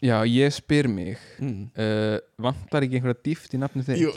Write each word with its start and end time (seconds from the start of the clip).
Já, 0.00 0.24
ég 0.24 0.48
spyr 0.52 0.88
mig 0.88 1.18
mm. 1.38 1.70
uh, 1.76 2.16
Vantar 2.40 2.86
ekki 2.86 2.96
einhverja 2.96 3.20
dýft 3.20 3.52
í 3.52 3.58
nafni 3.60 3.84
þig? 3.84 4.00
Jú. 4.00 4.10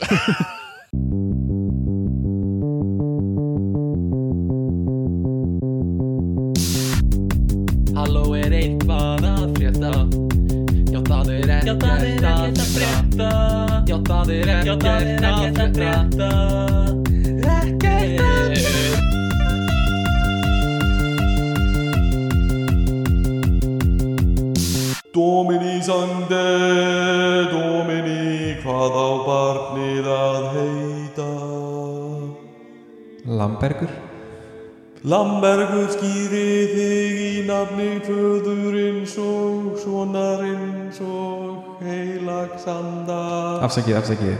Halló 7.98 8.32
er 8.38 8.56
eitthvað 8.56 9.28
að 9.28 9.44
frétta. 9.58 9.92
Já 10.88 11.00
það 11.04 11.28
er 11.36 11.52
ekkert 11.58 11.84
að 11.84 12.64
frétta. 12.72 13.30
Já 13.84 13.96
það 14.08 14.34
er 14.40 14.48
ekkert 14.56 14.88
að 14.88 15.68
frétta 15.76 16.93
Lambergur? 33.44 33.90
Lambergur 35.04 35.90
skýri 35.92 36.44
þig 36.70 37.18
í 37.20 37.32
nafni 37.44 37.88
föðurins 38.06 39.16
og 39.20 39.74
sonarins 39.82 41.00
og 41.04 41.82
heilagsanda. 41.84 43.18
Afsakið, 43.66 43.98
afsakið 44.00 44.38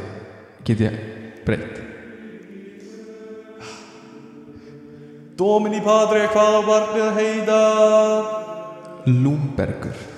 Get 0.64 0.80
ég 0.80 0.96
breytt? 1.44 1.82
Dominí 5.36 5.82
Padre, 5.84 6.24
hvað 6.32 6.56
á 6.56 6.62
barnið 6.64 7.04
að 7.10 7.20
heita? 7.20 7.60
Lúmbergur 9.04 10.13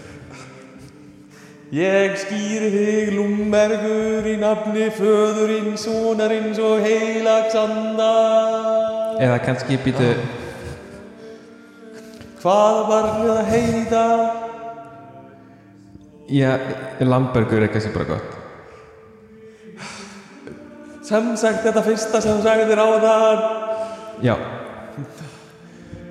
Ég 1.75 2.12
skýri 2.15 2.69
þig 2.70 3.09
Lumbergur 3.16 4.27
í 4.30 4.37
nafni 4.38 4.87
föðurins, 4.95 5.83
sonarins 5.83 6.61
og 6.62 6.78
heilagsanda. 6.84 8.11
Eða 9.19 9.41
kannski 9.42 9.78
býtu 9.83 10.12
Hvað 12.39 12.78
á 12.78 12.83
barnið 12.86 13.33
að 13.33 13.50
heita? 13.50 14.05
Já, 16.31 16.53
Lambergur 17.03 17.64
er 17.67 17.73
kannski 17.73 17.91
bara 17.97 18.12
gott 18.14 18.36
Sem 21.06 21.33
sagt 21.39 21.67
þetta 21.67 21.83
fyrsta 21.86 22.20
sem 22.23 22.39
þú 22.39 22.47
sagðir 22.47 22.83
á 22.83 22.89
það. 23.03 23.42
Já, 24.27 24.34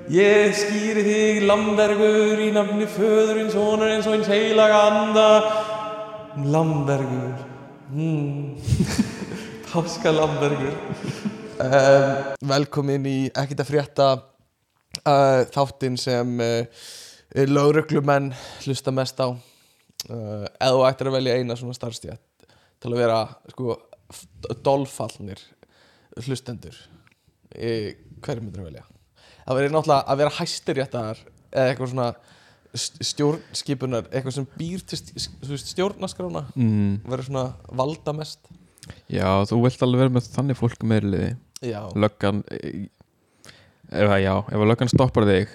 Ég 0.06 0.52
skýri 0.54 1.02
þig 1.02 1.38
Lambergur 1.48 2.38
í 2.38 2.52
nafni 2.54 2.86
föðurins, 2.86 3.56
sonarins 3.56 4.06
og 4.06 4.14
hins 4.14 4.28
heilaga 4.30 4.78
anda. 4.86 5.24
Lambergur. 6.46 7.32
Hmm. 7.90 8.54
Páska 9.72 10.14
Lambergur. 10.14 10.78
Um, 11.58 12.30
velkomin 12.52 13.10
í 13.10 13.16
Ekkert 13.34 13.64
að 13.64 13.70
frétta 13.72 14.08
uh, 14.14 15.42
þáttinn 15.50 15.98
sem 15.98 16.38
uh, 16.38 16.86
lauruglumenn 17.50 18.30
hlusta 18.62 18.94
mest 18.94 19.18
á. 19.18 19.34
Uh, 20.06 20.46
eða 20.46 20.74
þú 20.76 20.88
ættir 20.92 21.10
að 21.10 21.18
velja 21.18 21.38
eina 21.40 21.58
svona 21.58 21.74
starfstíð 21.74 22.18
til 22.78 22.94
að 22.94 23.00
vera 23.02 23.22
sko 23.50 23.80
dolfallnir 24.62 25.42
hlustendur. 26.22 26.78
Hverju 27.50 28.44
myndir 28.44 28.62
að 28.62 28.70
velja? 28.70 28.92
Það 29.46 29.58
verður 29.60 29.74
náttúrulega 29.76 30.10
að 30.12 30.20
vera 30.22 30.34
hæstiréttar 30.40 31.20
eða 31.56 31.70
eitthvað 31.70 31.92
svona 31.94 32.08
st- 32.76 33.06
stjórnskipunar, 33.12 34.08
eitthvað 34.10 34.34
sem 34.40 34.48
býr 34.58 34.82
til 34.90 34.98
stjórnaskrána 35.62 36.44
mm, 36.54 37.00
verður 37.06 37.28
svona 37.30 37.46
valda 37.78 38.12
mest 38.18 38.50
já 39.10 39.28
þú 39.50 39.62
vilt 39.64 39.82
alveg 39.86 40.02
vera 40.04 40.14
með 40.18 40.28
þannig 40.34 40.58
fólk 40.60 40.84
meðliði 40.86 41.32
Löggan 41.96 42.42
eh, 42.52 42.84
ef, 43.90 44.10
að- 44.10 44.22
Já, 44.22 44.34
ef 44.44 44.60
að 44.60 44.68
löggan 44.70 44.90
stoppar 44.92 45.24
þig 45.30 45.54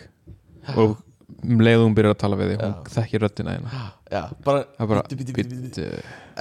og 0.76 0.98
um 1.42 1.62
leiðum 1.64 1.94
byrjar 1.98 2.16
að 2.16 2.20
tala 2.22 2.38
við 2.40 2.50
þig 2.52 2.64
hún 2.66 2.90
þekkir 2.92 3.22
röddina 3.24 3.54
þína. 3.56 3.84
Já, 4.12 4.22
bara, 4.46 4.64
bara, 4.78 5.04
bíddu, 5.10 5.34
bíddu. 5.38 5.56
bíddu. 5.64 5.86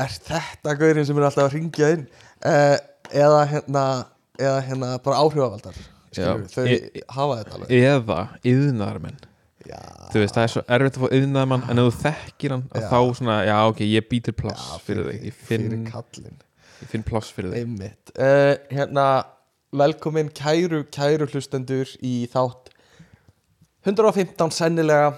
er 0.03 0.16
þetta 0.27 0.75
gaurinn 0.81 1.06
sem 1.09 1.21
er 1.21 1.27
alltaf 1.28 1.47
að 1.47 1.55
ringja 1.55 1.91
inn? 1.94 2.03
Uh, 2.43 2.75
eða 3.15 3.44
hérna 3.53 3.84
eða 4.41 4.59
hérna 4.66 4.91
bara 5.05 5.21
áhrifavaldar 5.22 5.78
skilur, 6.12 6.47
þau 6.53 6.65
Ég- 6.71 7.03
hafa 7.16 7.37
þetta 7.41 7.56
alveg. 7.59 7.75
Eða 7.81 8.19
yðnaðarmenn 8.53 9.19
já, 9.71 9.78
þú 10.12 10.22
veist, 10.25 10.34
það 10.37 10.43
er 10.47 10.53
svo 10.54 10.62
erfitt 10.76 10.97
að 10.98 11.04
fá 11.04 11.16
yðnaðarmann 11.21 11.66
en 11.71 11.82
ef 11.82 11.88
þú 11.91 12.04
þekkir 12.04 12.54
hann, 12.56 12.65
Já. 12.75 12.87
þá 12.91 12.98
svona 13.21 13.37
já, 13.47 13.56
ok, 13.71 13.81
ég 13.87 14.09
býtir 14.10 14.37
pláss 14.38 14.65
já, 14.72 14.78
fyrir 14.87 15.10
þig. 15.10 15.25
ég 15.28 15.34
finn, 15.34 15.69
fyrir 15.91 16.32
ég 16.81 16.88
finn 16.94 17.04
pláss 17.06 17.31
fyrir 17.37 17.53
þig. 17.54 17.65
Einmitt. 17.66 18.12
Uh, 18.16 18.54
Hérna, 18.72 19.06
velkomin 19.76 20.31
kæru, 20.34 20.82
kæru 20.91 21.28
hlustendur 21.31 21.91
í 22.03 22.15
þátt 22.32 22.72
115 23.87 24.50
sennilega. 24.53 25.12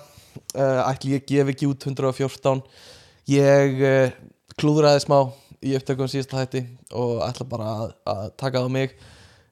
Uh, 0.56 0.80
Ætli 0.88 1.12
ég 1.16 1.24
gef 1.28 1.48
ekki 1.52 1.66
út 1.68 1.82
114 1.84 2.62
Ég 3.28 3.80
uh, 3.84 4.12
klúðraði 4.58 5.02
smá 5.04 5.18
í 5.62 5.74
upptökum 5.76 6.08
síðasta 6.10 6.40
hætti 6.40 6.62
og 6.96 7.20
ætla 7.26 7.44
bara 7.48 7.66
að, 7.82 7.90
að 8.08 8.22
taka 8.40 8.62
á 8.64 8.68
mig 8.72 8.94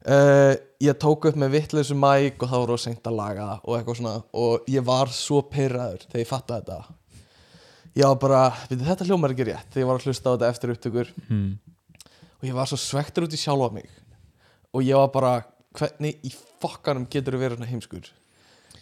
uh, 0.08 0.54
Ég 0.80 0.96
tók 0.96 1.26
upp 1.28 1.36
með 1.36 1.52
vittleysu 1.58 1.92
mæk 1.92 2.40
og 2.40 2.48
það 2.48 2.62
voru 2.62 2.76
seint 2.80 3.04
að 3.04 3.18
laga 3.18 3.46
það 3.50 3.64
og 3.66 3.74
eitthvað 3.76 3.98
svona 3.98 4.12
og 4.42 4.70
ég 4.72 4.84
var 4.86 5.10
svo 5.12 5.42
pyrraður 5.44 6.06
þegar 6.06 6.22
ég 6.22 6.30
fattaði 6.30 6.62
þetta. 6.70 6.94
Ég 7.98 8.06
var 8.06 8.20
bara, 8.22 8.38
við 8.70 8.84
þetta 8.86 9.08
hljómar 9.10 9.34
ekki 9.34 9.46
rétt 9.50 9.74
þegar 9.74 9.82
ég 9.82 9.90
var 9.90 10.00
að 10.00 10.06
hlusta 10.08 10.32
á 10.32 10.32
þetta 10.32 10.50
eftir 10.54 10.72
upptökur. 10.72 11.12
Hmm. 11.28 11.50
og 12.40 12.48
ég 12.48 12.56
var 12.56 12.70
svo 12.70 12.78
svektur 12.80 13.26
út 13.26 13.36
í 13.36 13.40
sjálfa 13.42 13.68
mig. 13.76 13.90
Og 14.72 14.86
ég 14.86 14.96
var 14.96 15.12
bara 15.12 15.34
hvernig 15.76 16.24
í 16.24 16.32
fokkanum 16.62 17.04
getur 17.10 17.36
þú 17.36 17.42
verið 17.44 17.60
svona 17.60 17.70
heimskur? 17.74 18.10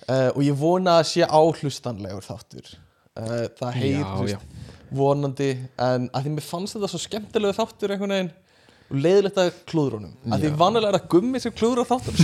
Uh, 0.09 0.31
og 0.37 0.43
ég 0.47 0.56
vona 0.56 1.00
að 1.00 1.09
sé 1.11 1.27
áhlustanlegur 1.27 2.25
þáttur. 2.25 2.77
Uh, 3.19 3.49
það 3.59 3.81
heyrist 3.83 4.47
vonandi 4.95 5.50
en 5.83 6.06
að 6.15 6.29
því 6.29 6.37
mér 6.37 6.47
fannst 6.47 6.77
þetta 6.77 6.89
svo 6.93 7.00
skemmtilegu 7.03 7.56
þáttur 7.56 7.93
einhvern 7.93 8.15
veginn 8.15 8.31
og 8.88 9.00
leiðilegt 9.04 9.41
að 9.43 9.50
klúðrunum 9.69 10.32
að 10.32 10.44
því 10.44 10.50
Já. 10.50 10.56
vanilega 10.62 10.93
er 10.93 10.99
að 11.00 11.09
gummi 11.12 11.43
sem 11.43 11.54
klúðrar 11.56 11.88
þáttur 11.88 12.16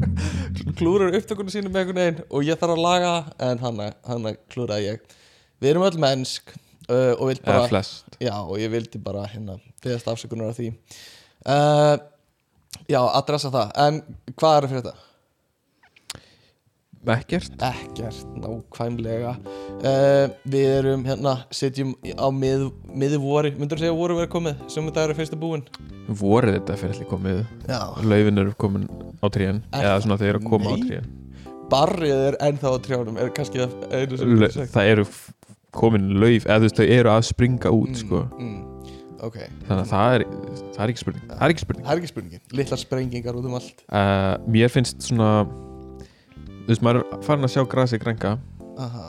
klúðrar 0.78 1.16
upptökunum 1.18 1.52
sínum 1.52 1.76
einhvern 1.78 2.00
veginn 2.00 2.22
og 2.28 2.44
ég 2.46 2.58
þarf 2.60 2.74
að 2.76 2.84
laga 2.84 3.12
en 3.48 3.62
hann, 3.62 3.82
hann 4.08 4.28
klúðraði 4.52 4.88
ég. 4.90 5.14
Við 5.62 5.70
erum 5.70 5.86
öll 5.86 6.00
mennsk 6.02 6.54
uh, 6.88 7.14
og 7.16 7.32
bara 7.44 7.82
Já, 8.20 8.34
og 8.42 8.56
ég 8.60 8.72
vildi 8.72 9.00
bara 9.02 9.24
hérna 9.30 9.56
beðast 9.84 10.10
afsökunar 10.10 10.52
af 10.52 10.58
því. 10.60 10.72
Uh, 11.44 11.96
Já, 12.90 13.00
adressa 13.00 13.52
það. 13.54 13.70
En 13.80 14.00
hvað 14.34 14.56
er 14.56 14.66
að 14.66 14.72
fyrir 14.72 14.84
þetta? 14.84 15.10
Ekkert? 17.12 17.54
Ekkert, 17.60 18.24
nákvæmlega. 18.40 19.34
Uh, 19.84 20.28
Við 20.48 20.68
erum 20.78 21.04
hérna 21.04 21.34
Sitjum 21.54 21.94
í- 22.04 22.14
á 22.16 22.28
mið, 22.32 22.70
miði 22.94 23.18
vori 23.20 23.50
Myndur 23.58 23.76
þú 23.76 23.84
segja 23.84 23.96
voru 23.98 24.16
verið 24.16 24.32
komið? 24.32 24.62
Sem 24.72 24.86
þetta 24.88 25.04
er 25.08 25.14
fyrsta 25.18 25.36
búin 25.40 25.64
voru 26.08 26.52
þetta 26.52 26.76
fyrir 26.76 26.94
allir 26.94 27.08
komið. 27.08 27.44
Laufin 28.04 28.38
eru 28.38 28.52
komin 28.60 28.88
á 29.20 29.26
trían 29.32 29.62
eða 29.72 30.00
svona 30.04 30.18
þeir 30.20 30.34
eru 30.34 30.40
að 30.42 30.48
koma 30.50 30.72
á 30.72 30.76
trían 30.84 31.06
Barrið 31.72 32.26
er 32.28 32.36
ennþá 32.44 32.72
á 32.72 32.76
trjánum 32.84 33.16
Er 33.18 33.30
það 33.30 33.72
einu 33.90 34.18
sem 34.20 34.34
Lau- 34.36 34.68
það 34.74 34.90
eru 34.92 35.06
komin 35.74 36.10
lauf 36.20 36.44
eða 36.46 36.58
þú 36.60 36.68
veist 36.68 36.76
þau 36.78 36.88
eru 36.98 37.10
að 37.10 37.24
springa 37.32 37.72
út 37.72 37.96
sko. 37.98 38.20
mm, 38.38 38.60
Ok, 39.24 39.38
þannig 39.66 39.80
að 39.80 39.88
það 39.88 40.14
er, 40.14 40.24
það 40.74 40.80
er 40.84 40.90
ekki 40.92 41.00
spurning 41.00 41.28
það 41.30 41.42
er 41.46 41.52
ekki 41.54 41.62
spurning. 41.64 41.84
Það 41.86 41.92
er 41.94 42.00
ekki 42.02 42.10
spurningin. 42.12 42.40
Littlar 42.52 42.78
sprengingar 42.82 43.34
út 43.40 43.46
um 43.48 43.54
allt. 43.56 43.78
Uh, 43.88 44.36
mér 44.52 44.68
finnst 44.68 45.00
svona 45.00 45.30
þú 46.64 46.72
veist 46.72 46.84
maður 46.84 47.02
er 47.04 47.22
farin 47.26 47.46
að 47.48 47.54
sjá 47.54 47.62
grasi 47.70 48.00
grænka 48.02 48.34
Aha. 48.80 49.06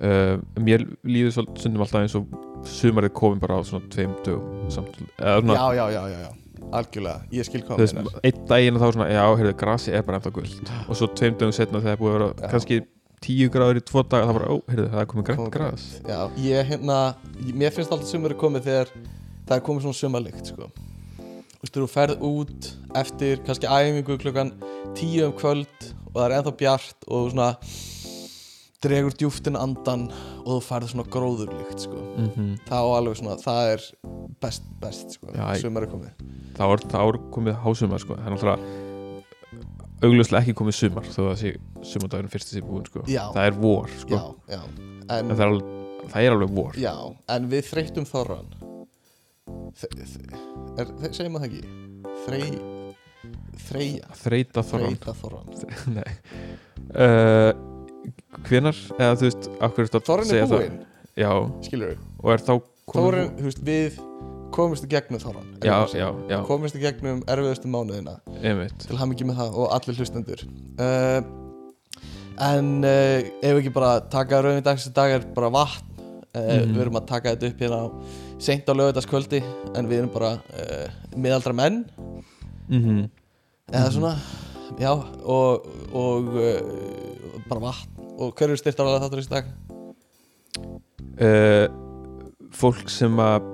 uh, 0.00 0.38
mér 0.62 0.86
líður 1.04 1.34
svo 1.36 1.44
sundum 1.60 1.84
alltaf 1.84 2.04
eins 2.04 2.16
og 2.18 2.24
sumarið 2.68 3.12
komin 3.18 3.42
bara 3.42 3.58
á 3.58 3.62
svona 3.66 3.84
tveim 3.92 4.14
dögum 4.24 4.70
samt, 4.72 4.96
eða 5.18 5.40
svona 5.42 5.58
Já, 5.58 5.66
já, 5.74 5.86
já, 5.98 6.02
já, 6.14 6.18
já 6.24 6.32
Algjörlega, 6.74 7.20
ég 7.30 7.44
skil 7.46 7.62
meinar. 7.68 8.14
einn 8.24 8.46
daginn 8.48 8.78
þá 8.80 8.86
svona, 8.88 9.08
já, 9.12 9.22
heyrðu, 9.36 9.54
grasi 9.60 9.92
er 9.94 10.02
bara 10.06 10.18
ennþá 10.18 10.32
guld 10.34 10.72
og 10.88 10.96
svo 10.98 11.10
tveim 11.12 11.36
dögum 11.38 11.52
setna 11.54 11.82
þegar 11.84 12.00
búið 12.00 12.14
að 12.14 12.16
vera 12.18 12.30
Já. 12.34 12.48
kannski 12.54 12.80
tíu 13.24 13.50
gráður 13.52 13.80
í 13.80 13.84
tvo 13.84 14.02
daga 14.04 14.28
það 14.30 14.38
bara, 14.38 14.48
ó, 14.48 14.56
heyrðu, 14.70 14.86
það 14.94 15.02
er 15.02 15.10
komið 15.12 15.26
grænt 15.28 15.42
Komið 15.42 15.54
gras 15.58 15.84
Já, 16.08 16.18
ég 16.44 16.72
hérna 16.72 16.98
Mér 17.52 17.76
finnst 17.76 17.92
alltaf 17.92 18.08
sumari 18.10 18.38
komið 18.40 18.66
þegar 18.70 18.94
það 19.44 19.56
er 19.58 19.64
komið 19.68 19.86
svona 19.86 20.00
sumarlykt 20.00 20.50
sko. 20.54 20.70
Þú 21.64 21.86
ferð 21.90 22.22
út 22.24 22.70
eftir 22.98 23.40
kannski 23.46 23.66
æfingu 23.66 24.18
klukkan 24.20 24.52
tíu 24.94 25.28
um 25.30 25.36
kvöld 25.38 25.92
og 26.12 26.18
það 26.18 26.26
er 26.26 26.34
ennþá 26.38 26.52
bjart 26.60 27.06
og 27.08 27.30
svona 27.32 27.48
dregur 28.84 29.16
djúftin 29.16 29.56
andan 29.56 30.06
og 30.44 30.50
þú 30.58 30.60
færð 30.66 30.90
svona 30.92 31.06
gróðurlykt 31.08 31.86
sko. 31.86 31.96
mm 31.96 32.28
-hmm. 32.36 32.50
það 32.68 32.80
á 32.84 32.88
alveg 32.98 33.16
svona, 33.16 33.36
það 33.36 33.72
er 33.72 33.80
best, 34.40 34.62
best 34.80 35.10
sko, 35.10 35.26
ég- 35.32 35.60
sumari 35.60 35.86
komið 35.86 36.12
þá 36.54 36.64
er, 36.72 36.78
þá 36.92 37.00
er 37.08 37.18
komið 37.30 37.54
hásumar 37.64 38.00
sko. 38.00 38.14
það 38.14 38.26
er 38.26 38.32
náttúrulega 38.32 38.84
augljóslega 40.02 40.42
ekki 40.42 40.54
komið 40.54 40.74
sumar 40.74 41.04
þó 41.04 41.20
að 41.20 41.30
það 41.30 41.40
sé 41.42 41.56
sumardagurinn 41.82 42.30
fyrst 42.30 42.48
þessi 42.48 42.62
búin 42.66 42.84
sko. 42.86 43.00
Það 43.06 43.46
er 43.46 43.52
vor 43.52 43.88
sko. 43.98 44.14
Já, 44.14 44.54
já, 44.56 44.60
en 45.08 45.30
en 45.30 45.36
það 45.36 45.40
er 45.40 45.46
alveg 45.46 45.84
það 46.12 46.22
er 46.22 46.30
alveg 46.32 46.50
vor 46.50 46.72
Já, 46.76 46.94
en 47.28 47.48
við 47.48 47.62
þreyttum 47.72 48.04
þorran 48.04 48.46
er, 48.52 48.73
Segjum 49.74 51.36
að 51.36 51.44
það 51.44 51.48
ekki? 51.48 51.62
Þrey 52.24 52.48
Þreyja 53.64 54.16
þreita 54.20 54.64
þorran 54.66 54.96
Þreyta 54.96 55.14
þorran 55.20 55.46
Nei. 55.98 56.12
Uh, 56.94 57.52
Hvenar, 58.44 58.80
eða 58.98 59.14
þú 59.20 59.28
veist 59.28 59.48
Þorran 60.04 60.28
segja 60.28 60.44
er 60.44 60.50
búinn, 60.50 60.80
Já, 61.14 61.30
skilur 61.64 61.94
við 61.94 62.02
og 62.20 62.32
er 62.34 62.44
þá 62.44 62.52
komin 62.90 63.06
Þorran, 63.06 63.30
þú 63.38 63.46
veist, 63.48 63.62
við 63.68 64.00
komumst 64.54 64.86
í 64.86 64.90
gegnum 64.92 65.22
þorran 65.22 65.48
Já, 65.64 65.76
já, 65.94 66.08
já, 66.30 66.36
Komumst 66.48 66.76
í 66.78 66.82
gegnum 66.82 67.22
erfiðustu 67.30 67.70
mánuðina. 67.70 68.18
Einmitt. 68.40 68.84
Til 68.84 68.98
hann 69.00 69.14
ekki 69.14 69.26
með 69.28 69.40
það 69.40 69.56
og 69.62 69.72
allir 69.74 69.98
hlustendur. 69.98 70.44
Uh, 70.78 71.24
En 72.34 72.70
uh, 72.82 73.22
ef 73.22 73.52
við 73.54 73.60
ekki 73.60 73.72
bara 73.74 73.96
taka 74.10 74.40
rauðin 74.42 74.64
dags 74.66 74.88
dag 74.94 75.12
er 75.14 75.26
bara 75.36 75.52
vatn. 75.54 75.90
Mhm. 76.34 76.72
Við 76.74 76.80
erum 76.82 76.96
að 76.98 77.04
taka 77.06 77.30
þetta 77.36 77.46
upp 77.52 77.60
hérna 77.62 77.76
á 77.78 77.86
seint 78.44 78.68
á 78.68 78.72
lögutaskvöldi 78.76 79.42
En 79.74 79.88
við 79.90 80.02
erum 80.02 80.12
bara 80.14 80.36
uh, 80.38 80.88
miðaldra 81.16 81.56
menn 81.56 81.84
mm 82.68 83.04
eða 83.72 83.90
svona 83.94 84.10
já 84.78 84.90
og, 84.92 85.64
og 85.96 86.26
uh, 86.36 87.38
bara 87.48 87.60
vatn. 87.70 88.02
Og 88.14 88.32
hver 88.36 88.50
eru 88.52 88.58
styrtar 88.60 88.86
þáttur 89.02 89.22
þessi 89.22 89.32
dag? 89.32 89.48
uh, 91.18 91.66
Fólk 92.54 92.90
sem 92.92 93.18
að 93.18 93.50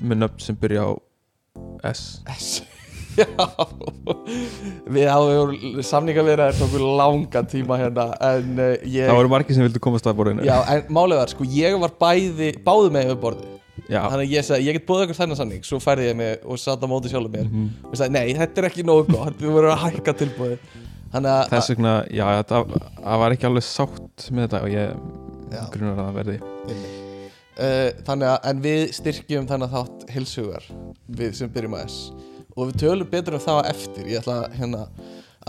með 0.00 0.22
nöfn 0.22 0.40
sem 0.40 0.56
byrja 0.56 0.86
á 0.88 0.90
S. 1.90 2.20
S. 2.32 2.62
Já. 3.20 3.26
Við 4.88 5.08
áður 5.10 5.50
samninga 5.84 6.22
verið 6.24 6.44
að 6.44 6.52
það 6.54 6.60
tóku 6.62 6.92
langa 6.96 7.42
tíma 7.50 7.76
hérna 7.80 8.06
en 8.30 8.60
ég 8.86 9.10
Það 9.10 9.18
voru 9.18 9.32
margir 9.34 9.58
sem 9.58 9.66
vildu 9.66 9.82
komast 9.82 10.06
að 10.08 10.20
borðinu. 10.22 10.46
Já 10.46 10.56
en 10.62 10.86
málið 10.94 11.20
var 11.20 11.32
sko 11.34 11.48
ég 11.52 11.76
var 11.82 11.92
bæði 12.00 12.52
báði 12.64 12.92
með 12.94 13.10
yfir 13.10 13.20
borði. 13.26 13.50
Þannig 13.90 14.26
að 14.28 14.34
ég 14.36 14.46
sagði 14.46 14.68
ég 14.68 14.76
get 14.78 14.86
búið 14.86 15.02
ykkur 15.06 15.18
þennan 15.18 15.40
samning. 15.40 15.64
Svo 15.66 15.80
færði 15.82 16.06
ég 16.10 16.16
mig 16.20 16.46
og 16.46 16.60
satt 16.62 16.84
á 16.84 16.88
móti 16.90 17.10
sjálfur 17.10 17.32
mér. 17.34 17.48
Mhm. 17.50 17.68
og 17.90 17.98
sagði 17.98 18.14
nei 18.16 18.34
þetta 18.38 18.62
er 18.62 18.68
ekki 18.70 18.86
nógu 18.86 19.06
gott. 19.10 19.36
Við 19.40 19.54
vorum 19.56 19.74
að 19.74 19.82
hækka 19.86 20.16
tilbúið 20.20 20.58
þannig 21.10 21.30
að 21.34 21.52
Þess 21.54 21.72
vegna, 21.74 21.94
já, 22.14 22.26
það, 22.46 22.74
var 23.24 23.34
ekki 23.34 23.48
alveg 23.50 23.66
sátt 23.66 24.30
með 24.30 24.46
þetta 24.46 24.62
og 24.62 24.74
ég 24.74 25.70
grunar 25.74 25.96
að 25.96 26.02
það 26.04 26.18
verði. 26.20 26.40
Uh, 27.60 27.88
þannig 28.06 28.28
að 28.30 28.46
en 28.50 28.60
við 28.64 28.82
styrkjum 28.96 29.48
þannig 29.50 29.72
þátt 29.74 30.04
hilsugar 30.14 30.68
við 31.18 31.34
sem 31.36 31.50
byrjum 31.52 31.74
að 31.76 31.90
S. 31.90 31.96
Og 32.56 32.70
við 32.70 32.78
tölum 32.84 33.10
betur 33.10 33.36
um 33.36 33.42
það 33.42 33.66
eftir. 33.72 34.06
Ég 34.08 34.22
ætla 34.22 34.38
hérna 34.54 34.86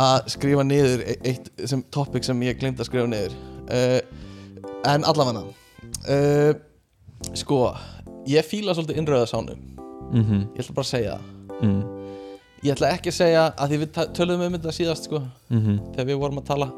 að 0.02 0.28
skrifa 0.34 0.66
niður 0.66 1.06
e- 1.06 1.20
eitt 1.30 1.48
sem 1.70 1.84
topic 1.94 2.26
sem 2.26 2.44
ég 2.44 2.60
glemt 2.60 2.82
að 2.82 2.90
skrifa 2.90 3.08
niður. 3.12 3.38
Uh, 3.72 4.02
en 4.90 5.06
allavega 5.08 5.46
uh, 6.10 6.54
sko 7.38 7.62
ég 8.28 8.46
fíla 8.46 8.74
svolítið 8.74 8.98
innröðasánum 9.02 9.60
mm 10.12 10.24
-hmm. 10.24 10.42
ég 10.54 10.60
ætla 10.60 10.74
bara 10.76 10.86
að 10.86 10.94
segja 10.94 11.18
það. 11.18 11.62
Mm. 11.62 11.84
ég 12.64 12.72
ætla 12.72 12.88
ekki 12.94 13.10
að 13.10 13.14
segja 13.18 13.54
að 13.58 13.70
því 13.70 13.78
við 13.78 14.14
töluðum 14.14 14.46
um 14.46 14.54
þetta 14.54 14.72
síðast 14.72 15.04
sko 15.04 15.22
Mm 15.50 15.80
þegar 15.96 16.06
við 16.06 16.20
vorum 16.20 16.38
að 16.38 16.46
tala. 16.46 16.72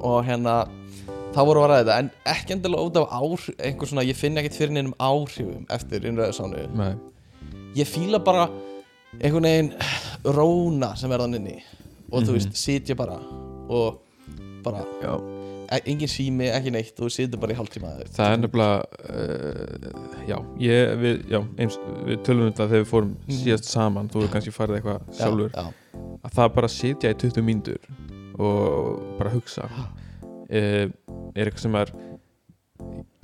Og 0.00 0.24
hérna 0.24 0.68
þá 1.34 1.40
vorum 1.46 1.62
við 1.62 1.70
að 1.70 1.70
ræða 1.70 1.84
þetta 1.84 1.98
en 1.98 2.10
ekki 2.24 2.52
endilega 2.52 2.82
út 2.82 2.96
af 2.96 3.08
ár 3.10 3.40
einhver 3.58 3.86
svona, 3.88 4.02
ég 4.04 4.16
finn 4.16 4.36
ekkert 4.38 4.54
fyrir 4.54 4.72
neinum 4.72 4.94
áhrifum 4.98 5.66
eftir 5.70 6.04
innræðisánu 6.06 6.68
Nei, 6.74 6.94
ég 7.74 7.86
fíla 7.86 8.18
bara 8.18 8.48
einhvern 9.22 9.42
veginn 9.42 9.72
róna 10.24 10.96
sem 10.96 11.12
er 11.12 11.18
þann 11.18 11.34
inni. 11.34 11.62
Og 12.12 12.22
þú 12.22 12.26
Mhm. 12.26 12.34
veist, 12.34 12.56
sitja 12.56 12.94
bara 12.94 13.18
og 13.68 13.98
bara, 14.62 14.84
já 15.02 15.33
engin 15.90 16.08
sími, 16.10 16.48
ekki 16.54 16.70
neitt 16.74 16.92
og 17.00 17.06
þú 17.06 17.10
situr 17.14 17.40
bara 17.42 17.52
í 17.54 17.58
hálftíma 17.58 17.92
Það 18.14 18.32
er 18.32 18.40
nefnilega 18.42 18.76
uh, 19.10 20.24
Já, 20.28 20.36
ég, 20.60 20.92
við, 21.02 21.22
já 21.32 21.40
eins, 21.60 21.78
við 22.08 22.22
tölum 22.26 22.46
um 22.46 22.52
þetta 22.52 22.68
þegar 22.70 22.84
við 22.84 22.90
fórum 22.92 23.12
Mhm. 23.24 23.38
síðast 23.40 23.70
saman 23.70 24.08
þú 24.12 24.22
hefur 24.22 24.32
kannski 24.34 24.54
farið 24.54 24.78
eitthvað 24.80 25.14
sjálfur. 25.18 25.50
já, 25.54 25.64
já, 25.64 26.00
að 26.24 26.34
það 26.38 26.54
bara 26.54 26.68
sitja 26.68 27.10
í 27.14 27.18
20 27.24 27.42
mínútur 27.44 27.78
og 28.38 29.18
bara 29.18 29.30
hugsa. 29.30 29.68
Uh, 30.50 30.88
er 31.34 31.46
eitthvað 31.48 31.64
sem 31.64 31.74
er 31.80 31.92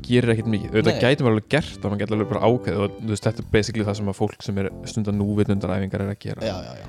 gerir 0.06 0.32
ekkert 0.32 0.48
mikið. 0.50 0.70
Auðvitað 0.72 1.00
gæti 1.02 1.24
maður 1.26 1.34
alveg 1.36 1.48
gert 1.52 1.84
og 1.84 1.90
maður 1.92 2.00
gæti 2.04 2.14
alveg 2.16 2.28
bara 2.30 2.46
ákveð 2.48 2.78
og 2.84 2.94
þú 3.00 3.10
veist, 3.12 3.26
þetta 3.26 3.42
er 3.44 3.48
basically 3.52 3.84
það 3.84 3.96
sem 4.00 4.08
að 4.12 4.16
fólk 4.20 4.42
sem 4.46 4.58
er 4.62 4.68
stundan 4.88 5.18
núvitundaræfingar 5.20 6.04
er 6.06 6.12
að 6.14 6.20
gera. 6.24 6.46
Já, 6.46 6.56
já, 6.64 6.72
já. 6.80 6.86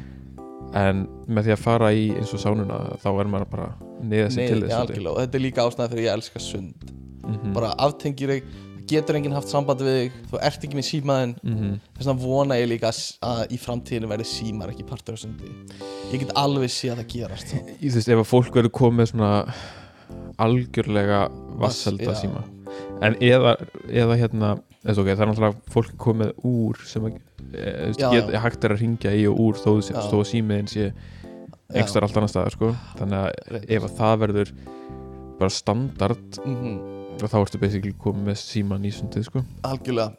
En 0.74 1.06
með 1.28 1.48
því 1.50 1.54
að 1.56 1.62
fara 1.66 1.92
í 1.94 2.10
eins 2.16 2.34
og 2.34 2.40
sánuna 2.40 2.80
þá 3.02 3.08
er 3.20 3.30
maður 3.32 3.50
bara 3.52 3.70
sig 4.32 4.42
Nei, 4.42 4.48
til 4.48 4.60
já, 4.62 4.66
þess 4.68 4.80
algjörlega. 4.82 5.12
og 5.14 5.18
þetta 5.22 5.36
er 5.40 5.44
líka 5.46 5.66
ástæða 5.68 5.90
fyrir 5.94 6.06
ég 6.08 6.14
elska 6.18 6.40
sund. 6.40 6.92
Mm 7.22 7.54
bara 7.54 7.74
aftengir 7.78 8.30
þig, 8.32 8.44
getur 8.88 9.16
enginn 9.16 9.34
haft 9.36 9.48
samband 9.52 9.80
við 9.80 9.98
þig, 10.00 10.12
þú 10.32 10.40
ert 10.42 10.64
ekki 10.66 10.76
með 10.80 10.88
símaðinn. 10.88 11.36
-hmm. 11.44 11.76
þess 11.98 12.08
vegna 12.08 12.22
vona 12.24 12.56
ég 12.56 12.68
líka 12.70 12.90
að- 12.90 13.48
í 13.52 13.58
framtíðinu 13.60 14.08
verði 14.10 14.26
símar 14.26 14.70
ekki 14.72 14.84
partur 14.88 15.14
af 15.14 15.20
sundi. 15.20 15.52
Ég 16.12 16.20
get 16.20 16.32
alveg 16.36 16.70
sé 16.70 16.90
að 16.92 16.98
það 17.04 17.08
gerast 17.14 17.48
sko. 17.48 17.58
þú 17.82 17.94
veist, 17.94 18.10
ef 18.10 18.20
að 18.20 18.32
fólk 18.34 18.54
verður 18.56 18.72
komið 18.72 19.08
svona 19.12 19.54
algjörlega 20.40 21.30
vasselda 21.60 22.16
síma. 22.16 22.44
En 23.02 23.16
eða, 23.16 23.56
eða 23.90 24.18
hérna 24.18 24.60
það 24.82 25.12
er 25.12 25.30
náttúrulega 25.30 25.74
fólk 25.74 25.92
komið 26.02 26.32
úr 26.48 26.80
sem 26.90 27.08
e, 27.08 27.92
já. 28.00 28.08
hægt 28.46 28.64
er 28.66 28.76
að 28.76 28.82
ringja 28.82 29.12
í 29.14 29.28
og 29.30 29.42
úr 29.44 29.60
þó, 29.62 29.76
þó 30.10 30.18
símiðin 30.26 30.72
sé 30.72 30.88
einhverstaðar 31.72 32.08
allt 32.08 32.18
annar 32.20 32.32
staðar 32.32 32.56
sko. 32.56 32.72
þannig 33.00 33.20
að 33.20 33.30
Rétt. 33.56 33.68
ef 33.78 33.86
að 33.88 33.94
það 34.00 34.16
verður 34.26 34.54
bara 35.42 35.54
standard 35.54 36.42
Mhm, 36.46 36.74
þá 37.22 37.38
ertu 37.44 37.62
basically 37.62 37.94
komið 38.02 38.28
með 38.32 38.42
síman 38.42 38.86
í 38.86 38.92
sundið 38.96 39.28
sko. 39.30 39.44
algjörlega 39.68 40.12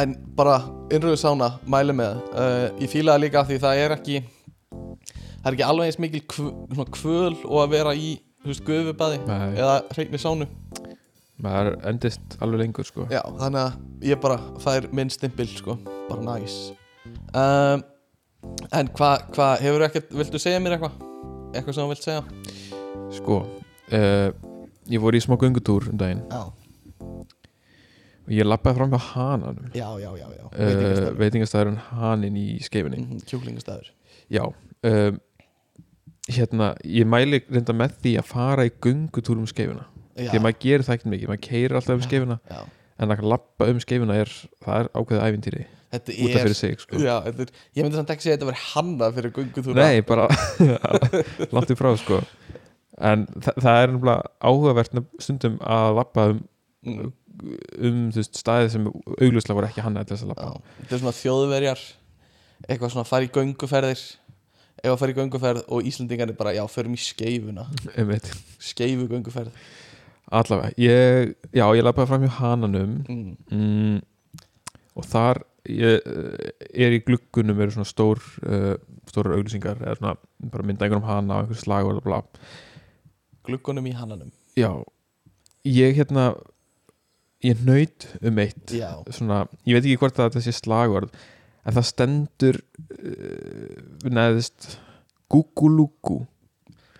en 0.00 0.14
bara 0.36 0.60
innröðu 0.92 1.18
sána 1.20 1.52
mæli 1.68 1.94
með 1.96 2.20
uh, 2.32 2.68
ég 2.80 2.88
það 2.92 3.20
líka 3.24 3.44
því 3.48 3.58
það 3.62 3.80
er 3.82 3.94
ekki 3.96 4.22
það 5.42 5.48
er 5.48 5.56
ekki 5.56 5.66
alveg 5.66 5.88
eins 5.90 5.98
mikil 5.98 6.22
kvöl, 6.30 6.52
svona 6.72 6.94
kvöl 6.96 7.34
og 7.48 7.58
að 7.64 7.74
vera 7.74 7.94
í 7.96 8.12
þú 8.42 8.52
veist, 8.52 8.64
gufubaði 8.66 9.20
Nei, 9.26 9.52
eða 9.58 9.76
hreinni 9.92 10.20
sánu 10.22 10.48
maður 11.42 11.78
endist 11.90 12.36
alveg 12.40 12.64
lengur 12.64 12.86
sko. 12.86 13.06
Já, 13.10 13.22
þannig 13.40 13.62
að 13.62 14.06
ég 14.12 14.20
bara 14.22 14.38
fær 14.62 14.88
minn 14.94 15.10
stimpil 15.10 15.48
sko, 15.50 15.78
bara 16.08 16.22
næs. 16.22 16.58
Um, 17.34 17.82
En 18.72 18.88
hvað, 18.90 19.28
hva, 19.36 19.48
hefur 19.62 19.84
ekkert, 19.86 20.08
viltu 20.18 20.40
segja 20.42 20.60
mér 20.62 20.76
eitthvað? 20.76 20.96
Eitthvað 21.52 21.76
sem 21.76 21.84
þú 21.84 21.92
vilt 21.92 22.06
segja? 22.06 22.22
sko 23.12 23.36
uh, 23.92 24.28
ég 24.90 25.02
voru 25.02 25.18
í 25.18 25.22
smá 25.22 25.36
göngutúr 25.40 25.90
um 25.92 25.98
daginn. 26.00 26.22
Já, 26.32 26.48
og 28.22 28.32
ég 28.32 28.48
lappaði 28.48 28.78
fram 28.78 28.94
hjá 28.94 29.02
hananum. 29.12 29.68
Já, 29.76 29.88
já, 30.00 30.08
já, 30.16 30.26
já. 30.38 30.44
uh, 30.46 30.56
Veitingastæður 30.56 31.18
veitingastæðurinn 31.20 31.80
Hanin 31.90 32.38
í 32.40 32.46
skeifinni. 32.64 33.02
Mm 33.02 33.10
-hmm, 33.10 33.26
Kjúklingastæður. 33.30 33.92
Já 34.32 34.44
um, 34.48 35.20
hérna, 36.32 36.74
ég 36.84 37.06
mæli 37.06 37.42
reynda 37.50 37.76
með 37.76 37.98
því 38.02 38.16
að 38.18 38.30
fara 38.32 38.66
í 38.66 38.72
göngutúr 38.80 39.38
um 39.38 39.46
skeifina 39.46 39.86
því 40.16 40.38
að 40.38 40.44
maður 40.44 40.58
gerir 40.64 40.86
það 40.86 40.96
ekkert 40.96 41.12
mikið, 41.12 41.30
maður 41.30 41.44
keirir 41.46 41.78
alltaf 41.78 41.96
um 41.96 42.02
skeifina 42.04 42.38
já. 42.48 42.58
en 43.02 43.14
að 43.14 43.22
lappa 43.32 43.68
um 43.72 43.80
skeifina 43.82 44.18
er 44.22 44.34
það 44.64 44.82
er 44.82 44.90
ákveðið 44.92 45.24
ævintýri 45.28 45.64
Þetta 45.92 46.14
út 46.24 46.32
af 46.32 46.46
fyrir 46.46 46.56
sig 46.56 46.78
sko. 46.80 46.98
Já, 47.04 47.14
þetta 47.26 47.44
er, 47.44 47.50
ég 47.76 47.84
myndi 47.84 47.98
samt 47.98 48.10
ekki 48.14 48.24
segja 48.24 48.36
að 48.38 48.38
þetta 48.38 48.48
verið 48.48 48.62
hannað 48.70 49.16
fyrir 49.18 49.32
göngutúra 49.36 49.88
nei, 49.88 50.04
bara 50.08 50.28
langt 51.52 51.72
í 51.72 51.76
frá 51.76 51.90
sko. 52.00 52.20
en 52.96 53.26
þa 53.34 53.56
það 53.58 53.80
er 53.80 53.92
nefnilega 53.92 54.30
áhugavert 54.40 54.96
stundum 55.20 55.58
að 55.60 55.98
lappa 55.98 56.24
um, 56.32 56.40
mm, 56.88 57.12
um 57.90 58.00
þú 58.14 58.22
veist, 58.22 58.40
staðið 58.40 58.72
sem 58.76 58.88
augljóslega 58.88 59.58
voru 59.58 59.68
ekki 59.68 59.84
hann 59.84 60.00
til 60.00 60.14
þess 60.14 60.24
að 60.24 60.32
já. 60.32 60.32
lappa 60.32 60.80
Þetta 60.80 60.96
er 60.96 61.04
svona 61.04 61.18
þjóðverjar 61.20 61.84
Eitthvað 62.62 62.92
svona 62.94 63.20
í 63.26 63.30
gönguferðir 63.34 64.02
Ef 64.82 64.90
að 64.90 64.98
fara 64.98 65.12
í 65.12 65.14
gönguferð 65.14 65.66
og 65.70 65.86
Íslandingarnir 65.86 66.34
bara, 66.34 66.54
já, 66.56 66.62
förum 66.66 66.96
í 66.96 66.98
skeifuna. 66.98 67.68
Skeifu 68.58 69.04
gönguferð 69.10 69.52
allavega, 70.32 70.72
ég, 70.80 71.34
já, 71.52 71.66
ég 71.76 71.84
lappaði 71.84 72.10
fram 72.10 72.26
hjá 72.26 72.34
hananum. 72.40 72.98
Mm. 73.06 73.36
mm, 73.52 74.00
og 74.98 75.08
þar 75.08 75.42
ég, 75.68 76.02
eh, 76.02 76.52
er 76.86 76.96
í 76.96 77.02
gluggunum 77.06 77.60
eru 77.62 77.74
svona 77.74 77.88
stór 77.88 78.20
uh, 78.46 78.74
stórar 79.08 79.36
auglýsingar 79.36 79.82
eða 79.82 79.98
svona 79.98 80.14
bara 80.52 80.66
mynda 80.66 80.86
einhverjum 80.86 81.06
hana 81.06 81.36
og 81.36 81.44
einhver 81.44 81.60
slag 81.60 81.88
og 81.88 82.02
bla 82.04 82.22
Gluggunum 83.46 83.86
í 83.90 83.94
hannanum 83.96 84.32
já, 84.58 84.70
ég 85.66 85.96
hérna 85.98 86.32
ég 87.42 87.62
nöyt 87.66 88.08
um 88.22 88.42
eitt 88.42 88.74
svona, 89.10 89.44
ég 89.66 89.78
veit 89.78 89.86
ekki 89.86 90.00
hvort 90.02 90.18
að 90.18 90.30
þetta 90.30 90.44
sé 90.46 90.56
slagorð 90.58 91.14
en 91.62 91.78
það 91.78 91.88
stendur 91.90 92.60
uh, 92.98 94.10
neðist 94.10 94.76
gugulugu 95.30 96.22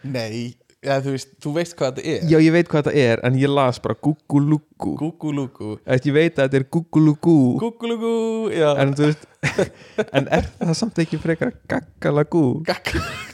nei 0.03 0.55
Já, 0.83 0.97
þú 0.99 1.13
veist, 1.15 1.29
þú 1.39 1.51
veist 1.55 1.75
hvað 1.79 1.91
þetta 1.93 2.11
er. 2.11 2.23
Já, 2.27 2.37
ég 2.43 2.55
veit 2.57 2.67
hvað 2.71 2.87
þetta 2.89 3.03
er 3.07 3.21
en 3.29 3.37
ég 3.39 3.51
las 3.53 3.77
bara 3.79 3.95
gugulugu 4.03 4.95
Gugulugu 4.99 5.77
ég 5.87 6.15
veit 6.17 6.33
að 6.35 6.49
þetta 6.49 6.59
er 6.59 6.65
gugulugu 6.75 7.35
Gugulugu, 7.61 8.15
já. 8.51 8.73
En 8.83 8.95
þú 8.99 9.11
veist 9.13 9.29
en 10.19 10.27
er 10.35 10.49
það 10.59 10.73
samt 10.81 10.97
ekki 11.05 11.21
frekar 11.23 11.53
gaggalagú 11.71 12.43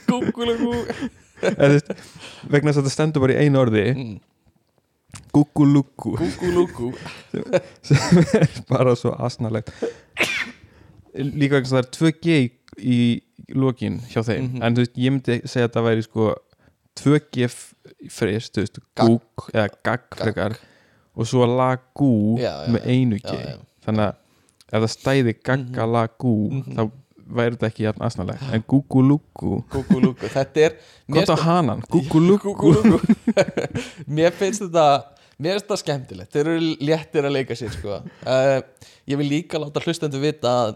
Gugulugu 0.05 0.75
en 1.41 1.55
þú 1.57 1.71
veist 1.73 1.89
vegna 2.53 2.69
þess 2.69 2.77
að 2.77 2.83
þetta 2.83 2.93
stendur 2.93 3.23
bara 3.23 3.33
í 3.39 3.47
einu 3.47 3.61
orði. 3.63 3.85
Mm. 3.95 4.11
Gugulugu 5.33 6.13
Gúgulúgú 6.19 6.91
sem 7.81 8.21
er 8.27 8.45
bara 8.69 8.93
svo 8.99 9.15
asnalegt. 9.17 9.73
Líka 11.17 11.57
vegna 11.57 11.65
þess 11.65 11.73
að 11.73 11.79
það 11.79 11.81
er 11.81 11.89
2G 11.97 12.37
í, 12.77 12.99
lokin 13.57 13.97
hjá 14.13 14.21
þeim. 14.21 14.51
Mhm. 14.51 14.61
en 14.61 14.77
þú 14.77 14.85
veist, 14.85 15.01
ég 15.01 15.17
myndi 15.17 15.39
segja 15.49 15.71
að 15.71 15.73
það 15.79 15.89
væri 15.89 16.05
sko 16.05 16.29
2G 16.97 17.43
f- 17.47 17.73
frist, 18.11 18.53
þú 18.55 18.63
veist, 18.65 18.79
gúg 18.97 19.49
eða 19.53 19.67
gagg 19.85 20.07
frekar 20.19 20.57
og 21.15 21.27
svo 21.27 21.45
lagú 21.49 22.37
með 22.39 22.85
einu 22.87 23.19
G. 23.19 23.35
þannig 23.85 24.07
að 24.07 24.15
ef 24.69 24.81
það 24.83 24.91
stæði 24.95 25.33
gagga 25.43 25.85
lagú 25.89 26.33
Mhm. 26.51 26.75
þá 26.75 26.91
væri 27.29 27.55
þetta 27.57 27.67
ekki 27.69 27.83
jafn 27.85 28.01
asnalegt. 28.01 28.41
En 28.53 28.63
gúgulugu 28.65 29.63
Gúgulúgú 29.69 30.29
Þetta 30.33 30.57
er 30.65 30.75
gott 31.13 31.29
á 31.29 31.37
hanan, 31.37 31.81
Gúgulúgú 31.93 32.99
Mér 34.09 34.31
finnst 34.33 34.61
þetta 34.65 34.85
Mér 35.39 35.53
finnst 35.55 35.67
þetta 35.69 35.77
skemmtilegt, 35.83 36.31
þeir 36.33 36.47
eru 36.55 36.71
léttir 36.83 37.23
að 37.23 37.31
leika 37.37 37.55
sér 37.55 37.71
sko. 37.71 37.99
uh, 38.25 38.59
Ég 39.07 39.17
vil 39.21 39.29
líka 39.29 39.61
láta 39.61 39.79
hlustendur 39.85 40.19
vita 40.23 40.49
að 40.67 40.75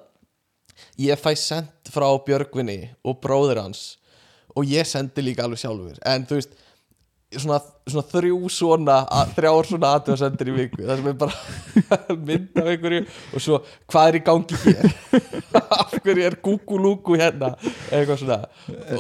ég 1.04 1.20
fæ 1.20 1.34
send 1.38 1.68
frá 1.92 2.08
Björgvinni 2.26 2.92
og 3.04 3.20
bróðir 3.22 3.60
hans 3.62 3.98
og 4.56 4.66
ég 4.70 4.86
sendi 4.90 5.22
líka 5.26 5.44
alveg 5.48 5.60
sjálfur. 5.64 5.98
En 6.06 6.26
þú 6.30 6.38
veist 6.40 6.52
svona, 7.34 7.58
svona 7.90 8.06
þrjú 8.12 8.40
svona 8.54 8.98
að- 9.10 9.32
þrjár 9.38 9.66
svona 9.72 9.92
aðtöðasendir 9.98 10.52
í 10.52 10.56
viku 10.60 10.84
það 10.86 11.00
sem 11.00 11.08
er 11.10 11.16
bara 11.24 11.38
mynd 12.28 12.60
af 12.62 12.68
einhverju. 12.74 13.00
Og 13.34 13.42
svo 13.42 13.58
hvað 13.90 14.10
er 14.12 14.18
í 14.20 14.24
gangi 14.28 14.60
hér? 14.66 14.94
Af 15.74 15.96
hverju 16.04 16.26
er 16.28 16.36
gúgulúgu 16.46 17.18
hérna? 17.18 17.54
Eitthvað 17.90 18.20
svona. 18.22 18.38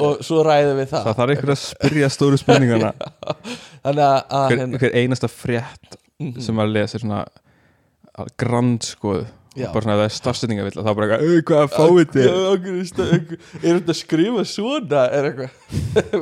Og 0.01 0.23
svo 0.25 0.41
ræðum 0.47 0.79
við 0.81 0.89
það. 0.95 1.05
Það 1.09 1.19
þarf 1.21 1.33
einhver 1.35 1.53
að 1.53 1.61
spyrja 1.61 2.09
stóru 2.13 2.39
spurningana. 2.41 2.93
Þannig 3.85 4.03
að, 4.07 4.17
að 4.39 4.47
hver, 4.49 4.59
hérna, 4.63 4.81
hver 4.81 4.97
einasta 5.03 5.29
frétt 5.29 5.99
Mhm. 6.23 6.39
sem 6.45 6.55
maður 6.55 6.75
lesi 6.77 6.99
svona 7.01 7.23
grandskoð 8.39 9.23
Já. 9.23 9.31
Bara 9.73 9.83
svona 9.85 9.97
það 9.99 10.05
er 10.07 10.13
stafsendingavill 10.17 10.73
þá 10.79 10.89
bara 10.97 11.07
eitthvað, 11.07 11.25
"Ey, 11.29 11.41
hvað 11.49 11.67
fáið 11.75 12.07
þið 12.13 12.25
Já, 12.25 12.33
okkur 12.53 12.79
er 13.63 13.77
þetta 13.77 13.93
að 13.93 13.99
skrifa 13.99 14.45
svona 14.49 15.03
er 15.13 15.27
eitthvað? 15.29 15.51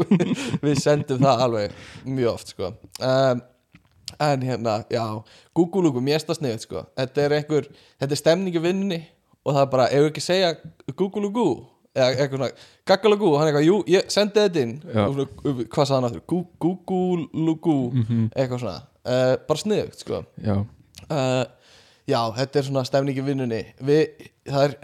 Við 0.66 0.82
sendum 0.84 1.24
það 1.24 1.44
alveg 1.46 1.72
mjög 2.06 2.32
oft 2.34 2.52
sko. 2.54 2.72
Um, 3.00 3.42
en 4.20 4.42
hérna, 4.46 4.74
já 4.92 5.06
Gúgulúgu, 5.56 6.02
mér 6.04 6.20
stað 6.22 6.42
sniðið 6.42 6.66
sko. 6.66 6.84
Þetta 7.00 7.24
er 7.26 7.36
einhver, 7.40 7.70
þetta 8.02 8.12
er 8.18 8.20
stemningi 8.20 8.62
vinninni 8.62 9.00
og 9.46 9.56
það 9.56 9.62
er 9.64 9.72
bara, 9.72 9.86
ef 9.90 10.04
við 10.04 10.10
ekki 10.12 10.24
segja 10.26 10.52
Gúgulúgu 11.00 11.48
eða 11.96 12.10
eitthvað 12.12 12.36
svona 12.38 12.52
Gaggalagú, 12.92 13.32
hann 13.38 13.48
er 13.48 13.54
eitthvað, 13.54 13.66
jú, 13.68 13.80
ég 13.92 14.12
sendi 14.12 14.40
þetta 14.44 14.62
inn. 14.66 14.76
Og 14.92 15.16
svona, 15.16 15.66
hvað 15.72 15.88
sagði 15.88 15.96
hann 15.98 16.10
aftur? 16.12 16.24
Gú- 16.28 16.52
Gúgulúgu, 16.68 17.78
eitthvað 18.36 18.60
svona. 18.66 18.78
Uh, 19.02 19.34
bara 19.48 19.60
sniðugt 19.64 20.04
sko. 20.04 20.22
Já, 20.46 20.56
uh, 21.10 21.44
Já, 22.12 22.20
þetta 22.36 22.60
er 22.60 22.68
svona 22.68 22.86
stemningi 22.88 23.24
vinnunni. 23.26 23.64
Við, 23.88 24.30
Það 24.52 24.64
er 24.68 24.78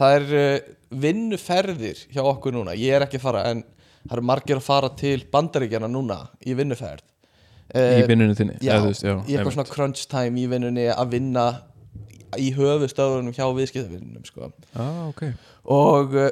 það 0.00 0.16
er 0.18 0.34
uh, 0.38 0.74
vinnuferðir 1.04 2.04
hjá 2.12 2.22
okkur 2.24 2.54
núna, 2.56 2.76
ég 2.78 2.96
er 2.96 3.06
ekki 3.06 3.20
að 3.20 3.26
fara 3.28 3.44
en 3.52 3.62
það 4.04 4.16
eru 4.16 4.26
margir 4.30 4.60
að 4.60 4.66
fara 4.66 4.90
til 4.98 5.18
bandaríkjana 5.32 5.90
núna 5.90 6.20
í 6.44 6.56
vinnuferð. 6.58 7.04
Uh, 7.74 8.00
í 8.02 8.08
vinnunni 8.08 8.36
þinni 8.36 8.58
Já, 8.60 8.74
veist, 8.84 9.06
já, 9.06 9.14
í 9.24 9.36
eitthvað 9.36 9.54
svona 9.56 9.70
crunch 9.70 10.04
time 10.10 10.42
í 10.42 10.44
vinnunni 10.50 10.84
að 10.92 11.14
vinna 11.14 11.46
í 12.36 12.50
höfustöðunum 12.56 13.34
hjá 13.34 13.46
viðskiptavinnunum 13.56 14.26
sko. 14.26 14.50
ah, 14.74 15.06
ok. 15.08 15.22
Og 15.70 16.16
uh, 16.18 16.28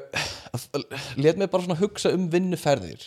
let 1.16 1.38
mig 1.40 1.48
bara 1.52 1.64
svona 1.64 1.78
hugsa 1.80 2.12
um 2.12 2.26
vinnuferðir 2.32 3.06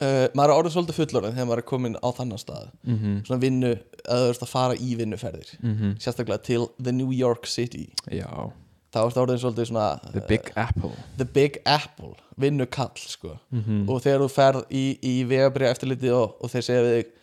uh, 0.00 0.26
maður 0.34 0.52
er 0.52 0.56
orðið 0.56 0.74
svolítið 0.76 0.98
fullorðin 1.00 1.36
þegar 1.36 1.48
maður 1.50 1.62
er 1.62 1.68
komin 1.70 1.98
á 2.00 2.08
þannan 2.16 2.40
stað. 2.40 2.72
Mm 2.86 3.20
svona 3.26 3.40
vinnu, 3.44 3.74
að 4.06 4.24
þú 4.24 4.32
ert 4.32 4.46
að 4.46 4.52
fara 4.54 4.74
í 4.74 4.96
vinnuferðir 4.98 5.52
-hmm. 5.60 5.94
sérstaklega 6.00 6.42
til 6.42 6.66
The 6.82 6.92
New 6.92 7.12
York 7.12 7.46
City. 7.46 7.86
Já, 8.10 8.52
þá 8.92 9.00
ertu 9.04 9.22
orðin 9.22 9.42
svolítið 9.44 9.70
svona 9.70 10.00
the 10.12 10.24
big 10.28 10.52
apple. 10.56 10.92
The 11.16 11.24
Big 11.24 11.62
Apple, 11.64 12.14
vinnukall 12.36 12.96
sko. 12.96 13.38
mm 13.50 13.88
og 13.88 14.02
þegar 14.02 14.20
þú 14.20 14.28
ferð 14.28 14.62
í, 14.70 14.98
í 15.02 15.24
vegabrið 15.24 15.70
eftirliti 15.70 16.10
og, 16.10 16.36
og 16.40 16.50
þeir 16.50 16.62
segja 16.62 16.82
við 16.82 16.96
þig 16.98 17.16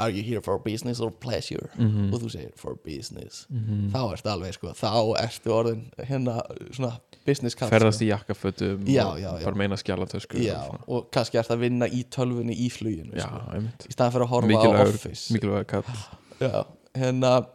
Are 0.00 0.10
you 0.10 0.22
here 0.22 0.40
for 0.40 0.58
business 0.62 1.00
or 1.00 1.10
pleasure? 1.10 1.68
Mhm. 1.76 2.12
og 2.14 2.20
þú 2.22 2.28
segir 2.30 2.50
for 2.56 2.74
business. 2.84 3.46
-hmm. 3.52 3.90
þá 3.90 4.12
ertu 4.12 4.28
alveg 4.30 4.52
sko, 4.54 4.68
þá 4.68 5.14
ertu 5.24 5.50
orðin 5.50 5.90
hérna 5.98 6.40
svona 6.72 7.00
business 7.26 7.54
kall 7.54 7.68
ferðast 7.70 8.00
í 8.02 8.06
jakkafötum 8.12 8.84
Já, 8.86 9.04
og 9.06 9.42
bara 9.44 9.54
meina 9.56 9.74
skjálatösku 9.76 10.38
Já, 10.38 10.78
og 10.88 11.10
kannski 11.10 11.38
ert 11.38 11.50
að 11.50 11.58
vinna 11.58 11.86
í 11.88 12.04
tölvunni 12.04 12.54
í 12.56 12.68
fluginu 12.70 13.12
já, 13.14 13.26
sko. 13.26 13.62
í 13.88 13.92
staðan 13.92 14.12
fyrir 14.12 14.24
að 14.24 14.28
horfa 14.28 14.46
á 14.46 14.50
mikilvægur, 14.54 14.94
Office. 14.94 15.32
mikilvægur 15.34 15.64
kall. 15.66 15.84
Já, 16.40 16.64
hérna 16.94 17.46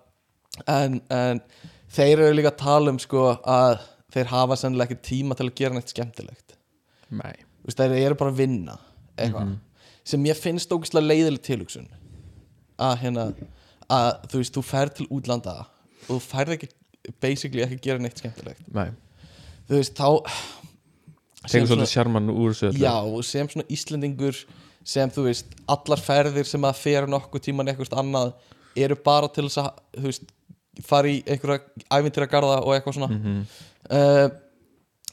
en, 0.67 1.01
en 1.09 1.41
þeir 1.89 2.19
eru 2.19 2.33
líka 2.35 2.51
að 2.51 2.57
tala 2.57 2.89
um 2.91 3.00
sko 3.00 3.38
að 3.45 3.79
þeir 4.13 4.25
hafa 4.25 4.55
sennilega 4.55 4.91
ekki 4.91 5.01
tíma 5.01 5.35
til 5.35 5.47
að 5.50 5.55
gera 5.55 5.73
neitt 5.73 5.89
skemmtilegt. 5.89 6.57
Nei, 7.09 7.33
þeir 7.69 8.05
eru 8.05 8.15
bara 8.15 8.31
að 8.31 8.35
vinna 8.35 8.77
eitthvað, 9.17 9.45
Mhm. 9.47 9.57
sem 10.03 10.23
ég 10.25 10.35
finnst 10.35 10.69
ógæslega 10.71 11.07
leiðileg 11.07 11.41
tilhugsun 11.41 11.88
að 12.83 12.97
hérna 13.03 13.27
að 13.93 14.09
þú 14.31 14.41
veist, 14.41 14.57
þú 14.57 14.65
ferð 14.67 14.97
til 14.99 15.07
útlanda 15.13 15.55
og 15.63 16.11
þú 16.11 16.19
færð 16.25 16.55
ekki 16.57 16.69
basically 17.23 17.63
ekki 17.65 17.79
gera 17.83 18.01
neitt 18.03 18.21
skemmtilegt. 18.21 18.67
Nei. 18.73 18.89
Þú 19.69 19.79
veist, 19.79 19.97
þá 19.97 20.07
tegur 21.47 21.71
svolítið 21.71 21.91
sjarman 21.91 22.31
úr 22.31 22.53
þessu 22.53 22.69
öllu. 22.69 22.83
já, 22.83 22.93
og 22.95 23.25
sem 23.27 23.49
svona 23.51 23.67
Íslendingur 23.73 24.43
sem 24.93 25.11
þú 25.11 25.27
veist, 25.27 25.57
allar 25.71 26.03
ferðir 26.03 26.47
sem 26.47 26.67
að 26.67 26.79
fer 26.79 27.07
nokkuð 27.11 27.45
tíman 27.47 27.71
eitthvað 27.71 27.97
annað 27.99 28.33
eru 28.75 28.97
bara 29.03 29.29
til 29.31 29.47
þess 29.47 29.61
að, 29.63 29.83
þú 29.97 30.07
veist 30.09 30.31
fara 30.83 31.11
í 31.11 31.19
einhverja 31.29 31.61
ævintýra 31.93 32.29
garða 32.31 32.61
og 32.63 32.73
eitthvað 32.75 32.97
svona. 32.97 33.11
Mhm. 33.13 33.43
uh, 33.91 34.27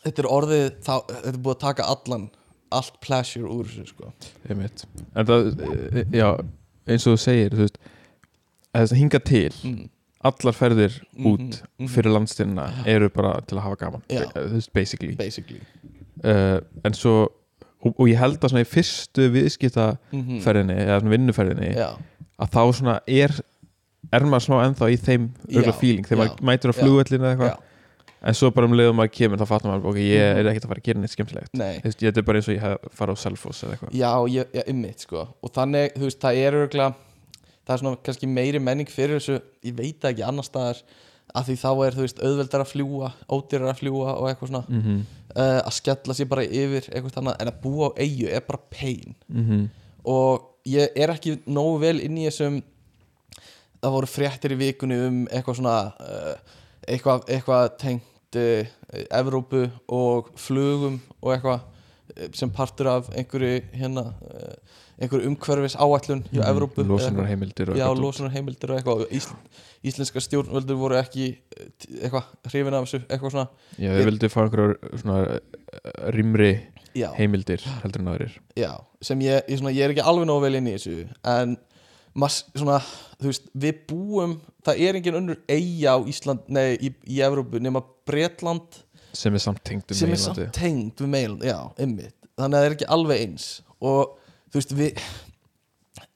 þetta 0.01 0.23
er 0.23 0.31
orðið 0.31 0.69
þá, 0.87 0.95
þetta 1.11 1.33
er 1.33 1.41
búið 1.45 1.57
að 1.57 1.65
taka 1.67 1.89
allan 1.95 2.31
allt 2.71 3.01
pleasure 3.03 3.51
úr 3.51 3.67
þessu 3.69 3.91
sko. 3.91 4.13
Einmitt. 4.49 4.85
En 5.19 5.27
það, 5.27 5.49
e, 5.67 6.05
já, 6.15 6.29
eins 6.89 7.07
og 7.07 7.17
þú 7.17 7.23
segir 7.25 7.57
þú 7.57 7.65
veist, 7.65 7.81
að 8.77 8.95
hinga 8.99 9.21
til 9.27 9.51
mm. 9.65 9.89
allar 10.31 10.57
ferðir 10.57 11.01
út 11.19 11.41
Mhm, 11.41 11.67
mhm. 11.81 11.89
fyrir 11.89 12.13
landstyrna 12.15 12.69
eru 12.87 13.09
bara 13.09 13.41
til 13.41 13.59
að 13.59 13.63
hafa 13.67 13.77
gaman. 13.85 14.03
Be- 14.09 14.27
þú 14.35 14.49
veist, 14.55 14.73
basically. 14.73 15.15
Basically. 15.17 15.61
Uh, 16.25 16.61
en 16.85 16.95
svo 16.95 17.29
og, 17.81 17.95
og 17.97 18.09
ég 18.09 18.19
held 18.21 18.39
að 18.43 18.53
svona 18.53 18.65
í 18.65 18.69
fyrstu 18.69 19.31
viðskiptaferðinni 19.33 20.77
mm 20.77 20.85
eða 20.85 21.01
svona 21.01 21.15
vinnuferðinni 21.15 21.71
já, 21.77 21.89
að 22.41 22.53
þá 22.57 22.63
svona 22.77 22.99
er 23.07 23.33
er 24.13 24.27
maður 24.27 24.47
smá 24.47 24.57
ennþá 24.67 24.89
í 24.91 24.97
þeim 25.01 25.27
feeling 25.81 26.07
þegar 26.09 26.21
maður 26.25 26.47
mætur 26.51 26.73
á 26.73 26.75
flugvellinu 26.77 27.25
eða 27.25 27.33
eitthvað 27.35 27.70
en 28.21 28.37
svo 28.37 28.51
bara 28.55 28.69
um 28.69 28.75
leiðum 28.77 28.99
maður 29.01 29.13
kemur 29.17 29.41
þá 29.41 29.47
fattar 29.49 29.71
maður 29.73 29.93
ok, 29.93 30.01
ég 30.05 30.41
er 30.41 30.51
ekkert 30.51 30.67
að 30.67 30.73
fara 30.73 30.83
að 30.83 30.89
gera 30.89 31.01
neitt 31.01 31.15
skemmtilegt. 31.15 31.53
Nei. 31.57 31.77
Ég 31.81 31.95
þetta 31.97 32.21
er 32.21 32.27
bara 32.27 32.41
eins 32.41 32.49
og 32.51 32.57
ég 32.57 32.65
hef 32.65 32.91
farið 32.99 33.17
á 33.17 33.23
Selfoss 33.25 33.65
eða 33.65 33.77
eitthvað. 33.77 33.95
Já, 33.97 34.11
ég, 34.35 34.51
já, 34.59 34.65
ymmit 34.73 35.07
sko. 35.07 35.29
Og 35.41 35.55
þannig, 35.55 35.95
þú 35.97 36.09
veist, 36.09 36.21
það 36.21 36.43
er 36.43 36.59
örgulega 36.61 36.91
það 37.71 37.77
er 37.77 37.83
svona 37.85 38.01
kannski 38.07 38.31
meiri 38.31 38.61
menning 38.63 38.91
fyrir 38.91 39.21
þessu 39.21 39.39
ég 39.67 39.77
veit 39.79 40.07
ekki 40.11 40.27
annar 40.27 40.47
staðar 40.47 40.81
að 41.31 41.47
því 41.47 41.57
þá 41.61 41.71
er, 41.71 41.97
þú 41.97 42.05
veist, 42.05 42.23
auðveldar 42.25 42.65
að 42.65 42.71
fljúa 42.73 43.11
ódýrar 43.31 43.71
að 43.71 43.83
fljúa 43.85 44.15
og 44.17 44.29
eitthvað 44.31 44.51
svona 44.51 44.63
mm 44.67 44.81
-hmm. 44.83 45.03
uh, 45.37 45.61
að 45.61 45.75
skella 45.77 46.17
sér 46.17 46.31
bara 46.31 46.45
yfir 46.45 46.89
eitthvað 46.91 47.19
annað 47.21 47.37
en 47.41 47.53
að 47.53 47.61
búa 47.63 47.91
á 47.91 47.99
eigu 48.03 48.27
er 48.27 48.43
bara 48.47 48.67
pain. 48.71 49.15
Mm 49.29 49.69
og 50.05 50.57
ég 50.65 50.89
er 50.97 51.11
ekki 51.11 51.43
nógu 51.47 51.81
vel 51.81 52.01
inn 52.01 52.17
í 52.17 52.25
þessum 52.25 52.63
það 53.83 53.93
voru 53.93 54.07
fréttir 54.07 54.53
í 54.53 54.57
vikunni 54.57 54.97
um 55.07 55.19
eitthvað 55.29 55.57
svona 55.57 55.93
uh, 56.01 56.35
eitthvað, 56.89 57.27
eitthvað 57.29 57.77
tengt 57.77 58.10
Evrópu 59.11 59.65
og 59.89 60.31
flugum 60.39 61.01
og 61.21 61.33
eitthvað 61.35 61.61
eh, 62.17 62.29
sem 62.37 62.51
partur 62.55 62.87
af 62.93 63.11
einhverju 63.15 63.61
hérna 63.75 64.05
uh, 64.13 64.55
einhverju 65.01 65.31
umhverfis 65.31 65.77
áætlun 65.81 66.23
hjá 66.31 66.43
Evrópu 66.51 66.83
eða 66.85 66.91
Lósunar 66.93 67.09
eitthvað. 67.11 67.29
heimildir 67.33 67.71
og 67.73 67.77
Já, 67.79 67.85
eitthvað 67.85 67.97
dót. 67.97 68.05
losunar 68.07 68.35
heimildir 68.35 68.71
og 68.75 68.81
eitthvað 68.81 69.05
Ísl, 69.21 69.35
íslenska 69.91 70.21
stjórnvöldur 70.27 70.77
voru 70.81 70.99
ekki 71.01 71.29
eh, 71.57 71.71
eitthvað 72.03 72.29
hrifin 72.51 72.77
af 72.79 72.85
þessu 72.89 73.03
eitthvað 73.09 73.35
svona 73.37 73.49
Já, 73.79 73.95
þau 73.97 74.05
vildu 74.11 74.29
fá 74.35 74.41
einhverjar 74.45 74.77
svona 75.01 75.21
rýmri 76.15 76.51
já, 76.99 77.09
heimildir 77.17 77.65
heldur 77.85 78.03
en 78.05 78.13
aðrir 78.13 78.37
já, 78.59 78.71
sem 79.03 79.21
ég, 79.25 79.43
ég, 79.49 79.59
svona, 79.61 79.73
ég 79.75 79.87
er 79.87 79.95
ekki 79.95 80.05
alveg 80.05 80.29
nógu 80.29 80.45
vel 80.45 80.59
inn 80.59 80.69
í 80.71 80.77
þessu 80.77 80.97
en 81.31 81.57
svona, 82.15 82.79
veist, 83.23 83.51
við 83.55 83.83
búum 83.91 84.39
það 84.67 84.85
er 84.87 85.01
engin 85.01 85.19
önnur 85.21 85.43
eiga 85.49 85.97
á 85.97 85.99
Ísland 86.11 86.49
nei, 86.53 86.77
í, 86.81 86.93
í 87.07 87.21
Evrópu 87.25 87.61
nema 87.63 87.83
Bretland. 88.09 88.81
Sem 89.17 89.35
er 89.35 89.43
samt 89.43 89.63
tengd 89.67 89.91
um 89.91 89.99
sem 89.99 90.09
er 90.09 90.15
meginlandi. 90.15 90.47
samt 90.47 90.59
tengd 90.59 91.03
við 91.03 91.13
meil, 91.15 91.37
já, 91.47 91.59
ymmit 91.83 92.17
þannig 92.41 92.57
að 92.57 92.63
það 92.63 92.69
er 92.69 92.77
ekki 92.77 92.89
alveg 92.97 93.25
eins. 93.25 93.49
Og 93.81 94.15
þú 94.51 94.61
veist, 94.61 94.77
við 94.79 95.03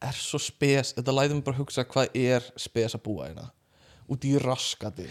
er 0.04 0.18
svo 0.18 0.40
spes, 0.42 0.94
þetta 0.96 1.16
lætum 1.16 1.42
bara 1.44 1.58
hugsa 1.58 1.84
hvað 1.88 2.16
er 2.18 2.46
spes 2.60 2.96
að 2.96 3.04
búa 3.06 3.28
hérna. 3.28 3.50
Út 4.12 4.24
í 4.28 4.34
raskati. 4.40 5.06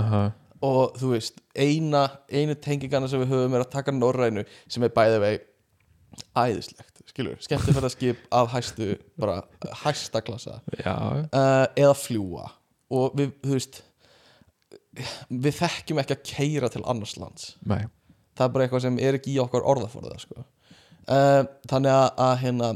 Aha, 0.00 0.28
og 0.64 0.96
þú 0.98 1.12
veist, 1.14 1.38
eina 1.54 2.06
einu 2.32 2.56
tengingana 2.58 3.08
sem 3.10 3.22
við 3.22 3.34
höfum 3.34 3.56
er 3.56 3.64
að 3.64 3.72
taka 3.76 3.94
norrænu 3.94 4.44
sem 4.66 4.84
er 4.84 4.94
bæði 4.94 5.20
vei 5.22 5.34
æðislegt, 6.34 6.97
skilur, 7.08 7.38
skemmtifærðarskip 7.44 8.24
af 8.38 8.50
hæstu, 8.54 8.88
bara 9.20 9.42
hæsta 9.82 10.22
klassa. 10.24 10.58
Já, 10.80 10.96
uh, 11.28 11.66
eða 11.76 11.94
fljúa 11.98 12.48
og 12.94 13.16
við, 13.18 13.32
þú 13.44 13.54
veist 13.56 13.80
við 15.30 15.56
þekkjum 15.60 16.02
ekki 16.02 16.16
að 16.16 16.26
keira 16.26 16.70
til 16.72 16.84
annars 16.88 17.16
lands. 17.20 17.54
Nei. 17.68 17.84
Það 18.38 18.44
er 18.46 18.52
bara 18.54 18.66
eitthvað 18.66 18.84
sem 18.86 19.00
er 19.02 19.18
ekki 19.18 19.34
í 19.34 19.40
okkar 19.42 19.66
orðaforða 19.66 20.20
sko. 20.22 20.44
uh, 21.08 21.42
þannig 21.70 21.94
að, 21.94 22.06
að 22.26 22.36
hérna 22.44 22.70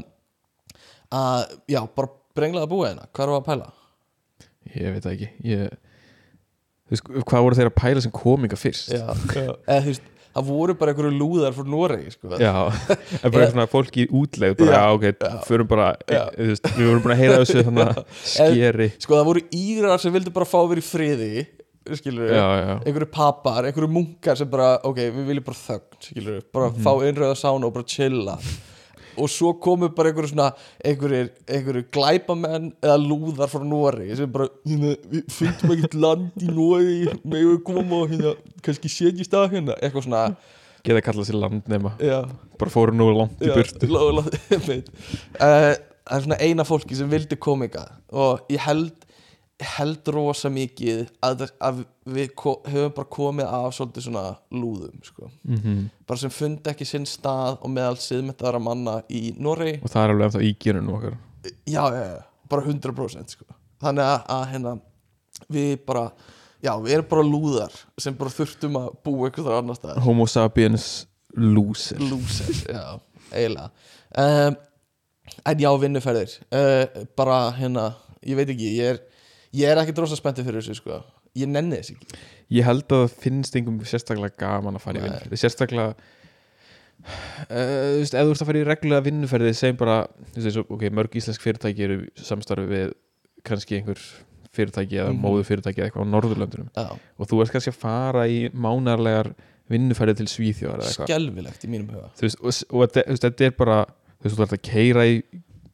að, 1.13 1.55
já, 1.69 1.81
bara 1.95 2.13
brenglaða 2.33 2.69
búið 2.71 2.89
hérna, 2.91 3.09
hvað 3.13 3.27
er 3.27 3.37
að 3.37 3.47
pæla? 3.47 3.71
ég 4.73 4.95
veit 4.95 5.05
það 5.05 5.13
ekki. 5.15 5.29
Ég, 5.47 5.75
veist, 6.91 7.11
hvað 7.29 7.45
voru 7.45 7.59
þeir 7.59 7.69
að 7.69 7.77
pæla 7.79 8.03
sem 8.05 8.15
kominga 8.15 8.59
fyrst? 8.59 8.93
Já, 8.93 9.05
já. 9.35 9.51
eða 9.67 9.79
þú 9.85 9.91
veist, 9.91 10.09
það 10.33 10.47
voru 10.49 10.73
bara 10.79 10.93
einhverju 10.93 11.13
lúðar 11.19 11.53
frá 11.55 11.65
Noregi, 11.69 12.11
sko. 12.15 12.31
Já, 12.41 12.53
en 13.21 13.31
bara 13.33 13.49
svona 13.51 13.67
fólk 13.69 13.97
í 14.01 14.07
útlegð 14.09 14.55
bara, 14.63 14.77
Já, 14.79 14.83
ok, 14.97 15.27
förum 15.47 15.67
bara 15.69 15.91
e, 16.07 16.21
veist, 16.49 16.69
við 16.77 16.87
vorum 16.89 17.03
búin 17.05 17.15
að 17.15 17.21
heyra 17.23 17.41
þessu 17.43 17.63
þannig 17.67 17.91
að 17.91 17.99
skeri. 18.33 18.87
sko 19.05 19.19
það 19.19 19.27
voru 19.29 19.43
írar 19.59 20.01
sem 20.01 20.15
vildu 20.15 20.33
bara 20.33 20.49
fá 20.49 20.57
að 20.63 20.71
vera 20.73 20.83
í 20.83 20.87
friði 20.87 21.31
skilur 21.99 22.29
já, 22.31 22.43
einhverju 22.87 23.09
papar, 23.11 23.65
einhverju 23.67 23.89
munkar 23.91 24.37
sem 24.39 24.47
bara 24.49 24.77
ok, 24.87 25.01
við 25.17 25.25
viljum 25.33 25.43
bara 25.49 25.59
þögn, 25.59 25.97
skilur 26.07 26.37
bara 26.55 26.69
Mhm. 26.71 26.83
fá 26.85 26.91
innröða 27.09 27.35
sána 27.35 27.67
og 27.67 27.73
bara 27.75 27.89
chilla 27.91 28.37
og 29.17 29.29
svo 29.31 29.53
komu 29.61 29.89
bara 29.95 30.11
einhverju 30.11 30.31
svona 30.33 30.49
einhverju, 30.85 31.29
einhverju 31.47 31.85
glæpamenn 31.93 32.71
eða 32.83 32.97
lúðar 33.01 33.51
frá 33.51 33.63
Nóri 33.67 34.09
sem 34.17 34.31
bara, 34.33 34.49
hérna, 34.67 34.95
við 35.11 35.29
fundum 35.33 35.75
ekkert 35.75 35.97
land 36.05 36.43
í 36.43 36.49
Nóri 36.49 36.97
megum 37.21 37.53
við 37.53 37.61
koma 37.69 38.01
og 38.01 38.11
hérna 38.13 38.35
kannski 38.65 38.91
setjist 38.91 39.37
að 39.37 39.57
hérna, 39.57 39.77
eitthvað 39.79 40.07
svona. 40.07 40.25
Geta 40.83 40.99
að 40.99 41.05
kalla 41.05 41.23
sér 41.23 41.39
landnema 41.39 41.93
já, 42.03 42.17
bara 42.59 42.73
fóru 42.73 42.95
nú 42.95 43.07
langt 43.15 43.43
í 43.43 43.51
burtu. 43.53 43.87
Eh, 45.43 45.73
það 46.03 46.17
er 46.17 46.23
svona 46.25 46.37
eina 46.43 46.65
fólki 46.67 46.97
sem 46.97 47.07
vildi 47.11 47.37
komika 47.39 47.85
og 48.11 48.43
ég 48.51 48.59
held 48.65 48.91
held 49.61 50.07
rosa 50.11 50.49
mikið 50.51 51.03
að, 51.23 51.45
að 51.61 51.83
við 52.09 52.31
höfum 52.41 52.93
bara 52.95 53.09
komið 53.13 53.51
af 53.53 53.75
svolítið 53.77 54.07
svona 54.07 54.23
lúðum 54.51 55.03
sko. 55.05 55.29
mm 55.43 55.57
-hmm. 55.57 55.83
bara 56.07 56.19
sem 56.19 56.29
fundi 56.29 56.69
ekki 56.69 56.85
sinn 56.85 57.05
stað 57.05 57.57
og 57.61 57.69
meðal 57.69 57.97
siðmetaðara 57.97 58.59
manna 58.59 59.01
í 59.09 59.33
Noregi 59.37 59.79
og 59.83 59.89
það 59.89 60.03
er 60.03 60.09
alveg 60.09 60.25
ennþá 60.25 60.41
í 60.43 60.55
genunum 60.59 60.95
okkar 60.95 61.17
já, 61.65 61.83
já, 61.93 62.03
já, 62.15 62.23
bara 62.49 62.61
100% 62.61 63.27
sko. 63.27 63.45
þannig 63.79 64.03
að, 64.03 64.19
að 64.27 64.47
hérna, 64.51 64.77
við 65.49 65.85
bara 65.85 66.11
já, 66.63 66.73
við 66.81 66.93
erum 66.93 67.09
bara 67.09 67.23
lúðar 67.23 67.73
sem 67.97 68.15
bara 68.15 68.29
þurftum 68.29 68.77
að 68.79 68.91
búa 69.03 69.27
eitthvað 69.27 69.57
annar 69.57 69.75
stað 69.75 70.03
Homo 70.03 70.27
sapiens 70.27 71.07
loser 71.35 71.99
losers, 71.99 72.65
já, 72.65 72.99
eiginlega 73.31 73.69
um, 74.17 74.55
en 75.45 75.59
já, 75.59 75.71
vinnuferðir 75.79 76.37
uh, 76.51 77.05
bara 77.15 77.51
hérna, 77.57 77.93
ég 78.25 78.35
veit 78.35 78.49
ekki 78.49 78.77
ég 78.77 78.93
er, 78.93 79.01
ég 79.53 79.69
er 79.69 79.77
ekki 79.83 79.93
drosa 79.97 80.17
spenntið 80.19 80.47
fyrir 80.49 80.61
þessu 80.63 80.75
sko. 80.81 81.01
ég 81.37 81.47
nenni 81.49 81.77
þess 81.81 81.93
ekki 81.95 82.19
ég 82.57 82.65
held 82.67 82.83
að 82.89 83.03
það 83.05 83.15
finnst 83.23 83.55
einhverjum 83.55 83.85
sérstaklega 83.93 84.37
gaman 84.43 84.75
að 84.79 84.83
fara 84.85 84.99
í 84.99 85.01
Nei. 85.01 85.07
vinnuferði 85.09 85.39
sérstaklega 85.43 85.93
uh, 85.93 87.53
þú 87.53 88.01
veist, 88.01 88.13
ef 88.17 88.27
þú 88.27 88.33
ert 88.35 88.43
að 88.43 88.49
fara 88.51 88.61
í 88.61 88.67
reglulega 88.67 89.05
vinnuferði 89.07 89.53
segjum 89.57 89.79
bara, 89.81 89.95
þú 90.35 90.43
veist, 90.47 90.59
og, 90.61 90.73
ok, 90.77 90.85
mörg 90.99 91.17
íslensk 91.19 91.43
fyrirtæki 91.45 91.87
eru 91.87 91.97
í 92.05 92.11
samstarfi 92.27 92.67
við 92.69 92.93
kannski 93.47 93.79
einhver 93.79 94.03
fyrirtæki 94.53 94.99
eða 95.01 95.13
Mhm. 95.13 95.21
móðu 95.25 95.45
fyrirtæki 95.49 95.81
eða 95.81 95.89
eitthvað 95.89 96.05
á 96.05 96.11
Norðurlöndunum 96.13 96.69
já, 96.77 96.85
og 97.17 97.27
þú 97.29 97.41
ert 97.43 97.51
kannski 97.55 97.73
að 97.73 97.79
fara 97.81 98.27
í 98.29 98.39
mánarlegar 98.53 99.33
vinnuferði 99.71 100.17
til 100.21 100.27
Svíþjóðar 100.29 100.83
skelfilegt 100.93 101.63
í 101.65 101.71
mínum 101.71 101.89
huga 101.95 102.09
þú 102.19 102.27
veist, 102.27 102.37
og, 102.39 102.53
og 102.69 102.83
veist, 102.83 103.23
þetta 103.25 103.47
er 103.49 103.55
bara 103.57 103.79
þú 104.21 104.27
veist, 104.27 104.37
þú 104.37 104.45
ert 104.45 104.55
að 104.59 104.63
keira 104.69 105.05
í 105.09 105.17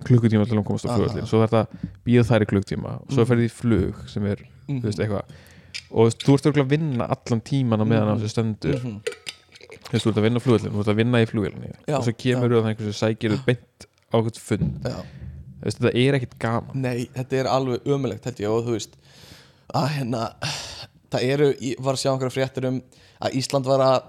klukkutíma 0.06 0.46
til 0.48 0.58
að 0.58 0.66
komast 0.68 0.86
á 0.88 0.96
flugvöldin, 0.96 1.28
svo 1.28 1.42
þarf 1.44 1.52
þetta 1.52 1.90
býða 2.08 2.26
þær 2.30 2.42
í 2.46 2.50
klukkutíma. 2.52 2.92
Og 3.02 3.08
svo 3.12 3.24
Mhm. 3.24 3.30
ferði 3.30 3.46
í 3.46 3.52
flug 3.52 4.10
sem 4.10 4.26
er, 4.26 4.38
Mhm. 4.68 4.82
þú 4.82 4.86
veist, 4.88 5.00
eitthvað. 5.00 5.24
Og 5.92 6.14
þú 6.14 6.34
ert 6.34 6.46
örugglega 6.46 6.66
að 6.66 6.70
vinna 6.70 7.04
allan 7.10 7.42
tíman 7.42 7.82
á 7.82 7.86
meðan 7.86 8.08
á 8.08 8.16
Mhm. 8.16 8.22
þessu 8.22 8.30
stendur. 8.30 8.80
Mhm. 8.84 9.02
þú 9.90 9.92
veist, 9.94 10.06
þú 10.06 10.10
ert 10.10 10.18
að 10.18 10.24
vinna 10.24 10.40
á 10.40 10.44
flugvöldin, 10.46 10.72
þú 10.72 10.80
ert 10.80 10.88
að 10.94 10.96
vinna 10.96 11.18
í 11.24 11.26
flugvöldinni 11.26 11.72
Já, 11.88 11.96
og 11.98 12.04
svo 12.04 12.14
kemur 12.14 12.50
þú 12.50 12.56
að 12.60 12.64
það 12.64 12.70
einhversu 12.76 13.00
sækir 13.00 13.46
beint 13.46 13.86
á 14.14 14.16
eitthvað 14.18 14.38
fund, 14.40 14.84
veist, 15.64 15.80
þetta 15.80 15.96
er 15.96 16.14
ekkit 16.20 16.40
gaman. 16.40 16.76
Nei, 16.76 17.10
þetta 17.16 17.34
er 17.34 17.46
alveg 17.46 17.80
ömulegt 17.86 18.24
held 18.24 18.36
ég. 18.38 18.50
Og 18.50 18.66
þú 18.66 18.72
veist 18.78 18.96
að 19.74 19.88
hérna 19.90 20.34
það 21.12 21.24
eru, 21.24 21.54
ég 21.60 21.80
var 21.80 21.94
að 21.94 22.00
sjá 22.04 22.12
einhverja 22.14 22.38
fréttir 22.38 22.66
um 22.68 22.82
að 23.22 23.34
Ísland 23.34 23.66
var 23.66 23.80
að 23.80 24.04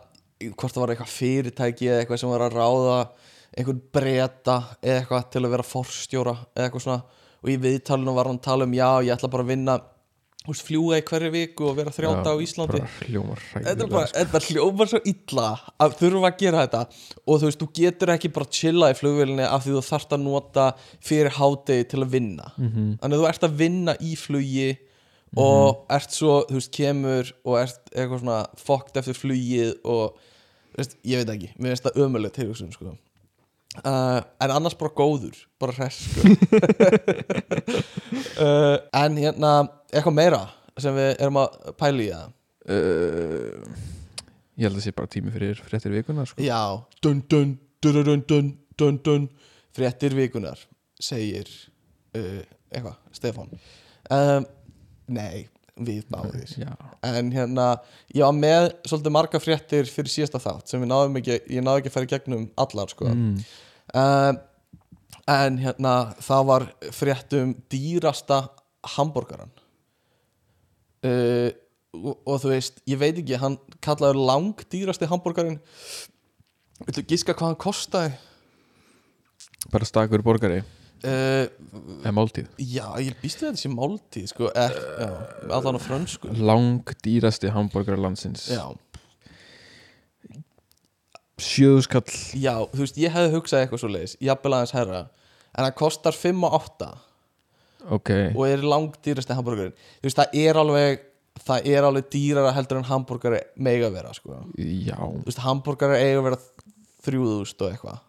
hvort 0.56 0.72
það 0.72 0.80
var 0.86 0.88
eitthvað 0.94 1.14
fyrirtæki 1.16 1.88
eða 1.88 2.04
eitthvað 2.06 2.18
sem 2.18 2.28
var 2.30 2.40
að 2.40 2.52
ráða 2.52 3.08
einhvern 3.56 3.80
breyta 3.92 4.58
eða 4.82 4.98
eitthvað 5.00 5.30
til 5.34 5.44
að 5.44 5.54
vera 5.56 5.66
forstjóra 5.66 6.36
eða 6.54 6.66
eitthvað 6.66 6.84
svona. 6.86 7.02
Og 7.40 7.48
í 7.48 7.56
viðtalinu 7.60 8.14
var 8.14 8.28
hann 8.28 8.38
að 8.38 8.46
tala 8.46 8.68
um 8.68 8.76
já, 8.76 8.88
ég 9.06 9.14
ætla 9.14 9.30
bara 9.32 9.46
að 9.46 9.52
vinna 9.54 9.78
þú 10.40 10.54
veist, 10.54 10.64
fljúga 10.64 10.98
í 10.98 11.04
hverju 11.04 11.30
viku 11.34 11.66
og 11.68 11.74
vera 11.76 11.92
þrjáta 11.92 12.32
á 12.32 12.36
Íslandi. 12.40 12.80
þetta, 13.52 13.74
er 13.74 13.90
bara, 13.92 14.06
sko. 14.08 14.16
þetta 14.16 14.40
hljómar 14.46 14.90
svo 14.90 15.00
illa 15.12 15.48
að 15.84 15.96
þurfa 16.00 16.30
að 16.30 16.38
gera 16.40 16.62
þetta. 16.64 16.80
Og 17.26 17.40
þú 17.40 17.50
veist, 17.50 17.60
þú 17.60 17.68
getur 17.80 18.12
ekki 18.14 18.30
bara 18.36 18.52
chilla 18.58 18.90
í 18.92 18.96
flugvélinni 18.96 19.48
af 19.48 19.66
því 19.66 19.74
þú 19.76 19.82
þarft 19.90 20.14
að 20.16 20.24
nota 20.24 20.66
fyrir 21.04 21.36
hádegi 21.36 21.88
til 21.92 22.00
að 22.00 22.14
vinna. 22.16 22.52
Mhm. 22.56 22.86
þannig 23.02 23.18
að 23.18 23.20
þú 23.20 23.28
ert 23.32 23.44
að 23.48 23.58
vinna 23.60 23.96
í 24.00 24.14
flugi 24.16 24.70
og 25.36 25.84
ert 25.90 26.10
svo, 26.10 26.40
þú 26.48 26.56
veist, 26.56 26.72
kemur 26.72 27.32
og 27.44 27.60
ert 27.60 27.92
eitthvað 27.94 28.24
svona 28.24 28.40
fokkt 28.56 28.96
eftir 28.96 29.14
flugið 29.14 29.76
og, 29.84 30.16
veist, 30.76 30.96
ég 31.04 31.20
veit 31.20 31.36
ekki. 31.36 31.52
Mér 31.58 31.76
finnst 31.76 31.84
það 31.84 32.02
ömulegt 32.06 32.40
tilhugsun, 32.40 32.72
sko 32.72 32.96
uh, 33.82 34.20
en 34.42 34.54
annars 34.54 34.76
bara 34.80 34.94
góður 34.96 35.36
bara 35.60 35.76
hress, 35.76 35.98
sko 36.10 36.20
uh, 38.40 38.76
en 39.02 39.20
hérna 39.20 39.52
eitthvað 39.90 40.16
meira 40.16 40.42
sem 40.80 40.96
við 40.96 41.12
erum 41.18 41.40
að 41.42 41.60
pæla 41.80 42.04
í 42.04 42.10
það 42.14 42.28
uh, 42.76 43.78
ég 44.56 44.66
held 44.66 44.74
að 44.74 44.80
það 44.80 44.86
sé 44.88 44.96
bara 44.96 45.12
tími 45.16 45.34
fyrir 45.34 45.62
fréttir 45.64 45.94
vikuna 45.94 46.26
sko. 46.28 46.42
Já, 46.44 46.62
dun 47.04 47.22
dun 47.30 47.54
dun 47.80 48.02
dun 48.04 48.26
dun 48.26 48.50
dun. 48.76 48.98
Dun 49.04 49.30
fréttir 49.76 50.14
vikunar 50.18 50.60
segir 51.00 51.48
uh, 52.16 52.42
eitthvað, 52.70 52.96
Stefán. 53.16 53.52
Um, 54.10 54.46
Nei, 55.10 55.48
við 55.76 56.04
báðir. 56.12 56.50
Já, 56.58 56.72
En 57.06 57.30
hérna, 57.34 57.66
ég 58.14 58.24
var 58.24 58.36
með 58.36 58.68
svolítið 58.88 59.14
marga 59.16 59.40
fréttir 59.42 59.88
fyrir 59.90 60.12
síðasta 60.12 60.40
þátt 60.42 60.72
sem 60.72 60.84
náðum 60.88 61.18
ekki, 61.20 61.38
ég 61.56 61.64
náðu 61.64 61.82
ekki 61.82 61.92
að 61.92 61.96
fara 61.96 62.08
í 62.08 62.12
gegnum 62.14 62.46
allar 62.60 62.92
sko. 62.92 63.10
Mm. 63.10 63.42
um, 63.94 64.40
En 65.30 65.58
hérna, 65.62 65.94
það 66.18 66.46
var 66.48 66.64
fréttum 66.96 67.52
dýrasta 67.70 68.40
hambúrgaran 68.96 69.52
uh, 71.06 71.50
og, 71.94 72.14
og 72.24 72.40
þú 72.42 72.50
veist, 72.54 72.80
ég 72.88 72.98
veit 73.00 73.18
ekki, 73.20 73.36
hann 73.38 73.58
kallaður 73.84 74.20
langdýrasti 74.30 75.08
hambúrgarin 75.10 75.60
Viltu 76.80 77.04
giska 77.04 77.34
hvað 77.36 77.50
hann 77.50 77.60
kostaði? 77.60 78.12
bara 79.68 79.84
stakur 79.84 80.22
borgari 80.24 80.62
Uh, 81.00 81.46
eða 82.02 82.12
máltíð. 82.12 82.48
Já, 82.60 82.84
ég 83.00 83.16
býstu 83.22 83.46
þetta 83.46 83.62
sé 83.62 83.70
máltíð 83.72 84.26
sko, 84.34 84.50
er, 84.52 84.74
já, 84.76 85.08
allan 85.56 85.78
á 85.78 85.82
frönsku. 85.82 86.32
Lang 86.36 86.92
dýrasti 87.04 87.52
hambúrgar 87.54 88.00
landsins. 88.00 88.50
Já, 88.52 88.66
sjöðuskall. 91.40 92.04
Já, 92.36 92.54
þú 92.72 92.84
veist, 92.84 92.98
ég 93.00 93.14
hefði 93.14 93.34
hugsað 93.36 93.64
eitthvað 93.64 93.82
svo 93.82 93.92
leiðis, 93.92 94.16
jafnvel 94.20 94.56
aðeins 94.56 94.74
herra 94.76 95.04
en 95.50 95.66
hann 95.66 95.76
kostar 95.76 96.16
5 96.16 96.44
og 96.46 96.56
8 96.60 96.90
ok, 97.96 98.10
og 98.36 98.42
er 98.46 98.66
langdýrasti 98.66 99.34
hambúrgarinn 99.34 99.74
þú 99.74 100.06
veist, 100.06 100.20
það 100.20 100.36
er 100.42 100.60
alveg 100.60 101.06
það 101.40 101.70
er 101.72 101.86
alveg 101.88 102.10
dýrara 102.12 102.52
heldur 102.54 102.80
en 102.80 102.88
hambúrgari 102.90 103.40
mega 103.56 103.88
vera, 103.92 104.12
sko. 104.14 104.42
Já. 104.58 104.98
Þú 104.98 105.24
veist, 105.26 105.42
hambúrgari 105.44 106.00
eiga 106.02 106.20
að 106.20 106.26
vera 106.28 106.40
3000 107.06 107.64
og 107.64 107.70
eitthvað 107.70 108.00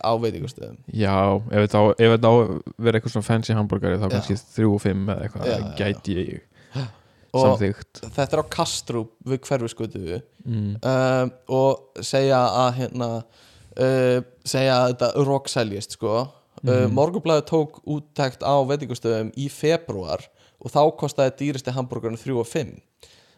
á 0.00 0.12
veitingastöðum 0.22 0.78
já, 0.92 1.16
ef 1.50 1.64
þetta 1.64 1.82
á, 1.82 1.84
ef 1.94 2.14
þetta 2.14 2.30
á 2.30 2.34
vera 2.78 2.98
eitthvað 2.98 3.14
svona 3.16 3.28
fancy 3.28 3.56
hambúrgari 3.56 3.98
þá 3.98 4.06
Já. 4.06 4.12
kannski 4.14 4.38
þrjú 4.54 4.72
og 4.76 4.84
fimm 4.84 5.10
eða 5.12 5.26
eitthvað 5.26 5.44
Já, 5.48 5.52
það 5.52 5.66
já, 5.66 5.74
gæti 5.82 6.16
ég 6.18 6.86
og 7.34 7.44
samþygt 7.44 8.02
þetta 8.06 8.28
er 8.30 8.42
á 8.42 8.52
Kastrup 8.56 9.12
við 9.28 9.44
hverfiskutu 9.48 10.02
mm. 10.44 10.72
um, 10.80 11.36
og 11.58 12.02
segja 12.12 12.40
að 12.64 12.72
hérna 12.82 13.12
uh, 13.18 14.18
segja 14.46 14.80
að 14.80 14.90
þetta 14.94 15.12
rockseljist 15.28 15.98
sko 15.98 16.16
mm 16.16 16.34
Mhm. 16.62 16.94
Morgunblæði 16.94 17.44
tók 17.46 17.78
úttækt 17.86 18.42
á 18.42 18.54
veitingastöðum 18.66 19.30
í 19.38 19.48
februar 19.52 20.24
og 20.58 20.72
þá 20.74 20.82
kostaði 20.98 21.36
dýristi 21.38 21.74
hambúrgarinn 21.74 22.18
3 22.18 22.34
og 22.34 22.48
5 22.50 22.72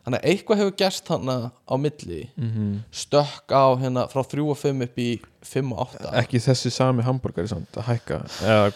þannig 0.05 0.21
að 0.21 0.31
eitthvað 0.33 0.63
hefur 0.63 0.77
gerst 0.81 1.11
hann 1.13 1.31
á 1.31 1.75
milli. 1.81 2.23
Mm 2.41 2.81
stökk 2.91 3.53
á 3.53 3.67
hérna 3.81 4.07
frá 4.11 4.23
3 4.27 4.43
og 4.45 4.59
5 4.59 4.83
upp 4.87 4.99
í 5.01 5.09
5 5.47 5.73
og 5.75 5.85
8 5.97 6.11
ekki 6.21 6.41
þessi 6.43 6.73
sami 6.75 7.05
hambúrgari 7.07 7.51
samt 7.51 7.79
að 7.81 7.87
hækka? 7.89 8.19
Eða, 8.45 8.67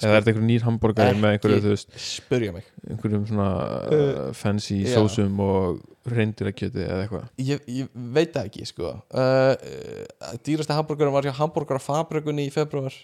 eða 0.00 0.10
er 0.10 0.14
þetta 0.18 0.32
einhver 0.32 0.46
nýr 0.48 0.66
hambúrgari 0.66 1.18
með 1.18 1.34
einhverju, 1.36 1.56
Ekki. 1.56 1.64
þú 1.64 1.72
veist, 1.74 1.96
spurja 2.04 2.54
mig. 2.54 2.68
einhverjum 2.88 3.26
svona 3.30 3.48
uh, 3.96 4.20
fancy 4.36 4.82
já. 4.84 4.94
sósum 4.94 5.40
og 5.44 5.82
reyndirakjöti 6.10 6.84
eða 6.84 7.00
eitthvað? 7.06 7.26
Ég, 7.40 7.66
ég 7.80 7.90
veit 7.94 8.34
það 8.34 8.50
ekki 8.50 8.68
sko. 8.68 8.94
Uh, 9.14 9.54
uh, 9.56 10.36
dýrasti 10.44 10.76
hambúrgarum 10.76 11.16
var 11.16 11.28
hjá 11.28 11.34
hambúrgarafabrikunni 11.40 12.48
í 12.48 12.54
februar 12.54 12.94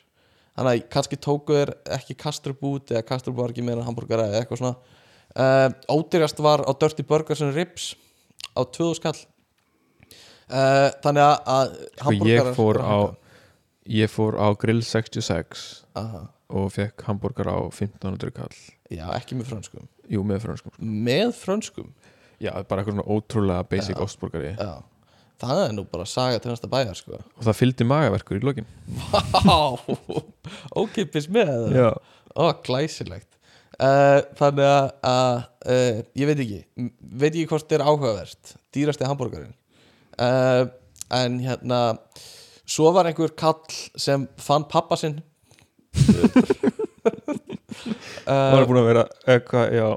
þannig 0.57 0.73
að 0.73 0.89
kannski 0.93 1.19
tóku 1.21 1.57
þér 1.57 1.75
ekki 1.97 2.17
kastrup 2.21 2.65
út 2.69 2.93
eða 2.93 3.07
kastrup 3.09 3.39
var 3.39 3.55
ekki 3.55 3.65
meira 3.65 3.87
hambúrgara 3.87 4.29
eða 4.29 4.43
eitthvað 4.43 4.63
svona 4.63 4.99
uh, 5.37 5.69
ódýrast 5.91 6.41
var 6.43 6.65
á 6.67 6.73
Dirty 6.81 7.05
Burgers 7.07 7.43
and 7.45 7.55
Ribs 7.55 7.95
á 8.57 8.65
2000 8.65 8.99
skall. 9.01 9.21
Uh, 10.51 10.91
þannig 11.05 11.23
að, 11.23 11.37
að 11.47 11.75
Sko, 12.01 12.15
ég 12.27 12.53
fór 12.57 12.81
á 12.83 12.99
ég 13.91 14.11
fór 14.11 14.37
á 14.39 14.51
Grill 14.59 14.83
66 14.83 15.65
Aha. 15.99 16.27
og 16.51 16.71
fekk 16.75 17.07
hambúrgar 17.07 17.51
á 17.51 17.59
1500 17.71 18.35
kall. 18.35 18.55
Já, 18.91 19.07
ekki 19.15 19.39
með 19.39 19.53
frönskum. 19.53 19.87
Jú, 20.11 20.25
með 20.27 20.47
franskum 20.47 20.75
með 20.83 21.35
frönskum? 21.39 21.91
Já, 22.41 22.55
bara 22.67 22.83
eitthvað 22.83 22.97
svona 22.97 23.07
ótrúlega 23.13 23.67
basic 23.69 23.99
já. 24.59 24.73
það 25.41 25.59
er 25.67 25.75
nú 25.77 25.85
bara 25.89 26.07
saga 26.09 26.41
til 26.41 26.51
næsta 26.51 26.71
bæjar 26.73 26.97
sko. 26.97 27.21
Og 27.37 27.45
það 27.47 27.59
fylgdi 27.59 27.87
magaverkur 27.89 28.41
í 28.41 28.45
lokin. 28.45 28.67
Vá, 29.47 29.77
ókipis 30.81 31.29
með 31.33 31.53
það. 31.53 31.77
Já, 31.77 31.91
Ó, 32.31 32.45
glæsilegt 32.65 33.40
uh, 33.81 34.21
Þannig 34.39 34.67
að, 34.67 34.91
að 35.11 35.39
uh, 35.75 36.03
Ég 36.21 36.31
veit 36.31 36.43
ekki. 36.45 36.61
Veit 37.01 37.31
ekki 37.31 37.47
hvort 37.51 37.67
þetta 37.67 37.79
er 37.79 37.87
áhugavert. 37.87 38.53
Dýrasti 38.75 39.09
hambúrgarinn 39.09 39.55
uh, 40.21 40.69
En 41.17 41.41
hérna 41.43 41.81
Svo 42.71 42.93
var 42.95 43.09
einhver 43.11 43.33
kall 43.35 43.65
sem 43.99 44.29
fann 44.39 44.63
pappa 44.71 44.95
sinn. 45.01 45.17
Það 48.23 48.53
var 48.55 48.67
búin 48.69 48.79
að 48.79 48.87
vera 48.87 49.03
eitthvað, 49.27 49.73
já, 49.75 49.89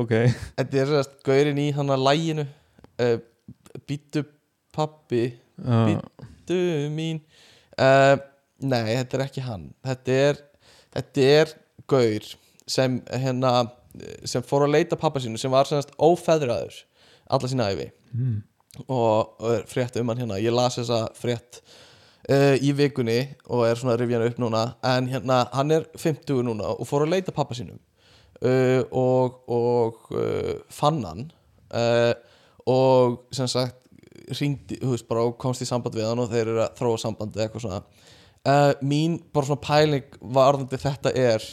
ok. 0.00 0.14
Þetta 0.56 0.80
er 0.80 0.92
sérst 0.94 1.18
gaurinn 1.28 1.60
í 1.60 1.66
hann 1.76 1.92
að 1.92 2.06
læginu 2.06 2.46
Býttu 3.84 4.22
pappi 4.72 5.26
já, 5.28 5.82
Býttu 5.90 6.62
mín. 6.96 7.20
Nei, 7.76 8.88
þetta 8.94 9.18
er 9.18 9.26
ekki 9.26 9.44
hann. 9.44 9.68
Þetta 9.84 10.16
er, 10.30 10.40
þetta 10.96 11.28
er 11.36 11.54
gaur 11.92 12.32
sem 12.68 13.00
hérna 13.10 13.52
sem 14.28 14.44
fór 14.46 14.66
að 14.66 14.76
leita 14.76 14.98
pappa 14.98 15.20
sínu 15.20 15.40
sem 15.40 15.52
var 15.52 15.68
semast 15.68 15.92
ófeðraður 16.00 16.78
alla 17.32 17.50
sína 17.50 17.68
æfi 17.72 17.88
mm. 18.12 18.36
og, 18.86 19.34
og 19.42 19.48
er 19.52 19.66
frétt 19.70 19.98
um 20.00 20.12
hann 20.12 20.22
hérna. 20.22 20.40
Ég 20.40 20.54
las 20.54 20.78
þessa 20.80 21.04
frétt 21.18 21.60
uh, 21.62 22.56
í 22.56 22.72
vikunni 22.76 23.20
og 23.48 23.66
er 23.68 23.78
svona 23.78 23.96
að 23.96 24.04
rifja 24.04 24.20
hann 24.20 24.32
upp 24.32 24.42
núna. 24.42 24.64
En 24.94 25.10
hérna 25.12 25.42
hann 25.52 25.76
er 25.76 25.88
50 25.96 26.44
núna 26.48 26.72
og 26.74 26.88
fór 26.88 27.06
að 27.06 27.16
leita 27.16 27.34
pappa 27.36 27.56
sínum 27.58 27.80
uh, 28.40 28.82
og, 28.88 29.42
og 29.52 30.12
uh, 30.16 30.58
fann 30.72 31.02
hann 31.08 31.30
og 32.68 33.22
sem 33.32 33.48
sagt 33.48 33.78
ringdi, 34.36 34.76
þú 34.78 34.90
veist, 34.92 35.06
bara 35.08 35.22
og 35.24 35.38
komst 35.40 35.64
í 35.64 35.66
samband 35.66 35.96
við 35.96 36.04
hann 36.04 36.20
og 36.20 36.28
þeir 36.30 36.50
eru 36.50 36.60
að 36.62 36.74
þróa 36.78 36.98
samband 37.00 37.34
eða 37.34 37.46
eitthvað 37.46 37.64
svona. 37.64 37.78
Mín 38.84 39.16
bara 39.32 39.48
svona 39.48 39.64
pæling 39.64 40.18
varðandi 40.36 40.78
þetta 40.82 41.14
er 41.16 41.46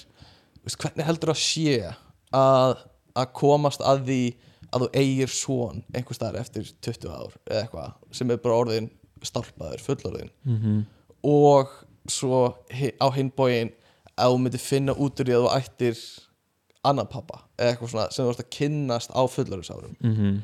veist, 0.64 0.78
hvernig 0.82 1.06
heldur 1.06 1.34
að 1.34 1.42
sé 1.44 1.94
að, 2.36 2.78
að 3.16 3.34
komast 3.34 3.82
að 3.82 4.06
því 4.10 4.22
að 4.70 4.84
þú 4.86 4.90
eigir 5.02 5.28
svon 5.34 5.84
einhver 5.96 6.16
staðar 6.16 6.40
eftir 6.44 6.68
20 6.86 7.10
ár 7.10 7.34
eða 7.50 7.62
eitthvað 7.64 7.94
sem 8.20 8.32
er 8.32 8.38
bara 8.44 8.56
orðin 8.64 8.90
stálpaður, 9.24 9.82
fullorðin 9.88 10.32
Mm 10.46 10.86
og 11.24 11.68
svo 12.08 12.56
á 12.80 13.08
hinn 13.12 13.28
bógin 13.36 13.74
að 14.16 14.32
þú 14.32 14.38
myndir 14.40 14.62
finna 14.64 14.94
út 14.96 15.20
úr 15.20 15.28
því 15.28 15.34
að 15.36 15.42
þú 15.44 15.50
ættir 15.58 15.98
annan 16.88 17.10
pappa 17.12 17.42
eða 17.60 17.74
eitthvað 17.74 17.90
svona 17.92 18.06
sem 18.16 18.26
þú 18.26 18.32
ert 18.32 18.44
að 18.46 18.50
kynnast 18.56 19.12
á 19.12 19.22
fullorðisárum 19.28 19.96
-hmm. 20.00 20.38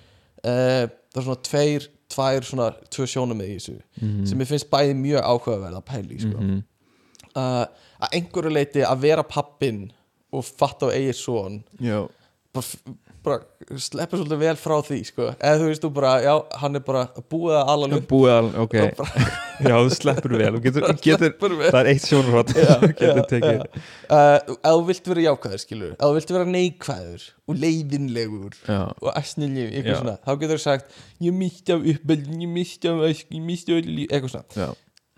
uh, 0.43 0.84
það 1.13 1.21
er 1.21 1.23
svona 1.23 1.41
tveir, 1.47 1.88
tvær 2.12 2.43
svona 2.43 2.67
tvö 2.91 3.06
sjónum 3.08 3.41
í 3.41 3.47
þessu 3.56 3.78
Mhm. 4.01 4.25
sem 4.25 4.39
ég 4.41 4.47
finnst 4.47 4.69
bæði 4.69 4.93
mjög 4.93 5.21
áhugaverð 5.23 5.78
að 5.78 5.86
pæli 5.86 6.19
sko. 6.19 6.38
-hmm. 6.38 6.63
uh, 7.36 7.65
að 8.01 8.10
einhverju 8.12 8.49
leiti 8.51 8.82
að 8.84 8.99
vera 8.99 9.23
pappin 9.23 9.91
og 10.36 10.45
fatta 10.45 10.91
á 10.91 10.95
eigir 10.95 11.17
svon 11.17 11.62
já, 11.82 12.04
bara, 12.56 12.93
bara 13.26 13.78
sleppur 13.82 14.19
svolítið 14.21 14.41
vel 14.43 14.58
frá 14.62 14.76
því 14.86 14.98
sko. 15.08 15.32
eða 15.39 15.58
þú 15.63 15.69
veist 15.71 15.82
þú 15.86 15.89
bara, 15.95 16.12
já, 16.21 16.34
hann 16.62 16.78
er 16.78 16.84
bara 16.86 17.08
búið 17.34 17.56
að 17.58 17.71
ala 17.74 17.88
upp. 17.98 18.04
búið 18.12 18.34
að, 18.36 18.50
ok. 18.62 18.76
Og 18.84 18.91
bara, 19.00 19.24
já, 19.71 19.74
þú 19.80 19.95
sleppur 19.95 20.36
vel, 20.38 20.52
getur, 20.62 20.86
getur 21.08 21.34
vel. 21.58 21.71
það 21.74 21.80
er 21.82 21.89
eitt 21.93 22.06
sjónarhótt 22.06 22.54
Já, 22.54 22.76
getur 23.00 23.21
já, 23.24 23.26
tekið. 23.32 23.58
já. 23.58 23.82
Uh, 24.06 24.54
ef 24.54 24.69
þú 24.78 24.86
vilt 24.91 25.10
vera 25.12 25.26
jákvæður 25.26 25.63
skilur 25.65 25.91
ef 25.95 26.06
þú 26.06 26.13
vilt 26.19 26.34
vera 26.38 26.50
neikvæður 26.54 27.28
og 27.50 27.60
leiðinlegur 27.65 28.56
já, 28.62 28.80
og 29.02 29.12
asnileg, 29.17 29.67
Já. 29.71 29.76
eitthvað 29.82 30.02
svona 30.04 30.17
þá 30.21 30.32
getur 30.45 30.60
þú 30.62 30.65
sagt, 30.69 30.98
ég 31.26 31.38
misti 31.41 31.76
af 31.76 31.89
uppbeldin 31.95 32.45
ég 32.45 32.54
misti 32.62 32.93
af 32.93 33.04
ösk, 33.10 33.28
ég 33.34 33.45
misti 33.50 33.76
af 33.80 33.89
líf 33.89 34.12
eitthvað 34.13 34.36
svona, 34.38 34.50
já 34.62 34.69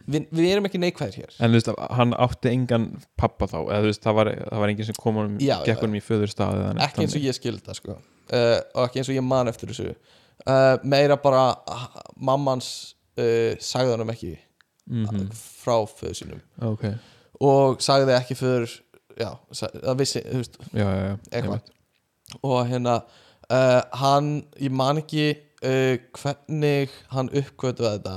Vi, 0.08 0.22
við 0.32 0.46
erum 0.54 0.68
ekki 0.70 0.80
neikvæðir 0.80 1.18
hér. 1.22 1.34
En 1.44 1.52
þú 1.52 1.58
veist, 1.60 1.70
hann 2.00 2.14
átti 2.24 2.52
engan 2.54 2.86
pappa 3.20 3.48
þá 3.52 3.58
eða 3.66 3.80
þú 3.84 3.90
veist, 3.92 4.04
það 4.06 4.16
var, 4.20 4.30
það 4.48 4.62
var 4.64 4.72
enginn 4.74 4.88
sem 4.90 5.00
kom 5.02 5.18
honum 5.20 5.34
Já, 5.44 5.58
gekk 5.66 5.74
já. 5.76 5.82
honum 5.84 5.98
í 6.00 6.04
föðurstað 6.06 6.60
eða 6.62 6.70
neitt 6.78 6.86
ekki 6.88 7.04
eins 7.04 7.16
og 7.20 7.26
ég 7.28 7.38
skildi 7.38 7.64
það 7.68 7.80
sko. 7.82 7.98
Uh, 8.28 8.58
og 8.78 8.82
ekki 8.88 9.02
eins 9.02 9.10
og 9.12 9.18
ég 9.18 9.26
man 9.28 9.52
eftir 9.52 9.74
þessu. 9.74 9.96
Uh, 10.48 10.78
meira 10.88 11.18
bara 11.20 11.44
ah, 11.68 11.88
mammans 12.16 12.70
uh, 13.20 13.54
sagði 13.60 13.96
hann 13.98 14.14
ekki 14.16 14.34
Mhm, 14.88 15.26
frá 15.36 15.82
föðu 15.92 16.14
sínum. 16.16 16.40
Ok, 16.64 16.86
og 17.44 17.82
sagði 17.84 18.14
ekki 18.16 18.38
fyrir 18.40 18.72
já, 19.20 19.34
það 19.52 19.98
vissi, 20.00 20.22
þú 20.24 20.38
veist 20.40 20.54
já, 20.72 20.86
já, 20.88 21.10
Eitthvað. 21.36 21.74
og 22.40 22.62
hérna 22.70 22.94
hann, 24.00 24.30
ég 24.64 24.72
man 24.72 25.02
ekki 25.02 25.26
uh, 25.36 25.98
hvernig 26.16 26.96
hann 27.12 27.28
uppkvötuði 27.36 27.98
þetta 27.98 28.16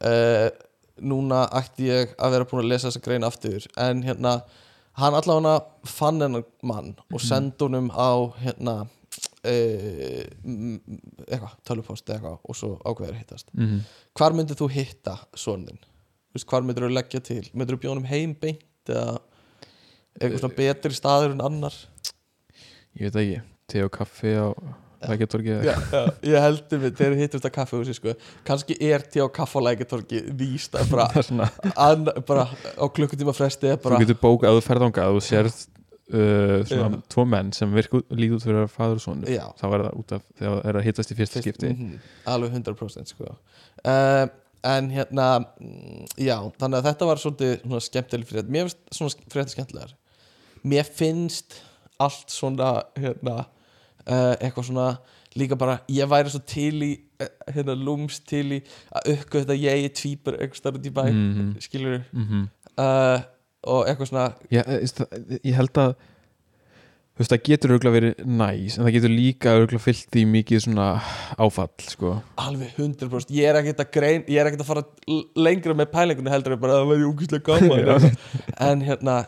uh, 0.00 0.48
núna 1.02 1.44
ætti 1.52 1.88
ég 1.90 2.14
að 2.18 2.30
vera 2.36 2.44
búin 2.48 2.64
að 2.64 2.68
lesa 2.72 2.88
þessa 2.88 3.02
grein 3.04 3.24
aftur 3.26 3.66
en 3.76 4.02
hérna 4.06 4.42
hann 4.96 5.14
allavega 5.14 5.64
fann 5.84 6.20
hennar 6.24 6.44
mann 6.62 6.94
og 7.12 7.20
sendi 7.20 7.56
honum 7.60 7.90
á 7.92 8.32
hérna 8.40 8.86
m- 9.46 10.80
eitthvað, 11.28 11.52
tölvupost 11.68 12.08
eða 12.08 12.16
eitthvað 12.16 12.38
og 12.50 12.56
svo 12.58 12.70
ákveður 12.84 13.18
hittast 13.20 13.50
Mhm. 13.54 13.80
hvar 14.16 14.32
myndir 14.34 14.56
þú 14.56 14.70
hitta 14.72 15.18
sonin? 15.34 15.78
hvar 16.46 16.62
myndir 16.62 16.84
þú 16.84 16.92
leggja 16.92 17.20
til? 17.22 17.44
myndir 17.54 17.76
þú 17.76 17.80
bjónum 17.84 18.04
heim 18.06 18.34
beint 18.34 18.62
eða 18.88 19.18
eitthvað 20.20 20.40
svona 20.40 20.56
betri 20.56 20.92
staður 20.94 21.30
en 21.32 21.40
annar? 21.40 21.74
Ég 22.98 23.12
veit 23.12 23.16
ekki, 23.22 23.42
te 23.68 23.82
og 23.84 23.90
kaffi 23.92 24.32
á 24.36 24.52
Lækjartorgi 25.04 25.54
já, 25.66 25.74
já, 25.92 26.00
ég 26.32 26.40
heldur 26.46 26.80
við 26.82 26.94
þegar 26.98 27.14
við 27.14 27.22
hittumst 27.26 27.46
að 27.48 27.54
kaffehúsi 27.58 27.94
sko. 27.98 28.14
kannski 28.48 28.76
er 28.80 29.04
tí 29.12 29.20
á 29.20 29.26
kaffalækjartorgi 29.36 30.22
víst 30.40 30.76
að 30.78 30.90
bara, 30.94 31.08
svona, 31.28 31.48
an, 31.76 32.06
bara 32.28 32.46
á 32.48 32.84
klukkutíma 32.88 33.34
fresti 33.36 33.74
bara, 33.82 33.98
þú 33.98 34.06
getur 34.06 34.20
bókað 34.22 34.50
að 34.54 34.60
þú 34.60 34.64
ferð 34.70 34.86
ánga 34.88 35.04
að 35.08 35.18
þú 35.18 35.24
sérð 35.28 35.58
uh, 35.58 36.64
svona 36.70 36.88
Já. 36.96 37.02
tvo 37.12 37.26
menn 37.34 37.52
sem 37.56 37.76
virka 37.76 38.00
líð 38.14 38.38
út 38.38 38.46
fyrir 38.46 38.62
að 38.64 38.72
faður 38.76 39.04
og 39.12 39.28
Já. 39.30 39.44
þá 39.60 39.64
er 39.68 39.84
það 39.86 40.00
út 40.00 40.16
af 40.16 40.24
þegar 40.38 40.56
það 40.56 40.70
er 40.72 40.80
að 40.80 40.88
hittast 40.88 41.12
í 41.14 41.18
fyrsta 41.20 41.44
skipti 41.44 41.70
Mhm, 41.74 41.94
alveg 42.32 42.56
100% 42.60 43.12
sko. 43.14 43.36
uh, 43.84 44.26
en 44.66 44.88
hérna 44.90 45.26
mm, 45.60 46.06
já, 46.18 46.36
þannig 46.58 46.80
að 46.80 46.86
þetta 46.88 47.06
var 47.12 47.20
svolítið 47.22 47.52
svona 47.62 47.84
skemmtileg 47.84 48.26
frétt, 48.30 48.48
mér 48.50 48.66
finnst 48.66 48.96
svona 48.96 49.28
frétt 49.34 49.52
skemmtilegar 49.54 49.92
mér 50.66 50.88
finnst 50.88 51.60
allt 52.02 52.32
svona 52.32 52.70
hérna, 52.98 53.44
uh, 54.06 54.34
eitthvað 54.40 54.68
svona 54.70 54.88
líka 55.36 55.56
bara, 55.60 55.78
ég 55.92 56.08
væri 56.08 56.30
svo 56.32 56.40
til 56.48 56.74
í 56.82 56.90
eh, 57.20 57.28
hérna 57.52 57.74
lúms 57.76 58.20
til 58.24 58.44
í 58.56 58.60
að 58.96 59.10
uppgöða 59.14 59.44
þetta 59.44 59.56
ég 59.60 59.84
er 59.84 59.94
tvípur 60.00 60.36
eitthvað 60.40 60.60
starf 60.62 60.78
út 60.80 60.86
í 60.88 60.92
bæ 60.96 61.02
Mhm. 61.12 61.54
skilur 61.60 62.02
Mhm. 62.12 62.48
uh, 62.78 63.20
og 63.66 63.86
eitthvað 63.88 64.08
svona 64.12 64.32
Já, 64.50 64.62
eh, 64.66 65.40
ég 65.44 65.54
held 65.54 65.72
að 65.82 65.94
þú 67.16 67.22
veist, 67.24 67.32
það 67.32 67.44
getur 67.48 67.70
örgulega 67.76 67.96
verið 67.96 68.24
næs 68.28 68.74
en 68.78 68.84
það 68.84 68.92
getur 68.96 69.12
líka 69.12 69.52
örgulega 69.56 69.84
fyllt 69.86 70.16
í 70.20 70.24
mikið 70.28 70.60
svona 70.66 70.88
áfall, 71.38 71.70
sko 71.80 72.22
alveg 72.36 72.74
100% 72.76 73.30
ég 73.32 73.48
er 73.48 73.56
ekkert 73.62 73.80
að 73.84 73.92
grein 73.92 74.24
ég 74.28 74.40
er 74.40 74.46
ekkert 74.50 74.64
að 74.64 74.70
fara 74.72 74.84
lengra 75.36 75.74
með 75.74 75.92
pælingunni 75.94 76.30
heldur 76.32 76.52
en 76.52 76.60
bara 76.60 76.72
að 76.76 76.82
það 76.84 76.92
væri 76.92 77.08
úkislega 77.12 77.44
gaman 77.60 78.16
en 78.68 78.80
hérna 78.84 79.14
ég, 79.16 79.26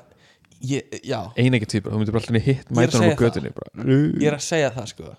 Einegi 1.39 1.69
týpur, 1.71 1.93
þú 1.93 2.01
myndir 2.01 2.15
bara 2.17 2.25
alltaf 2.25 2.47
hitt 2.49 2.71
Ég 2.71 2.77
mæta 2.79 2.99
hann 2.99 3.13
á 3.15 3.21
götunni 3.21 3.53
ég 4.19 4.27
er 4.31 4.37
að 4.39 4.45
segja 4.47 4.71
það 4.75 4.89
sko. 4.93 5.13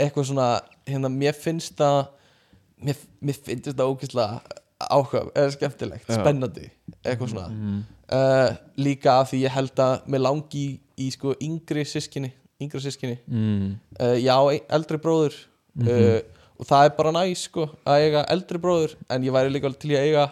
Eitthvað 0.00 0.26
svona, 0.30 0.48
hérna, 0.88 1.10
mér 1.12 1.36
finnst 1.36 1.76
það 1.78 2.00
mér, 2.88 3.04
mér 3.20 3.38
finnst 3.46 3.70
það 3.70 3.92
ókislega 3.92 4.40
áhuga, 4.90 5.22
eða 5.36 5.52
skemmtilegt 5.54 6.08
Já. 6.08 6.16
spennandi, 6.18 6.66
eitthvað 7.04 7.32
svona. 7.34 7.48
Mm, 7.52 7.80
uh, 8.16 8.50
líka 8.80 9.18
af 9.20 9.30
því 9.30 9.42
ég 9.44 9.54
held 9.54 9.82
að 9.84 10.06
mér 10.10 10.24
langi 10.24 10.62
í, 10.64 10.68
í 11.04 11.10
sko 11.14 11.34
yngri 11.44 11.84
sískinni 11.84 12.32
yngri 12.60 12.80
sískinni 12.84 13.18
mm, 13.28 13.66
uh, 14.00 14.16
já, 14.20 14.36
ein- 14.52 14.66
eldri 14.68 14.98
bróður. 15.00 15.36
Mhm. 15.76 15.88
uh, 15.88 16.20
og 16.60 16.66
það 16.68 16.84
er 16.84 16.96
bara 16.96 17.12
næs 17.16 17.46
sko 17.48 17.68
að 17.88 18.02
eiga 18.04 18.24
eldri 18.34 18.58
bróður 18.60 18.96
en 19.08 19.22
ég 19.24 19.32
væri 19.32 19.52
líka 19.54 19.70
til 19.80 19.94
í 19.94 19.96
að 19.96 20.08
eiga 20.10 20.24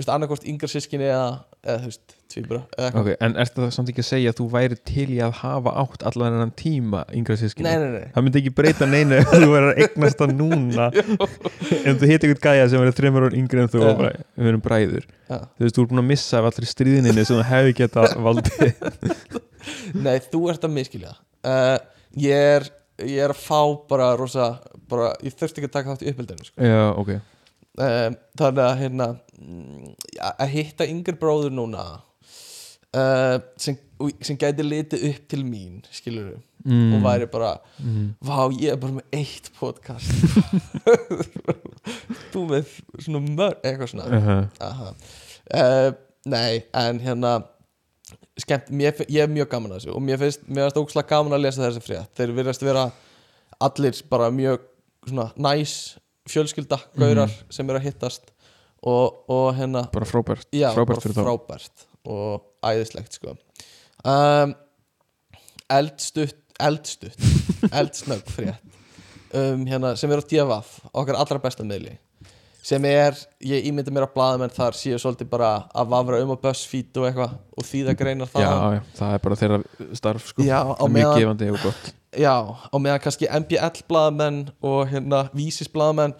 veist, 0.00 0.10
annarkvort 0.10 0.46
yngra 0.50 0.68
sískinni 0.70 1.06
eða, 1.06 1.28
eða 1.62 1.76
þú 1.82 1.90
veist, 1.90 2.14
tvíbra 2.34 2.60
eða 2.74 2.86
eitthvað. 2.88 3.00
Ok, 3.00 3.10
en 3.26 3.36
ertu 3.44 3.62
það 3.62 3.72
samt 3.76 3.92
ekki 3.92 4.02
að 4.02 4.08
segja 4.08 4.32
að 4.32 4.38
þú 4.40 4.46
væri 4.54 4.78
til 4.90 5.06
í 5.14 5.18
að 5.22 5.34
hafa 5.40 5.74
átt 5.84 6.06
allan 6.10 6.36
þennan 6.36 6.54
tíma 6.58 7.02
yngra 7.14 7.38
sískinni? 7.40 7.70
nei, 7.70 7.84
nei, 7.84 7.94
nei, 7.94 8.12
Það 8.14 8.26
myndi 8.26 8.42
ekki 8.42 8.54
breyta 8.58 8.88
neinu 8.90 9.18
ef 9.20 9.30
þú 9.30 9.50
verður 9.52 9.70
að 9.70 9.82
eignast 9.84 10.22
það 10.22 10.36
núna. 10.40 10.88
En 11.88 11.98
þú 12.00 12.10
hitt 12.10 12.26
eitthvað 12.26 12.44
gæja 12.48 12.68
sem 12.72 12.82
verður 12.82 12.98
þreymur 12.98 13.28
orð 13.28 13.38
yngri 13.38 13.64
en 13.64 13.70
þú 13.72 13.82
og 13.88 14.04
við 14.04 14.50
erum 14.50 14.64
bræður. 14.64 15.08
Já. 15.28 15.38
þú 15.40 15.66
veist, 15.66 15.76
þú 15.76 15.84
er 15.84 15.90
búin 15.92 16.02
að 16.02 16.08
missa 16.10 16.40
af 16.40 16.48
allri 16.50 16.68
stríðinni 16.68 17.14
sem 17.24 17.38
þú 17.38 17.44
hefði 17.48 17.76
geta 17.80 18.08
valdið. 18.24 18.64
Nei, 20.04 20.16
þú 20.32 20.40
ert 20.52 20.66
að 20.66 20.74
miskilja 20.74 21.14
uh, 21.48 21.76
ég 22.20 22.50
er 22.58 22.66
ég 23.02 23.20
er 23.26 23.34
að 23.34 23.42
fá 23.42 23.60
bara 23.90 24.12
rosa 24.18 24.54
bara, 24.90 25.12
ég 25.24 25.34
þurfti 25.34 25.62
ekki 25.62 25.70
að 25.70 25.76
taka 25.78 25.94
þátt 25.94 26.04
í 26.04 26.10
uppeldinu 26.12 26.46
sko. 26.46 26.56
Já, 26.62 26.82
ok. 26.94 27.14
Um, 27.74 28.16
þannig 28.38 28.62
að 28.64 28.74
hérna 28.84 29.06
ja, 29.08 29.23
að 30.20 30.50
hitta 30.52 30.86
yngri 30.88 31.16
bróður 31.18 31.54
núna 31.54 31.84
uh, 32.94 33.38
sem, 33.60 33.78
sem 34.24 34.38
gæti 34.40 34.66
litið 34.66 35.06
upp 35.10 35.30
til 35.30 35.42
mín 35.46 35.80
skilur 35.94 36.36
mm. 36.64 36.94
og 36.96 37.04
væri 37.04 37.28
bara 37.32 37.54
mm. 37.78 38.12
vá 38.24 38.38
ég 38.54 38.74
er 38.74 38.80
bara 38.80 38.98
með 38.98 39.18
eitt 39.18 39.50
podcast. 39.58 40.12
Þú 42.32 42.44
með 42.50 42.76
svona 42.98 43.24
mörg 43.24 43.64
eitthvað 43.64 43.90
svona. 43.92 44.06
Uh 44.10 44.30
-huh. 44.60 44.94
Uh, 45.54 45.90
nei 46.24 46.64
en 46.72 47.00
hérna 47.00 47.34
skemmt, 48.40 48.70
mér, 48.70 48.94
ég 49.08 49.22
er 49.22 49.28
mjög 49.28 49.48
gaman 49.48 49.72
að 49.72 49.82
þessu 49.82 49.96
og 49.96 50.02
mér 50.02 50.18
finnst, 50.18 50.46
mér 50.48 50.64
finnst 50.64 50.80
ógslag 50.80 51.08
gaman 51.08 51.32
að 51.32 51.44
lesa 51.44 51.62
þessi 51.62 51.80
frétt. 51.84 52.14
Þeir 52.16 52.32
virðast 52.32 52.62
vera 52.62 52.90
allir 53.60 54.02
bara 54.10 54.30
mjög 54.30 54.60
svona 55.06 55.30
næs 55.36 55.98
fjölskylda 56.28 56.78
gaurar 56.96 57.30
sem 57.50 57.68
eru 57.68 57.78
að 57.78 57.84
hittast 57.84 58.33
og, 58.84 59.24
og 59.32 59.48
hérna 59.56 59.86
bara 59.94 60.08
frábært, 60.08 60.48
já, 60.52 60.68
frábært 60.76 61.08
bara 61.08 61.26
frábært 61.30 61.86
og 62.04 62.44
æðislegt 62.64 63.16
sko. 63.16 63.36
Um, 64.04 64.52
eldstutt 65.72 66.40
eldstutt, 66.60 67.18
eldsnögg 67.78 68.28
frétt 68.30 68.60
um, 69.34 69.64
hérna, 69.66 69.94
sem 69.98 70.12
er 70.12 70.22
á 70.22 70.24
DFF 70.24 70.80
okkar 70.92 71.18
allra 71.18 71.40
besta 71.42 71.66
miðli 71.66 71.96
sem 72.64 72.84
er, 72.88 73.16
ég 73.44 73.66
ímynda 73.68 73.92
mér 73.92 74.06
að 74.06 74.14
blaðamenn 74.14 74.52
þar 74.54 74.76
séu 74.78 74.96
svolítið 75.00 75.28
bara 75.34 75.50
að 75.76 75.90
vafra 75.92 76.20
um 76.24 76.32
á 76.32 76.36
BuzzFeed 76.46 76.96
og 76.96 77.08
eitthvað 77.10 77.34
og 77.58 77.66
þýða 77.68 77.94
greinar 78.00 78.30
það 78.32 78.46
já, 78.46 78.52
já, 78.76 78.80
það 79.00 79.16
er 79.16 79.20
bara 79.26 79.38
þeirra 79.40 79.58
starf 80.00 80.30
sko. 80.30 80.46
Já, 80.46 80.60
Það 80.78 80.94
mjög 80.94 81.12
gefandi 81.18 81.50
og 81.52 81.58
gott. 81.66 81.90
Já, 82.14 82.34
á 82.72 82.76
meðan 82.80 83.02
kannski 83.04 83.28
MBL 83.28 83.84
blaðamenn 83.90 84.40
og 84.64 84.80
hérna 84.94 85.20
vísis 85.36 85.68
blaðamenn 85.74 86.16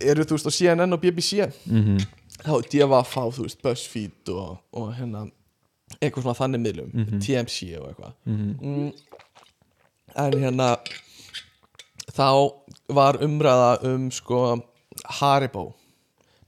eru 0.00 0.24
þú 0.24 0.36
veist 0.36 0.46
á 0.50 0.52
CNN 0.58 0.92
og 0.92 1.00
BBC 1.00 1.46
mm 1.66 1.98
þá 2.46 2.52
er 2.58 2.66
DFF 2.70 3.14
á 3.16 3.24
þú 3.32 3.42
veist 3.46 3.62
BuzzFeed 3.64 4.28
og, 4.28 4.58
og 4.76 4.90
hérna 4.98 5.22
eitthvað 6.02 6.22
svona 6.26 6.36
þannig 6.38 6.60
miðlum 6.66 6.90
Mhm. 6.92 7.20
TMC 7.24 7.78
og 7.80 7.88
eitthvað. 7.88 8.12
-hmm. 8.26 8.60
mm, 8.60 8.92
en 10.16 10.32
hérna 10.42 10.76
þá 12.12 12.52
var 12.88 13.18
umræða 13.24 13.84
um 13.84 14.10
sko 14.10 14.60
Haribo 15.04 15.74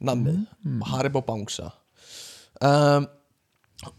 nammið, 0.00 0.46
Haribo 0.86 1.20
Bangsa. 1.20 1.70
Um, 2.60 3.06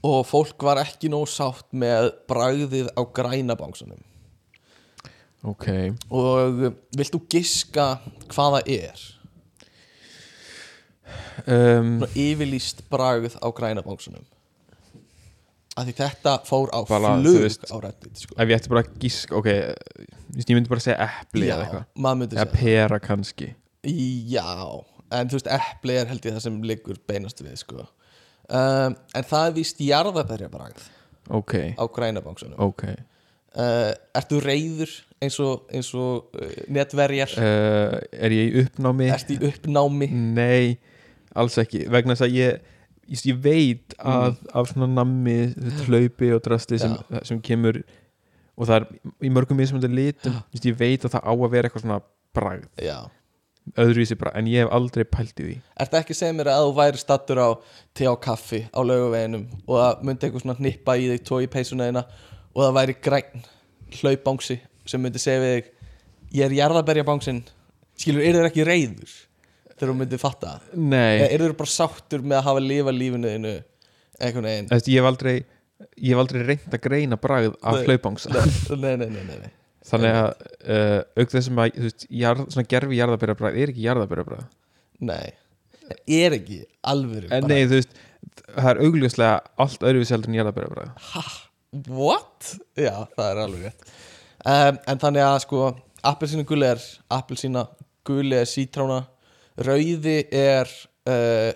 og 0.03 0.25
fólk 0.27 0.61
var 0.63 0.77
ekki 0.77 1.09
nóg 1.09 1.27
sátt 1.27 1.65
með 1.73 2.11
bragðið 2.27 2.87
á 2.97 3.01
græna 3.13 3.55
bangsanum. 3.55 3.99
Ok, 5.43 5.67
og 6.11 6.73
vilt 6.97 7.13
þú 7.13 7.21
giska 7.29 7.99
hvað 8.27 8.59
það 8.59 8.67
er 8.67 9.18
um, 11.47 11.95
yfirlýst 12.13 12.83
bragð 12.91 13.37
á 13.39 13.47
græna 13.55 13.83
bangsanum 13.85 14.25
af 15.79 15.85
því 15.87 15.93
þetta 15.95 16.33
fór 16.47 16.71
á 16.75 16.79
Bara, 16.89 17.13
flug 17.21 17.41
veist, 17.45 17.65
á 17.71 17.75
Reddit 17.79 18.23
sko. 18.25 18.35
ef 18.35 18.49
ég 18.51 18.57
ætti 18.57 18.71
bara 18.73 18.83
að 18.83 18.93
gísk 19.03 19.33
ok, 19.39 19.49
ég 19.53 20.49
myndi 20.55 20.71
bara 20.71 20.81
að 20.81 20.87
segja 20.89 21.07
epli 21.07 21.47
já, 21.47 21.53
eða 21.55 21.67
eitthvað, 21.67 22.39
eða 22.39 22.47
pera 22.55 22.99
kannski 23.03 23.51
Já, 23.79 24.43
en 25.15 25.29
þú 25.31 25.37
veist, 25.37 25.47
epli 25.55 25.95
er 25.95 26.09
held 26.09 26.25
ég 26.27 26.33
það 26.35 26.43
sem 26.49 26.57
liggur 26.67 26.97
beinast 27.07 27.39
við 27.45 27.53
sko. 27.61 27.85
um, 28.51 28.97
En 29.15 29.23
það 29.29 29.45
er 29.45 29.53
víst 29.55 29.79
jarðabærja 29.85 30.49
bragð 30.51 30.89
ok, 31.29 31.53
á 31.79 31.83
grænabangsunum 31.95 32.59
ok 32.59 32.83
uh, 32.89 33.93
Ertu 34.19 34.41
reyður 34.43 34.91
eins 35.23 35.39
og, 35.43 35.63
eins 35.71 35.93
og 35.95 36.35
uh, 36.35 36.51
netverjar? 36.67 37.31
uh, 37.39 37.95
er 38.11 38.35
ég 38.35 38.51
í 38.51 38.65
uppnámi? 38.65 39.07
Ertu 39.15 39.37
í 39.37 39.47
uppnámi? 39.53 40.09
Nei, 40.11 40.75
alls 41.41 41.57
ekki 41.61 41.85
vegna 41.91 42.15
þess 42.15 42.27
að 42.27 42.35
ég, 42.37 42.59
ég, 43.09 43.23
ég 43.31 43.39
veit 43.43 43.95
að 43.99 44.39
af 44.53 44.71
svona 44.71 44.89
nammi 44.91 45.37
hlaupi 45.85 46.33
og 46.35 46.43
drasti 46.45 46.79
sem, 46.81 46.95
sem 47.27 47.41
kemur 47.43 47.81
og 48.59 48.67
það 48.67 48.75
er 48.81 48.89
í 49.23 49.31
mörgum 49.33 49.59
mismunandi 49.59 49.91
litum 49.95 50.41
ég 50.59 50.75
veit 50.79 51.05
að 51.07 51.15
það 51.15 51.29
á 51.31 51.33
að 51.33 51.49
vera 51.53 51.69
eitthvað 51.69 51.85
svona 51.85 52.01
bragð, 52.35 52.67
Já. 52.83 52.99
Öðruvísi 53.77 54.15
bragð 54.17 54.39
en 54.39 54.47
ég 54.49 54.63
hef 54.63 54.71
aldrei 54.73 55.03
pælt 55.05 55.41
í 55.43 55.45
því. 55.45 55.55
Ertu 55.83 55.97
ekki 55.99 56.15
að 56.15 56.19
segja 56.19 56.35
mér 56.37 56.49
að 56.49 56.63
þú 56.65 56.71
væri 56.79 57.01
stattur 57.01 57.41
á 57.43 57.49
te 57.97 58.07
og 58.09 58.17
kaffi 58.23 58.63
á 58.73 58.79
laugaveginum 58.81 59.43
og 59.67 59.75
það 59.75 60.03
myndi 60.07 60.25
eitthvað 60.25 60.45
svona 60.45 60.57
hnippa 60.57 60.95
í 60.97 61.09
þig 61.11 61.25
tói 61.27 61.39
í 61.45 61.49
peysuna 61.53 61.89
þína 61.89 62.03
og 62.55 62.61
það 62.63 62.77
væri 62.79 62.95
græn 63.05 63.43
hlaupbangsi 63.99 64.57
sem 64.89 65.03
myndi 65.03 65.21
segja 65.21 65.43
við 65.43 65.53
þig 65.59 65.69
ég 66.39 66.45
er 66.47 66.55
jarðabærjabangsin 66.57 67.43
skilur, 67.99 68.23
eru 68.25 68.41
þeir 68.41 68.49
ekki 68.49 68.65
reyður 68.67 69.13
þegar 69.79 69.93
þú 69.93 69.97
myndi 70.01 70.19
fatta 70.21 70.51
það? 70.51 70.73
Nei, 70.91 71.21
eru 71.29 71.47
þeir 71.47 71.55
bara 71.61 71.73
sáttur 71.73 72.25
með 72.25 72.39
að 72.39 72.45
hafa 72.49 72.65
lifa 72.65 72.93
lífinu 72.95 73.31
þínu 73.33 73.53
einhvern 74.19 74.49
veginn? 74.49 74.69
Eftir, 74.75 74.93
ég 74.93 75.01
hef 75.01 75.09
aldrei 75.09 75.35
ég 75.79 76.11
hef 76.11 76.21
aldrei 76.23 76.43
reynd 76.43 76.75
að 76.75 76.83
greina 76.83 77.19
bragð 77.19 77.55
af 77.63 77.81
hlaupangsa. 77.87 78.31
Nei, 78.35 78.95
nei, 78.99 79.07
nei, 79.07 79.23
nei, 79.23 79.37
nei. 79.45 79.51
þannig 79.89 80.17
að 80.19 80.29
uh, 80.75 80.97
auk 81.21 81.33
þessum 81.33 81.61
að 81.63 81.77
þú 81.77 81.85
veist, 81.87 82.07
jarð, 82.21 82.47
svona 82.53 82.71
gerfi 82.75 82.99
jarðabæra 82.99 83.51
er 83.53 83.71
ekki 83.71 83.85
jarðabæra 83.85 84.41
nei. 85.07 85.31
er 86.05 86.35
ekki 86.35 86.59
alvöru 86.91 87.31
en 87.33 87.47
nei, 87.49 87.63
þú 87.63 87.79
veist, 87.79 88.01
það 88.51 88.71
er 88.73 88.81
augljóslega 88.85 89.37
allt 89.65 89.85
öðruvísi 89.87 90.15
heldur 90.15 90.33
en 90.33 90.39
jarðabæra 90.41 90.89
what? 91.87 92.55
já, 92.75 92.93
það 93.15 93.29
er 93.29 93.41
alveg 93.45 93.69
rétt. 93.69 93.93
Um, 94.39 94.77
en 94.87 95.01
þannig 95.01 95.25
að 95.25 95.37
sko 95.43 95.63
appelsínu 96.09 96.45
guli 96.47 96.67
er 96.69 96.83
appelsína 97.11 97.65
guli 98.07 98.37
er 98.39 98.47
sítrána 98.49 99.01
rauði 99.67 100.21
er 100.35 100.69
uh, 101.09 101.51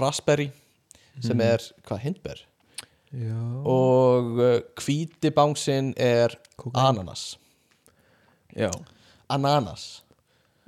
raspberry 0.00 0.50
sem 1.22 1.40
er, 1.44 1.62
hvað, 1.86 2.02
hindber? 2.08 2.42
Já, 3.14 3.38
og 3.70 4.40
uh, 4.40 4.56
hvíti 4.82 5.30
bánsinn 5.34 5.92
er 6.00 6.34
ananas. 6.74 7.36
Já, 8.54 8.72
ananas. 9.30 10.02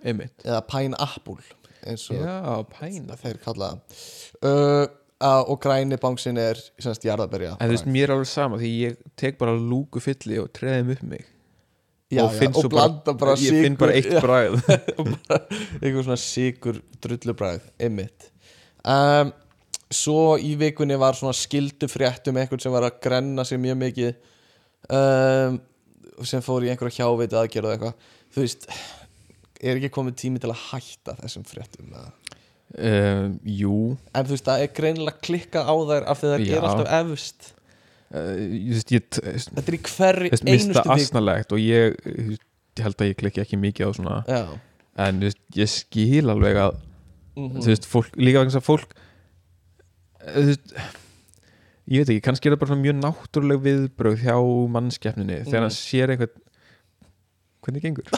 Einmitt. 0.06 0.36
Eða 0.44 0.60
pineapple 0.70 1.40
eins 1.86 2.06
og 2.12 2.20
Já, 2.20 2.62
pæna 2.70 3.16
þeir 3.18 3.40
kalla 3.42 3.72
það. 3.72 4.00
Uh, 4.40 4.84
uh, 5.22 5.42
og 5.46 5.58
græni 5.62 5.98
bánsinn 6.00 6.38
er 6.40 6.60
semst 6.82 7.06
jarðaberja 7.06 7.56
En 7.56 7.70
þú 7.70 7.76
veist, 7.76 7.88
mér 7.90 8.10
er 8.10 8.16
alveg 8.16 8.30
sama 8.30 8.60
því 8.60 8.72
ég 8.82 9.00
tek 9.18 9.38
bara 9.40 9.56
lúku 9.56 10.02
fylli 10.02 10.40
og 10.42 10.52
treðum 10.56 10.94
upp 10.96 11.04
mig 11.14 11.26
já, 12.12 12.22
og, 12.24 12.34
já, 12.38 12.50
og 12.52 12.68
blanda 12.70 13.14
bara, 13.18 13.34
Ég 13.40 13.62
finn 13.64 13.78
bara 13.78 13.96
eitt 13.98 14.12
bragð. 14.22 14.60
Eitthvað 15.82 16.02
svona 16.04 16.18
sigur 16.20 16.80
drullubræð 17.02 17.64
einmitt. 17.82 18.28
Um, 18.86 19.32
svo 19.90 20.36
í 20.38 20.54
vikunni 20.58 20.98
var 21.00 21.18
svona 21.18 21.34
skildufrétt 21.36 22.30
um 22.30 22.38
einhvern 22.38 22.62
sem 22.62 22.74
var 22.74 22.86
að 22.86 23.00
grenna 23.02 23.46
sig 23.46 23.58
mjög 23.62 23.80
mikið 23.82 24.12
um, 24.94 25.58
sem 26.26 26.44
fór 26.44 26.66
í 26.66 26.70
einhverja 26.72 27.02
hjáveit 27.02 27.34
aðgerð 27.34 27.70
og 27.70 27.74
eitthvað. 27.74 28.14
Þú 28.36 28.44
veist, 28.44 28.70
er 29.62 29.80
ekki 29.80 29.92
komið 29.94 30.18
tími 30.22 30.42
til 30.42 30.52
að 30.52 30.62
hætta 30.70 31.16
þessum 31.22 31.46
fréttum 31.48 31.90
um, 31.96 33.36
Jú. 33.42 33.76
En 34.14 34.26
þú 34.28 34.36
veist, 34.36 34.46
það 34.46 34.64
er 34.64 34.72
greinilega 34.78 35.22
klikkað 35.26 35.70
á 35.70 35.74
þær 35.90 36.08
af 36.12 36.22
því 36.22 36.32
það 36.32 36.46
er 36.46 36.70
alltaf 36.70 36.96
efst 37.00 37.52
þetta 38.12 39.66
er 39.66 39.74
í 39.76 39.80
finnst 40.30 40.46
einustu 40.46 40.74
vik 40.78 40.92
asnalegt 40.96 41.52
og 41.52 41.58
ég, 41.62 41.96
ég 42.06 42.84
held 42.84 43.00
að 43.02 43.10
ég 43.10 43.16
klikki 43.22 43.40
ekki 43.42 43.56
mikið 43.58 43.88
á 43.88 43.90
svona. 43.98 44.16
Já, 44.30 44.42
en 45.06 45.14
veist, 45.26 45.40
ég 45.58 45.68
skil 45.72 46.26
alveg 46.32 46.56
að 46.66 46.72
mm 47.36 47.58
þú 47.60 47.66
veist, 47.68 47.84
fólk, 47.90 48.14
líka 48.16 48.40
vegna 48.40 48.56
að 48.62 48.64
fólk 48.64 48.90
eh, 50.24 50.32
þú 50.36 50.46
veist 50.48 50.66
ég 51.86 52.00
veit 52.00 52.08
ekki, 52.14 52.22
kannski 52.24 52.48
er 52.48 52.54
það 52.56 52.62
bara 52.64 52.78
mjög 52.80 52.96
náttúruleg 53.02 53.60
viðbrögð 53.66 54.22
hjá 54.24 54.36
mannskeppninni 54.76 55.36
þegar 55.44 55.60
Mm. 55.60 55.66
hann 55.66 55.76
sér 55.76 56.10
eitthvað 56.14 56.32
hvernig 57.66 57.82
gengur? 57.84 58.06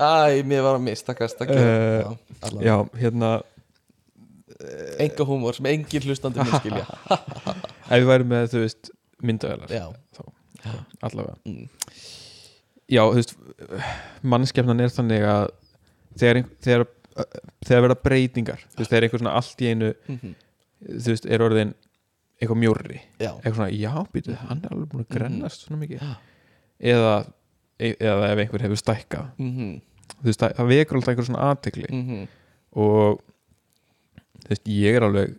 Æ, 0.00 0.40
mér 0.48 0.62
var 0.64 0.78
að 0.78 0.84
mistakast 0.86 1.40
Eh, 1.44 2.04
Já, 2.64 2.76
hérna 2.96 3.30
Enga 5.00 5.24
húmor 5.28 5.56
sem 5.56 5.66
engin 5.70 6.04
hlustandi 6.08 6.42
mér 6.44 6.58
skilja. 6.60 6.86
Ef 7.90 7.96
við 7.96 8.08
værum 8.10 8.28
með, 8.32 8.48
þú 8.52 8.62
veist, 8.64 8.90
myndavælar 9.24 9.72
Já, 9.72 9.86
allavega. 11.06 11.34
Mm. 11.48 11.68
já, 12.90 13.02
þú 13.06 13.16
veist 13.18 13.34
mannskefnan 14.32 14.80
er 14.84 14.92
þannig 14.92 15.24
að 15.24 15.44
þegar, 16.20 16.40
þegar, 16.64 16.84
þegar 17.66 17.84
verða 17.86 17.98
breytingar 18.04 18.64
þú 18.66 18.82
veist, 18.82 18.90
þegar 18.92 19.06
einhver 19.08 19.22
svona 19.22 19.36
allt 19.40 19.62
í 19.64 19.70
einu 19.72 19.90
Mhm. 20.08 20.34
þú 21.00 21.14
veist, 21.14 21.26
er 21.28 21.44
orðin 21.44 21.74
eitthvað 22.40 22.60
mjórri 22.62 23.00
eitthvað 23.20 23.56
svona, 23.58 23.70
já, 23.76 23.94
býtu, 24.14 24.36
hann 24.48 24.62
er 24.64 24.72
alveg 24.74 24.88
búin 24.92 25.04
að 25.04 25.14
grennast 25.16 25.66
svona 25.66 25.80
mikið. 25.82 26.00
Já. 26.00 26.14
eða, 26.92 27.14
e- 27.78 27.96
eða 28.00 28.30
ef 28.32 28.38
einhver 28.44 28.62
hefur 28.64 28.80
stækkað. 28.80 29.26
Mhm, 29.38 29.80
þú 30.20 30.28
veist, 30.30 30.40
það, 30.40 30.68
vekur 30.74 30.96
alltaf 31.00 31.12
einhver 31.14 31.28
svona 31.28 31.48
aðtekli 31.50 31.88
mhm. 31.90 32.28
Og 32.80 33.20
ég 34.70 34.98
er 34.98 35.06
alveg 35.06 35.38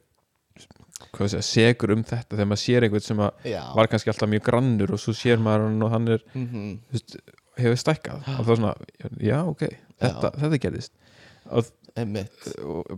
sé, 1.27 1.41
segur 1.43 1.93
um 1.95 2.03
þetta 2.07 2.37
þegar 2.37 2.49
maður 2.49 2.61
sér 2.63 2.85
einhvern 2.87 3.05
sem 3.05 3.21
var 3.21 3.89
kannski 3.91 4.11
alltaf 4.13 4.31
mjög 4.31 4.45
grannur 4.47 4.95
og 4.95 5.01
svo 5.01 5.13
sér 5.17 5.41
maður 5.43 5.67
hann 5.67 5.85
og 5.85 5.93
hann 5.95 6.07
er, 6.15 6.23
mhm, 6.33 6.71
þú 6.87 6.97
veist, 6.97 7.17
hefur 7.59 7.81
stækkað. 7.81 8.23
Og 8.37 8.47
þá 8.47 8.51
svona, 8.55 8.73
já, 9.19 9.37
ok, 9.43 9.67
þetta, 10.01 10.33
þetta 10.39 10.61
gerðist. 10.65 10.95
Og, 11.51 11.69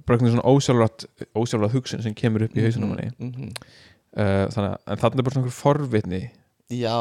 bara 0.05 0.17
einhvern 0.19 0.35
svona 0.35 0.45
ósjálfrátt 0.51 1.07
ósjálfrátt 1.33 1.73
hugsun 1.73 2.03
sem 2.05 2.15
kemur 2.17 2.45
upp 2.45 2.57
í 2.57 2.65
hausunum 2.65 2.93
manni. 2.93 3.09
mhm. 3.17 3.51
uh, 4.17 4.45
þannig 4.53 4.75
að 4.75 5.03
þannig 5.03 5.19
er 5.19 5.27
bara 5.27 5.35
svona 5.35 5.45
einhver 5.45 5.57
forvitni 5.57 6.23
Já, 6.73 6.97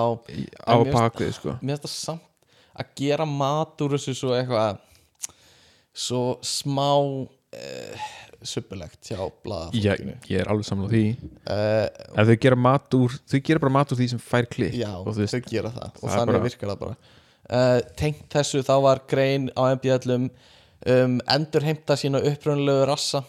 á 0.65 0.75
bakvið, 0.89 1.35
sko. 1.37 1.57
mér 1.61 1.79
finnst 1.79 1.87
það 1.87 1.97
samt 1.99 2.29
að 2.73 2.95
gera 2.97 3.27
mat 3.29 3.85
úr 3.85 3.97
þessu 3.97 4.15
svo 4.17 4.33
eitthvað 4.37 4.81
svo 5.93 6.23
smá 6.47 6.89
uh, 6.97 8.09
suppulegt 8.49 9.11
hjá 9.11 9.19
ég, 9.19 9.35
blaðafólkinu 9.45 10.15
ég 10.31 10.43
er 10.43 10.51
alveg 10.53 10.69
samlega 10.69 10.93
því. 10.93 11.31
Uh, 11.43 12.15
en 12.17 12.31
þau 12.31 12.37
gera 12.45 12.59
mat 12.69 12.97
úr 12.99 13.19
þau 13.33 13.39
gera 13.49 13.65
bara 13.65 13.75
mat 13.79 13.93
úr 13.95 14.01
því 14.01 14.09
sem 14.15 14.23
fær 14.23 14.49
klikk 14.53 14.79
Já, 14.79 14.91
og 14.99 15.13
þau 15.17 15.43
gera 15.49 15.73
það 15.75 15.91
og 15.91 16.07
það 16.07 16.17
þannig 16.17 16.33
bara- 16.35 16.47
virkar 16.47 16.73
það 16.73 16.81
bara. 16.87 16.97
Uh, 17.53 17.79
Tengt 17.99 18.27
þessu 18.33 18.65
þá 18.67 18.75
var 18.87 19.03
grein 19.11 19.51
á 19.59 19.63
MBL 19.75 20.17
um, 20.17 21.21
endur 21.37 21.67
heimta 21.67 21.99
sína 21.99 22.23
upprunalegu 22.23 22.89
rassa 22.89 23.25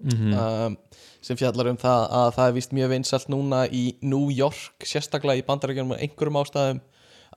mm 0.00 0.34
um, 0.34 0.78
sem 1.20 1.36
fjallar 1.36 1.68
um 1.68 1.76
það 1.76 2.06
að 2.16 2.30
það 2.32 2.46
er 2.46 2.54
vist 2.56 2.70
mjög 2.72 2.90
vinsælt 2.94 3.26
núna 3.28 3.58
í 3.68 3.82
New 4.00 4.30
York 4.32 4.86
sérstaklega 4.88 5.42
í 5.42 5.44
bandarækjunum 5.44 5.92
með 5.92 6.06
einhverjum 6.06 6.38
ástæðum 6.40 6.80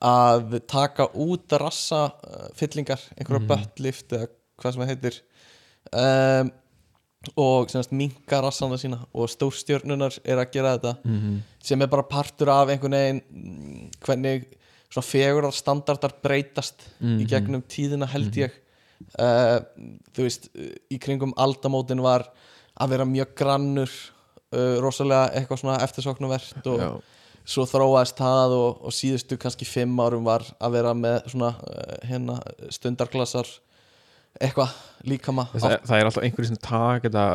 að 0.04 0.56
taka 0.72 1.10
út 1.20 1.56
rassa 1.60 2.06
uh, 2.16 2.48
fyllingar, 2.56 3.02
einhverja 3.18 3.44
mm. 3.44 3.50
buttlift 3.52 4.16
eða 4.16 4.30
hvað 4.60 4.76
sem 4.76 4.84
það 4.84 4.92
heitir. 4.94 5.20
Um, 5.92 6.52
og 7.38 7.70
minka 7.92 8.42
rassana 8.42 8.76
sína 8.78 9.00
og 9.14 9.30
stórstjörnunar 9.32 10.20
er 10.26 10.38
að 10.38 10.52
gera 10.52 10.78
þetta 10.78 10.98
-hmm. 11.04 11.38
sem 11.64 11.82
er 11.82 11.88
bara 11.88 12.04
partur 12.04 12.50
af 12.50 12.70
einhvern 12.70 12.92
veginn 12.92 13.22
mm, 13.32 13.90
hvernig 14.06 14.46
svona 14.90 15.06
fegurar 15.06 15.52
standardar 15.52 16.12
breytast 16.24 16.76
í 17.02 17.06
Mhm. 17.24 17.28
gegnum 17.28 17.64
tíðina 17.64 18.06
held 18.08 18.34
ég 18.36 18.52
uh, 19.20 19.60
þú 20.14 20.24
veist 20.24 20.50
í 20.92 21.00
kringum 21.00 21.34
aldamótin 21.38 22.02
var 22.02 22.28
að 22.80 22.90
vera 22.90 23.06
mjög 23.06 23.36
grannur 23.36 23.90
uh, 24.54 24.78
rosalega 24.82 25.32
eitthvað 25.34 25.60
svona 25.60 25.80
eftirsóknarvert 25.84 26.68
og 26.68 26.80
já, 26.80 27.02
svo 27.46 27.66
þróaðist 27.66 28.18
það 28.18 28.56
og, 28.58 28.86
og 28.86 28.92
síðustu 28.92 29.38
kannski 29.38 29.66
fimm 29.66 30.00
árum 30.00 30.24
var 30.24 30.46
að 30.60 30.72
vera 30.72 30.94
með 30.94 31.28
svona 31.28 31.56
uh, 31.60 32.08
hérna 32.08 32.40
stundarklassar 32.70 33.48
eitthvað 34.40 34.74
líkama 35.10 35.48
það, 35.52 35.78
það 35.84 35.98
er 35.98 36.10
alltaf 36.10 36.26
einhverjum 36.26 36.52
sem 36.54 36.62
taka 36.64 37.10
þetta 37.10 37.26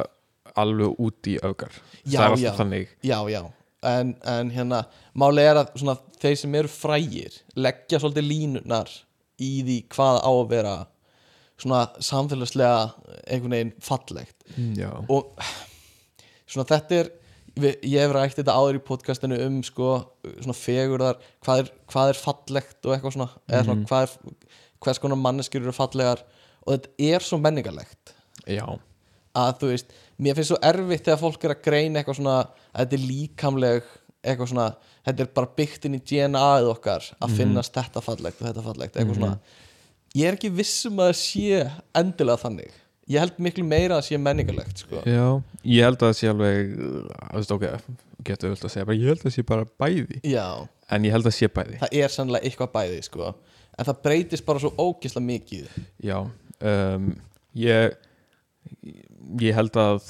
alveg 0.58 1.00
út 1.04 1.28
í 1.30 1.36
öfgar. 1.44 1.74
Já, 2.02 2.18
það 2.18 2.24
er 2.24 2.30
alltaf 2.30 2.44
já. 2.44 2.52
þannig. 2.58 2.94
Já, 3.06 3.18
já, 3.30 3.40
en, 3.92 4.14
en 4.34 4.52
hérna 4.54 4.82
máli 5.18 5.44
er 5.44 5.60
að 5.62 5.72
svona, 5.78 5.98
þeir 6.22 6.38
sem 6.40 6.56
eru 6.60 6.72
frægir 6.72 7.40
leggja 7.58 8.00
svolítið 8.02 8.30
línunar 8.32 8.94
í 9.38 9.52
því 9.66 9.78
hvað 9.94 10.20
á 10.24 10.30
að 10.32 10.48
vera 10.50 10.76
svona 11.58 11.84
samfélagslega 12.02 12.82
einhvern 13.26 13.56
veginn 13.56 13.74
fallegt. 13.82 14.36
Já, 14.78 14.90
og 15.10 15.32
svona 16.48 16.68
þetta 16.70 17.02
er 17.02 17.14
ég 17.58 17.98
hef 17.98 18.14
rætt 18.14 18.38
þetta 18.38 18.54
áður 18.54 18.78
í 18.78 18.84
podcastinu 18.86 19.38
um 19.42 19.60
sko 19.66 19.90
svona 20.38 20.54
fegurðar 20.54 21.18
hvað 21.44 21.64
er, 21.64 21.70
hvað 21.90 22.12
er 22.12 22.20
fallegt 22.20 22.86
og 22.86 22.94
eitthvað 22.94 23.16
svona 23.16 23.28
eða 23.48 23.64
svona 23.66 23.88
hvað 23.88 24.04
er, 24.06 24.36
hvers 24.84 25.00
konar 25.02 25.18
manneskjur 25.18 25.64
eru 25.64 25.74
fallegar 25.74 26.22
og 26.68 26.74
þetta 26.74 27.08
er 27.16 27.24
svo 27.24 27.38
menningarlegt. 27.40 28.12
Já, 28.48 28.64
að 29.38 29.54
þú 29.62 29.70
veist, 29.72 29.94
mér 30.20 30.36
finnst 30.36 30.52
svo 30.52 30.58
erfitt 30.70 31.06
þegar 31.06 31.22
fólk 31.22 31.46
er 31.46 31.54
að 31.54 31.64
greina 31.64 32.00
eitthvað 32.00 32.18
svona 32.20 32.36
að 32.42 32.82
þetta 32.82 32.98
er 32.98 33.06
líkamleg 33.06 33.94
eitthvað 34.18 34.50
svona, 34.50 34.66
þetta 35.06 35.24
er 35.24 35.30
bara 35.38 35.50
byggt 35.60 35.86
inn 35.88 35.96
í 35.96 36.02
DNA-ið 36.10 36.68
okkar 36.72 37.06
að 37.22 37.38
finnast 37.38 37.76
þetta 37.76 38.02
fallegt 38.04 38.42
og 38.42 38.48
þetta 38.48 38.64
fallegt, 38.66 38.98
eitthvað 38.98 39.20
svona. 39.20 39.38
Ég 40.18 40.28
er 40.28 40.36
ekki 40.38 40.50
viss 40.52 40.88
um 40.88 41.00
að 41.04 41.12
það 41.12 41.18
sé 41.20 41.60
endilega 42.00 42.42
þannig, 42.42 42.74
ég 43.08 43.22
held 43.22 43.38
miklu 43.46 43.64
meira 43.68 43.98
að 43.98 44.02
það 44.02 44.08
sé 44.08 44.20
menningarlegt, 44.24 44.82
sko. 44.84 45.04
Já 45.06 45.24
ég 45.68 45.84
held 45.84 46.00
að 46.00 46.10
það 46.10 46.18
sé 46.18 46.30
alveg 46.32 46.74
þú 46.78 47.36
veist, 47.36 47.54
ok, 47.54 47.66
getur 48.26 48.52
öll 48.54 48.58
að 48.58 48.72
segja 48.72 48.88
bara, 48.88 48.98
ég 48.98 49.12
held 49.12 49.20
að 49.20 49.28
það 49.28 49.36
sé 49.36 49.46
bara 49.48 49.68
bæði. 49.82 50.20
Já, 50.26 50.46
en 50.88 51.06
ég 51.06 51.14
held 51.14 51.28
að 51.28 51.36
sé 51.36 51.50
bæði. 51.52 51.78
Það 51.82 51.96
er 52.02 52.14
sannlega 52.14 52.48
eitthvað 52.48 52.74
bæði, 52.74 53.00
sko. 53.06 53.32
En 53.78 53.88
það 53.88 54.02
breytist 54.06 54.46
bara 54.46 54.62
svo 54.62 54.72
ógisla 54.80 55.22
mikið. 55.22 55.68
Já, 56.02 56.18
um, 56.60 57.10
ég 57.58 57.96
ég 59.40 59.56
held 59.56 59.76
að 59.78 60.00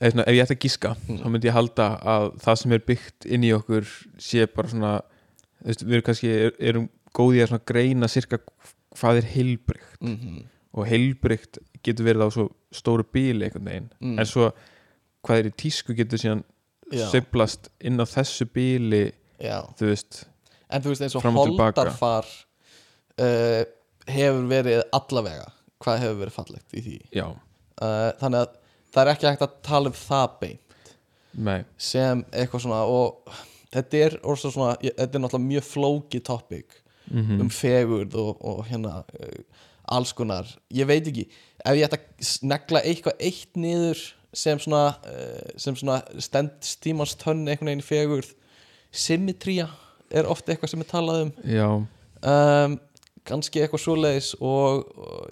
svona, 0.00 0.24
ef 0.24 0.34
ég 0.34 0.44
ætti 0.44 0.56
að 0.56 0.62
gíska 0.64 0.94
þá 1.06 1.26
myndi 1.28 1.50
ég 1.50 1.56
halda 1.56 1.90
að 2.14 2.30
það 2.44 2.60
sem 2.62 2.76
er 2.76 2.86
byggt 2.88 3.28
inn 3.28 3.44
í 3.46 3.52
okkur 3.56 3.90
sé 4.20 4.46
bara 4.50 4.72
svona 4.72 4.94
veist, 5.64 5.84
við 5.84 5.98
erum 5.98 6.06
kannski 6.08 6.32
er, 6.32 6.56
erum 6.58 6.88
góði 7.16 7.44
að 7.46 7.60
greina 7.68 8.08
sirka 8.10 8.40
hvað 8.96 9.20
er 9.20 9.30
heilbrygt 9.34 10.00
mm 10.02 10.40
og 10.76 10.86
heilbrygt 10.86 11.58
getur 11.84 12.06
verið 12.06 12.26
á 12.26 12.28
svo 12.30 12.46
stóru 12.74 13.02
bíli 13.02 13.46
einhvern 13.46 13.66
veginn. 13.66 13.88
Mm. 13.98 14.18
en 14.22 14.28
svo 14.28 14.50
hvað 15.26 15.40
er 15.40 15.48
í 15.50 15.54
tísku 15.64 15.96
getur 15.98 16.20
síðan 16.20 16.44
sveiflast 16.90 17.70
inn 17.86 18.00
á 18.00 18.06
þessu 18.08 18.46
bíli 18.50 19.08
já, 19.40 19.58
þú 19.78 19.90
veist 19.90 20.22
en 20.70 20.84
þú 20.84 20.92
veist 20.92 21.04
eins 21.06 21.16
og 21.18 21.26
holdarfar 21.26 22.28
uh, 23.18 23.62
hefur 24.14 24.48
verið 24.50 24.82
allavega 24.96 25.46
hvað 25.80 26.02
hefur 26.04 26.18
verið 26.20 26.36
fallegt 26.36 26.76
í 26.76 26.82
því? 26.84 26.96
Já, 27.16 27.26
uh, 27.30 28.10
þannig 28.20 28.42
að 28.42 28.58
það 28.90 29.02
er 29.02 29.12
ekki 29.14 29.30
hægt 29.30 29.46
að 29.46 29.56
tala 29.66 29.92
um 29.92 29.96
það 29.96 30.36
beint. 30.42 30.92
Nei, 31.30 31.60
sem 31.78 32.24
eitthvað 32.34 32.64
svona 32.64 32.82
og 32.90 33.34
þetta 33.70 34.04
er, 34.04 34.16
svona, 34.42 34.72
þetta 34.82 35.06
er 35.06 35.22
náttúrulega 35.22 35.46
mjög 35.46 35.66
flóki 35.68 36.22
topic 36.26 36.80
mm 37.10 37.40
um 37.42 37.50
fegurð 37.50 38.14
og, 38.14 38.36
og 38.44 38.64
hérna 38.68 39.02
uh, 39.18 39.42
alls 39.90 40.12
konar, 40.14 40.46
ég 40.70 40.86
veit 40.86 41.06
ekki 41.06 41.24
ef 41.64 41.76
ég 41.76 41.86
ætti 41.86 41.98
að 41.98 42.26
snegla 42.26 42.82
eitthvað 42.86 43.22
eitt 43.26 43.56
niður 43.58 44.02
sem 44.32 44.58
svona, 44.62 44.94
uh, 45.10 45.50
sem 45.58 45.76
svona 45.76 46.00
stend 46.22 46.52
stímans 46.62 47.16
tönn 47.18 47.48
einhvern 47.48 47.72
veginn 47.72 47.82
fegurð 47.82 48.30
symmetría 48.92 49.68
er 50.10 50.28
ofta 50.30 50.52
eitthvað 50.52 50.70
sem 50.70 50.84
er 50.84 50.90
talað 50.90 51.24
um. 51.24 51.32
Já, 51.46 51.68
um, 52.22 52.78
kannski 53.28 53.60
eitthvað 53.62 53.82
svoleiðis 53.84 54.34
og, 54.40 54.84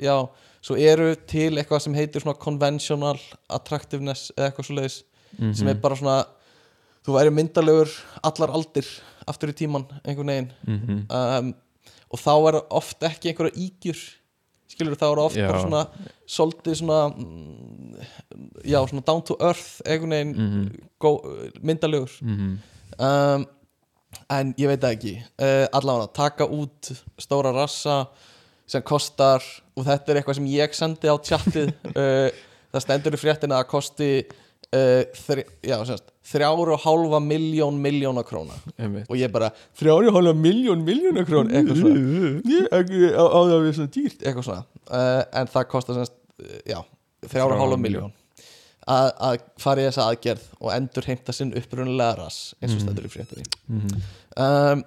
já, 0.03 0.17
svo 0.63 0.77
eru 0.77 1.15
til 1.31 1.53
eitthvað 1.59 1.81
sem 1.87 1.95
heitir 1.95 2.21
svona 2.25 2.39
conventional 2.39 3.19
attractiveness 3.49 4.33
eða 4.37 4.51
eitthvað 4.51 4.69
svoleiðis 4.71 4.99
Mhm. 5.39 5.55
sem 5.55 5.69
er 5.69 5.75
bara 5.75 5.95
svona 5.95 6.25
þú 7.05 7.13
væri 7.19 7.31
myndalegur 7.37 7.91
allar 8.25 8.49
aldir 8.57 8.87
aftur 9.29 9.51
í 9.53 9.57
tíman 9.61 9.85
einhvern 10.05 10.27
veginn 10.33 10.53
mm 10.67 11.07
um, 11.11 11.55
og 12.11 12.19
þá 12.19 12.33
er 12.49 12.57
oft 12.73 13.03
ekki 13.05 13.29
einhverja 13.29 13.53
ígjur 13.61 13.99
skilur 14.73 14.97
þá 14.97 15.05
er 15.13 15.19
oft 15.21 15.37
Já. 15.37 15.47
bara 15.51 15.61
svona 15.61 15.83
svolítið 16.27 16.75
svona 16.81 16.99
mm, 17.13 18.01
já, 18.65 18.81
svona 18.89 19.05
down 19.05 19.23
to 19.23 19.37
earth 19.41 19.83
einhvern 19.85 20.11
veginn 20.17 20.35
Mhm. 20.37 20.89
gó, 21.01 21.13
myndalegur 21.63 22.11
mm 22.23 22.59
um, 22.99 23.47
en 24.33 24.53
ég 24.61 24.71
veit 24.71 24.89
ekki 24.89 25.15
uh, 25.19 25.67
allavega 25.77 26.11
taka 26.17 26.49
út 26.49 26.93
stóra 27.21 27.53
rassa 27.55 28.03
sem 28.69 28.85
kostar 28.85 29.45
og 29.77 29.87
þetta 29.87 30.13
er 30.13 30.21
eitthvað 30.21 30.39
sem 30.41 30.51
ég 30.53 30.77
sendi 30.77 31.09
á 31.09 31.17
tjattið 31.17 31.73
uh, 31.95 32.29
það 32.73 32.85
stendur 32.85 33.17
í 33.17 33.21
fréttina 33.21 33.61
að 33.61 33.71
kosti 33.71 34.11
uh, 34.25 35.03
þri, 35.25 35.45
já, 35.65 35.77
semst, 35.89 36.13
þrjár 36.29 36.75
og 36.75 36.85
hálfa 36.85 37.21
miljón 37.25 37.81
miljóna 37.85 38.25
króna 38.29 38.57
einmitt 38.77 39.09
og 39.09 39.17
ég 39.21 39.33
bara 39.33 39.51
þrjár 39.79 40.11
og 40.11 40.19
hálfa 40.19 40.37
miljón 40.37 40.85
miljóna 40.87 41.25
króna 41.29 41.57
eitthvað 41.57 41.83
svona 41.83 42.03
á, 43.17 43.39
það 43.39 43.57
við 43.65 43.75
svona 43.81 43.95
dýrt 43.97 44.25
eitthvað 44.25 44.49
svona 44.51 44.63
uh, 44.65 45.23
en 45.41 45.53
það 45.55 45.69
kostar 45.75 46.01
semst, 46.01 46.17
uh, 46.45 46.59
já, 46.69 46.81
þrjár 47.29 47.57
og 47.57 47.65
hálfa 47.65 47.81
miljón 47.85 48.17
að, 48.89 49.09
að 49.29 49.41
fara 49.61 49.83
í 49.83 49.89
þessa 49.89 50.07
aðgerð 50.11 50.47
og 50.61 50.71
endur 50.75 51.09
heimta 51.09 51.35
sinn 51.37 51.55
upprunalega 51.59 52.19
rass 52.23 52.55
eins 52.61 52.77
og 52.77 52.85
stendur 52.85 53.09
í 53.09 53.13
fréttinni 53.13 53.47
mm 53.69 53.99
um, 54.39 54.87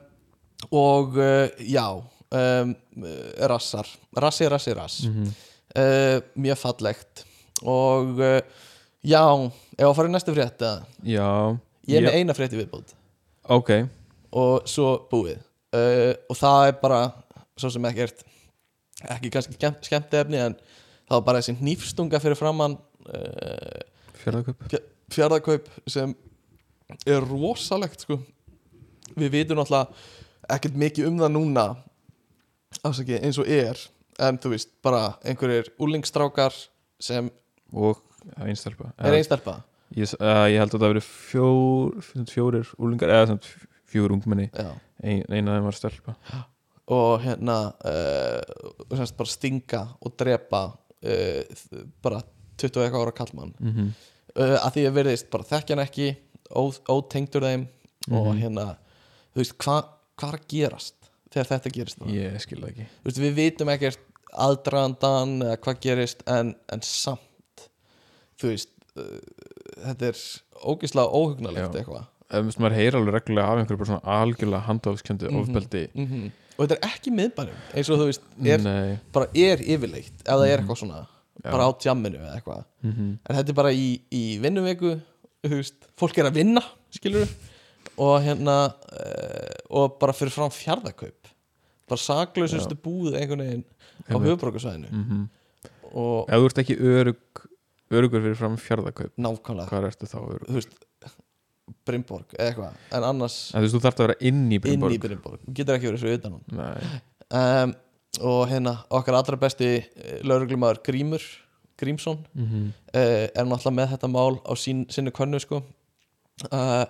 og 0.71 1.17
uh, 1.17 1.47
já 1.57 1.87
um, 1.89 2.75
uh, 3.01 3.47
rassar. 3.49 3.87
Rassi, 4.13 4.45
rassi, 4.49 4.73
rass. 4.77 4.99
-hmm. 5.07 5.31
uh, 5.75 6.21
mjög 6.35 6.57
fallegt. 6.57 7.25
Og 7.61 8.19
uh, 8.19 8.39
já, 9.03 9.51
ef 9.77 9.87
að 9.87 9.95
fara 9.95 10.07
í 10.07 10.11
næstu 10.11 10.33
frétt 10.33 10.61
eða? 10.61 10.85
já, 11.03 11.57
ég 11.87 11.97
er 11.97 12.03
Já. 12.03 12.09
með 12.09 12.17
eina 12.19 12.33
frétti 12.33 12.61
viðbúð 12.61 12.93
ok. 13.43 13.71
Og 14.31 14.67
svo 14.69 15.07
búið. 15.11 15.39
Uh, 15.71 16.13
og 16.29 16.35
það 16.35 16.67
er 16.67 16.75
bara 16.81 16.99
svo 17.59 17.69
sem 17.71 17.85
ekkert 17.85 18.25
ekki 19.11 19.31
kannski 19.33 19.55
skemmt, 19.55 20.13
efni 20.13 20.37
en 20.37 20.55
það 21.07 21.15
var 21.15 21.25
bara 21.25 21.39
þessi 21.39 21.55
hnífstunga 21.61 22.19
fyrir 22.19 22.35
framann 22.35 22.75
uh, 23.07 23.79
fjörðaköp 24.21 24.81
fjárðakaup 25.11 25.69
sem 25.89 26.13
er 27.07 27.23
rosalegt 27.25 28.05
sko. 28.05 28.19
Við 29.15 29.33
vitum 29.33 29.59
náttúrulega 29.59 29.91
ekkert 30.51 30.77
mikið 30.79 31.09
um 31.09 31.17
það 31.21 31.33
núna 31.35 31.65
afsaki, 32.87 33.17
eins 33.19 33.39
og 33.41 33.49
er 33.51 33.79
en 34.21 34.37
þú 34.41 34.53
veist, 34.53 34.71
bara 34.83 35.15
einhverjir 35.27 35.71
úlingstrákar 35.81 36.55
sem 37.01 37.29
og 37.71 37.99
einstelpa 38.43 38.91
er 38.99 39.17
einstelpa? 39.17 39.61
Ég, 39.95 40.13
uh, 40.19 40.45
ég 40.47 40.61
held 40.61 40.75
að 40.75 40.83
það 40.83 40.93
verið 40.93 41.07
fjór, 41.07 42.11
fjórir 42.31 42.69
úlingar 42.79 43.11
eða 43.11 43.35
fjór 43.91 44.13
ungmenni. 44.15 44.45
Ein, 45.03 45.25
eina 45.27 45.51
af 45.51 45.57
þeim 45.57 45.67
var 45.67 45.75
stelpa. 45.75 46.13
Og 46.95 47.15
hérna 47.25 47.57
uh, 47.87 48.93
semst 48.93 49.17
bara 49.19 49.31
stinga 49.31 49.81
og 49.99 50.15
drepa 50.19 50.61
uh, 50.71 51.65
bara 52.03 52.21
20 52.61 52.77
og 52.77 52.85
eitthvað 52.85 53.03
ára 53.03 53.15
kallmann 53.17 53.53
mm 53.59 53.71
-hmm. 53.71 53.91
Uh, 54.35 54.57
að 54.65 54.73
því 54.77 54.85
að 54.89 54.97
verðist 54.99 55.29
bara 55.33 55.43
þekkja 55.43 55.75
hann 55.75 55.85
ekki 55.87 56.09
ótengdur 56.91 57.45
þeim 57.47 57.67
og 58.11 58.27
Mhm. 58.33 58.39
hérna, 58.41 58.65
þú 59.33 59.41
veist, 59.43 59.57
hvað 59.57 59.83
hva 60.21 60.33
er 60.33 60.39
gerast 60.51 60.95
þegar 61.31 61.47
þetta 61.53 61.71
gerist 61.71 61.97
ég 62.11 62.39
skil 62.43 62.59
það 62.61 62.69
ekki. 62.73 62.85
Veist, 63.05 63.17
við 63.23 63.33
vitum 63.37 63.69
ekkert 63.69 63.99
aðdragandan 64.45 65.37
eða 65.45 65.57
hvað 65.63 65.79
gerist 65.85 66.23
en, 66.27 66.55
en 66.71 66.81
samt 66.85 67.67
þú 68.41 68.51
veist 68.51 68.69
uh, 68.97 69.19
þetta 69.87 70.11
er 70.11 70.21
ógeðslega 70.61 71.07
óhugnalegt 71.21 71.75
eitthvað. 71.81 72.07
Maður 72.31 72.75
heyr 72.77 72.95
alveg 72.95 73.13
reglulega 73.17 73.47
af 73.51 73.59
einhverju 73.59 73.79
bara 73.81 73.89
svona 73.89 74.19
algjörlega 74.21 74.67
handofskjöndu 74.69 75.31
Mhm. 75.31 75.41
ofbeldi. 75.41 75.87
Mm 75.95 76.29
og 76.59 76.67
þetta 76.67 76.75
er 76.77 76.89
ekki 76.91 77.11
miðbænum 77.15 77.59
eins 77.73 77.89
og 77.89 77.97
þú 77.97 78.05
veist, 78.11 78.21
er, 78.45 78.99
bara 79.15 79.25
er 79.33 79.57
yfirleitt 79.63 80.19
ef 80.21 80.27
það 80.35 80.43
er 80.51 80.59
eitthvað 80.61 80.77
svona. 80.77 80.99
Bara 81.43 81.67
á 81.67 81.71
tjamminu 81.81 82.19
eða 82.19 82.35
eitthvað, 82.37 82.63
mm 82.83 82.91
-hmm. 82.91 83.13
en 83.25 83.39
þetta 83.39 83.53
er 83.53 83.59
bara 83.61 83.73
í, 83.73 83.87
í 84.11 84.23
vinnuveku, 84.43 84.95
veist 85.47 85.89
fólk 85.97 86.17
er 86.17 86.29
að 86.29 86.39
vinna, 86.41 86.63
skilur 86.93 87.27
og 87.97 88.21
hérna 88.21 88.57
uh, 88.71 89.57
og 89.69 89.97
bara 89.99 90.13
fyrir 90.13 90.33
fram 90.33 90.51
fjárðakaup 90.53 91.31
bara 91.89 91.99
saklausustu 91.99 92.77
búð 92.77 93.15
einhvern 93.19 93.45
veginn 93.45 93.65
á 94.07 94.15
höfbrókusvæðinu 94.15 94.89
mm 94.91 95.29
og 95.91 96.29
ef 96.31 96.39
þú 96.39 96.47
ert 96.47 96.61
ekki 96.63 96.77
örug 96.79 97.41
örugur 97.91 98.23
fyrir 98.23 98.37
fram 98.39 98.55
fjörðaköp 98.59 99.17
nákvæmlega. 99.19 99.67
hvað 99.67 99.87
ertu 99.89 100.09
þá 100.09 100.19
örug? 100.21 100.47
Þú 100.47 100.57
veist 100.59 100.77
Brimborg 101.87 102.33
eða 102.35 102.49
eitthvað. 102.49 102.79
En 102.91 103.05
annars 103.07 103.37
en 103.51 103.61
þú 103.61 103.65
veist, 103.65 103.75
þú 103.75 103.81
þarft 103.85 104.01
að 104.01 104.07
vera 104.07 104.17
inn 104.29 104.41
í 104.43 104.57
inn 104.57 104.63
Brynborg. 104.63 104.95
Í 104.95 105.01
Brimborg 105.05 105.45
þú 105.45 105.55
getur 105.59 105.77
ekki 105.77 105.89
verið 105.89 106.03
svo 106.03 106.15
utan 106.17 106.35
hann 106.35 106.59
Nei, 106.59 107.01
um, 107.41 107.73
og 108.19 108.49
hérna 108.51 108.75
okkar 108.89 109.15
allra 109.15 109.37
besti 109.39 109.79
lauruglumæður 110.27 110.81
Grímur 110.83 111.23
Grímsson 111.81 112.25
mm 112.33 112.45
-hmm. 112.45 112.65
uh, 112.95 113.27
er 113.35 113.45
náttúrulega 113.45 113.77
með 113.79 113.91
þetta 113.93 114.07
mál 114.07 114.35
á 114.45 114.53
sín, 114.55 114.85
sinni 114.89 115.11
könnu 115.11 115.39
sko. 115.39 115.63
Uh, 116.51 116.85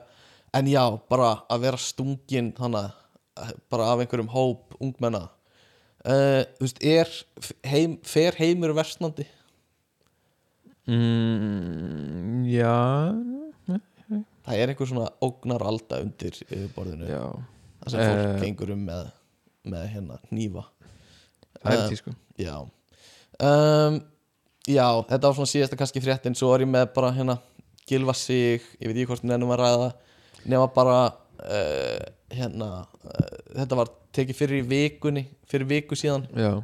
en 0.53 0.67
já, 0.67 0.99
bara 1.09 1.43
að 1.49 1.61
vera 1.61 1.77
stungin 1.77 2.51
þannig 2.51 2.91
bara 3.69 3.83
af 3.83 3.99
einhverjum 3.99 4.27
hóp 4.27 4.75
ungmenna. 4.79 5.29
Uh, 6.05 6.43
þú 6.57 6.61
veist, 6.65 6.83
er 6.83 7.07
heim, 7.63 7.97
fer 8.03 8.33
heimur 8.37 8.73
versnandi? 8.73 9.25
Mm, 10.87 12.43
já. 12.49 13.13
Það 14.45 14.57
er 14.57 14.67
einhver 14.67 14.87
svona 14.87 15.09
ógnar 15.21 15.61
alda 15.63 16.01
undir 16.01 16.33
yfirborðinu 16.49 17.07
já, 17.07 17.23
það 17.83 17.91
sem 17.91 17.99
fólk 17.99 18.35
Eh. 18.35 18.41
gengur 18.41 18.71
um 18.73 18.85
með, 18.85 19.11
með 19.63 19.87
hérna 19.93 20.17
nýfa 20.31 20.65
það 21.63 21.77
er 21.77 21.91
tí 21.91 21.99
sko. 22.01 22.15
Já. 22.41 22.55
Um, 23.41 24.01
Já, 24.69 24.85
þetta 25.09 25.25
var 25.25 25.37
svona 25.37 25.49
síðasta 25.49 25.77
kannski 25.79 26.01
fréttin. 26.03 26.35
Svo 26.37 26.51
er 26.53 26.65
ég 26.65 26.69
með 26.69 26.91
bara 26.95 27.09
hérna 27.15 27.39
Gilva 27.89 28.13
sig, 28.15 28.61
ég 28.77 28.91
veit 28.91 28.99
ekki 28.99 29.09
hvort 29.09 29.25
nefnum 29.25 29.53
að 29.55 29.63
ræða. 29.63 29.87
Nefna 30.45 30.67
bara 30.75 30.97
uh, 31.09 32.03
Hérna 32.31 32.67
uh, 32.81 33.33
Þetta 33.57 33.77
var 33.77 33.89
tekið 34.15 34.37
fyrir 34.39 34.63
vikunni 34.65 35.25
Fyrir 35.49 35.67
viku 35.69 35.97
síðan. 35.97 36.23
Já, 36.37 36.61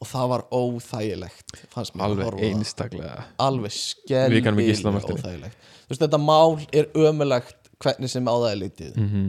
Og 0.00 0.08
það 0.08 0.28
var 0.32 0.42
óþægilegt 0.56 1.58
alveg 2.00 2.42
einstaklega. 2.46 3.26
Alveg 3.36 3.74
Marteini. 4.96 5.20
óþægilegt. 5.20 5.66
Þú 5.80 5.92
veist, 5.92 6.04
þetta 6.06 6.20
mál 6.24 6.56
er 6.72 6.88
ömulegt 6.96 7.68
Hvernig 7.80 8.12
sem 8.12 8.28
á 8.28 8.32
það 8.32 8.50
er 8.50 8.58
litið. 8.60 8.96
Mm 8.96 9.08
-hmm. 9.10 9.28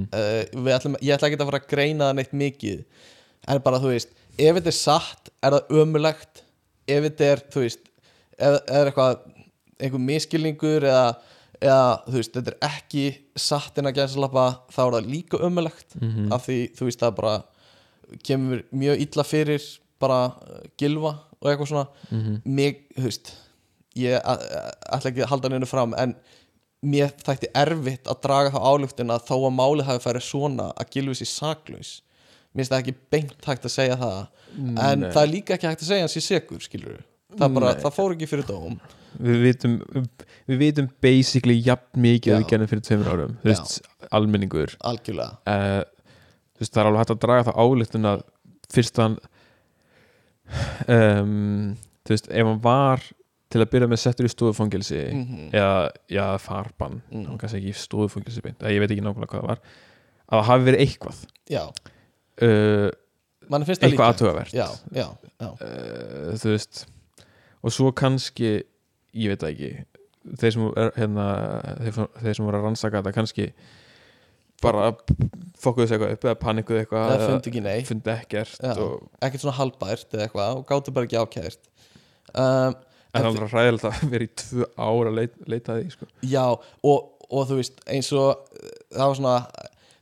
uh, 0.59 0.75
ætlum, 0.75 0.95
ég 0.99 1.15
ætla 1.15 1.27
ekki 1.27 1.39
að 1.39 1.49
fara 1.51 1.59
að 1.59 1.67
greina 1.71 2.07
það 2.09 2.15
neitt 2.15 2.33
mikið. 2.33 2.79
En 3.47 3.61
bara 3.63 3.79
þú 3.79 3.91
veist 3.91 4.09
ef 4.41 4.57
þetta 4.57 4.71
er 4.73 4.77
satt 4.77 5.29
er 5.45 5.55
það 5.57 5.75
ömulegt 5.83 6.41
ef 6.91 7.03
þetta 7.07 7.27
er 7.33 7.43
þú 7.53 7.63
veist 7.65 7.83
það 8.41 8.57
er 8.79 8.89
eitthvað 8.91 9.19
einhver 9.81 10.03
miskilningur 10.07 10.85
eða, 10.89 11.05
eða 11.61 11.85
þú 12.07 12.17
veist 12.19 12.35
þetta 12.37 12.53
er 12.53 12.59
ekki 12.69 13.05
satt 13.47 13.77
en 13.81 13.89
að 13.89 13.97
gæðsalappa 13.99 14.45
þá 14.73 14.81
er 14.87 14.95
það 14.97 15.09
líka 15.13 15.41
ömulegt 15.47 15.95
Mhm. 16.01 16.31
af 16.33 16.47
því 16.47 16.57
þú 16.77 16.87
veist 16.89 17.01
það 17.05 17.15
bara 17.21 17.35
kemur 18.27 18.63
mjög 18.73 19.01
illa 19.05 19.23
fyrir 19.23 19.61
bara 20.01 20.19
gilva 20.77 21.13
og 21.41 21.47
eitthvað 21.49 21.67
svona 21.71 21.87
Mhm. 22.11 22.41
mig, 22.45 22.81
þú 22.97 23.03
veist 23.07 23.33
ég 23.95 24.21
ætla 24.23 25.09
ekki 25.11 25.23
að 25.23 25.29
halda 25.33 25.49
hennu 25.49 25.67
fram 25.67 25.93
en 25.97 26.15
mér 26.83 27.11
þætti 27.21 27.47
erfitt 27.55 28.05
að 28.09 28.21
draga 28.23 28.51
þá 28.51 28.59
álugtina 28.65 29.19
þó 29.19 29.35
að 29.45 29.55
málið 29.57 29.85
hafi 29.85 30.03
færið 30.05 30.23
svona 30.25 30.73
að 30.73 30.89
gilvi 30.95 31.13
sér 31.19 31.29
saklaus 31.29 32.01
mér 32.51 32.61
finnst 32.63 32.73
það 32.73 32.81
ekki 32.83 32.95
beint 33.15 33.47
hægt 33.47 33.67
að 33.69 33.73
segja 33.75 33.97
það 34.01 34.17
en 34.59 35.05
Nei. 35.05 35.11
það 35.13 35.21
er 35.23 35.31
líka 35.31 35.55
ekki 35.55 35.69
hægt 35.71 35.85
að 35.85 35.91
segja 35.93 36.07
hans 36.07 36.17
í 36.19 36.23
segur 36.25 36.65
skilur 36.65 36.97
það, 37.37 37.47
bara, 37.55 37.71
Nei. 37.75 37.81
það 37.85 37.95
fór 37.95 38.15
ekki 38.17 38.27
fyrir 38.31 38.47
dóm 38.49 38.75
við 39.21 39.41
vitum 39.45 39.77
við 40.47 40.59
vitum 40.65 40.89
basically 41.03 41.57
jafn 41.63 42.01
mikið 42.03 42.35
að 42.35 42.43
við 42.43 42.49
gerðum 42.51 42.71
fyrir 42.71 42.85
tveimur 42.87 43.11
árum 43.13 43.37
þú 43.43 43.49
veist, 43.51 43.79
almenningur 44.11 44.75
algjörlega 44.91 45.39
uh, 45.51 45.81
þú 46.55 46.63
veist, 46.65 46.73
það 46.75 46.81
er 46.83 46.89
alveg 46.91 47.01
hægt 47.03 47.15
að 47.15 47.21
draga 47.25 47.47
það 47.49 47.61
áliktun 47.65 48.09
að 48.11 48.23
fyrst 48.71 49.01
hann 49.03 49.17
um, 50.87 51.73
þú 52.05 52.15
veist, 52.15 52.29
ef 52.31 52.47
hann 52.51 52.61
var 52.63 53.03
til 53.51 53.59
að 53.63 53.71
byrja 53.73 53.89
með 53.91 53.99
settur 53.99 54.27
í 54.27 54.31
stofufangilsi 54.31 54.99
mm 55.11 55.47
eða, 55.51 55.89
já, 56.07 56.25
farbann 56.39 57.01
Mm. 57.11 57.25
mm. 57.25 57.37
kannski 57.41 57.59
ekki 57.59 57.73
stofufangilsi 57.81 58.43
beint, 58.45 58.61
eða 58.63 58.71
ég 58.75 58.83
veit 58.83 58.93
ekki 58.95 59.03
nákvæmlega 59.03 59.31
hvað 59.33 59.41
það 59.41 59.49
var 59.49 59.63
að 60.31 60.37
það 60.39 60.47
hafi 60.51 60.67
verið 60.69 60.83
eitthvað 60.85 61.17
já, 61.51 61.63
eitthvað 63.87 64.53
já, 64.55 64.67
já, 64.95 65.07
já, 65.41 65.49
uh, 65.51 66.33
þú 66.41 66.55
veist 66.55 66.85
og 67.61 67.75
svo 67.75 67.91
kannski 67.93 68.53
ég 69.13 69.33
veit 69.33 69.45
ekki 69.51 69.71
þeir 70.39 70.55
sem, 70.55 70.65
er, 70.77 70.91
hérna, 70.97 71.27
þeir, 71.81 72.01
þeir 72.21 72.37
sem 72.37 72.47
voru 72.47 72.59
að 72.59 72.67
rannsaka 72.67 73.01
þetta 73.01 73.15
kannski 73.17 73.47
bara 74.61 74.91
fokkuðu 75.61 75.87
sig 75.89 75.97
eitthvað 75.97 76.15
upp 76.15 76.27
eða 76.27 76.37
panikuðu 76.41 76.83
eitthvað 76.83 77.11
það 77.11 77.25
fundi 77.25 77.51
ekki 77.51 77.63
nei 77.65 77.79
fundi 77.87 78.13
ekkert 78.13 78.67
og, 78.75 78.93
ekkert 79.25 79.43
svona 79.43 79.57
halbært 79.57 80.15
eða 80.15 80.27
eitthvað 80.27 80.59
og 80.59 80.65
gáttu 80.69 80.93
bara 80.95 81.09
ekki 81.09 81.21
ákært. 81.21 81.69
Um, 82.31 82.77
en 83.11 83.25
það 83.25 83.29
alveg 83.31 83.55
ræðilegt 83.55 83.87
að 83.89 84.03
vera 84.13 84.27
í 84.27 84.31
tvö 84.41 84.67
ára 84.77 85.11
að 85.11 85.17
leita, 85.17 85.47
leita 85.51 85.77
því 85.79 85.89
sko. 85.95 86.09
Já, 86.31 86.45
og, 86.53 87.27
og 87.27 87.49
þú 87.49 87.57
veist 87.59 87.81
eins 87.91 88.11
og 88.15 88.29
uh, 88.37 88.71
það 88.93 89.03
var 89.03 89.19
svona 89.19 89.35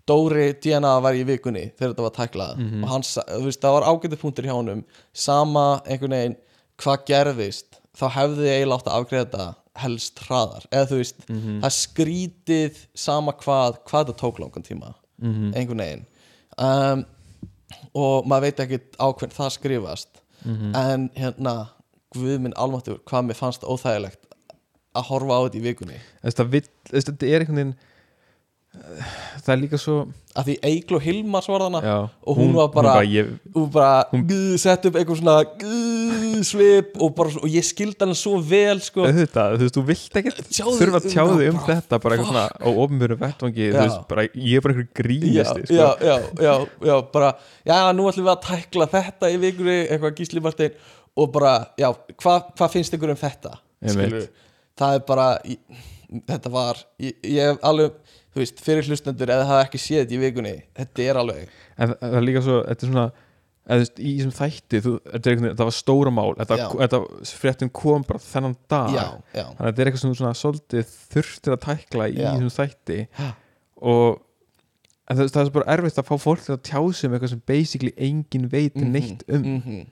Dóri 0.10 0.48
DNA 0.64 0.94
var 1.06 1.14
í 1.18 1.24
vikunni 1.28 1.68
þegar 1.78 1.94
þetta 1.94 2.06
var 2.08 2.16
tæklað 2.18 2.58
Mhm. 2.58 2.84
og 2.84 2.90
hann, 2.90 3.04
sa- 3.04 3.26
þú 3.30 3.44
veist, 3.46 3.62
það 3.62 3.76
var 3.78 3.88
ágætið 3.92 4.22
punktur 4.24 4.46
hjá 4.50 4.56
honum 4.58 4.84
sama 5.14 5.66
einhvern 5.86 6.16
veginn 6.18 6.36
hvað 6.80 7.06
gerðist 7.10 7.80
þá 8.00 8.06
hefði 8.18 8.48
ég 8.48 8.56
eiginlega 8.60 8.80
átt 8.80 8.90
að 8.90 8.98
afgreða 9.00 9.26
þetta 9.26 9.56
helst 9.80 10.20
hraðar 10.26 10.66
eða 10.72 10.88
þú 10.90 10.98
veist, 11.02 11.20
Mhm. 11.30 11.60
það 11.62 11.70
er 11.70 11.78
skrítið 11.78 12.86
sama 12.96 13.32
hvað, 13.34 13.78
hvað 13.86 14.06
þetta 14.08 14.18
tók 14.24 14.40
langan 14.40 14.64
tíma 14.64 14.94
Mhm. 15.22 15.54
einhvern 15.56 15.78
veginn 15.86 16.06
um, 16.58 17.06
og 17.96 18.26
maður 18.26 18.42
veit 18.42 18.58
ekki 18.66 18.80
á 19.00 19.08
hvern 19.14 19.32
það 19.36 19.52
skrifast 19.58 20.08
Mhm. 20.46 20.76
en 20.76 21.10
hérna 21.16 21.70
Guð 22.16 22.40
minn 22.42 22.54
almáttur, 22.58 22.98
hvað 23.06 23.26
mér 23.28 23.36
fannst 23.38 23.62
óþægilegt 23.62 24.24
að 24.96 25.04
horfa 25.12 25.30
á 25.30 25.40
þetta 25.46 25.60
í 25.60 25.62
vikunni 25.62 25.98
það 26.24 26.64
þetta 26.90 27.28
er 27.30 27.40
einhvern 27.46 27.56
veginn 27.60 27.76
það 28.70 29.50
er 29.50 29.60
líka 29.64 29.78
svo 29.82 29.96
að 30.38 30.46
því 30.46 30.56
Eiklo 30.70 31.00
Hilmars 31.02 31.48
var 31.50 31.64
þarna 31.66 31.80
já, 31.82 31.96
Og 32.30 32.38
hún 32.38 32.52
var 32.54 32.68
bara- 32.70 32.92
ég, 33.04 33.32
og 33.56 33.72
bara 33.74 34.06
hún... 34.12 34.28
sett 34.62 34.86
upp 34.86 34.96
eitthvað 35.00 35.18
svona 35.20 35.38
guð, 35.58 36.44
svip 36.46 36.92
og, 37.02 37.16
bara, 37.18 37.34
og 37.42 37.50
ég 37.50 37.66
skildi 37.66 37.98
hann 38.06 38.14
svo 38.16 38.38
vel 38.46 38.80
sko. 38.86 39.08
auðvitað, 39.10 39.56
þú 39.58 39.66
veist, 39.66 39.80
þú 39.80 39.84
vilt 39.90 40.20
ekki 40.22 40.34
þurfa 40.38 41.02
að 41.02 41.08
um 41.10 41.10
tjá 41.10 41.24
það, 41.24 41.34
þig 41.42 41.50
um 41.50 41.58
bara, 41.58 41.80
þetta 41.80 42.00
bara 42.04 42.16
eitthvað 42.16 42.30
svona 42.30 42.46
á 42.62 42.70
ofnbjörnu 42.86 43.18
vettvangi 43.24 43.70
bara, 44.14 44.28
ég 44.38 44.54
er 44.54 44.66
bara 44.68 44.76
einhver 44.76 44.86
já, 44.86 44.98
grínisti 45.02 45.66
sko. 45.66 45.74
já, 45.74 45.90
já, 46.06 46.16
já, 46.46 46.54
já, 46.92 46.96
bara 47.18 47.32
já, 47.66 47.78
nú 47.98 48.06
ætlum 48.12 48.30
við 48.30 48.34
að 48.36 48.46
tækla 48.48 48.90
þetta 48.94 49.34
í 49.34 49.42
vikunni 49.48 49.80
eitthvað 49.88 50.16
Gísli 50.22 50.46
Martein 50.46 50.78
og 51.18 51.34
bara, 51.34 51.56
já, 51.80 51.90
hvað 52.22 52.54
hva 52.54 52.70
finnst 52.70 52.94
ykkur 52.96 53.16
um 53.16 53.20
þetta? 53.20 53.58
Það 54.80 54.94
er 54.94 55.04
bara 55.10 55.28
ég, 55.44 55.58
þetta 56.30 56.54
var, 56.54 56.78
ég, 57.02 57.18
ég 57.26 57.50
hef 57.50 57.66
alveg 57.66 57.98
þú 58.40 58.46
veist, 58.46 58.62
fyrir 58.64 58.88
hlustendur 58.88 59.34
eða 59.36 59.48
það 59.50 59.64
ekki 59.66 59.82
séð 59.84 60.06
þetta 60.06 60.16
í 60.16 60.22
vikunni 60.24 60.54
þetta 60.80 61.04
er 61.06 61.20
alveg 61.20 61.58
en 61.76 61.98
það 61.98 62.16
er 62.22 62.26
líka 62.26 62.46
svo, 62.46 62.62
þetta 62.70 62.88
er 62.88 62.94
svona 62.94 63.10
eða, 63.70 63.82
veist, 63.84 64.00
í 64.00 64.14
þessum 64.16 64.34
þætti, 64.40 64.82
þú, 64.86 64.94
þetta, 65.12 65.34
er 65.34 65.60
var 65.60 65.76
stóra 65.76 66.14
mál 66.14 66.32
þetta, 66.40 66.70
þetta 66.80 67.02
fréttum 67.42 67.74
kom 67.82 68.06
bara 68.08 68.24
þennan 68.24 68.56
dag 68.72 68.96
já, 68.96 69.04
já, 69.36 69.44
þannig 69.44 69.60
að 69.60 69.70
þetta 69.70 69.84
er 69.84 69.92
eitthvað 69.92 70.06
þú 70.06 70.16
svona 70.22 70.40
svolítið 70.40 70.96
þurftir 71.14 71.56
að 71.56 71.62
tækla 71.68 72.10
í 72.10 72.18
þessum 72.24 72.56
þætti 72.56 73.00
Já. 73.06 73.30
og 73.94 74.26
en 75.10 75.18
það, 75.20 75.32
það 75.34 75.44
er 75.44 75.54
bara 75.58 75.76
erfitt 75.76 76.02
að 76.02 76.10
fá 76.10 76.16
fólk 76.22 76.46
til 76.46 76.56
að 76.56 76.64
tjá 76.70 76.80
sig 76.94 77.10
um 77.10 77.18
eitthvað 77.18 77.34
sem 77.34 77.44
basically 77.50 77.94
engin 77.98 78.48
veit 78.52 78.78
Mhm, 78.78 78.92
neitt 78.94 79.24
um 79.28 79.46
mhm. 79.58 79.86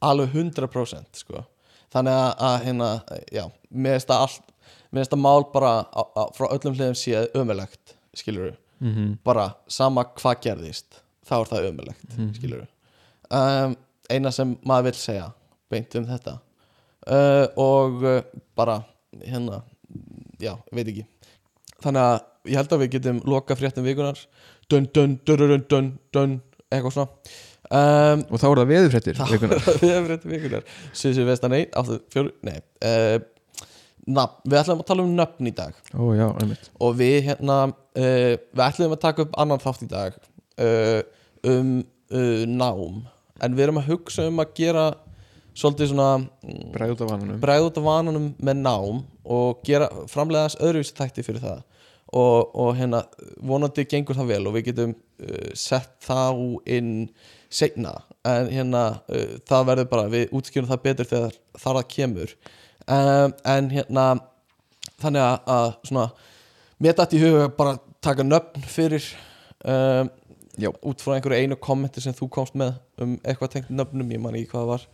alveg 0.00 0.34
100% 0.34 1.22
sko. 1.22 1.44
þannig 1.90 2.14
að, 2.14 2.30
að 2.46 2.56
hérna, 2.66 2.88
já, 3.34 3.44
mér 3.70 3.98
finnst 3.98 4.10
það 4.10 4.24
allt 4.26 4.54
mér 4.90 5.02
finnst 5.02 5.14
það 5.14 5.22
mál 5.24 5.44
bara 5.52 5.72
á, 5.86 6.02
á, 6.16 6.22
frá 6.36 6.46
öllum 6.50 6.74
hliðum 6.76 6.98
séð 6.98 7.28
ömulegt 7.38 7.94
skilur 8.14 8.56
mm 8.80 8.92
-hmm. 8.94 9.16
bara 9.24 9.54
sama 9.68 10.04
hvað 10.04 10.40
gerðist 10.46 11.00
þá 11.28 11.34
er 11.40 11.46
það 11.52 11.68
ömulegt, 11.70 12.16
Mhm. 12.16 12.32
skilur 12.34 12.66
um, 13.30 13.76
eina 14.10 14.30
sem 14.30 14.56
maður 14.66 14.82
vil 14.90 14.94
segja 14.94 15.32
beint 15.70 15.94
um 15.94 16.06
þetta. 16.06 16.38
Uh, 17.06 17.46
og 17.56 18.02
uh, 18.02 18.22
bara 18.56 18.82
hérna, 19.24 19.62
já, 20.40 20.56
veit 20.72 20.88
ekki. 20.88 21.04
Þannig 21.82 22.02
að 22.02 22.20
ég 22.50 22.56
held 22.56 22.72
að 22.72 22.82
við 22.82 22.90
getum 22.96 23.20
loka 23.24 23.54
fréttum 23.56 23.84
vikunar 23.86 24.18
dun 24.68 24.88
dun 24.94 25.20
dun 25.26 25.38
dun 25.48 25.64
dun 25.70 25.98
dun 26.12 26.40
eitthvað 26.70 26.92
svona. 26.92 27.08
Um, 27.70 28.24
og 28.30 28.40
þá 28.40 28.46
er 28.50 28.58
það 28.60 28.70
veðurfréttir 28.72 29.14
þá 29.14 29.24
vikunar. 29.30 29.56
er 29.56 29.78
það 29.94 30.06
fréttum 30.08 30.30
vikunar 30.34 30.64
Suðsvið 30.92 31.26
vestan 31.30 31.52
1, 31.54 31.68
8, 31.78 31.98
4, 32.10 32.32
nei 32.42 32.56
uh, 32.58 33.18
nafn, 34.08 34.40
við 34.48 34.58
ætlum 34.62 34.82
að 34.82 34.88
tala 34.88 35.04
um 35.04 35.14
nöfn 35.16 35.50
í 35.50 35.52
dag. 35.56 35.76
Ó 35.94 36.12
já, 36.16 36.26
og 36.80 36.96
við 36.98 37.16
hérna 37.28 37.58
uh, 37.70 38.34
við 38.34 38.64
ætlum 38.66 38.96
að 38.96 39.02
taka 39.04 39.26
upp 39.26 39.38
annan 39.40 39.62
þátt 39.62 39.86
í 39.86 39.90
dag 39.90 40.18
uh, 40.62 41.00
um 41.50 41.72
uh, 42.14 42.44
nám. 42.48 43.00
En 43.40 43.56
við 43.56 43.66
erum 43.66 43.80
að 43.80 43.90
hugsa 43.94 44.28
um 44.28 44.42
að 44.42 44.54
gera 44.58 44.86
svolítið 45.56 45.92
svona 45.92 46.10
mm, 46.20 46.70
bregð 46.74 46.94
út 47.66 47.80
af 47.80 47.88
vananum. 47.88 48.30
með 48.38 48.62
nám 48.62 49.02
og 49.24 49.64
gera 49.66 49.90
framleiðast 50.10 50.60
öðruvísi 50.60 50.96
þætti 50.96 51.26
fyrir 51.26 51.44
það. 51.44 51.66
Og, 52.10 52.56
og 52.58 52.72
hérna 52.74 53.04
vonandi 53.38 53.84
gengur 53.86 54.16
það 54.18 54.32
vel 54.32 54.46
og 54.50 54.54
við 54.56 54.64
getum 54.72 54.96
sett 55.54 55.92
þá 56.02 56.32
inn 56.66 57.06
seinna. 57.52 58.00
En 58.26 58.48
hérna 58.50 58.82
það 59.46 59.68
verður 59.68 59.90
bara 59.92 60.08
við 60.10 60.32
útskjörum 60.34 60.70
það 60.72 60.82
betur 60.88 61.10
þegar 61.12 61.36
þar 61.54 61.78
það 61.78 61.86
kemur 61.94 62.34
um, 62.90 63.34
en 63.54 63.70
hérna 63.72 64.06
þannig 65.00 65.24
að, 65.24 65.36
að 65.56 65.68
svona 65.88 66.06
mér 66.80 66.96
dætt 66.98 67.16
í 67.16 67.22
huga 67.22 67.50
bara 67.56 67.76
taka 68.04 68.24
nöfn 68.26 68.64
fyrir 68.68 69.04
um, 69.64 70.10
út 70.90 71.02
frá 71.04 71.14
einhverju 71.16 71.44
einu 71.44 71.58
kommenti 71.60 72.02
sem 72.04 72.16
þú 72.16 72.28
komst 72.32 72.56
með 72.58 72.74
um 73.00 73.16
eitthvað 73.24 73.54
tengt 73.54 73.70
nöfnum, 73.72 74.10
ég 74.12 74.20
man 74.20 74.36
ekki 74.36 74.52
hvað 74.52 74.64
það 74.64 74.72
var. 74.74 74.88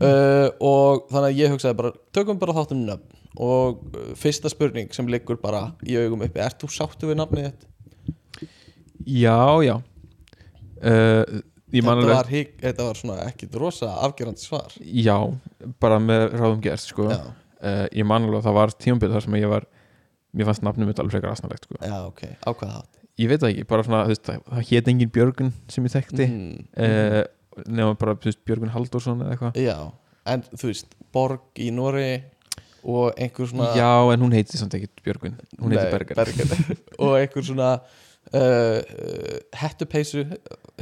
Uh, 0.00 0.48
og 0.64 1.06
þannig 1.10 1.28
að 1.30 1.40
ég 1.40 1.54
hugsaði 1.54 1.78
bara 1.80 1.92
tökum 2.14 2.40
bara 2.40 2.56
þáttum 2.56 2.84
nöfn. 2.86 3.16
Og 3.40 3.82
fyrsta 4.18 4.50
spurning 4.50 4.90
sem 4.94 5.06
liggur 5.08 5.38
bara 5.40 5.70
í 5.86 5.94
augum 6.00 6.24
uppi 6.26 6.42
ert 6.42 6.58
þú 6.60 6.70
sáttu 6.74 7.10
við 7.10 7.20
nafnið 7.20 7.46
þitt? 7.46 7.66
já, 9.06 9.62
já. 9.64 9.76
Uh, 10.80 11.40
Þetta 11.70 12.06
var, 12.10 12.30
hik, 12.30 12.54
þetta 12.62 12.86
var 12.86 12.98
svona 12.98 13.18
ekkit 13.26 13.58
rosa 13.60 13.90
afgerandi 14.06 14.42
svar. 14.42 14.72
Já, 14.80 15.16
bara 15.82 16.00
með 16.02 16.26
ráðum 16.34 16.62
gert 16.64 16.84
sko. 16.84 17.10
Uh, 17.10 17.84
ég 17.92 18.06
man 18.08 18.24
alveg 18.24 18.40
að 18.40 18.48
það 18.48 18.56
var 18.56 18.72
tímambil 18.80 19.12
þar 19.12 19.26
sem 19.26 19.36
ég 19.40 19.52
var 19.52 19.68
mér 20.30 20.48
fannst 20.48 20.64
nafnum 20.64 20.88
mitt 20.88 21.02
alveg 21.02 21.18
frekar 21.18 21.34
asnalegt 21.34 21.66
sko. 21.66 21.76
já 21.82 21.96
ok, 22.06 22.22
ákveða 22.46 22.78
það 22.78 23.00
ég 23.20 23.30
veit 23.30 23.42
það 23.42 23.52
ekki, 23.52 23.66
bara 23.68 23.86
svona 23.86 24.02
þú 24.06 24.14
veist, 24.14 24.26
það, 24.26 24.42
það 24.48 24.66
hét 24.70 24.90
engin 24.92 25.12
Björgun 25.14 25.52
sem 25.70 25.86
ég 25.86 25.94
þekkti. 25.94 26.26
Mm. 26.26 26.50
mm, 26.50 26.84
uh, 26.86 27.64
nema 27.78 27.96
bara 28.00 28.16
þú 28.16 28.30
veist, 28.30 28.42
Björgun 28.48 28.74
Halldórsson 28.74 29.24
eða 29.24 29.34
eitthvað. 29.34 29.58
Já, 29.60 29.76
en 30.34 30.44
þú 30.52 30.70
veist 30.70 30.94
Borg 31.14 31.60
í 31.60 31.70
Nóri 31.74 32.12
og 32.80 33.18
einhver 33.20 33.50
svona 33.50 33.72
já, 33.76 33.90
en 34.14 34.22
hún 34.24 34.32
heiti 34.32 34.56
samt 34.56 34.76
ekki 34.78 34.88
Björgun 35.04 35.36
hún 35.60 35.74
heiti 35.74 35.90
Berger, 35.92 36.22
og 37.02 37.18
einhver 37.18 37.44
svona 37.44 37.74
uh, 37.76 38.40
uh, 38.40 39.34
hettupeysu 39.60 40.24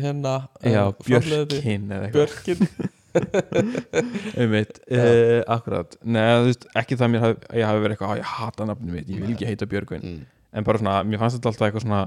hérna 0.03 0.34
já, 0.62 0.84
uh, 0.84 0.94
framleiðandi. 1.07 1.59
Björkin 1.59 1.92
eða 1.96 2.09
eitthvað 2.09 2.46
Björkin 2.46 2.94
einmitt, 4.38 4.80
uh, 4.92 5.40
akkurat 5.51 5.96
neða, 6.05 6.42
þú 6.42 6.51
veist, 6.51 6.66
ekki 6.82 6.99
það 7.01 7.12
mér 7.14 7.24
haf, 7.24 7.46
ég 7.57 7.68
hafi 7.68 7.84
verið 7.84 7.96
eitthvað, 7.96 8.12
"Á, 8.12 8.20
ég 8.20 8.32
hata 8.34 8.68
nafnum 8.68 8.99
mitt, 8.99 9.09
ég 9.09 9.22
vil 9.24 9.32
ekki 9.34 9.49
heita 9.49 9.68
Björgun 9.70 10.05
mm. 10.05 10.20
en 10.53 10.68
bara 10.68 10.82
svona, 10.82 10.99
mér 11.09 11.22
fannst 11.22 11.38
þetta 11.38 11.53
alltaf 11.53 11.68
eitthvað 11.68 11.86
svona 11.86 12.03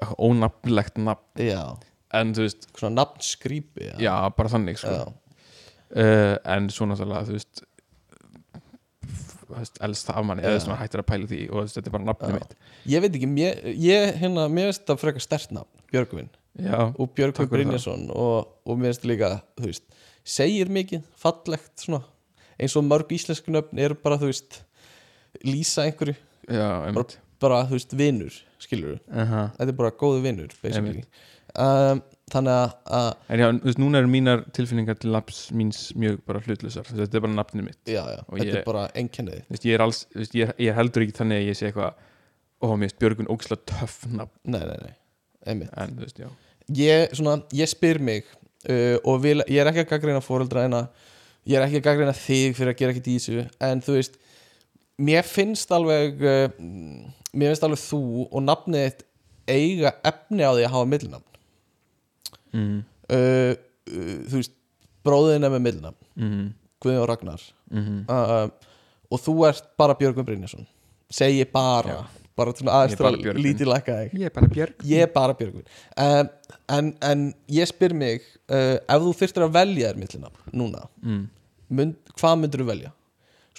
eitthvað 0.00 0.20
ónafnlegt 0.28 1.00
nafn 1.00 1.46
Já, 1.46 1.62
en 2.16 2.34
þú 2.36 2.46
veist, 2.46 2.68
svona 2.76 3.02
nafnskrýpi 3.02 3.94
já, 4.02 4.14
bara 4.36 4.52
þannig 4.52 4.80
sko. 4.80 4.94
já. 4.98 5.04
uh, 5.96 6.36
en 6.56 6.70
svo 6.72 6.88
náttúrulega 6.90 7.28
þú 7.28 7.38
veist 7.38 7.64
veist, 9.50 9.80
elst 9.82 10.10
af 10.12 10.24
manni, 10.26 10.44
Já. 10.44 10.50
eða 10.52 10.60
að 10.60 10.68
maður 10.70 10.82
hættir 10.84 11.02
að 11.02 11.08
pæla 11.10 11.30
því 11.30 11.40
og 11.48 11.54
þú 11.56 11.64
veist, 11.64 11.78
þetta 11.78 11.90
er 11.90 11.94
bara 11.96 12.08
nafnum 12.08 12.34
Já. 12.34 12.38
mitt 12.38 12.52
Ég 12.90 13.04
veit 13.04 13.16
ekki, 13.18 13.30
mér, 13.30 13.64
ég, 13.76 14.14
hérna, 14.20 14.46
mér 14.52 14.70
finnst 14.70 14.86
það 14.88 15.02
frekar 15.04 15.24
stert 15.24 15.54
nafn, 15.56 15.84
Björgvin 15.92 16.30
já, 16.58 16.78
og 16.90 17.14
fyrir 17.16 17.50
Brynjason 17.50 18.08
og, 18.10 18.50
og 18.66 18.78
mér 18.78 18.90
finnst 18.90 19.06
líka, 19.08 19.32
þú 19.58 19.70
veist 19.70 19.86
segir 20.26 20.70
mikið, 20.72 21.06
fallegt 21.18 21.84
svona 21.84 22.02
eins 22.60 22.76
og 22.76 22.84
mörg 22.84 23.12
íslensku 23.16 23.52
nöfn 23.54 23.80
eru 23.80 23.96
bara, 24.02 24.18
þú 24.20 24.30
veist 24.30 24.62
lýsa 25.46 25.86
einhverju, 25.86 26.16
já, 26.50 26.68
einmitt. 26.86 27.18
Bara, 27.40 27.62
þú 27.68 27.78
veist, 27.78 27.94
vinur 27.96 28.34
skilur 28.60 28.98
uh 29.08 29.16
-huh. 29.16 29.50
þetta 29.56 29.68
er 29.68 29.76
bara 29.76 29.90
góði 29.90 30.22
vinnur 30.22 30.50
um, 31.56 32.02
þannig 32.30 32.52
að, 32.52 32.74
að 32.86 33.08
en 33.28 33.40
já, 33.40 33.46
þú 33.52 33.64
veist, 33.64 33.80
núna 33.82 33.98
eru 33.98 34.10
mínar 34.10 34.44
tilfinningar 34.52 34.98
til 35.00 35.10
nafns 35.10 35.50
míns 35.52 35.80
mjög 35.96 36.20
bara 36.26 36.40
hlutlusar 36.40 36.86
þetta 36.86 37.16
er 37.16 37.20
bara 37.20 37.32
nafnum 37.32 37.64
mitt. 37.64 37.78
Já, 37.86 38.02
Og 38.28 38.38
þetta 38.38 38.46
ég- 38.46 38.60
er 38.60 38.64
bara 38.64 38.88
einkennið. 38.94 39.42
Þú 39.48 39.56
veist, 39.56 39.64
ég 39.64 39.74
er 39.74 39.80
þú 39.80 40.38
ég 40.38 40.48
er, 40.48 40.54
ég 40.58 40.68
er 40.68 40.74
heldur 40.74 41.02
ekki 41.02 41.18
þannig 41.18 41.38
að 41.40 41.48
ég 41.48 41.56
sé 41.56 41.66
eitthvað 41.66 41.94
ó, 42.62 42.66
mér 42.76 42.88
finnst 42.88 42.98
Björgun 42.98 43.30
ógislega 43.32 43.64
töff 43.66 44.06
nafn. 44.06 44.36
Nei, 44.44 44.60
nei, 44.60 44.76
nei, 44.84 44.94
en 45.46 45.96
veist, 45.98 46.20
ég, 46.76 47.14
svona, 47.16 47.38
ég 47.56 47.70
spyr 47.70 47.98
mig 48.04 48.24
uh, 48.68 48.96
og 49.04 49.22
vil, 49.24 49.40
ég 49.48 49.60
er 49.62 49.70
ekki 49.70 49.84
að 49.86 49.92
gaggreina 49.94 50.20
fóreldra 50.24 50.66
en 50.68 50.76
að 50.82 51.06
ég 51.48 51.56
er 51.56 51.64
ekki 51.66 51.80
að 51.80 51.86
gaggreina 51.88 52.12
þig 52.16 52.56
fyrir 52.58 52.74
að 52.74 52.78
gera 52.82 52.94
ekkert 52.94 53.08
í 53.08 53.16
þessu 53.18 53.44
en 53.70 53.80
þú 53.86 53.96
veist 53.96 54.18
mér 55.00 55.24
finnst 55.24 55.72
alveg 55.72 56.20
uh, 56.20 56.48
mér 57.32 57.54
finnst 57.54 57.64
alveg 57.66 57.80
þú 57.86 58.02
og 58.28 58.44
nafnið 58.44 58.86
þitt 58.90 59.06
eiga 59.50 59.94
efni 60.06 60.44
á 60.44 60.52
því 60.52 60.66
að 60.66 60.74
hafa 60.76 60.90
millinafn 60.92 61.38
mm. 62.52 62.80
uh, 63.16 63.52
uh, 63.56 64.16
þú 64.30 64.36
veist 64.42 64.56
bróðin 65.06 65.46
er 65.48 65.54
með 65.56 65.66
millinafn, 65.70 65.96
Mm. 66.20 66.50
Guðjón 66.84 67.06
Ragnar 67.08 67.42
Mm. 67.70 68.02
uh, 68.10 68.50
og 69.10 69.20
þú 69.22 69.34
ert 69.48 69.70
bara 69.78 69.94
Björgvin 69.96 70.26
Brynjason 70.26 70.66
segi 71.10 71.44
bara, 71.48 71.94
Já. 71.94 72.19
Bara 72.40 72.54
svona 72.56 72.76
aðeins 72.78 72.98
til 72.98 73.08
að 73.08 73.40
lítið 73.40 73.70
lækka 73.70 73.98
þig. 73.98 74.14
Ég 74.20 74.30
er 74.30 74.36
bara 74.36 74.52
Björg 74.54 74.86
ég 74.90 75.04
er 75.06 75.12
bara 75.14 75.36
Björgvin. 75.38 75.66
Um, 75.94 76.30
en, 76.76 76.94
en 77.06 77.26
ég 77.52 77.70
spyr 77.70 77.96
mig 77.96 78.24
uh, 78.50 78.78
ef 78.80 79.04
þú 79.04 79.12
þyrftir 79.20 79.46
að 79.46 79.58
velja 79.58 79.92
þér 79.92 80.00
millina 80.00 80.32
núna, 80.50 80.86
mm. 81.04 81.20
mynd, 81.78 82.16
hvað 82.16 82.40
myndir 82.42 82.64
þú 82.64 82.72
velja? 82.72 82.94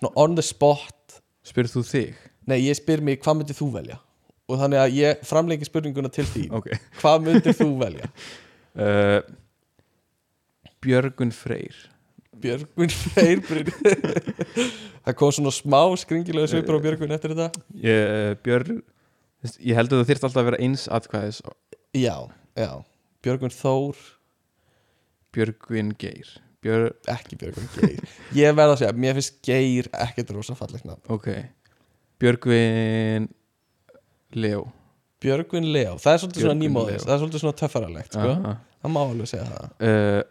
svona 0.02 0.14
on 0.16 0.36
the 0.36 0.46
spot. 0.46 1.20
Spyrð 1.46 1.76
þú 1.76 1.84
þig? 1.86 2.24
Nei, 2.50 2.60
ég 2.66 2.78
spyr 2.78 3.04
mig 3.06 3.22
hvað 3.22 3.42
myndir 3.42 3.58
þú 3.58 3.70
velja? 3.76 4.00
Og 4.52 4.60
þannig 4.60 4.82
að 4.82 4.98
ég 4.98 5.22
framleiki 5.28 5.68
spurninguna 5.68 6.12
til 6.12 6.26
því 6.28 6.48
ok. 6.58 6.72
Hvað 7.00 7.28
myndir 7.28 7.56
þú 7.58 7.70
velja? 7.82 8.10
uh, 8.82 9.20
Björgun 10.82 11.34
Freyr 11.36 11.78
Björgvin 12.40 12.94
Freyr. 12.94 13.42
Það 15.06 15.16
kom 15.18 15.34
svona 15.36 15.52
smá 15.54 15.82
skringilega 16.00 16.52
svipur 16.52 16.78
á 16.78 16.84
Björgvin 16.84 17.12
eftir 17.16 17.34
þetta. 17.36 17.64
Ég, 17.84 18.38
þú 18.46 18.78
veist, 19.44 19.58
ég 19.60 19.78
held 19.78 19.92
að 19.92 20.02
það 20.02 20.10
þyrft 20.12 20.28
alltaf 20.28 20.42
að 20.42 20.50
vera 20.52 20.62
eins 20.62 20.86
atkvæðis 20.94 21.42
já, 21.98 22.16
já, 22.56 22.72
Björgvin 23.26 23.56
Þór. 23.56 24.00
Björgvin 25.36 25.94
Geir. 26.00 26.30
Björg, 26.62 27.00
ekki 27.10 27.40
Björgvin 27.42 27.72
Geir. 27.76 28.18
Ég 28.38 28.54
verð 28.58 28.76
að 28.76 28.84
segja, 28.84 28.98
mér 29.02 29.18
finnst 29.18 29.40
Geir 29.46 29.90
ekkert 30.06 30.36
rosa 30.36 30.56
fallegt 30.60 30.86
nafn. 30.86 31.02
Ok. 31.12 31.32
Björgvin 32.22 33.32
Leo 34.38 34.68
Björgvin 35.22 35.68
Leo, 35.74 35.98
það 36.02 36.14
er 36.14 36.22
svolítið 36.22 36.46
svona 36.46 36.54
Björgvin 36.54 36.68
nýmóðis. 36.68 37.02
Leó. 37.02 37.08
það 37.08 37.16
er 37.16 37.24
svolítið 37.24 37.44
svona 37.44 37.58
töffaralegt 37.60 38.16
sko. 38.16 38.36
Það 38.82 38.94
má 38.94 39.02
alveg 39.02 39.30
segja 39.30 39.48
það. 39.50 39.74
Uh, 39.82 40.22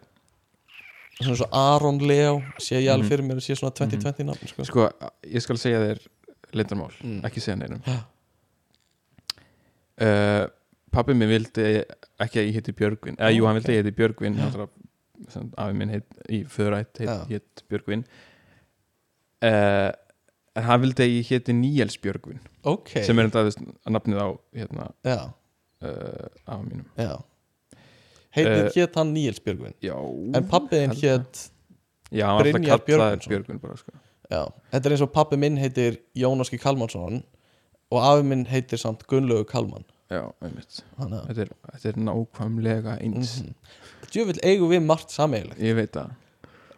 svona 1.23 1.37
svo 1.37 1.47
Aron 1.51 1.97
Leo 1.99 2.41
sé 2.59 2.79
ég 2.81 2.89
alveg 2.93 3.05
Mhm. 3.05 3.09
fyrir 3.11 3.25
mér 3.27 3.37
að 3.37 3.45
sé 3.45 3.55
svona 3.55 3.73
2020 3.73 4.23
nafn 4.25 4.47
sko. 4.47 4.63
sko, 4.65 4.89
ég 5.25 5.41
skal 5.41 5.57
segja 5.57 5.79
þér 5.79 6.07
lindarmál, 6.53 6.91
Mm. 7.03 7.21
ekki 7.23 7.39
segja 7.41 7.55
neinum. 7.57 7.81
Uh, 10.01 10.47
pappi 10.91 11.13
minn 11.13 11.29
vildi 11.29 11.65
ekki 12.21 12.39
að 12.41 12.47
ég 12.47 12.55
heiti 12.57 12.73
Björgvin 12.73 13.17
eða 13.19 13.29
Ó, 13.29 13.35
jú, 13.37 13.45
hann 13.45 13.55
vildi 13.59 13.69
að 13.71 13.77
ég 13.77 13.83
heiti 13.85 13.97
Björgvin 13.99 14.37
afi 15.61 15.73
minn 15.77 15.89
heit, 15.93 16.07
í 16.29 16.39
Já. 17.05 17.25
heit 17.29 17.63
Björgvin. 17.69 18.03
Uh, 19.41 19.91
en 20.55 20.63
hann 20.67 20.81
vildi 20.81 21.05
að 21.05 21.13
ég 21.19 21.29
héti 21.29 21.53
Níels 21.53 21.97
Björgvin 22.01 22.39
ok. 22.65 22.89
sem 23.05 23.19
er 23.19 23.29
að 23.29 23.53
nafnið 23.87 24.19
á 24.21 24.27
hérna, 24.57 24.89
uh, 25.05 26.27
af 26.47 26.63
mínum. 26.65 26.85
Já 26.97 27.21
heitir 28.35 28.65
Eh, 28.65 28.71
hétt 28.75 28.95
hann 28.95 29.13
Níels 29.15 29.39
Björgvin 29.43 29.73
já, 29.83 29.95
en 30.35 30.47
pappiðin 30.51 30.93
hétt 31.01 31.47
Brynjar 32.11 32.81
Björgvinsson. 32.85 33.77
Sko. 33.77 33.91
þetta 34.71 34.85
er 34.87 34.91
eins 34.95 35.01
og 35.05 35.11
pappi 35.15 35.37
minn 35.39 35.57
heitir 35.59 35.97
Jón 36.15 36.39
Óski 36.43 36.59
Kalmansson 36.59 37.21
og 37.91 37.99
afi 38.03 38.23
minn 38.27 38.45
heitir 38.47 38.79
samt 38.79 39.05
Gunnlaugu 39.07 39.45
Kalman 39.49 39.83
já, 40.11 40.23
einmitt 40.43 40.81
að 40.99 41.13
þetta 41.27 41.41
er, 41.45 41.51
þetta 41.73 41.89
er 41.93 41.99
nákvæmlega 42.07 42.97
eins 43.01 43.41
Mhm. 43.41 43.53
djöfull 44.11 44.39
eigum 44.43 44.69
við 44.71 44.83
margt 44.85 45.11
sameigilegt 45.11 45.59
ég 45.59 45.75
veit 45.75 45.91
það 45.91 46.11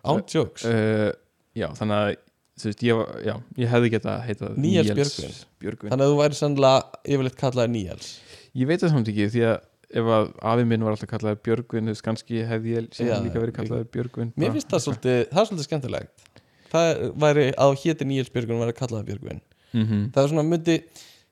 án 0.05 0.23
jokes 0.27 0.65
uh, 0.65 1.11
já, 1.55 1.67
þannig 1.77 1.97
að 1.97 2.15
veist, 2.63 2.83
ég, 2.85 3.03
já, 3.25 3.35
ég 3.57 3.69
hefði 3.73 3.89
getað 3.95 4.25
heitað 4.27 4.57
Níels 4.57 4.89
Níels 4.93 5.15
Björgvin. 5.17 5.37
Björgvin. 5.59 5.89
þannig 5.93 6.05
að 6.05 6.11
þú 6.13 6.17
væri 6.21 6.37
sannlega 6.41 7.03
yfirleitt 7.05 7.37
kallaði 7.41 7.73
Níels 7.77 8.11
ég 8.53 8.67
veit 8.69 8.81
það 8.83 8.93
samt 8.93 9.07
ekki 9.13 9.29
því 9.33 9.45
að 9.49 9.61
ef 9.93 10.09
að 10.17 10.29
afi 10.53 10.65
minn 10.69 10.83
var 10.85 10.95
alltaf 10.95 11.09
kallaður 11.13 11.39
Björgvin 11.47 11.91
veist, 11.91 12.03
kannski 12.05 12.43
hefði 12.49 12.75
ég 12.77 12.89
síðan 12.97 13.25
líka 13.27 13.41
verið 13.43 13.55
kallaður 13.59 13.87
Björgvin 13.93 14.33
mér 14.39 14.53
finnst 14.55 14.69
það 14.73 14.83
svolítið, 14.87 15.17
það 15.31 15.41
er 15.43 15.49
svolítið 15.49 15.67
skemmtilegt. 15.69 16.29
Það 16.73 17.01
væri 17.23 17.47
að 17.61 17.73
héti 17.83 18.07
Níels 18.09 18.31
Björgvin 18.33 18.61
væri 18.63 18.73
kallaði 18.77 19.09
Björgvin. 19.11 19.41
Mhm. 19.73 19.99
það 20.13 20.23
er 20.23 20.31
svona 20.33 20.45
myndi 20.49 20.75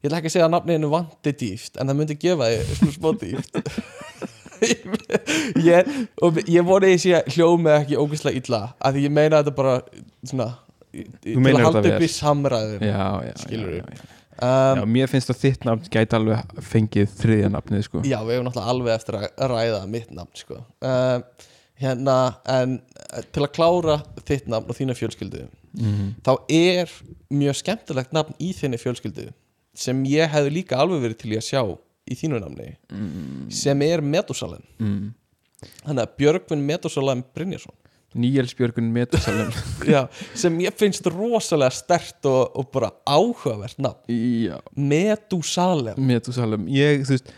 ég 0.01 0.07
ætla 0.09 0.17
ekki 0.17 0.29
að 0.31 0.33
segja 0.33 0.45
að 0.47 0.53
nafniðinu 0.55 0.89
vanti 0.89 1.31
dýft 1.37 1.75
en 1.77 1.87
það 1.91 1.97
myndi 1.99 2.15
gefa 2.23 2.47
þig 2.49 2.71
svona 2.79 2.93
smá 2.95 3.09
dýft 3.21 3.53
ég, 5.69 5.91
og 6.25 6.39
ég 6.49 6.65
voni 6.65 6.89
ég 6.95 7.01
sé 7.03 7.19
hljómið 7.35 7.75
ekki 7.79 7.99
ógeðslega 8.01 8.41
illa 8.41 8.61
af 8.81 8.95
því 8.95 9.03
ég 9.07 9.13
meina 9.13 9.41
þetta 9.43 9.53
bara 9.57 9.75
svona 10.25 10.47
í- 10.93 11.05
í- 11.05 11.35
til 11.37 11.53
að 11.53 11.63
halda 11.67 11.83
upp 11.95 12.05
í 12.05 12.09
samræðum 12.15 12.85
já, 12.85 13.05
já, 13.29 13.35
Skilurðu? 14.41 14.81
já, 14.81 14.83
um, 14.83 14.91
mér 14.97 15.11
finnst 15.11 15.31
að 15.31 15.41
þitt 15.43 15.65
nafn 15.67 15.89
gæti 15.93 16.17
alveg 16.17 16.53
fengið 16.65 17.15
þriðja 17.19 17.49
nafnið 17.53 17.87
sko. 17.87 18.03
já, 18.03 18.17
við 18.25 18.35
hefum 18.35 18.47
náttúrulega 18.47 18.75
alveg 18.75 18.95
eftir 18.95 19.17
að 19.19 19.49
ræða 19.51 19.81
mitt 19.91 20.13
nafn 20.17 20.41
sko. 20.41 20.61
um, 20.81 21.25
hérna 21.81 22.17
en 22.49 22.75
eh, 22.77 23.23
til 23.33 23.45
að 23.45 23.53
klára 23.55 23.97
þitt 24.25 24.49
nafn 24.51 24.69
og 24.69 24.77
þína 24.77 24.97
fjölskyldu 24.97 25.45
mm 25.77 26.11
þá 26.25 26.33
er 26.51 26.91
mjög 27.31 27.61
skemmtilegt 27.61 28.11
nafn 28.15 28.35
í 28.43 28.51
þinni 28.57 28.79
fjölskyldu 28.81 29.29
sem 29.77 30.03
ég 30.09 30.29
hefði 30.31 30.51
líka 30.57 30.79
alveg 30.81 31.05
verið 31.05 31.21
til 31.21 31.31
í 31.31 31.37
að 31.39 31.47
sjá 31.47 31.61
í 32.11 32.17
þínu 32.17 32.41
nafni 32.43 32.73
mm, 32.91 33.45
sem 33.55 33.85
er 33.85 34.03
Metusalem 34.03 34.63
mm. 34.81 35.13
þannig 35.85 36.03
að 36.03 36.17
Björgvin 36.19 36.65
Metusalem 36.67 37.23
Brynjarsson 37.35 37.77
Níels 38.13 38.51
Björgvin 38.59 38.89
Metusalem 38.91 39.51
Já, 39.93 40.01
sem 40.35 40.57
ég 40.65 40.75
finnst 40.79 41.05
rosalega 41.07 41.71
stert 41.71 42.25
og, 42.27 42.51
og 42.59 42.67
bara 42.73 42.89
áhugavert 43.07 43.79
nafn. 43.79 44.57
Metusalem 44.91 46.01
Metusalem 46.09 46.67
ég, 46.71 47.05
þú 47.07 47.15
veist 47.17 47.31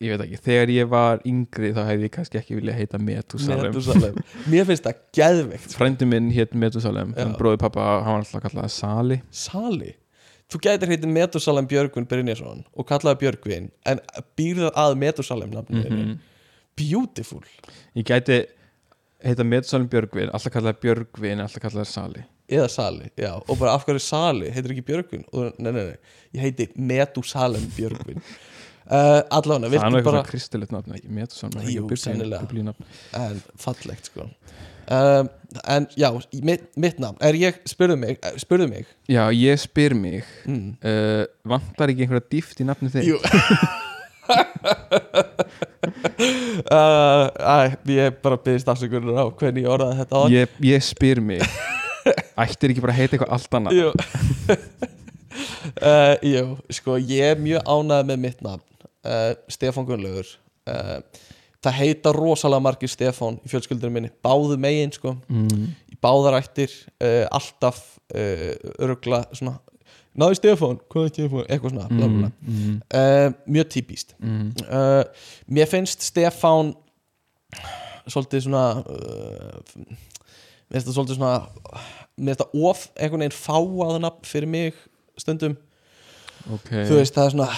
ég 0.00 0.12
veit 0.14 0.22
ekki, 0.24 0.38
þegar 0.46 0.70
ég 0.72 0.88
var 0.88 1.20
yngri 1.28 1.70
þá 1.76 1.82
hefði 1.90 2.06
ég 2.08 2.12
kannski 2.14 2.38
ekki 2.40 2.56
viljað 2.58 2.78
heita 2.80 3.00
Metusalem 3.02 3.68
Metusalem 3.70 4.16
Mér 4.52 4.66
finnst 4.70 4.86
það 4.88 5.02
geðveikt. 5.18 5.76
Frændi 5.76 6.08
minn 6.08 6.30
hétt 6.34 6.56
Metusalem 6.56 7.12
bróði 7.36 7.60
pappa, 7.60 7.84
hann 8.06 8.18
var 8.18 8.24
alltaf 8.24 8.44
kallað 8.46 8.72
Sali. 8.72 9.20
Sali? 9.30 9.92
Þú 10.46 10.60
gætir 10.62 10.92
heitið 10.94 11.12
Metusalem 11.12 11.66
Björgvin 11.68 12.06
Brynjarsson 12.08 12.64
og 12.72 12.86
kallaði 12.88 13.20
Björgvin 13.24 13.68
en 13.90 14.00
býrðu 14.38 14.72
að 14.78 14.96
Metusalem 15.04 15.52
nafninu? 15.54 15.86
Mm 15.90 16.00
Mhm. 16.06 16.16
Beautiful. 16.76 17.40
Ég 17.96 18.04
gæti 18.04 18.34
heita 19.24 19.44
Metusalem 19.46 19.88
Björgvin 19.90 20.32
alltaf 20.34 20.52
kallað 20.54 20.80
Björgvin, 20.82 21.40
alltaf 21.44 21.62
kallað 21.62 21.88
Sali. 21.90 22.24
Eða 22.50 22.68
Sali, 22.70 23.08
já, 23.18 23.32
og 23.36 23.56
bara 23.58 23.74
af 23.74 23.86
hverju 23.86 24.02
Sali? 24.02 24.50
Heitir 24.54 24.74
ekki 24.74 24.84
Björgvin? 24.86 25.24
Og 25.32 25.56
nei, 25.58 25.72
nei, 25.72 25.86
nei, 25.92 26.20
ég 26.36 26.44
heiti 26.44 26.68
Metusalem 26.76 27.64
Björgvin. 27.76 28.22
Uh, 28.86 29.24
allavega, 29.36 29.72
það 29.72 29.80
er 29.80 29.98
eitthvað 29.98 30.12
bara 30.12 30.26
kristilegt 30.28 30.74
nafn 30.74 30.94
ekki 30.98 31.10
Metusalem, 31.10 31.66
Jú, 31.72 31.86
ekki 31.88 32.00
sennilega. 32.04 32.44
biblínafn 32.46 32.86
en 33.18 33.42
fallegt 33.60 34.12
sko. 34.12 34.28
Um, 34.86 35.32
en 35.66 35.88
já, 35.98 36.12
mitt, 36.46 36.68
mitt 36.78 37.00
nafn. 37.02 37.18
Er 37.26 37.34
ég, 37.40 37.58
spurðu 37.66 37.96
mig, 37.98 38.20
eh, 38.22 38.36
spurðu 38.38 38.68
mig? 38.70 38.86
Já, 39.10 39.24
ég 39.34 39.58
spyr 39.58 39.96
mig 39.98 40.22
mm. 40.46 40.76
uh, 40.86 41.24
vantar 41.50 41.90
ekki 41.90 42.06
einhverja 42.06 42.28
dýft 42.36 42.62
í 42.62 42.68
nafni 42.68 42.92
þig 42.94 43.10
Jú 43.10 43.18
uh, 46.72 47.26
æ, 47.36 47.76
ég 47.92 48.18
bara 48.24 48.38
byggðist 48.40 48.70
afsökunar 48.72 49.20
á 49.22 49.24
hvernig 49.30 49.64
ég 49.66 49.72
orðaði 49.72 50.00
þetta 50.02 50.22
ég, 50.34 50.56
ég 50.66 50.86
spyr 50.86 51.22
mig 51.24 51.42
ættir 52.38 52.72
ekki 52.72 52.84
bara 52.84 52.94
að 52.94 53.00
heita 53.02 53.16
eitthvað 53.16 53.34
allt 53.36 53.56
annað? 53.58 53.72
Jú. 53.80 53.88
Uh, 55.76 56.14
Jú, 56.24 56.42
sko 56.72 56.96
ég 57.02 57.32
er 57.34 57.40
mjög 57.42 57.66
ánægð 57.66 58.06
með 58.08 58.20
mitt 58.22 58.44
nafn. 58.46 58.62
Uh, 59.04 59.32
Stefán 59.52 59.86
Gunnlaugur. 59.88 60.28
Uh, 60.68 61.00
Það 61.66 61.78
heita 61.80 62.12
rosalega 62.14 62.62
margir 62.62 62.90
Stefán 62.92 63.40
í 63.42 63.50
fjölskyldunum 63.50 63.96
minni, 63.98 64.10
báðu 64.22 64.54
megin 64.60 64.92
sko. 64.94 65.16
Mm. 65.26 65.72
báðarættir 66.04 66.70
uh, 67.02 67.24
alltaf 67.34 67.80
uh, 68.14 68.52
örugla 68.78 69.24
svona 69.34 69.56
náðu 70.16 70.36
Stefán, 70.38 70.78
hvað 70.90 71.04
er 71.06 71.12
Stefán, 71.12 71.46
eitthvað 71.50 71.72
svona 71.74 71.86
bla, 71.90 72.08
bla, 72.08 72.18
bla. 72.18 72.30
Mm. 72.46 72.76
Uh, 72.90 73.28
mjög 73.56 73.68
típist 73.74 74.14
Mm. 74.20 74.50
uh, 74.66 75.04
mér 75.52 75.68
finnst 75.70 76.02
Stefán 76.06 76.74
svolítið 78.06 78.44
svona 78.46 78.64
uh, 78.82 79.60
mér 80.66 80.76
finnst 80.76 80.88
það 80.88 80.96
svolítið 80.98 81.18
svona 81.18 81.32
mér 82.16 82.34
finnst 82.36 82.44
það 82.44 82.68
of 82.70 82.84
einhvern 82.96 83.24
veginn 83.26 83.38
fáað 83.40 83.98
nafn 84.04 84.26
fyrir 84.30 84.50
mig 84.52 84.78
stundum 85.20 85.56
ok 86.52 86.70
þú 86.88 87.00
veist 87.00 87.16
það 87.16 87.26
er 87.30 87.34
svona 87.36 87.50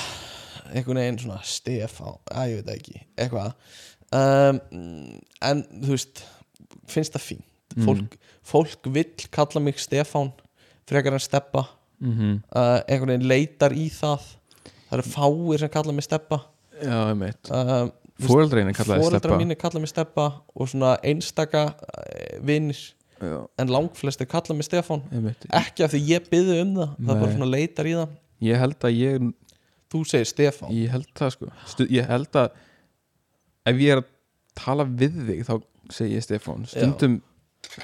einhvern 0.72 1.00
veginn 1.02 1.20
svona 1.24 1.40
Stefán 1.48 2.18
að 2.32 2.50
ég 2.54 2.62
veit 2.62 2.72
ekki, 2.78 3.02
eitthvað 3.16 3.52
um, 4.18 4.60
en 5.50 5.62
þú 5.84 5.94
veist 5.94 6.24
finnst 6.88 7.14
það 7.18 7.26
fínt 7.32 7.44
Mm. 7.76 7.84
fólk, 7.84 8.14
fólk 8.48 8.86
vill 8.94 9.26
kalla 9.30 9.60
mig 9.60 9.76
Stefán 9.78 10.30
frekar 10.88 11.12
en 11.14 11.20
Steppa 11.22 11.66
mm 12.00 12.34
uh, 12.54 12.80
einhvern 12.88 13.12
veginn 13.14 13.28
leitar 13.28 13.72
í 13.74 13.88
það. 13.90 14.26
Það 14.88 14.98
eru 14.98 15.06
fáir 15.12 15.58
sem 15.64 15.68
kalla 15.72 15.92
mig 15.92 16.04
Steppa 16.06 16.38
já, 16.82 16.98
ég 17.10 17.18
veit 17.20 17.50
um, 17.52 17.90
fóreldreina 18.24 18.72
kallaði 18.74 19.02
fóreldra 19.04 19.20
steppa 19.20 19.38
mínir 19.42 19.58
kalla 19.60 19.80
mig 19.82 19.90
Steppa 19.90 20.26
og 20.54 20.68
svona 20.70 20.94
einstaka 21.04 21.64
uh, 21.74 22.38
vinnir 22.46 22.78
já, 23.20 23.34
en 23.58 23.68
langflestir 23.74 24.26
kalla 24.30 24.54
mig 24.54 24.64
veit 25.26 25.44
ekki 25.50 25.84
af 25.84 25.92
því 25.92 26.00
ég 26.08 26.30
byði 26.30 26.60
um 26.62 26.72
það. 26.78 26.94
Það 26.96 27.12
er 27.12 27.20
bara 27.20 27.26
Nei. 27.26 27.34
svona 27.36 27.50
leitar 27.52 27.86
í 27.90 27.94
það. 27.98 28.14
Ég 28.48 28.58
held 28.62 28.84
að 28.86 28.96
ég 28.98 29.28
þú 29.92 30.04
segir 30.06 30.28
Stefán. 30.30 30.70
Ég 30.76 30.90
held 30.92 31.08
það 31.18 31.30
sko. 31.34 31.50
Stu, 31.66 31.86
ég 31.90 32.06
held 32.06 32.36
að 32.38 32.48
ef 33.66 33.76
ég 33.82 33.92
er 33.96 34.02
að 34.02 34.08
tala 34.58 34.84
við 34.88 35.18
þig 35.28 35.44
þá 35.48 35.54
segi 35.98 36.14
ég 36.18 36.24
Stefán. 36.24 36.64
Stundum 36.70 37.20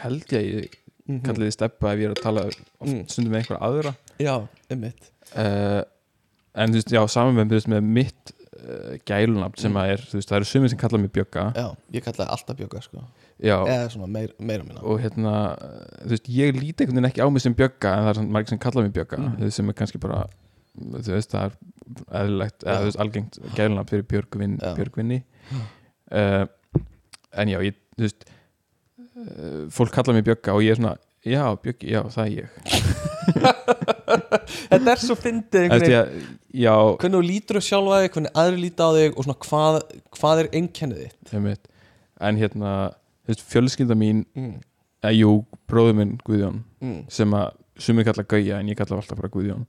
held 0.00 0.24
ég 0.32 0.40
að 0.40 0.48
ég 0.62 0.80
Mhm. 1.04 1.20
kalli 1.20 1.44
þið 1.50 1.52
steppa 1.52 1.92
ef 1.92 1.98
ég 2.00 2.06
er 2.08 2.14
að 2.14 2.22
tala 2.22 2.46
oft, 2.48 2.60
Mm. 2.80 3.00
stundum 3.12 3.32
með 3.34 3.42
einhver 3.42 3.58
aðra 3.60 3.90
já, 4.20 4.34
um 4.70 4.80
mitt 4.80 5.10
uh, 5.36 5.82
en 6.54 6.70
þú 6.70 6.78
veist, 6.80 6.92
já, 6.94 7.02
saman 7.10 7.34
með, 7.48 7.80
mitt 7.82 8.32
uh, 8.54 8.94
gælunafn 9.08 9.58
sem 9.60 9.72
Mm. 9.72 9.80
að 9.82 9.90
er, 9.94 10.04
þú 10.10 10.18
veist, 10.20 10.28
það 10.30 10.36
eru 10.40 10.44
sumir 10.50 10.68
sem 10.72 10.78
kalla 10.78 10.98
mig 11.02 11.12
Bjögga 11.12 11.46
já, 11.56 11.66
ég 11.92 12.04
kallaði 12.06 12.30
alltaf 12.36 12.56
bjögga 12.60 12.82
sko. 12.82 13.02
já, 13.42 13.56
eða 13.66 13.90
svona 13.90 14.06
meir, 14.06 14.32
meira 14.38 14.64
minna 14.64 14.80
og 14.82 15.00
hérna 15.02 15.34
þú 16.04 16.12
veist, 16.14 16.28
ég 16.30 16.54
líti 16.60 16.84
einhvern 16.84 17.00
veginn 17.00 17.10
ekki 17.10 17.24
á 17.24 17.28
mig 17.34 17.42
sem 17.42 17.54
Bjögga 17.58 17.92
en 17.98 18.04
það 18.08 18.18
er 18.22 18.30
margir 18.38 18.48
sem 18.54 18.58
kalla 18.62 18.82
mig 18.86 18.92
Bjögga 18.94 19.18
Mm. 19.18 19.50
sem 19.50 19.68
er 19.68 19.74
kannski 19.82 19.98
bara 20.00 20.24
þú 20.78 21.10
veist, 21.14 21.30
það 21.34 21.44
er 21.50 21.56
eðlilegt, 22.22 22.64
eða 22.64 22.78
þú 22.80 22.84
veist, 22.88 23.00
algengt 23.02 23.38
gælunafn 23.54 23.90
fyrir 23.90 24.06
Björgvin. 24.10 24.54
Björgvinni 24.78 25.18
uh, 26.10 26.46
en 27.34 27.48
já, 27.50 27.58
ég, 27.62 27.74
þú 27.98 28.06
veist 28.08 28.24
fólk 29.74 29.92
kalla 29.94 30.12
mig 30.16 30.24
Bjögga 30.26 30.54
og 30.56 30.62
ég 30.64 30.72
er 30.74 30.80
svona 30.80 30.96
já, 31.24 31.44
Bjöggi, 31.64 31.90
já, 31.94 32.00
það 32.14 32.24
er 32.24 32.32
ég. 32.38 32.48
Þetta 34.74 34.92
er 34.92 35.00
svo 35.00 35.16
fyndið 35.18 35.72
að, 35.88 36.12
hvernig 36.54 37.16
þú 37.16 37.22
lítur 37.24 37.58
á 37.58 37.62
sjálfa 37.64 38.00
þig, 38.02 38.10
hvernig 38.14 38.36
aðri 38.42 38.60
líta 38.62 38.86
á 38.86 38.90
þig 38.94 39.16
og 39.16 39.26
svona 39.26 39.38
hvað, 39.46 39.78
hvað 40.18 40.42
er 40.42 40.50
einkennið 40.60 41.02
þitt? 41.04 41.68
En 42.24 42.38
hérna 42.40 42.72
þú 43.24 43.32
veist, 43.32 43.44
fjölskylda 43.50 43.96
mín 43.98 44.24
mm. 44.36 44.54
eða 45.04 45.14
jú, 45.16 45.34
bróður 45.70 45.98
minn 46.00 46.16
Guðjón 46.26 46.62
Mm. 46.84 46.98
sem 47.08 47.32
að 47.32 47.54
sumir 47.80 48.04
kalla 48.04 48.26
Gauja 48.28 48.58
en 48.60 48.68
ég 48.68 48.76
kalla 48.76 48.98
alltaf 49.00 49.16
bara 49.16 49.30
Guðjón. 49.32 49.62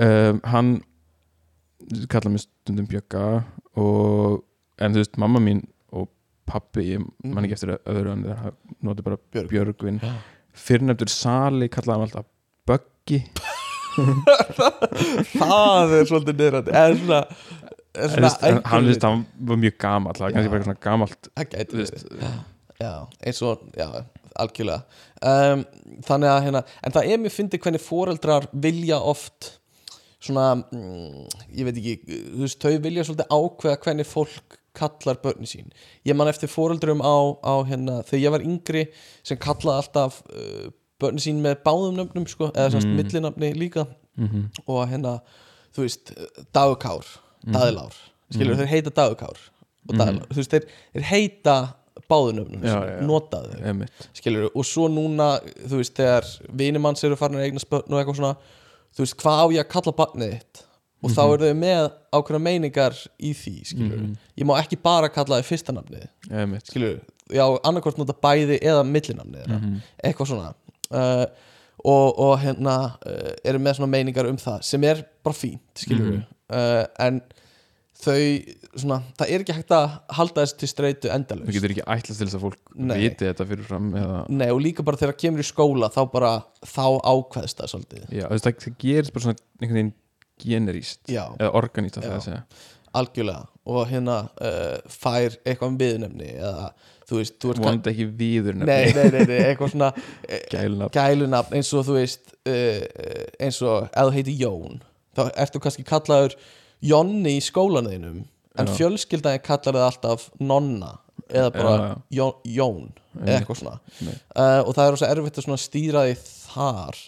Um, 0.00 0.38
hann 0.48 0.70
kalla 2.08 2.30
mig 2.32 2.40
stundum 2.46 2.86
Bjögga 2.88 3.24
og 3.76 4.40
en 4.80 4.94
þú 4.94 5.02
veist, 5.02 5.18
mamma 5.20 5.42
mín 5.44 5.60
pappi, 6.50 6.84
ég 6.94 7.06
man 7.24 7.46
ekki 7.46 7.56
eftir 7.58 7.72
öðru 7.78 8.14
en 8.14 8.26
það 8.28 8.52
noti 8.86 9.06
bara 9.06 9.18
Björg. 9.22 9.50
Björgvin. 9.54 10.02
Já. 10.04 10.12
fyrrnefndur 10.66 11.10
Sali 11.12 11.70
kallaði 11.72 11.96
hann 11.96 12.06
alltaf 12.08 12.28
Böggi. 12.68 13.22
Það 15.40 15.94
er 15.96 16.08
svolítið 16.08 16.38
niðrandi. 16.38 16.74
Eða 16.76 16.98
svona, 17.00 17.20
er 17.90 18.04
En 18.04 18.12
svona 18.14 18.30
en 18.46 18.60
hann, 18.70 18.86
veist, 18.86 19.06
hann 19.06 19.24
var 19.50 19.60
mjög 19.64 19.76
gamall. 19.82 20.16
Það 20.18 20.26
var 20.26 20.34
kannski 20.36 20.46
Já. 20.46 20.52
bara 20.52 20.60
eitthvað 20.60 20.68
svona 20.70 20.84
veist, 21.80 22.10
verið. 22.10 22.36
Já, 22.80 22.92
eins 23.28 23.40
og 23.44 23.64
já, 23.76 23.88
algjörlega. 24.40 25.00
Um, 25.20 25.64
þannig 26.06 26.30
að 26.32 26.44
hérna, 26.46 26.62
en 26.86 26.94
það 26.94 27.10
er 27.10 27.18
mér 27.20 27.34
fyndið 27.34 27.64
hvernig 27.66 27.82
foreldrar 27.84 28.46
vilja 28.66 29.00
oft 29.10 29.50
svona, 30.20 30.46
mm, 30.70 31.26
ég 31.58 31.68
veit 31.68 31.80
ekki 31.80 31.96
þú 32.06 32.44
veist, 32.44 32.62
þau 32.62 32.80
vilja 32.86 33.04
svolítið 33.08 33.34
ákveða 33.36 33.82
hvernig 33.84 34.08
fólk 34.08 34.59
kallar 34.76 35.18
börni 35.22 35.46
sín. 35.50 35.70
Ég 36.06 36.14
man 36.16 36.28
eftir 36.30 36.48
foreldrum 36.50 37.00
á, 37.02 37.16
á 37.42 37.54
hérna, 37.66 38.00
þegar 38.06 38.22
ég 38.24 38.30
var 38.36 38.44
yngri 38.46 38.84
sem 39.26 39.36
kallaði 39.40 39.82
alltaf 39.84 40.20
uh, 40.30 40.68
börni 41.00 41.22
sín 41.24 41.40
með 41.42 41.62
báðum 41.64 41.96
nöfnum 41.98 42.26
sko, 42.28 42.50
eða 42.54 42.70
semst 42.76 42.86
Mm. 42.90 42.96
millinafni 43.00 43.52
líka. 43.56 43.86
Mhm. 44.20 44.50
og 44.68 44.88
hérna, 44.90 45.20
þú 45.72 45.84
veist 45.86 46.10
dagukár, 46.52 47.06
daðilár 47.46 47.94
skilur, 48.30 48.56
þeir 48.58 48.66
heita 48.68 48.90
dagukár 48.90 49.38
og 49.88 49.94
daðilár, 49.96 50.26
þú 50.28 50.36
veist, 50.36 50.50
þeir, 50.50 50.66
þeir 50.94 51.04
heita 51.08 51.54
báðum 52.10 52.36
nöfnum, 52.40 52.64
Já, 52.66 52.74
já, 52.90 53.00
notaðu 53.06 53.86
skilur, 54.12 54.50
og 54.54 54.64
svo 54.66 54.88
núna 54.92 55.40
þú 55.64 55.78
veist, 55.80 55.94
þegar 55.96 56.26
vinimanns 56.52 57.04
eru 57.06 57.16
farin 57.16 57.38
að 57.38 57.46
eigna 57.48 57.62
spörn 57.62 57.86
og 57.94 58.00
eitthvað 58.02 58.18
svona, 58.20 58.34
þú 58.92 59.04
veist, 59.06 59.16
hvað 59.22 59.40
á 59.40 59.46
ég 59.54 59.64
að 59.64 59.70
kalla 59.72 59.92
barnið 60.02 60.34
þitt 60.36 60.62
og 61.02 61.10
þá 61.14 61.20
eru 61.34 61.48
þau 61.50 61.56
með 61.60 61.90
ákveðna 62.12 62.40
meiningar 62.44 62.96
í 63.18 63.32
því 63.36 63.54
skilur, 63.70 64.02
ég 64.36 64.46
má 64.48 64.54
ekki 64.60 64.76
bara 64.82 65.08
kalla 65.08 65.40
þau 65.40 65.48
fyrsta 65.50 65.72
nafnið 65.72 66.08
Einmitt. 66.30 66.66
skilur, 66.68 67.00
já, 67.32 67.44
annarkvort 67.64 67.98
nota 67.98 68.12
bæði 68.12 68.58
eða 68.60 68.84
millinafnið 68.84 69.44
þeirra, 69.46 69.60
Mhm. 69.60 69.80
eitthvað 70.04 70.26
svona. 70.32 70.54
Uh, 70.90 71.26
og, 71.84 72.18
og 72.18 72.38
hérna 72.42 72.96
uh, 73.06 73.34
eru 73.44 73.58
með 73.62 73.76
svona 73.78 73.88
meiningar 73.94 74.26
um 74.28 74.36
það 74.36 74.62
sem 74.66 74.84
er 74.84 75.04
bara 75.24 75.34
fínt, 75.34 75.60
skilur 75.78 76.10
Mhm. 76.18 76.24
uh, 76.50 76.86
en 77.06 77.20
þau 78.00 78.16
svona, 78.80 79.00
það 79.18 79.30
er 79.34 79.42
ekki 79.44 79.54
hægt 79.56 79.72
að 79.76 79.86
halda 80.16 80.42
þessu 80.44 80.56
til 80.62 80.68
streitu 80.70 81.08
Þú 81.08 81.14
endalaust 81.14 81.52
getur 81.56 81.72
ekki 81.74 81.84
ætlast 81.84 82.18
til 82.20 82.26
þess 82.28 82.36
að 82.38 82.44
fólk 82.46 82.74
Nei. 82.74 82.96
viti 83.02 83.26
þetta 83.28 83.46
fyrir 83.50 83.66
fram 83.66 83.88
eða, 83.98 84.20
Nei, 84.30 84.48
og 84.50 84.60
líka 84.64 84.84
bara 84.86 84.96
þegar 84.96 85.12
það 85.14 85.22
kemur 85.24 85.42
í 85.44 85.48
skóla 85.50 85.90
þá 85.92 86.00
bara, 86.12 86.30
þá 86.64 86.86
ákveðst 87.04 87.60
það 87.60 87.72
svolítið. 87.74 88.04
Já, 88.14 88.24
þú 88.26 88.34
veist, 88.36 88.46
það, 88.46 88.60
það 88.64 88.76
gerist 88.84 89.12
bara 89.16 89.24
svona 89.26 89.36
einhvern 89.60 89.78
veginn 89.80 89.92
generíst 90.44 91.00
eða 91.10 91.50
organist 91.60 91.98
að 92.00 92.08
það 92.10 92.22
segja. 92.28 92.42
Algjörlega. 93.00 93.44
Og 93.70 93.84
hérna 93.86 94.16
uh, 94.42 94.78
fær 94.90 95.36
eitthvað 95.44 95.68
um 95.68 95.76
viðnefni 95.78 96.30
eða 96.40 96.70
þú 97.10 97.18
veist, 97.20 97.36
þú 97.42 97.54
kann- 97.58 97.82
ekki 97.90 98.06
viður 98.18 98.56
nei, 98.60 98.90
nei, 98.94 99.04
nei, 99.14 99.24
nei, 99.26 99.38
eitthvað 99.50 99.72
svona 99.74 99.90
gælnafn 100.54 100.94
gælunafn. 100.94 101.56
eins 101.58 101.70
og 101.74 101.86
þú 101.86 101.96
veist 101.98 102.32
uh, 102.46 102.82
eins 103.42 103.60
og 103.66 103.86
ef 103.90 104.08
þú 104.08 104.14
heitir 104.16 104.40
Jón 104.42 104.80
þá 105.18 105.22
ertu 105.44 105.62
kannski 105.62 105.86
kallaður 105.86 106.36
Jonni 106.80 107.36
í 107.38 107.44
skólanuðinum 107.44 108.22
en 108.58 108.70
fjölskyldaði 108.74 109.42
kallar 109.46 109.76
það 109.78 109.86
alltaf 109.90 110.26
Nonna 110.40 110.92
eða 111.30 111.50
bara 111.54 111.74
Já, 111.76 111.86
já. 111.86 111.96
Jón, 112.18 112.34
Jón 112.56 112.86
eða 113.20 113.36
eitthvað 113.40 113.58
svona. 113.60 113.78
Uh, 114.34 114.60
og 114.64 114.74
það 114.76 114.84
er 114.86 114.98
svo 115.00 115.08
erfitt 115.10 115.40
að 115.42 115.60
stýra 115.62 116.04
því 116.08 116.14
þar 116.24 117.00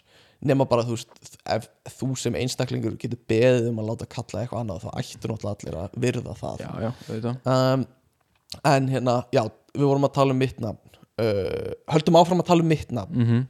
nema 0.46 0.66
bara 0.68 0.84
þú 0.86 0.96
veist 0.96 1.38
ef 1.54 1.66
þú 1.98 2.12
sem 2.18 2.36
einstaklingur 2.38 2.96
getur 3.00 3.20
beðið 3.30 3.68
um 3.70 3.80
að 3.82 3.90
láta 3.92 4.08
kalla 4.10 4.42
eitthvað 4.42 4.62
annað 4.62 4.84
þá 4.84 4.88
ættu 5.00 5.30
náttúrulega 5.30 5.52
allir 5.54 5.78
að 5.78 5.98
virða 6.04 6.36
það. 6.38 6.62
Já, 6.62 6.70
já, 6.82 7.34
um, 7.54 7.84
en 8.72 8.88
hérna, 8.90 9.18
já, 9.34 9.42
við 9.76 9.88
vorum 9.88 10.08
að 10.08 10.14
tala 10.18 10.34
um 10.34 10.40
mitt 10.42 10.62
nafn. 10.62 10.96
Uh, 11.20 11.74
höldum 11.92 12.18
áfram 12.18 12.42
að 12.42 12.48
tala 12.50 12.64
um 12.64 12.72
mitt 12.72 12.94
nafn. 12.94 13.18
Mm 13.18 13.28
-hmm. 13.28 13.44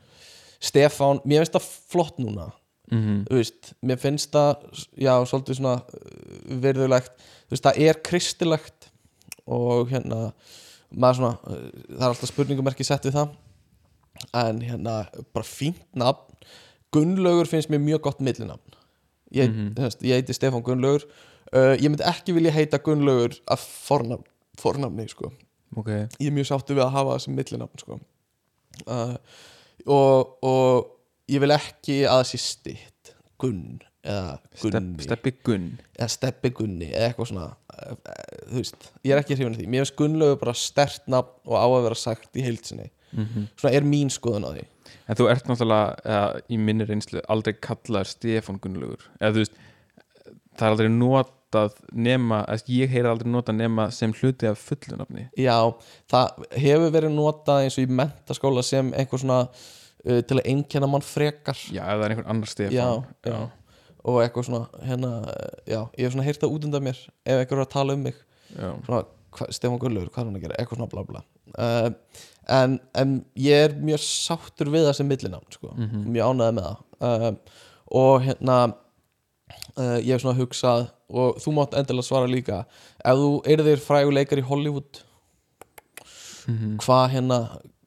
Stefán, 0.62 1.22
mér 1.24 1.42
finnst 1.42 1.56
það 1.56 1.70
flott 1.92 2.18
núna. 2.18 2.50
Mm 2.92 3.22
þú 3.24 3.38
veist, 3.38 3.72
mér 3.80 3.98
finnst 3.98 4.32
það 4.32 4.56
já, 4.96 5.14
svolítið 5.24 5.56
svona 5.56 5.76
uh, 5.80 6.58
virðulegt. 6.60 7.12
Þú 7.48 7.56
veist, 7.56 7.64
það 7.64 7.78
er 7.88 8.02
kristilegt 8.04 8.90
og 9.46 9.88
hérna 9.88 10.32
maður 10.90 11.16
svona, 11.16 11.32
uh, 11.46 11.70
það 11.88 12.04
er 12.04 12.08
alltaf 12.10 12.28
spurningumerki 12.28 12.84
sett 12.84 13.04
við 13.04 13.16
það. 13.16 13.32
En 14.34 14.60
hérna, 14.60 15.06
bara 15.32 15.44
fínt 15.44 15.88
nafn 15.96 16.31
Gunnlaugur 16.92 17.48
finnst 17.50 17.70
mér 17.72 17.80
mjög 17.82 18.00
gott 18.08 18.20
millinafn. 18.20 18.74
Ég, 19.32 19.48
mm 19.48 19.54
Mhm. 19.72 19.74
veist, 19.82 20.02
ég 20.04 20.12
heiti 20.18 20.32
Stefán 20.36 20.62
Gunnlaugur. 20.62 21.06
Uh, 21.52 21.74
ég 21.76 21.88
myndi 21.88 22.04
ekki 22.08 22.32
vilja 22.36 22.52
heita 22.52 22.78
Gunnlaugur 22.78 23.34
af 23.46 23.60
fornafn, 23.60 24.24
fornafni 24.60 25.08
sko. 25.08 25.32
ok, 25.76 25.88
ég 26.20 26.26
er 26.28 26.32
mjög 26.36 26.46
sáttu 26.50 26.74
við 26.76 26.84
að 26.84 26.90
hafa 26.96 27.16
þessi 27.18 27.32
millinafn 27.36 27.78
sko. 27.80 27.98
uh, 28.86 29.16
og, 29.86 30.38
og 30.44 30.86
ég 31.32 31.40
vil 31.40 31.50
ekki 31.54 32.02
að 32.08 32.22
það 32.22 32.28
sé 32.32 32.38
stitt 32.38 33.14
Gunn 33.42 33.80
eða 34.04 34.38
Gunni. 34.60 35.02
Steppi 35.02 35.32
gunn. 35.44 35.68
Eða 35.98 36.08
Steppi 36.10 36.50
Gunni 36.50 36.88
eða 36.92 37.08
eitthvað 37.10 37.28
svona 37.32 37.46
uh, 37.52 37.94
þú 38.50 38.56
veist, 38.60 38.90
ég 39.04 39.12
er 39.14 39.20
ekki 39.22 39.36
hrifin 39.36 39.54
af 39.54 39.60
því. 39.60 39.66
Mér 39.70 39.84
finnst 39.84 39.96
Gunnlaugur 39.98 40.40
bara 40.44 40.54
stert 40.54 41.06
nafn 41.10 41.30
og 41.46 41.56
á 41.58 41.66
að 41.66 41.82
vera 41.88 41.98
sagt 41.98 42.36
í 42.36 42.44
heilsinni 42.46 42.88
mm 43.12 43.48
svona 43.60 43.74
er 43.76 43.86
mín 43.86 44.10
skoðun 44.12 44.48
á 44.48 44.50
því. 44.52 44.64
En 45.08 45.18
þú 45.18 45.28
ert 45.32 45.48
náttúrulega 45.48 45.94
eða, 46.04 46.40
í 46.48 46.58
minni 46.58 46.86
reynslu 46.88 47.22
aldrei 47.28 47.54
kallaður 47.60 48.10
Stefán 48.10 48.60
Gunnlaugur. 48.62 49.06
Eða 49.20 49.34
þú 49.36 49.44
veist 49.44 49.56
það 50.58 50.66
er 50.66 50.74
aldrei 50.74 50.90
notað 50.94 51.78
nema 51.92 52.42
eða, 52.48 52.66
ég 52.72 52.92
heyri 52.92 53.10
aldrei 53.10 53.30
notað 53.32 53.58
nema 53.58 53.88
sem 53.94 54.12
hluti 54.16 54.48
af 54.48 54.60
fullunafni 54.60 55.26
Já, 55.40 55.56
það 56.10 56.44
hefur 56.64 56.92
verið 56.94 57.16
notað 57.16 57.64
eins 57.66 57.78
og 57.78 57.86
í 57.86 57.96
mentaskóla 58.00 58.64
sem 58.66 58.92
einhver 58.96 59.22
svona 59.22 59.40
uh, 59.48 60.20
til 60.20 60.38
að 60.38 60.46
einkenna 60.52 60.90
mann 60.90 61.04
frekar. 61.06 61.58
Já, 61.72 61.84
ef 61.86 61.98
það 61.98 62.06
er 62.06 62.14
einhver 62.14 62.30
annar 62.34 62.52
Stefán. 62.52 62.76
Já, 62.76 63.32
já. 63.32 63.38
og 64.02 64.20
eitthvað 64.22 64.48
svona 64.48 64.86
hérna, 64.86 65.12
já, 65.66 65.80
ég 65.96 66.06
hef 66.06 66.14
svona 66.14 66.28
heyrt 66.28 66.42
það 66.42 66.56
út 66.56 66.68
undan 66.68 66.86
mér 66.88 67.02
ef 67.02 67.36
einhver 67.36 67.58
er 67.58 67.66
að 67.66 67.74
tala 67.76 67.98
um 67.98 68.08
mig. 68.08 68.16
Já. 68.52 68.70
svona, 68.86 69.04
hva, 69.36 69.52
Stefán 69.54 69.80
Gullur, 69.82 70.10
hvað 70.12 70.24
er 70.24 70.30
hann 70.30 70.40
að 70.40 70.46
gera, 70.46 70.58
eitthvað 70.60 70.82
svona 70.82 70.92
bla 70.92 71.06
bla 71.08 71.24
uh, 71.58 71.90
en, 72.52 72.78
en 72.98 73.16
ég 73.38 73.66
er 73.68 73.74
mjög 73.80 74.02
sáttur 74.04 74.70
við 74.72 74.86
það 74.88 74.96
sem 74.98 75.08
millinafn 75.12 75.52
sko. 75.56 75.72
Mhm. 75.76 76.06
mjög 76.14 76.32
ánæði 76.32 76.56
með 76.58 76.68
það 76.68 76.78
uh, 77.08 77.58
og 78.02 78.22
hérna 78.26 78.56
uh, 79.78 79.98
ég 80.00 80.12
hef 80.14 80.22
svona 80.24 80.38
hugsað 80.40 80.86
og 81.12 81.36
þú 81.44 81.52
mátt 81.58 81.74
endilega 81.76 82.06
svara 82.08 82.30
líka 82.30 82.62
ef 83.04 83.18
þú 83.20 83.30
eru 83.52 83.66
þér 83.68 83.82
fræguleikar 83.88 84.42
í 84.42 84.48
Hollywood 84.48 85.02
Mhm. 86.42 86.72
hvað 86.82 87.04
hérna 87.12 87.36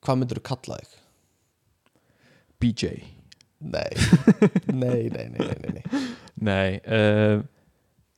hvað 0.05 0.15
myndur 0.21 0.39
þú 0.39 0.43
kalla 0.47 0.77
þig? 0.79 0.91
BJ 2.63 2.91
Nei, 3.75 3.89
nei, 4.71 5.09
nei, 5.09 5.25
nei, 5.33 5.55
nei, 5.59 5.71
nei. 5.73 6.03
nei 6.39 6.69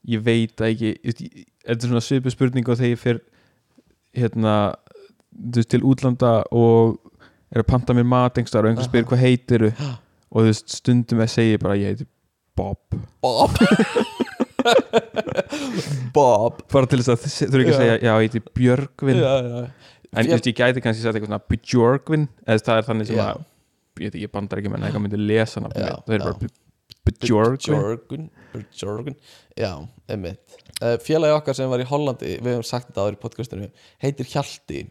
ég 0.08 0.22
veit 0.26 0.62
ekki 0.68 0.92
þetta 1.08 1.74
er 1.74 1.88
svona 1.88 2.04
svipu 2.06 2.30
spurning 2.34 2.70
og 2.70 2.78
þegar 2.80 2.94
ég 2.94 3.02
fer 3.02 3.20
hérna 4.18 4.54
þú 5.38 5.62
veist, 5.62 5.72
til 5.72 5.84
útlanda 5.86 6.32
og 6.56 6.98
er 7.54 7.64
að 7.64 7.70
panta 7.70 7.96
mér 7.96 8.08
mat 8.08 8.38
einhverstaðar 8.38 8.68
og 8.68 8.74
einhver 8.74 8.88
spyr 8.88 9.08
hvað 9.08 9.24
heitiru 9.24 9.70
og 9.72 10.40
þú 10.42 10.48
veist, 10.50 10.68
stundum 10.80 11.24
að 11.24 11.34
segja 11.34 11.64
bara 11.64 11.80
ég 11.80 11.94
heiti 11.94 12.08
Bob. 12.58 12.82
Bob. 13.22 13.54
Bob. 16.16 16.64
Bara 16.74 16.90
til 16.90 17.00
þess 17.04 17.14
að 17.14 17.28
þú 17.28 17.52
eru 17.52 17.64
ekki 17.64 17.76
að 17.76 17.84
segja 17.84 17.98
já, 18.02 18.10
ég 18.10 18.24
heiti 18.26 18.42
Björgvin. 18.58 19.20
Já, 19.22 19.34
já. 19.46 19.60
en 20.10 20.26
þú 20.26 20.34
veist, 20.34 20.50
ég 20.50 20.58
gæti 20.58 20.84
kannski 20.84 21.06
sagt 21.06 21.20
eitthvað 21.20 21.30
svona 21.30 21.48
Björgvin. 21.54 22.26
Eða 22.48 22.66
það 22.70 22.82
er 22.82 22.88
þannig 22.90 23.12
sem 23.12 23.22
að 23.22 23.38
ég 23.38 24.08
veit 24.08 24.16
ekki, 24.16 24.32
bandar 24.34 24.62
ekki 24.62 24.72
menn 24.74 24.88
eitthvað 24.88 25.06
myndi 25.06 25.20
lesa 25.22 25.62
það 25.62 26.18
er 26.18 26.26
bara 26.26 26.50
Björgvin. 27.22 28.26
Björgun 28.58 29.16
Já, 29.58 29.88
einmitt. 30.10 30.58
Uh, 30.82 30.98
Félagi 31.02 31.34
okkar 31.34 31.56
sem 31.58 31.70
var 31.72 31.82
í 31.82 31.86
Hollandi 31.88 32.36
Við 32.36 32.52
hefum 32.52 32.66
sagt 32.68 32.92
þetta 32.92 33.06
áður 33.06 33.16
í 33.16 33.20
podcastinu 33.22 33.70
Heitir 34.04 34.28
Hjalti 34.30 34.82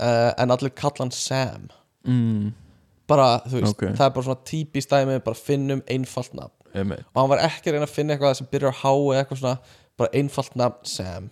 uh, 0.00 0.32
En 0.38 0.50
allir 0.50 0.70
kalla 0.74 0.98
hann 1.04 1.10
Sam. 1.12 1.68
Mm, 2.06 2.52
Bara, 3.06 3.40
þú 3.44 3.60
veist, 3.60 3.74
Ok. 3.74 3.82
það 3.98 4.06
er 4.06 4.10
bara 4.16 4.24
svona 4.24 4.44
típist 4.48 4.90
dæmi 4.90 5.18
Bara 5.24 5.36
finnum 5.36 5.82
einfalt 5.90 6.34
nafn. 6.34 6.52
Einmitt. 6.74 7.04
Og 7.14 7.20
hann 7.22 7.30
var 7.30 7.38
ekki 7.46 7.70
að 7.70 7.72
reyna 7.76 7.86
að 7.86 7.94
finna 7.94 8.14
eitthvað 8.16 8.36
sem 8.36 8.46
byrjar 8.50 8.72
á 8.72 8.80
H 8.82 8.92
eða 8.92 9.24
eitthvað 9.24 9.40
svona 9.42 9.58
Bara 9.98 10.10
einfalt 10.14 10.56
nafn 10.56 10.84
Sam. 10.84 11.30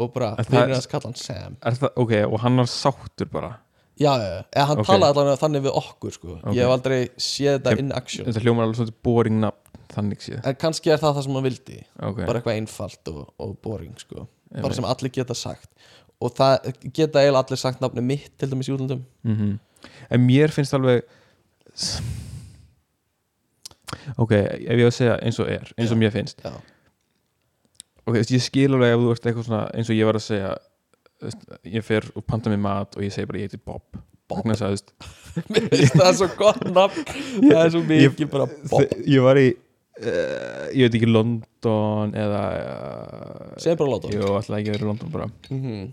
Og 0.00 0.12
bara, 0.14 0.34
vinnir 0.48 0.72
hans 0.74 0.86
kalla 0.88 1.10
hann 1.10 1.14
Sam 1.20 1.56
það, 1.60 1.90
ok, 1.96 2.12
og 2.32 2.40
hann 2.40 2.56
var 2.56 2.64
sáttur 2.72 3.28
bara? 3.30 3.58
Já, 4.00 4.14
eða 4.16 4.64
hann 4.70 4.78
Ok. 4.80 4.86
talaði 4.88 5.12
allavega 5.12 5.36
þannig 5.42 5.62
við 5.66 5.74
okkur 5.76 6.12
sko. 6.14 6.28
Ok. 6.40 6.54
Ég 6.56 6.62
hef 6.64 6.70
aldrei 6.72 7.00
séð 7.20 7.58
þetta 7.58 7.78
in 7.78 7.92
action. 7.92 8.24
þetta 8.26 8.40
hljómar 8.40 8.64
alveg 8.64 8.76
svona 8.80 8.94
boring 9.04 9.40
nafn 9.42 9.82
þannig 9.92 10.22
séð. 10.24 10.40
En 10.46 10.54
kannski 10.56 10.90
er 10.94 10.96
það 11.02 11.16
það 11.18 11.22
sem 11.26 11.34
hann 11.34 11.44
vildi. 11.44 11.78
Ok, 12.00 12.16
Bara 12.24 12.40
eitthvað 12.40 12.56
einfalt 12.56 13.08
og, 13.12 13.34
og 13.38 13.58
boring 13.60 13.94
sko. 14.00 14.26
Bara 14.54 14.72
sem 14.74 14.84
allir 14.88 15.12
geta 15.12 15.34
sagt 15.36 15.68
Og 16.20 16.34
það 16.36 16.70
geta 16.92 17.22
eiginlega 17.22 17.42
allir 17.46 17.60
sagt 17.60 17.80
nafni 17.80 18.02
mitt 18.04 18.32
Til 18.38 18.50
dæmis 18.50 18.68
í 18.68 18.74
útlöndum. 18.76 19.04
Mm 19.24 19.58
en 20.10 20.26
mér 20.26 20.52
finnst 20.54 20.74
alveg 20.76 21.04
ok, 24.20 24.34
ef 24.34 24.76
ég 24.76 24.84
á 24.84 24.90
að 24.90 24.96
segja 24.96 25.16
eins 25.24 25.40
og 25.42 25.50
er 25.50 25.72
eins 25.76 25.94
og 25.94 26.00
mér 26.00 26.12
finnst. 26.14 26.42
Já, 26.44 26.52
ok, 28.04 28.20
ég 28.20 28.44
skil 28.44 28.68
alveg 28.74 28.94
ef 28.94 29.00
þú 29.04 29.14
ert 29.14 29.30
eitthvað 29.30 29.48
svona 29.48 29.64
eins 29.74 29.90
og 29.90 29.98
ég 29.98 30.10
var 30.10 30.20
að 30.20 30.26
segja 30.26 30.52
ég 31.68 31.84
fer 31.84 32.06
og 32.16 32.24
panta 32.24 32.52
mér 32.52 32.62
mat 32.64 32.96
og 32.96 33.04
ég 33.04 33.14
segi 33.14 33.28
bara 33.28 33.42
ég 33.42 33.50
heiti 33.50 33.60
Bob. 33.60 33.84
Bob. 34.30 34.46
Að, 34.46 34.78
það 35.96 36.06
er 36.06 36.14
svo 36.16 36.30
gott 36.38 36.62
nafn. 36.70 37.02
Það 37.42 37.64
er 37.64 37.74
svo 37.74 37.82
mikið 37.86 38.30
bara 38.32 38.46
Bob. 38.70 38.94
ég 39.04 39.26
var 39.26 39.40
í 39.40 39.48
uh, 39.50 40.66
ég 40.70 40.86
veit 40.86 40.98
ekki 41.00 41.10
London 41.10 42.14
eða 42.16 42.44
uh, 42.60 43.56
jú, 43.60 44.30
alltaf 44.30 44.56
ekki 44.60 44.72
verið 44.72 44.86
í 44.86 44.90
London 44.92 45.16
bara. 45.16 45.30
Mm 45.52 45.88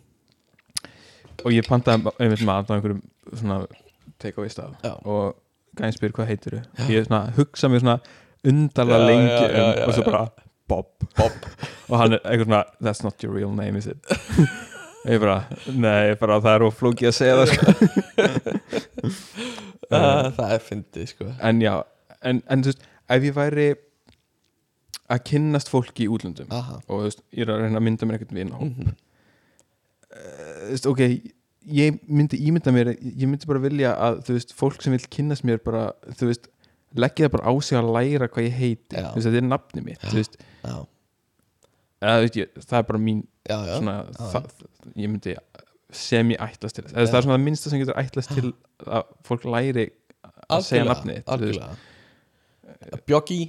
og 1.46 1.52
ég 1.54 1.68
pantaði 1.68 2.14
einmitt 2.20 2.46
mat 2.48 2.70
á 2.70 2.74
einhverjum 2.78 3.02
svona 3.34 3.60
take 4.20 4.38
away 4.40 4.50
staf 4.50 4.74
Já. 4.84 4.96
og 5.06 5.36
gæðin 5.78 5.98
spyr 5.98 6.16
hvað 6.18 6.32
heitir 6.32 6.58
þú 6.80 6.90
ég 6.96 7.06
svona, 7.10 7.22
hugsa 7.38 7.70
mér 7.70 7.84
svona 7.84 8.00
undarlega 8.48 9.00
Já, 9.04 9.08
lengi 9.12 9.30
já, 9.30 9.48
já, 9.48 9.64
um, 9.64 9.78
já, 9.78 9.86
og 9.88 9.94
svo 9.98 10.04
já. 10.04 10.12
bara 10.12 10.26
Bob, 10.68 10.88
og 11.90 11.94
hann 12.02 12.14
er 12.18 12.24
eitthvað 12.26 12.48
svona 12.50 12.64
that's 12.84 13.04
not 13.06 13.24
your 13.24 13.34
real 13.36 13.54
name 13.56 13.78
is 13.80 13.88
it 13.88 13.98
ég 15.08 15.22
bara, 15.24 15.38
nei, 15.72 16.16
bara 16.20 16.40
það 16.44 16.56
er 16.58 16.66
of 16.68 16.80
flókið 16.82 17.08
að 17.08 17.16
segja 17.16 17.36
það 17.40 17.52
sko. 17.54 17.66
uh, 19.94 20.28
það 20.38 20.54
er 20.58 20.64
fyndið 20.66 21.06
sko 21.14 21.30
en 21.48 21.62
já, 21.64 21.74
en, 22.28 22.42
en 22.52 22.64
þú 22.66 22.74
veist 22.74 22.88
ef 23.16 23.28
ég 23.30 23.38
væri 23.38 23.68
að 25.08 25.22
kynnast 25.30 25.70
fólki 25.72 26.04
í 26.04 26.12
útlöndum 26.12 26.50
Aha. 26.52 26.82
og 26.84 26.98
þú 27.00 27.04
veist, 27.06 27.22
ég 27.32 27.46
er 27.46 27.54
að 27.54 27.62
reyna 27.64 27.80
að 27.80 27.86
mynda 27.88 28.10
mér 28.10 28.18
eitthvað 28.20 28.42
vinn 28.42 28.56
og 28.58 28.66
Mhm. 28.68 28.96
Þú 30.12 30.70
veist, 30.72 30.90
ok 30.92 31.02
ég 31.68 31.98
myndi 32.08 32.40
ímynda 32.48 32.72
mér, 32.72 32.94
ég 32.96 33.26
myndi 33.28 33.50
bara 33.50 33.62
vilja 33.64 33.94
að 34.00 34.22
þú 34.28 34.38
veist, 34.38 34.54
fólk 34.56 34.84
sem 34.84 34.94
vil 34.96 35.10
kynnast 35.12 35.44
mér 35.48 35.60
bara, 35.64 35.90
þú 36.16 36.30
veist, 36.30 36.48
leggja 36.98 37.28
það 37.28 37.34
bara 37.36 37.52
á 37.52 37.54
sig 37.68 37.80
að 37.80 37.90
læra 37.98 38.30
hvað 38.32 38.48
ég 38.48 38.56
heiti, 38.62 38.96
þú 38.96 39.18
veist, 39.18 39.28
þetta 39.28 39.42
er 39.42 39.50
nafni 39.50 39.84
mitt, 39.84 40.06
þú 40.06 40.22
veist, 40.22 40.40
eða, 40.64 42.14
þú 42.14 42.24
veist 42.24 42.40
ég, 42.40 42.64
það 42.64 42.80
er 42.80 42.88
bara 42.94 43.04
mín, 43.04 43.22
já, 43.44 43.58
já, 43.58 43.74
svona 43.76 43.98
já. 44.06 44.22
það, 44.32 44.50
ég 44.94 45.12
myndi 45.12 45.36
sem 45.98 46.34
ég 46.34 46.42
ætlast 46.48 46.80
til 46.80 46.86
þess, 46.88 46.96
það 46.96 47.20
er 47.20 47.28
svona 47.28 47.38
það 47.38 47.46
minnsta 47.50 47.72
sem 47.72 47.84
getur 47.84 48.00
ætlast 48.00 48.34
til 48.36 48.48
að 48.88 49.14
fólk 49.28 49.48
læri 49.48 49.88
að 50.48 50.66
segja 50.68 50.88
veist. 50.88 51.30
algjörlega. 51.36 51.78
Bjoggi 53.08 53.40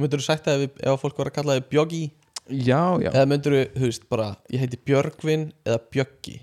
myndur 0.00 0.22
þú 0.22 0.26
sagt 0.26 0.50
ef, 0.50 0.68
ef 0.82 1.02
fólk 1.02 1.18
var 1.20 1.30
að 1.30 1.36
kalla 1.38 1.58
þig 1.58 1.70
Bjoggi 1.70 2.04
já, 2.50 2.80
já, 3.02 3.10
eða 3.12 3.26
myndur 3.30 3.52
þú, 3.56 3.62
þú 3.78 3.88
veist, 3.88 4.08
bara 4.10 4.36
ég 4.52 4.60
heiti 4.64 4.76
Björgvin 4.84 5.52
eða 5.64 5.78
Bjöggi? 5.94 6.40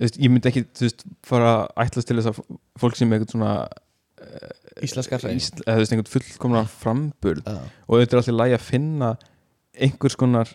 Ég 0.00 0.30
myndi 0.32 0.48
ekki, 0.48 0.62
þú 0.72 0.86
veist, 0.86 1.04
fara 1.26 1.54
ætlast 1.76 2.08
til 2.08 2.16
þess 2.20 2.30
að 2.32 2.40
fólk 2.80 2.96
sem 2.96 3.12
er 3.12 3.18
eitthvað 3.20 3.34
svona 3.34 3.68
íslenska 4.84 5.18
hrein 5.20 5.36
Ísl, 5.40 5.60
eða 5.66 5.76
þú 5.76 5.82
veist, 5.82 5.92
einhvern 5.94 6.12
fullkomna 6.14 6.62
framburð. 6.70 7.42
Já, 7.44 7.58
og 7.88 8.00
þetta 8.00 8.16
er 8.16 8.20
alltaf 8.22 8.38
lægi 8.40 8.56
að 8.56 8.64
finna 8.70 9.10
einhvers 9.80 10.16
konar 10.20 10.48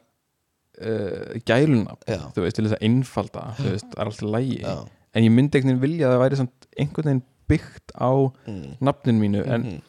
uh, 0.81 1.35
gæluna, 1.47 1.95
já, 2.09 2.19
þú 2.35 2.45
veist, 2.45 2.57
til 2.59 2.65
þess 2.67 2.77
að 2.79 2.85
einfalda, 2.89 3.45
þú 3.59 3.71
veist, 3.73 3.89
það 3.91 4.01
er 4.01 4.11
alltaf 4.11 4.29
lægi 4.35 4.59
en 4.65 5.23
ég 5.23 5.31
myndi 5.31 5.59
einhvern 5.59 5.77
veginn 5.79 5.83
vilja 5.85 6.07
að 6.09 6.15
það 6.15 6.23
væri 6.25 6.39
samt 6.41 6.69
einhvern 6.81 7.09
veginn 7.11 7.23
byggt 7.45 7.93
á 8.01 8.09
Mm. 8.49 8.71
nafninu 8.81 9.19
mínu 9.21 9.43
en, 9.45 9.61
Mhm. 9.61 9.81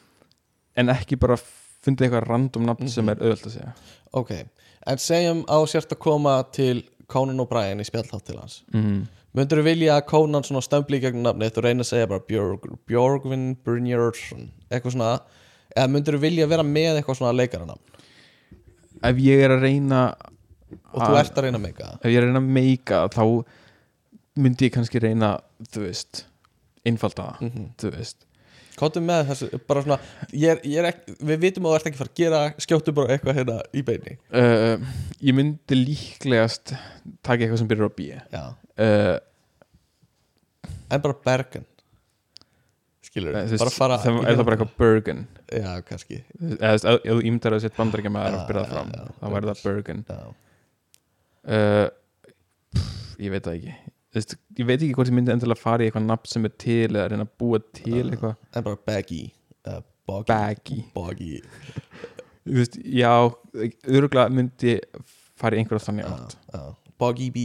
en 0.77 0.89
ekki 0.93 1.17
bara 1.19 1.35
fundið 1.37 2.05
eitthvað 2.07 2.27
random 2.29 2.65
nafn 2.65 2.87
sem 2.89 3.05
Mhm. 3.05 3.09
er 3.11 3.23
auðvöld 3.23 3.45
að 3.47 3.51
segja. 3.57 3.73
Ok, 4.13 4.31
en 4.85 4.97
segjum 5.01 5.43
á 5.49 5.57
sért 5.67 5.91
að 5.95 5.99
koma 5.99 6.43
til 6.51 6.83
Conan 7.07 7.39
O'Brien 7.39 7.79
í 7.81 7.85
spjallhátt 7.87 8.25
til 8.27 8.37
hans. 8.37 8.63
Mm. 8.73 9.07
myndur 9.37 9.59
þú 9.61 9.63
vilja 9.63 9.97
að 9.99 10.05
Conan 10.09 10.43
svona 10.43 10.61
stömbli 10.65 10.97
í 10.97 11.01
gegnum 11.03 11.23
nafnið? 11.27 11.57
Og 11.57 11.63
reyna 11.63 11.83
að 11.85 11.89
segja 11.91 12.07
bara 12.09 12.23
Björg, 12.27 12.63
Björgvin 12.89 13.55
Brynjarsson 13.63 14.47
eitthvað 14.71 14.95
svona. 14.95 15.19
Eða 15.75 15.87
myndur 15.93 16.17
þú 16.17 16.21
vilja 16.23 16.47
vera 16.49 16.63
með 16.65 16.97
eitthvað 17.01 17.19
svona 17.19 17.35
leikaranafn 17.37 17.83
ef 19.05 19.19
ég 19.21 19.43
er 19.45 19.51
að 19.53 19.61
reyna 19.61 19.99
og 20.91 21.01
þú 21.03 21.17
ert 21.19 21.37
að 21.37 21.43
reyna 21.45 21.59
að 21.59 21.65
meika 21.67 21.89
ef 22.01 22.07
ég 22.09 22.17
er 22.17 22.23
að 22.25 22.31
reyna 22.31 22.41
að 22.41 22.55
meika 22.57 23.01
þá 23.13 23.23
myndi 24.41 24.67
ég 24.67 24.73
kannski 24.73 25.01
reyna 25.03 25.29
þú 25.69 25.83
veist, 25.85 26.23
einfalda 26.85 27.27
það 27.37 27.41
Mhm. 27.47 27.67
þú 27.77 27.91
veist 27.93 28.25
Kóttum 28.77 29.07
með 29.09 29.31
þessu, 29.31 29.47
bara 29.69 29.81
svona 29.85 29.97
ég 30.33 30.51
er, 30.53 30.59
ég 30.67 30.81
er 30.81 30.89
ekki, 30.91 31.15
Við 31.29 31.39
vitum 31.41 31.65
að 31.65 31.71
þú 31.73 31.77
ert 31.79 31.87
ekki 31.89 31.99
fara 32.01 32.11
að 32.13 32.19
gera 32.19 32.41
skjóttu 32.61 32.93
bara 32.97 33.15
eitthvað 33.15 33.39
hérna 33.39 33.55
í 33.73 33.83
beini 33.87 34.13
uh, 34.29 34.75
ég 35.23 35.37
myndi 35.37 35.79
líklegast 35.79 36.75
taka 37.25 37.41
eitthvað 37.41 37.63
sem 37.63 37.71
byrjar 37.71 37.89
á 37.89 37.97
B. 37.97 38.11
Já, 38.35 38.43
uh, 38.85 39.17
en 40.93 41.03
bara 41.03 41.17
Bergen. 41.25 41.65
Skilur 43.07 43.33
við, 43.33 43.51
veist, 43.55 43.63
bara 43.63 43.73
fara 43.73 43.99
það 44.03 44.21
er 44.21 44.37
það 44.37 44.45
bara 44.47 44.57
eitthvað 44.59 44.77
Bergen. 44.83 45.25
Já, 45.49 45.69
kannski. 45.87 46.21
Eða 46.57 46.97
þú 47.01 47.19
ímdar 47.31 47.57
að 47.57 47.63
setja 47.65 47.79
bandaríkja 47.81 48.13
með 48.13 48.27
Já, 48.27 48.29
að 48.37 48.47
byrja 48.51 48.63
það 48.63 48.73
fram 48.75 48.95
þá 49.17 49.27
væri 49.33 49.51
það 49.51 49.65
Bergen. 49.67 50.05
Uh, 51.47 51.85
pff, 52.75 53.13
ég 53.23 53.33
veit 53.33 53.45
það 53.47 53.59
ekki 53.61 53.77
veist, 54.17 54.35
ég 54.59 54.65
veit 54.69 54.81
ekki 54.81 54.93
hvort 54.97 55.09
ég 55.11 55.15
myndi 55.17 55.31
endilega 55.33 55.59
fara 55.61 55.83
í 55.85 55.89
eitthvað 55.89 56.05
nafn 56.09 56.31
sem 56.31 56.45
er 56.49 56.53
til 56.63 56.87
eða 56.93 57.07
reyna 57.13 57.25
að 57.27 57.33
búa 57.41 57.59
til 57.77 57.93
Já. 58.03 58.09
eitthvað. 58.11 58.35
en 58.55 58.63
bara 58.67 58.79
Baggy. 58.87 59.21
Uh, 59.67 59.81
Boggy. 60.07 60.27
Baggy. 60.31 60.77
Boggy. 60.95 61.41
Veist, 62.47 62.77
já, 62.79 63.11
öruglega 63.91 64.29
myndi 64.31 64.77
fara 65.37 65.57
í 65.57 65.61
einhverja 65.61 65.83
þannig 65.89 66.05
átt. 66.07 66.35
já, 66.53 66.59
já. 66.59 66.75
Boggy 66.97 67.29
B. 67.35 67.39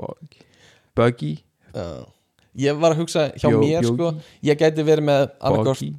Buggy 0.00 0.44
Buggy, 0.96 1.32
já. 1.74 1.86
Ég 2.56 2.78
var 2.80 2.94
að 2.94 3.02
hugsa 3.02 3.26
hjá 3.36 3.50
Bjó- 3.52 3.60
mér 3.60 3.82
Bjógi. 3.84 3.92
sko 3.92 4.06
Ég 4.48 4.56
gæti 4.62 4.82
verið 4.88 5.04
með 5.04 5.26
Boggy. 5.52 5.90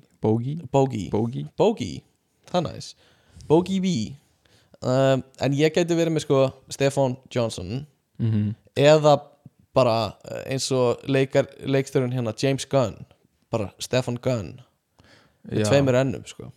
Boggy. 0.72 1.10
Boggy. 1.14 1.44
Boggy. 1.58 1.92
Það 2.50 2.58
er 2.58 2.74
næs 2.74 2.96
Bogey 3.48 3.80
B. 3.80 3.92
Um, 4.82 5.24
En 5.40 5.54
ég 5.54 5.72
gæti 5.74 5.94
verið 5.96 6.14
með 6.18 6.26
sko 6.26 6.40
Stefan 6.70 7.16
Johnson 7.34 7.86
mm 8.20 8.56
eða 8.78 9.14
bara 9.78 9.98
uh, 10.12 10.42
eins 10.50 10.70
og 10.76 11.04
leikar, 11.08 11.50
leikstörun 11.64 12.16
hérna 12.16 12.34
James 12.42 12.66
Gunn 12.70 12.98
bara 13.54 13.70
Stefan 13.80 14.18
Gunn 14.24 14.58
með 15.48 15.70
tveimur 15.70 15.96
ennum 16.02 16.26
sko. 16.28 16.50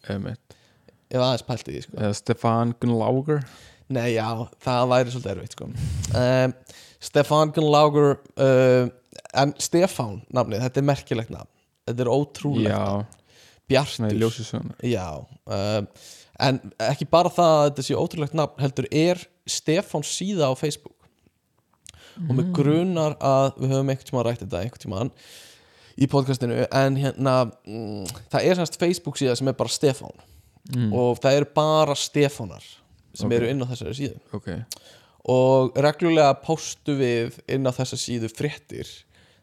Ef 1.11 1.19
aðeins 1.21 1.47
pælti 1.47 1.75
því 1.75 1.83
sko. 1.85 2.15
Stefan 2.17 2.75
Gunnlaugur 2.81 3.45
Nei 3.91 4.13
já, 4.15 4.27
það 4.63 4.91
væri 4.93 5.13
svolítið 5.13 5.33
erfitt 5.33 5.57
sko. 5.57 5.67
Um, 6.15 6.53
Stefan 7.03 7.51
Gunn 7.57 7.71
Lauger 7.73 8.13
uh, 8.39 8.91
en 9.35 9.55
Stefán 9.59 10.21
nafnið, 10.31 10.63
þetta 10.67 10.79
er 10.83 10.87
merkilegt 10.87 11.33
nafn. 11.35 11.51
Þetta 11.89 12.05
er 12.05 12.11
ótrúlegt 12.13 12.71
já, 12.71 12.85
Bjartur. 13.71 14.15
Já, 14.87 15.09
um, 15.51 15.89
en 16.47 16.61
ekki 16.87 17.09
bara 17.11 17.33
það 17.35 17.57
að 17.57 17.67
þetta 17.67 17.87
sé 17.89 17.99
ótrúlegt 17.99 18.39
nafn 18.39 18.63
heldur 18.63 18.87
er 18.95 19.25
Stefán 19.51 20.07
síða 20.07 20.53
á 20.53 20.55
Facebook 20.55 20.95
og 22.29 22.35
mig 22.37 22.51
grunar 22.57 23.17
að 23.21 23.55
við 23.61 23.73
höfum 23.75 23.93
einhvern 23.93 24.11
tíma 24.11 24.25
rætt 24.27 24.43
þetta 24.45 24.61
einhvern 24.65 24.85
tíman 24.85 25.13
í 26.01 26.09
podcastinu 26.11 26.65
en 26.67 26.97
hérna 27.01 27.35
mm, 27.67 28.07
það 28.33 28.47
er 28.49 28.61
semst 28.61 28.79
Facebook 28.81 29.19
síða 29.21 29.37
sem 29.39 29.51
er 29.51 29.57
bara 29.59 29.73
Stefán 29.73 30.15
mm. 30.75 30.89
og 30.93 31.21
það 31.23 31.41
eru 31.41 31.51
bara 31.57 31.97
Stefánar 31.99 32.65
sem 33.15 33.29
Ok. 33.29 33.37
eru 33.37 33.51
inn 33.51 33.63
á 33.65 33.71
þessari 33.73 33.97
síðu 33.99 34.19
ok, 34.37 34.51
og 35.35 35.79
reglulega 35.87 36.35
póstu 36.45 36.97
við 37.01 37.41
inn 37.51 37.67
á 37.67 37.73
þessa 37.75 37.99
síðu 38.01 38.31
fréttir 38.33 38.89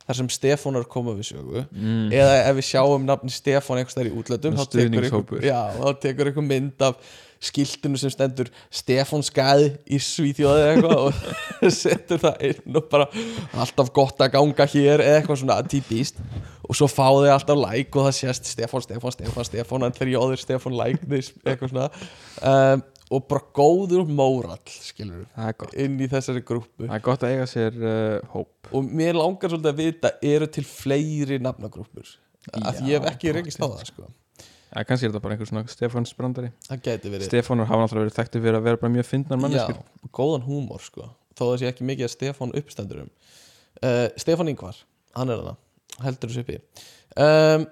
þar 0.07 0.19
sem 0.21 0.29
Stefánar 0.31 0.87
koma 0.87 1.13
við 1.17 1.33
sögu 1.33 1.65
mm. 1.67 2.09
eða 2.15 2.35
ef 2.45 2.59
við 2.61 2.69
sjáum 2.69 3.07
nafni 3.07 3.33
Stefán 3.33 3.81
einhvers 3.81 3.97
þær 3.97 4.09
í 4.09 4.15
útlöndum 4.15 4.55
þá 4.55 4.63
tekur 4.63 4.83
einhver, 4.85 5.07
stuðningshópur. 5.09 5.43
já, 5.43 5.59
þá 5.75 5.89
tekur 6.05 6.31
einhver 6.31 6.47
mynd 6.47 6.85
af 6.87 7.15
skiltinu 7.43 7.99
sem 7.99 8.13
stendur 8.13 8.49
Stefán 8.73 9.25
Skæð 9.25 9.67
í 9.85 9.99
Svíþjóði 10.01 10.63
eða 10.63 10.73
eitthvað 10.73 11.03
og 11.03 11.71
setur 11.81 12.21
það 12.23 12.45
inn 12.51 12.79
og 12.79 12.89
bara 12.91 13.07
alltaf 13.57 13.93
gott 13.95 14.21
að 14.23 14.33
ganga 14.37 14.69
hér 14.73 15.03
eða 15.05 15.21
eitthvað 15.21 15.41
svona 15.43 15.61
típist 15.69 16.21
og 16.67 16.75
svo 16.75 16.89
fá 16.91 17.05
þau 17.07 17.31
alltaf 17.31 17.61
like 17.61 17.97
og 17.97 18.09
það 18.09 18.19
sést 18.19 18.51
Stefán, 18.51 18.83
Stefán, 18.83 19.15
Stefán, 19.15 19.47
Stefán 19.47 19.87
en 19.87 19.97
áður 19.97 20.41
Stefán 20.41 20.77
like 20.77 21.07
this 21.07 21.31
eitthvað 21.45 21.73
svona. 21.73 21.89
Um, 22.41 22.85
og 23.07 23.23
bara 23.29 23.43
góður 23.55 24.07
mórall 24.11 24.59
skilur 24.67 25.23
inn 25.79 25.95
í 26.03 26.09
þessari 26.11 26.43
grúpu 26.43 26.89
það 26.89 26.95
er 26.97 27.03
gott 27.05 27.23
að 27.23 27.35
eiga 27.35 27.45
sér 27.47 27.77
uh, 27.79 28.33
hóp. 28.33 28.71
Og 28.75 28.83
mér 28.83 29.15
langar 29.15 29.53
svolítið 29.53 29.71
að 29.71 29.79
vita 29.79 30.11
eru 30.27 30.49
til 30.51 30.65
fleiri 30.67 31.39
nafnagrúpur 31.43 32.17
að 32.57 32.81
ég 32.87 32.97
hef 32.97 33.11
ekki 33.13 33.35
rekist 33.35 33.63
á 33.63 33.67
það 33.67 33.85
sko. 33.91 34.09
Ja, 34.73 34.83
kannski 34.83 35.07
er 35.07 35.13
þetta 35.13 35.23
bara 35.23 35.35
einhver 35.37 35.49
svona 35.49 35.63
Stefáns 35.71 36.13
brandari 36.17 36.51
það 36.67 37.23
Stefánur 37.27 37.69
hafa 37.69 37.85
náttúrulega 37.85 38.07
verið 38.07 38.17
þekktu 38.17 38.41
fyrir 38.43 38.59
að 38.59 38.67
vera 38.67 38.81
bara 38.81 38.93
mjög 38.97 39.07
fyndnar 39.09 39.41
manneskjur 39.41 39.79
Já, 39.79 40.11
góðan 40.19 40.45
húmor 40.47 40.83
sko 40.83 41.07
þó 41.37 41.43
það 41.45 41.55
sé 41.61 41.71
ekki 41.71 41.87
mikið 41.87 42.07
að 42.09 42.13
Stefán 42.15 42.53
uppstendur 42.57 43.01
um 43.05 43.09
uh, 43.09 44.05
Stefán 44.19 44.51
Ingvar, 44.51 44.79
hann 45.17 45.33
er 45.33 45.41
hana 45.43 45.55
heldur 46.03 46.33
þessu 46.33 46.43
uppi 46.45 46.59
um, 47.23 47.67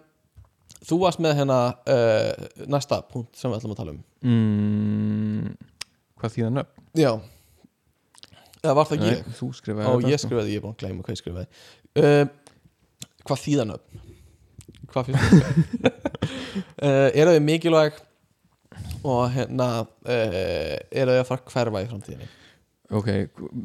þú 0.86 1.00
varst 1.04 1.22
með 1.24 1.40
hérna 1.42 1.60
uh, 1.92 2.66
næsta 2.72 3.02
punkt 3.12 3.38
sem 3.40 3.52
við 3.52 3.60
ætlum 3.60 3.76
að 3.76 3.82
tala 3.82 3.96
um 3.96 4.02
mm, 4.32 5.56
hvað 6.22 6.38
þýða 6.38 6.54
nöfn? 6.60 6.88
já 7.02 7.12
eða 8.66 8.78
var 8.80 8.90
það 8.90 9.04
Nei, 9.04 9.12
ég? 9.12 9.30
þú 9.38 9.52
skrifaði 9.60 9.86
Ó, 9.86 9.94
þetta, 9.94 10.10
ég 10.10 10.22
sko. 10.22 10.30
skrifaði, 10.30 10.56
ég 10.56 10.62
er 10.62 10.66
búin 10.66 10.76
að 10.76 10.82
gleyma 10.82 11.06
hvað 11.06 11.16
ég 11.16 11.22
skrifaði 11.22 11.48
uh, 12.02 12.26
Hvað 13.26 13.40
þýðan 13.42 13.72
upp? 13.74 14.02
Hvað 14.94 15.08
finnst 15.10 15.32
þér? 15.34 15.96
uh, 16.16 17.10
eru 17.14 17.36
þau 17.36 17.44
mikilvæg 17.46 17.94
og 19.06 19.30
hérna 19.36 19.68
uh, 19.86 20.76
eru 20.92 21.12
þau 21.16 21.22
að 21.22 21.30
fara 21.30 21.54
hverfa 21.54 21.84
í 21.86 21.90
framtíðinni? 21.92 22.28
ok, 22.96 23.08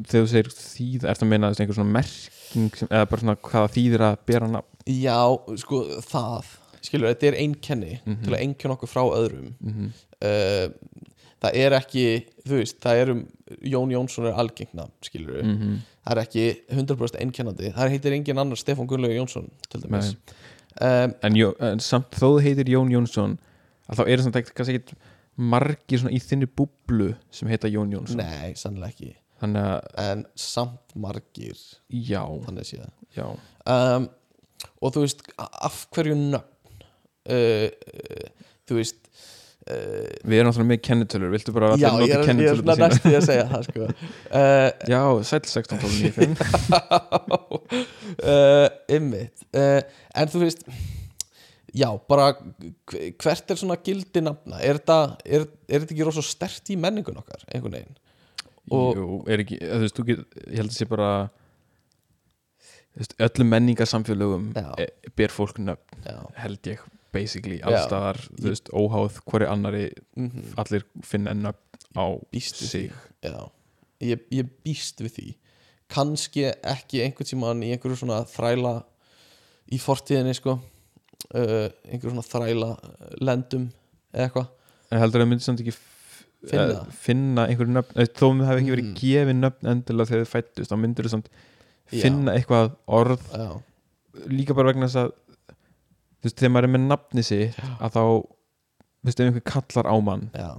þegar 0.09 0.25
þú 0.25 0.29
segir 0.31 0.49
þýða 0.57 1.11
ertu 1.11 1.25
að 1.27 1.29
meina 1.33 1.51
þessi 1.51 1.63
einhver 1.65 1.77
svona 1.77 1.95
merking 1.97 2.71
sem, 2.79 2.87
eða 2.89 3.09
bara 3.11 3.21
svona 3.21 3.35
hvaða 3.49 3.73
þýðir 3.75 4.05
að 4.07 4.15
bera 4.31 4.47
nafn 4.49 4.85
Já, 4.89 5.19
sko, 5.61 5.81
það 6.09 6.49
skilur, 6.81 7.11
þetta 7.13 7.27
er 7.29 7.37
einkenni 7.43 7.91
Mhm. 8.01 8.23
til 8.25 8.33
að 8.33 8.41
einkenna 8.41 8.73
okkur 8.77 8.89
frá 8.89 9.03
öðrum 9.05 9.51
mm 9.61 9.73
-hmm. 9.75 9.91
uh, 10.25 10.67
það 11.41 11.55
er 11.65 11.71
ekki 11.77 12.05
þú 12.47 12.57
veist, 12.57 12.79
það 12.81 13.01
er 13.03 13.11
um 13.11 13.21
Jón 13.61 13.91
Jónsson 13.93 14.25
er 14.25 14.33
algengna, 14.41 14.87
skilur 15.03 15.43
Mhm. 15.43 15.77
það 16.05 16.17
er 16.17 16.21
ekki 16.23 16.45
100% 16.71 17.19
einkennandi 17.21 17.73
það 17.75 17.89
heitir 17.93 18.13
engin 18.17 18.37
annar 18.41 18.57
Stefán 18.57 18.87
Gunnlaugur 18.87 19.17
Jónsson 19.21 19.49
til 19.69 19.81
dæmis 19.81 20.15
um, 20.79 21.15
en, 21.27 21.39
jó, 21.39 21.51
en 21.59 21.81
samt 21.83 22.15
þó 22.19 22.37
heitir 22.43 22.69
Jón 22.71 22.91
Jónsson 22.93 23.37
þá 23.91 24.05
samt 24.23 24.39
ekki 24.39 24.55
kannski 24.55 24.79
ekki 24.79 24.99
margir 25.41 26.05
í 26.11 26.21
þinni 26.21 26.47
búblu 26.47 27.11
sem 27.33 27.49
heita 27.51 27.69
Jón 27.71 27.91
Jónsson. 27.91 28.21
Nei, 28.21 28.53
sannlega 28.59 28.93
ekki. 28.93 29.11
En 29.41 30.25
samt 30.37 30.95
margir. 30.95 31.57
Já, 31.89 32.21
já. 33.15 33.25
Um, 33.65 34.09
Og 34.81 34.93
þú 34.93 35.05
veist, 35.05 35.23
af 35.37 35.85
hverju 35.93 36.17
nöfn? 36.17 36.85
Uh, 37.29 37.69
uh, 37.69 38.49
Þú 38.69 38.77
veist 38.79 39.00
við 39.69 40.39
erum 40.39 40.47
náttúrulega 40.49 40.69
með 40.71 40.79
kennitölur, 40.87 41.29
viltu 41.35 41.53
bara 41.55 41.67
að 41.75 41.83
Já, 41.83 41.89
allir 41.91 42.07
ég 42.09 42.11
noti 42.11 42.11
er, 42.11 42.17
ég 42.17 42.21
er 42.21 42.27
kennitölur 42.31 42.81
næstu 42.81 43.11
að 43.13 43.25
segja 43.27 43.43
það 43.51 43.67
sko 43.67 43.81
uh, 43.85 44.69
já, 44.93 45.01
sæll 45.29 45.45
16 45.51 45.81
12 45.83 45.91
95 46.01 47.41
uh, 48.25 48.67
Ymmit 48.97 49.45
uh, 49.55 49.81
En 50.17 50.31
þú 50.33 50.41
veist 50.45 50.65
Já, 51.71 51.87
bara 52.09 52.33
hv- 52.35 53.13
hvert 53.21 53.51
er 53.53 53.59
svona 53.61 53.77
gildi 53.79 54.19
nafna? 54.25 54.57
Er 54.59 54.75
þetta, 54.81 54.97
er, 55.23 55.45
er 55.71 55.85
þetta 55.85 55.93
ekki 55.95 56.03
rosa 56.09 56.23
stert 56.25 56.67
í 56.67 56.75
menningun 56.75 57.21
okkar, 57.21 57.45
einhvern 57.47 57.77
veginn? 57.77 57.95
Og- 58.75 58.97
Jú, 58.99 59.05
er 59.31 59.43
ekki, 59.45 59.59
þú 59.61 59.79
veist, 59.85 59.95
þú 60.01 60.05
get, 60.09 60.25
ég 60.49 60.57
held 60.59 60.73
að 60.73 60.75
sé 60.81 60.87
bara 60.91 61.11
þú 62.91 62.99
veist, 63.05 63.15
öllum 63.23 63.53
menningarsamfélögum 63.55 64.49
Já. 64.57 64.67
e- 64.83 65.13
ber 65.15 65.31
fólk 65.31 65.61
nöfn, 65.63 66.01
Já, 66.09 66.17
held 66.43 66.71
ég 66.73 66.83
basically, 67.13 67.59
Já. 67.59 67.67
allstaðar, 67.69 68.19
þú 68.39 68.47
veist, 68.49 68.71
óháð 68.73 69.19
hverju 69.27 69.49
annari, 69.51 69.85
mm 70.17 70.53
allir 70.61 70.85
finna 71.03 71.33
nöfn 71.33 71.97
á 71.97 72.05
sig. 72.41 72.91
Já, 73.23 73.51
ég, 74.01 74.23
ég 74.31 74.49
býst 74.63 75.01
við 75.03 75.15
því. 75.17 75.27
Kannski 75.91 76.45
ekki 76.63 77.03
einhvern 77.03 77.27
tímann 77.27 77.63
í 77.67 77.71
einhverju 77.75 77.99
svona 77.99 78.21
þræla 78.31 78.75
í 79.71 79.79
fortíðinni 79.81 80.35
sko. 80.37 80.59
Uh, 81.35 81.67
einhverju 81.91 82.15
svona 82.15 82.27
þræla 82.27 82.69
lendum 83.21 83.69
eða 84.13 84.27
eitthvað. 84.29 84.51
En 84.91 84.99
heldur 85.03 85.21
að 85.21 85.25
það 85.25 85.31
myndi 85.31 85.45
samt 85.47 85.63
ekki 85.63 85.75
Finna 86.41 86.85
finna 86.89 87.43
einhverju 87.45 87.73
nöfn, 87.75 87.99
þó 88.17 88.23
það 88.31 88.47
hefði 88.49 88.61
ekki 88.63 88.71
verið 88.73 88.85
Mm. 88.87 88.95
gefið 88.97 89.35
nöfn 89.37 89.67
endilega 89.69 90.09
þegar 90.09 90.23
þið 90.23 90.31
fættust, 90.31 90.71
þá 90.71 90.77
myndir 90.81 91.05
þú 91.05 91.11
samt 91.13 91.27
Já. 91.91 92.01
finna 92.01 92.33
eitthvað 92.33 92.71
orð 92.87 93.21
Já, 93.29 93.61
líka 94.31 94.55
bara 94.57 94.71
vegna 94.71 94.87
þess 94.89 95.03
að 95.03 95.11
þú 96.21 96.27
veist, 96.29 96.37
þegar 96.39 96.53
maður 96.55 96.67
er 96.69 96.73
með 96.77 96.85
nafni 96.87 97.23
sitt 97.25 97.57
að 97.81 97.95
þá, 97.95 98.01
þú 98.01 99.09
veist, 99.09 99.19
ef 99.19 99.25
einhver 99.27 99.45
kallar 99.51 99.89
á 99.89 99.95
mann 100.05 100.27
já, 100.35 100.49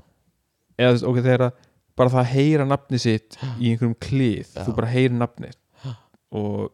eða 0.79 0.89
þú 0.91 0.95
veist, 0.97 1.09
ok, 1.13 1.21
þegar 1.23 1.47
að 1.49 1.53
bara 1.97 2.09
það 2.15 2.23
að 2.25 2.31
heyra 2.33 2.65
nafni 2.67 2.99
sitt 2.99 3.37
í 3.61 3.71
einhverjum 3.71 3.97
klið, 4.01 4.55
Já. 4.57 4.63
þú 4.65 4.73
bara 4.79 4.89
heyrir 4.89 5.13
nafnið. 5.21 5.59
Og 6.33 6.71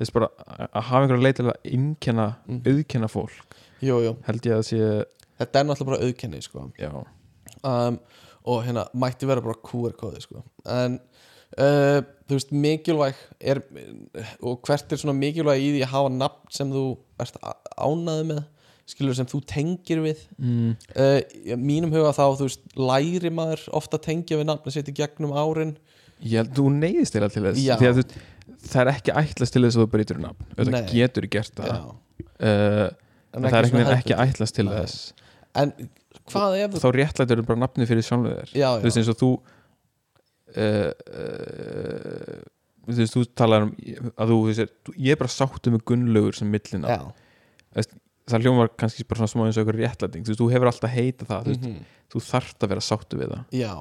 þess 0.00 0.12
bara 0.14 0.28
að 0.48 0.86
hafa 0.88 1.00
einhverja 1.04 1.24
leið 1.26 1.34
til 1.36 1.44
að 1.50 1.58
innkenna 1.76 2.26
Mhm. 2.48 2.62
auðkenna 2.64 3.08
fólk, 3.12 3.56
jú, 3.84 3.98
jú. 4.06 4.16
held 4.24 4.40
ég 4.48 4.56
að 4.56 4.64
sé 4.64 4.78
þetta 5.38 5.60
er 5.60 5.64
náttúrulega 5.68 5.90
bara 5.92 6.06
auðkenni 6.06 6.40
sko. 6.42 6.64
Já, 6.78 6.88
um, 7.62 8.00
og 8.48 8.64
hérna 8.64 8.86
mætti 8.94 9.26
vera 9.28 9.40
bara 9.44 9.54
QR-kóði 9.62 10.22
sko. 10.24 10.42
En 10.64 10.98
uh, 11.56 11.98
þú 12.28 12.36
veist 12.36 12.52
mikilvæg 12.52 13.24
er, 13.40 13.62
og 14.44 14.60
hvert 14.66 14.92
er 14.92 15.00
svona 15.00 15.16
mikilvæg 15.16 15.64
í 15.64 15.74
því 15.76 15.82
að 15.86 15.92
hafa 15.94 16.14
nafn 16.14 16.54
sem 16.54 16.72
þú 16.72 16.84
ert 17.22 17.38
ánaði 17.78 18.30
með 18.32 18.42
skilur 18.88 19.16
sem 19.16 19.28
þú 19.28 19.42
tengir 19.48 20.00
við? 20.04 20.24
Mm, 20.40 20.72
uh, 20.96 21.56
mínum 21.60 21.92
huga 21.92 22.14
þá 22.16 22.24
þú 22.40 22.48
veist 22.48 22.64
læri 22.78 23.32
maður 23.34 23.66
ofta 23.76 24.00
að 24.00 24.06
tengja 24.08 24.40
við 24.40 24.48
nafn 24.48 24.70
að 24.70 24.78
setja 24.78 24.96
gegnum 25.02 25.36
árin. 25.36 25.76
Ég 26.24 26.42
held 26.42 26.56
þú 26.56 26.70
neyðist 26.74 27.14
til 27.14 27.24
þess. 27.24 27.58
Því 27.58 27.90
að 27.90 28.00
þú 28.00 28.06
það 28.64 28.80
er 28.82 28.90
ekki 28.94 29.14
ætlast 29.20 29.54
til 29.54 29.62
þess 29.64 29.76
að 29.76 29.84
þú 29.84 29.90
breytir 29.92 30.18
um 30.18 30.24
nafn, 30.24 30.48
þetta 30.56 30.82
getur 30.90 31.28
gert 31.30 31.60
það. 31.60 31.90
Uh, 32.38 32.88
það 33.36 33.58
er 33.58 33.68
ekki, 33.68 33.84
ekki 33.94 34.18
ætlast 34.24 34.56
til 34.56 34.66
Nei. 34.68 34.74
þess. 34.78 35.28
En 35.58 35.74
hvað 36.28 36.56
ef 36.62 36.74
þú 36.74 36.82
þá 36.82 36.88
réttlætur 36.96 37.44
bara 37.46 37.62
nafnið 37.64 37.92
fyrir 37.92 38.06
sjálfur 38.06 38.40
þér. 38.40 38.54
Þú 38.56 38.88
veist 38.88 39.00
eins 39.02 39.12
og 39.12 39.20
þú 39.20 39.30
uh, 40.56 40.92
uh, 41.58 42.42
þú 42.88 42.96
veist 43.02 43.14
þú 43.16 43.24
talar 43.36 43.66
um 43.66 43.72
að 44.16 44.30
þú, 44.32 44.36
þú 44.38 44.46
veist, 44.48 44.76
þú- 44.88 44.96
ég 45.04 45.12
er 45.16 45.20
bara 45.20 45.32
sáttu 45.34 45.72
með 45.74 45.84
gunnlaugur 45.90 46.38
sem 46.38 46.50
millina, 46.50 46.88
já. 46.88 47.84
það 48.28 48.44
hljómar 48.44 48.70
kannski 48.80 49.04
bara 49.08 49.22
svona 49.22 49.32
smá 49.32 49.44
eins 49.46 49.58
og 49.60 49.64
einhver 49.66 49.78
réttlæting, 49.82 50.24
þú 50.24 50.32
veist, 50.32 50.40
þú 50.42 50.50
hefur 50.54 50.70
alltaf 50.72 50.92
heita 50.94 51.24
það, 51.28 51.44
þú, 51.44 51.52
veist, 51.54 51.66
Mhm. 51.68 51.84
þú 52.12 52.22
þarft 52.30 52.58
að 52.64 52.68
vera 52.74 52.80
sáttu 52.88 53.18
við 53.20 53.28
það. 53.32 53.44
Já. 53.52 53.72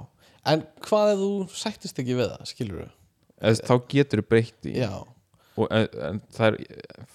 En 0.48 0.62
hvað 0.82 1.12
ef 1.14 1.20
þú 1.20 1.32
sættist 1.52 2.00
ekki 2.00 2.16
við 2.16 2.30
það 2.32 2.46
skilur 2.48 2.80
þú 2.84 2.90
þú 3.42 3.68
þá 3.68 3.88
getur 3.92 4.22
þú 4.22 4.28
breytt 4.30 4.64
í 4.66 4.76
já, 4.80 4.92
og, 5.58 5.68
en, 5.72 5.88
en 6.08 6.22
það 6.32 6.48
er 6.48 6.58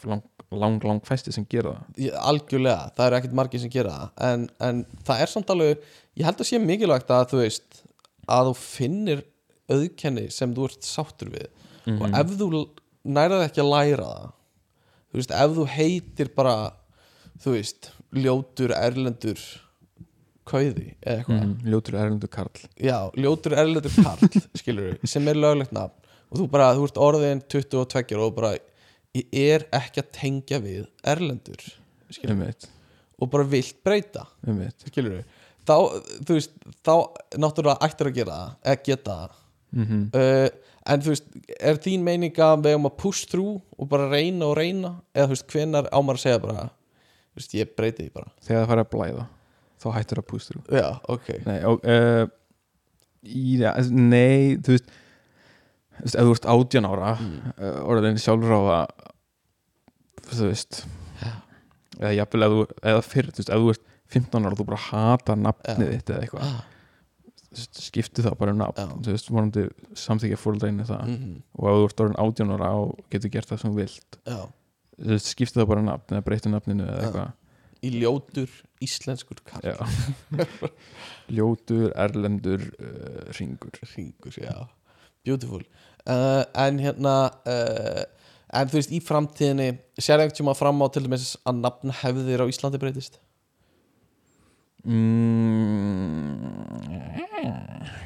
lang, 0.05 0.23
lang, 0.53 0.85
lang 0.85 1.01
fæsti 1.03 1.33
sem 1.33 1.45
gera 1.49 1.73
það. 1.73 1.97
Ég- 1.97 2.19
algjörlega, 2.21 2.93
það 2.97 3.07
eru 3.07 3.17
ekkert 3.21 3.33
margir 3.41 3.61
sem 3.61 3.71
gera 3.71 3.91
það. 3.91 4.11
En, 4.33 4.49
en 4.61 4.85
það 5.05 5.21
er 5.23 5.27
samt 5.33 5.51
alveg 5.51 5.79
ég 6.17 6.25
held 6.25 6.37
að 6.45 6.49
sé 6.51 6.59
mikilvægt 6.61 7.09
að 7.09 7.29
þú 7.33 7.41
veist 7.45 7.83
að 8.29 8.51
þú 8.51 8.57
finnir 8.57 9.23
auðkenni 9.75 10.27
sem 10.35 10.55
þú 10.57 10.69
ert 10.71 10.87
sáttur 10.87 11.31
við. 11.35 11.49
Og 11.87 12.07
Mhm. 12.07 12.15
ef 12.21 12.37
þú 12.39 12.49
nærað 13.05 13.45
ekki 13.49 13.63
að 13.65 13.73
læra 13.73 14.07
það 14.13 14.31
þú 15.13 15.19
veist, 15.21 15.33
ef 15.43 15.51
þú 15.57 15.67
heitir 15.77 16.29
bara 16.37 16.55
þú 17.43 17.55
veist, 17.57 17.91
ljótur 18.15 18.71
erlendur 18.77 19.41
kauði 20.49 20.95
eða 21.03 21.19
eitthvað. 21.23 21.43
Mm, 21.43 21.55
ljótur 21.71 21.97
erlendur 22.01 22.31
karl. 22.33 22.63
Já, 22.83 22.99
ljótur 23.19 23.55
erlendur 23.57 23.95
karl 24.03 24.41
skilur 24.61 24.99
sem 25.09 25.29
er 25.31 25.39
löglegt 25.39 25.73
nafn. 25.75 25.95
Og 26.33 26.39
þú 26.41 26.47
bara, 26.51 26.71
þú 26.75 26.87
ert 26.89 27.01
orðin 27.05 27.43
22 27.53 28.19
og 28.25 28.35
bara, 28.39 28.55
ég 29.15 29.27
er 29.37 29.67
ekki 29.77 30.01
að 30.03 30.11
tengja 30.17 30.59
við 30.65 30.87
erlendur 31.05 31.61
skilur, 32.13 32.41
eitt, 32.49 32.67
og 33.21 33.29
bara 33.33 33.45
vilt 33.49 33.77
breyta 33.85 34.25
skilur 34.87 35.19
við 35.19 35.25
þá, 35.69 35.75
þú 36.25 36.37
veist, 36.39 36.55
þá 36.83 36.95
náttúrulega 37.41 37.85
ættir 37.87 38.09
að 38.11 38.17
gera 38.17 38.39
það, 38.39 38.55
eða 38.73 38.83
geta 38.89 39.17
það 39.21 39.39
mm 39.73 40.05
uh, 40.15 40.49
en 40.93 40.99
þú 41.05 41.13
veist, 41.13 41.29
er 41.63 41.77
þín 41.79 42.03
meining 42.03 42.35
að 42.43 42.65
við 42.65 42.75
um 42.75 42.87
að 42.89 42.97
push 42.99 43.29
through 43.31 43.61
og 43.79 43.89
bara 43.93 44.09
reyna 44.11 44.49
og 44.49 44.57
reyna? 44.59 44.89
Eða 45.15 45.29
þú 45.29 45.35
veist, 45.37 45.47
hvenar 45.53 45.87
á 45.95 45.99
maður 46.03 46.19
að 46.19 46.23
segja 46.25 46.41
bara 46.43 46.65
þú 46.67 47.39
veist, 47.39 47.55
ég 47.55 47.71
breyti 47.79 48.03
því 48.09 48.13
bara? 48.17 48.33
Þegar 48.43 48.65
það 48.65 48.71
fara 48.73 48.85
að 48.87 48.91
blæða 48.97 49.27
þá 49.83 49.87
hættur 49.97 50.21
að 50.23 50.27
pústur 50.33 50.59
já, 50.75 50.89
ok, 51.15 51.29
Nei, 51.47 51.61
og, 51.71 51.87
uh, 51.87 52.27
í, 53.23 53.45
ja, 53.63 53.73
nei, 53.95 54.59
þú 54.59 54.75
veist 54.75 54.91
þú 55.93 56.03
veist, 56.03 56.17
ef 56.19 56.27
þú 56.27 56.35
ert 56.35 56.51
átján 56.57 56.91
ára 56.91 57.13
Mm. 57.23 57.55
uh, 57.63 57.79
orðin 57.93 58.19
sjálfráða 58.23 58.81
þú 60.33 60.49
veist 60.51 60.83
eða 62.03 62.13
jafnvel 62.17 62.49
þú, 62.57 62.63
eða 62.91 63.03
fyrr, 63.07 63.31
þú 63.31 63.39
veist, 63.43 63.51
ef 63.55 63.63
þú 63.63 63.73
ert 63.77 63.89
15 64.13 64.47
ára 64.47 64.53
og 64.57 64.59
þú 64.61 64.67
bara 64.73 64.83
hata 64.89 65.35
nafnið 65.39 65.87
Já. 65.87 65.93
þitt 65.95 66.11
eða 66.13 66.23
eitthvað, 66.27 66.47
ah, 66.49 66.63
skiptu 67.57 68.25
það 68.25 68.39
bara 68.41 68.55
um 68.55 68.61
nafn, 68.63 68.97
þú 69.05 69.15
veist, 69.15 69.31
vonandi 69.33 69.67
samþykja 69.99 70.41
fóröldreinu 70.41 70.87
það. 70.89 71.07
Mm 71.13 71.39
og 71.59 71.69
ef 71.69 71.79
þú 71.79 71.87
ert 71.89 72.03
orðin 72.05 72.19
18 72.25 72.53
ára 72.57 72.73
og 72.81 72.99
getur 73.13 73.33
gert 73.35 73.53
það 73.53 73.63
sem 73.63 73.77
vilt. 73.77 74.19
Þú 74.27 75.13
veist, 75.13 75.31
skiptu 75.35 75.61
það 75.61 75.71
bara 75.73 75.85
um 75.85 75.89
nafn 75.91 76.17
eða 76.17 76.27
breytu 76.27 76.53
nafninu 76.53 76.87
eða 76.89 77.07
eitthvað. 77.07 77.39
Í 77.83 77.91
ljótur 77.99 78.51
íslenskur 78.83 79.41
kall 79.47 79.65
Já. 79.67 79.75
ljótur, 81.37 81.91
erlendur 81.99 82.63
uh, 82.79 83.23
ringur 83.39 83.79
ringur, 83.97 84.37
já, 84.39 84.69
beautiful. 85.27 85.65
Uh, 86.07 86.43
en 86.59 86.79
hérna 86.83 87.15
uh, 87.47 88.05
en 88.53 88.71
þú 88.71 88.79
veist, 88.79 88.95
í 88.95 89.01
framtíðinni 89.03 89.69
sér 89.99 90.23
einhvern 90.23 90.39
tíma 90.39 90.55
fram 90.59 90.83
á 90.83 90.87
til 90.93 91.05
dæmis 91.07 91.35
að 91.49 91.63
nafn 91.63 91.95
hefðir 92.03 92.45
á 92.45 92.47
Íslandi 92.51 92.81
breytist 92.83 93.19
mm, 94.85 96.43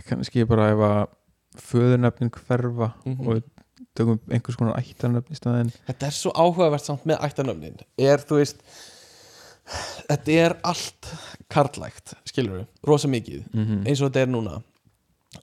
kannski 0.08 0.44
bara 0.48 0.70
ef 0.74 0.82
að 0.86 1.04
föðurnöfnin 1.66 2.30
hverfa 2.36 2.90
Mhm. 3.04 3.26
og 3.26 3.34
við 3.36 3.42
tökum 3.96 4.18
einhvers 4.30 4.56
konar 4.60 4.76
ættarnöfn 4.80 5.32
í 5.32 5.38
staðinn 5.38 5.72
þetta 5.88 6.06
er 6.06 6.12
svo 6.16 6.30
áhugavert 6.36 6.84
samt 6.84 7.06
með 7.08 7.20
ættanöfnin 7.24 7.78
er 7.98 8.18
þú 8.18 8.40
veist 8.42 8.60
þetta 10.08 10.32
er 10.44 10.56
allt 10.62 11.12
karlægt 11.48 12.14
skilur 12.28 12.60
við, 12.60 12.66
rosa 12.86 13.08
mikið 13.08 13.46
mm 13.52 13.86
eins 13.86 14.00
og 14.02 14.10
þetta 14.10 14.20
er 14.26 14.32
núna 14.34 14.58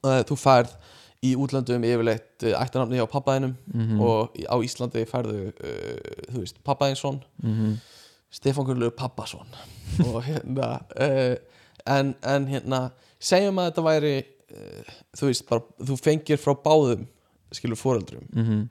uh, 0.04 0.22
þú 0.24 0.38
færð 0.38 0.76
í 1.24 1.34
útlöndum 1.40 1.84
yfirleitt 1.88 2.44
uh, 2.46 2.54
ættanöfni 2.62 3.00
hjá 3.00 3.08
pappaðinum 3.10 3.56
-hmm. 3.74 4.00
og 4.02 4.38
á 4.38 4.56
Íslandi 4.64 5.06
færðu 5.10 5.50
uh, 5.50 5.54
þú 6.34 6.40
veist, 6.40 6.64
pappaðinsson 6.64 7.24
-hmm. 7.44 7.74
Stefán 8.34 8.68
Gullur 8.68 8.94
Pappasson 8.98 9.48
og 10.08 10.24
hérna 10.26 10.70
uh, 10.98 11.36
en, 11.86 12.14
en 12.26 12.48
hérna 12.50 12.86
segjum 13.22 13.60
að 13.62 13.70
þetta 13.72 13.86
væri 13.88 14.14
uh, 14.22 14.96
þú 15.18 15.30
veist, 15.30 15.46
bara, 15.50 15.66
þú 15.90 16.00
fengir 16.02 16.42
frá 16.42 16.56
báðum 16.66 17.06
skilur 17.54 17.78
foreldrum 17.78 18.26
-hmm. 18.34 18.64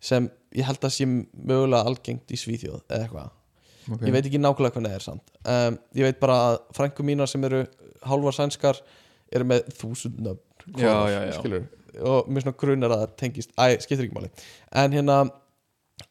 sem 0.00 0.30
ég 0.56 0.64
held 0.64 0.84
að 0.84 0.94
sé 0.94 1.06
mögulega 1.06 1.84
algengt 1.84 2.32
í 2.32 2.36
Svíþjóð 2.40 2.80
eða 2.88 3.02
eitthvað 3.02 3.30
okay. 3.92 4.08
ég 4.08 4.12
veit 4.12 4.26
ekki 4.26 4.40
nákvæmlega 4.40 4.74
hvernig 4.74 4.90
það 4.90 4.96
er 5.00 5.06
samt 5.08 5.30
um, 5.44 5.78
ég 5.94 6.08
veit 6.08 6.20
bara 6.20 6.38
að 6.48 6.56
frængu 6.76 7.02
mínar 7.02 7.28
sem 7.28 7.44
eru 7.44 7.66
hálfar 8.02 8.36
sænskar 8.36 8.80
eru 9.32 9.44
með 9.44 9.68
þúsund 9.80 10.18
nöfn 10.18 10.46
Já, 10.76 10.92
hvorar, 10.92 11.10
já, 11.10 11.20
já. 11.26 11.38
skilur 11.38 11.68
og 12.00 12.28
mér 12.28 12.44
svona 12.44 12.56
grunar 12.56 12.90
að 12.94 13.00
það 13.02 13.16
tengist 13.16 13.50
æ, 13.58 13.80
skiptir 13.80 14.06
ekki 14.06 14.16
máli 14.16 14.30
en 14.72 14.92
hérna 14.92 15.30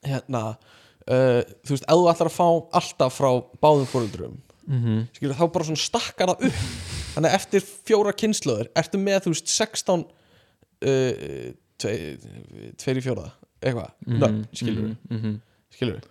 hérna 0.06 0.58
uh, 1.08 1.42
þú 1.66 1.76
veist, 1.76 1.88
ef 1.88 1.96
þú 1.96 2.08
ætlar 2.12 2.30
að 2.30 2.38
fá 2.38 2.48
alltaf 2.80 3.18
frá 3.20 3.32
báðum 3.64 3.90
fóruldrum 3.90 4.38
mm 4.70 5.08
skilur, 5.18 5.36
þá 5.36 5.46
bara 5.54 5.66
svona 5.66 5.82
stakkar 5.82 6.32
það 6.34 6.48
upp. 6.50 6.64
Þannig 7.10 7.30
að 7.30 7.36
eftir 7.40 7.68
fjóra 7.90 8.14
kynnslóður 8.14 8.70
ertu 8.78 9.02
með, 9.02 9.24
þú 9.26 9.34
veist, 9.34 9.50
16 9.50 10.04
uh, 10.06 11.52
tvei, 11.82 11.96
tveir 12.78 13.02
í 13.02 13.04
fjóra 13.04 13.28
eitthvað, 13.60 13.92
nöfn, 14.08 14.42
skilur 14.56 14.84
mm 14.94 15.20
-hmm. 15.20 15.38
skilur, 15.76 16.02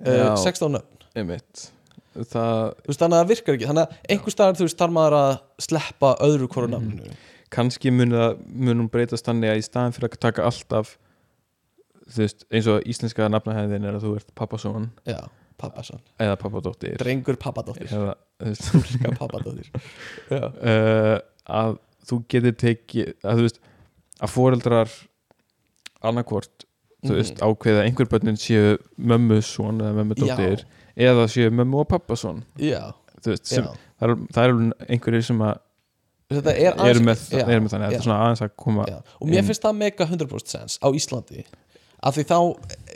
Já. 0.00 0.32
uh, 0.32 0.36
16 0.36 0.72
nöfn. 0.72 1.06
Einmitt. 1.14 1.70
Það 2.14 2.74
veist, 2.86 3.00
þannig 3.00 3.16
að 3.16 3.22
það 3.22 3.28
virkar 3.28 3.54
ekki. 3.54 3.66
Þannig 3.66 3.82
að 3.82 3.96
einhver 4.08 4.32
staðar, 4.32 4.56
þú 4.56 4.66
veist, 4.68 4.78
þarf 4.78 4.92
maður 4.92 5.16
að 5.18 5.38
sleppa 5.58 6.16
öðru 6.20 6.48
hvora 6.48 6.68
nafninu. 6.70 7.16
Kannski 7.50 7.90
mun 7.90 8.10
það 8.10 8.38
munum 8.46 8.88
breytast 8.90 9.26
þannig 9.26 9.50
að 9.50 9.58
í 9.58 9.62
staðin 9.66 9.92
fyrir 9.92 10.10
að 10.10 10.20
taka 10.20 10.46
alltaf 10.46 10.98
þú 12.10 12.20
veist, 12.24 12.44
eins 12.52 12.68
og 12.70 12.84
íslenska 12.90 13.28
nafnahæðin 13.32 13.86
er 13.88 13.96
að 13.98 14.04
þú 14.08 14.12
ert 14.18 14.34
pappasón 14.38 14.90
já, 15.08 15.20
pappasson, 15.60 16.00
eða 16.20 16.36
pappadóttir 16.40 16.98
drengur 17.00 17.38
pappadóttir 17.40 17.88
eða, 17.94 18.14
þú 18.44 18.82
veist, 18.82 18.98
pappadóttir 19.20 19.70
uh, 20.34 21.18
að 21.48 21.78
þú 22.04 22.18
getur 22.34 22.56
tekið 22.60 23.12
að 23.24 23.40
þú 23.40 23.46
veist, 23.48 23.60
að 24.24 24.32
foreldrar 24.34 24.92
annarkvort 26.04 26.66
þú 27.04 27.10
Mhm. 27.12 27.18
veist, 27.20 27.40
ákveða 27.44 27.80
að 27.82 27.86
einhver 27.88 28.08
börnin 28.08 28.38
séu 28.40 28.76
mömmu 28.96 29.42
son 29.44 29.80
eða 29.80 29.94
mömmu 29.98 30.14
dóttir 30.16 30.62
eða 30.96 31.26
séu 31.28 31.50
mömmu 31.52 31.80
og 31.82 31.88
pappasón 31.90 32.44
já, 32.56 32.92
veist, 33.24 33.44
sem, 33.46 33.64
já. 33.64 33.72
það 34.00 34.10
er, 34.10 34.16
það 34.32 34.44
er 34.44 34.88
einhverjir 34.94 35.24
sem 35.28 35.42
að 35.44 35.58
þetta 36.34 36.54
er 36.56 36.78
eru 36.88 37.02
með, 37.04 37.24
eru 37.36 37.60
með 37.60 37.74
þannig, 37.74 37.84
þetta 37.84 37.92
já. 37.92 37.98
er 37.98 38.06
svona 38.06 38.20
aðeins 38.24 38.42
að 38.46 38.54
koma 38.56 38.86
Já, 38.88 38.96
og 39.20 39.28
mér 39.28 39.38
inn. 39.42 39.48
finnst 39.50 39.62
það 39.66 39.76
mega 39.82 40.06
100% 40.08 40.54
sens 40.54 40.78
á 40.80 40.88
Íslandi 40.96 41.44
af 42.04 42.16
því 42.18 42.24
þá, 42.28 42.38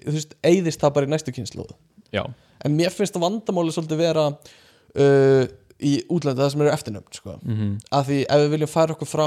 þú 0.04 0.14
veist, 0.18 0.34
eyðist 0.44 0.82
það 0.82 0.94
bara 0.98 1.08
í 1.08 1.12
næstu 1.14 1.32
kynsluð 1.36 1.72
já, 2.12 2.24
en 2.64 2.76
mér 2.76 2.92
finnst 2.94 3.14
það 3.16 3.24
vandamáli 3.26 3.72
svolítið 3.74 4.02
vera 4.02 4.26
uh, 4.32 5.44
í 5.78 5.92
útlanda 6.10 6.42
það 6.42 6.50
sem 6.54 6.62
eru 6.64 6.72
eftirnöfn 6.74 7.14
sko. 7.14 7.34
mm 7.46 7.74
af 7.94 8.08
því 8.08 8.16
ef 8.26 8.40
við 8.42 8.50
viljum 8.56 8.70
færa 8.72 8.94
okkur 8.96 9.06
frá 9.12 9.26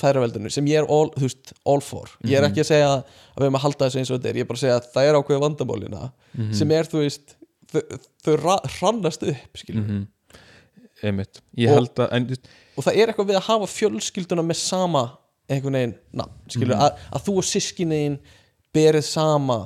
færaveldinu 0.00 0.50
sem 0.50 0.64
ég 0.70 0.80
er 0.80 0.86
all, 0.88 1.10
veist, 1.20 1.52
all 1.68 1.82
for 1.84 2.08
ég 2.24 2.38
er 2.38 2.42
Mhm. 2.46 2.50
ekki 2.52 2.62
að 2.64 2.70
segja 2.70 2.88
að 2.94 3.02
við 3.36 3.44
erum 3.46 3.58
að 3.60 3.64
halda 3.66 3.84
þessu 3.88 3.98
eins 4.00 4.10
og 4.10 4.18
þetta 4.20 4.30
er 4.30 4.38
ég 4.40 4.46
er 4.46 4.48
bara 4.48 4.56
að 4.58 4.64
segja 4.64 4.78
að 4.80 4.88
það 4.94 5.08
er 5.10 5.18
ákveða 5.20 5.44
vandamálina 5.44 6.12
Mhm. 6.34 6.52
sem 6.54 6.70
er, 6.72 6.84
þú 6.88 6.98
veist 7.04 7.34
þau, 7.72 7.82
þau 8.24 8.36
ra- 8.42 8.64
hrannast 8.78 9.22
upp, 9.22 9.56
skilur 9.56 9.84
-hmm. 9.84 10.06
einmitt, 11.02 11.40
ég 11.58 11.68
held 11.68 11.94
að 11.98 12.08
en, 12.12 12.28
og 12.78 12.84
það 12.86 12.96
er 12.96 13.08
eitthvað 13.12 13.28
við 13.32 13.36
að 13.40 13.48
hafa 13.50 13.66
fjölskylduna 13.66 14.42
með 14.46 14.56
sama 14.56 15.02
einhvern 15.50 15.74
veginn 15.76 15.94
nafn, 16.14 16.32
skilur, 16.48 16.76
Mhm. 16.76 16.82
að, 16.86 16.98
að 17.12 17.24
þú 17.26 17.36
og 17.36 17.44
sískinniðin 17.44 18.18
berið 18.74 19.04
sama 19.04 19.58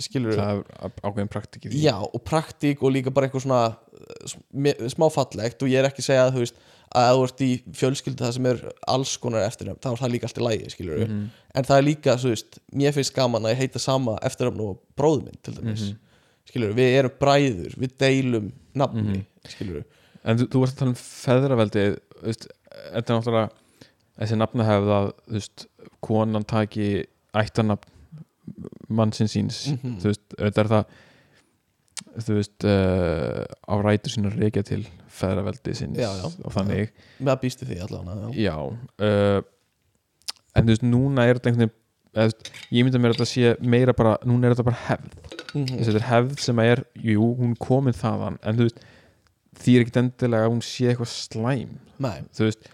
skilur, 0.00 0.32
það 0.36 0.60
er 0.62 0.92
ákveðin 1.04 1.28
praktik 1.32 1.66
í 1.66 1.70
því 1.72 1.80
já, 1.84 1.94
og 2.00 2.22
praktík 2.24 2.82
og 2.82 2.92
líka 2.94 3.10
bara 3.12 3.28
eitthvað 3.28 3.44
svona 3.44 3.62
uh, 3.76 4.28
sm- 4.28 4.86
smá 4.88 5.08
fallegt 5.12 5.62
og 5.62 5.68
ég 5.68 5.82
er 5.82 5.88
ekki 5.90 6.00
að 6.00 6.08
segja 6.08 6.22
að 6.26 6.32
þú 6.38 6.44
veist 6.46 6.60
að 6.92 7.10
þú 7.16 7.24
ert 7.26 7.42
í 7.44 7.50
fjölskyldu 7.80 8.20
það 8.24 8.32
sem 8.36 8.46
er 8.50 8.58
alls 8.92 9.12
konar 9.20 9.44
eftirnafn, 9.46 9.80
þá 9.80 9.90
er 9.92 10.00
það 10.02 10.10
líka 10.14 10.28
allt 10.28 10.40
í 10.40 10.44
lægi 10.46 10.70
skilur 10.74 11.02
Mhm. 11.06 11.20
en 11.54 11.64
það 11.68 11.78
er 11.78 11.86
líka, 11.86 12.16
þú 12.20 12.32
veist, 12.34 12.58
mér 12.76 12.92
finnst 12.96 13.14
gaman 13.16 13.42
að 13.48 13.52
ég 13.54 13.60
heita 13.62 13.78
sama 13.80 14.16
eftirnafn 14.28 14.60
og 14.60 14.80
bróður 14.96 15.24
minn 15.24 15.38
til 15.42 15.54
dæmis, 15.56 15.82
Mhm. 15.88 15.96
skilur 16.50 16.74
við 16.76 16.98
erum 16.98 17.14
bræður, 17.20 17.76
við 17.80 17.94
deilum 17.98 18.52
nafni, 18.74 19.02
Mhm. 19.02 19.24
skilur 19.48 19.84
en 20.24 20.38
þú, 20.38 20.46
þú 20.52 20.60
varst 20.60 20.74
að 20.74 20.78
tala 20.78 20.90
um 20.90 21.00
feðraveldi 21.00 21.86
þú 22.20 22.26
veist, 22.28 22.46
þetta 22.92 23.08
er 23.10 23.16
náttúrulega 23.20 23.50
þessi 24.20 24.36
nafnahefð 24.42 24.92
að 24.98 25.12
þú 25.28 25.32
veist, 25.38 25.66
konan 26.02 26.44
taki 26.44 27.06
ættarnafn 27.34 27.88
mannsins 28.88 29.32
síns 29.36 29.58
Mhm. 29.72 29.98
þú 30.02 30.10
veist, 30.10 30.24
þetta 30.38 30.60
er 30.64 30.70
það 30.72 30.84
þú 32.26 32.34
veist 32.38 32.64
uh, 32.66 33.44
á 33.68 33.74
rætur 33.84 34.12
sín 34.12 34.26
að 34.28 34.38
reykja 34.42 34.62
til 34.66 34.82
feðraveldi 35.12 35.74
síns 35.78 35.98
Já, 36.00 36.10
já. 36.18 36.24
og 36.44 36.52
þannig 36.52 36.90
með 37.20 37.32
að 37.36 37.40
býstu 37.44 37.68
því 37.68 37.78
allavega 37.84 38.32
já. 38.34 38.56
uh, 38.58 39.42
en 40.56 40.66
þú 40.66 40.72
veist, 40.74 40.82
núna 40.84 41.26
er 41.28 41.38
þetta 41.38 41.52
einhvern 41.52 41.70
veginn 41.70 41.78
veist, 42.12 42.50
ég 42.72 42.84
mynda 42.84 42.98
mér 43.00 43.14
að 43.14 43.20
þetta 43.22 43.30
sé 43.32 43.54
meira 43.64 43.94
bara 43.96 44.16
núna 44.28 44.46
er 44.50 44.54
þetta 44.56 44.64
bara 44.68 44.82
hefð 44.88 45.14
Mhm. 45.52 45.78
þetta 45.84 45.96
er 46.00 46.08
hefð 46.10 46.38
sem 46.40 46.56
að 46.56 46.70
er, 46.72 46.84
jú, 46.96 47.26
hún 47.38 47.54
komin 47.60 47.92
þaðan 47.96 48.38
en 48.42 48.56
þú 48.56 48.66
veist, 48.68 48.78
því 49.62 49.72
er 49.76 49.82
ekkit 49.84 49.98
endilega 50.02 50.46
að 50.48 50.52
hún 50.54 50.62
sé 50.64 50.88
eitthvað 50.90 51.12
slæm 51.12 51.78
Nei, 52.02 52.22
þú 52.34 52.46
veist, 52.48 52.68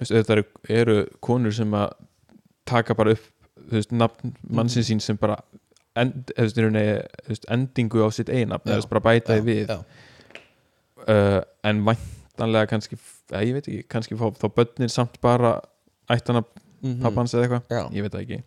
þetta 0.00 0.36
eru, 0.38 0.44
eru 0.70 0.96
konur 1.22 1.52
sem 1.54 1.70
að 1.76 1.92
taka 2.66 2.94
bara 2.96 3.14
upp 3.14 3.26
þú 3.68 3.78
veist, 3.78 3.92
nafn 3.92 4.34
mannsins 4.50 4.88
sín 4.90 5.00
sem 5.00 5.16
bara 5.16 5.36
end, 5.96 6.32
þú 7.24 7.28
veist, 7.34 7.44
endingu 7.54 8.02
á 8.04 8.08
sitt 8.12 8.28
Já. 8.64 8.70
eða 8.70 8.74
þú 8.74 8.80
veist, 8.80 8.90
bara 8.90 9.00
bæta 9.00 9.36
því 9.38 9.44
við 9.48 9.66
já, 9.68 9.78
uh, 11.08 11.40
en 11.64 11.84
væntanlega 11.86 12.66
kannski, 12.70 12.96
eða, 13.30 13.42
ég 13.46 13.52
veit 13.58 13.68
ekki 13.68 13.84
kannski 13.88 14.16
fá 14.18 14.26
þá 14.34 14.48
börnin 14.56 14.90
samt 14.92 15.20
bara 15.22 15.60
ættana 16.10 16.44
Mhm. 16.84 17.00
pappans 17.02 17.32
eða 17.34 17.46
eitthvað 17.46 17.62
já. 17.70 17.84
ég 17.96 18.02
veit 18.02 18.12
það 18.12 18.24
ekki 18.26 18.42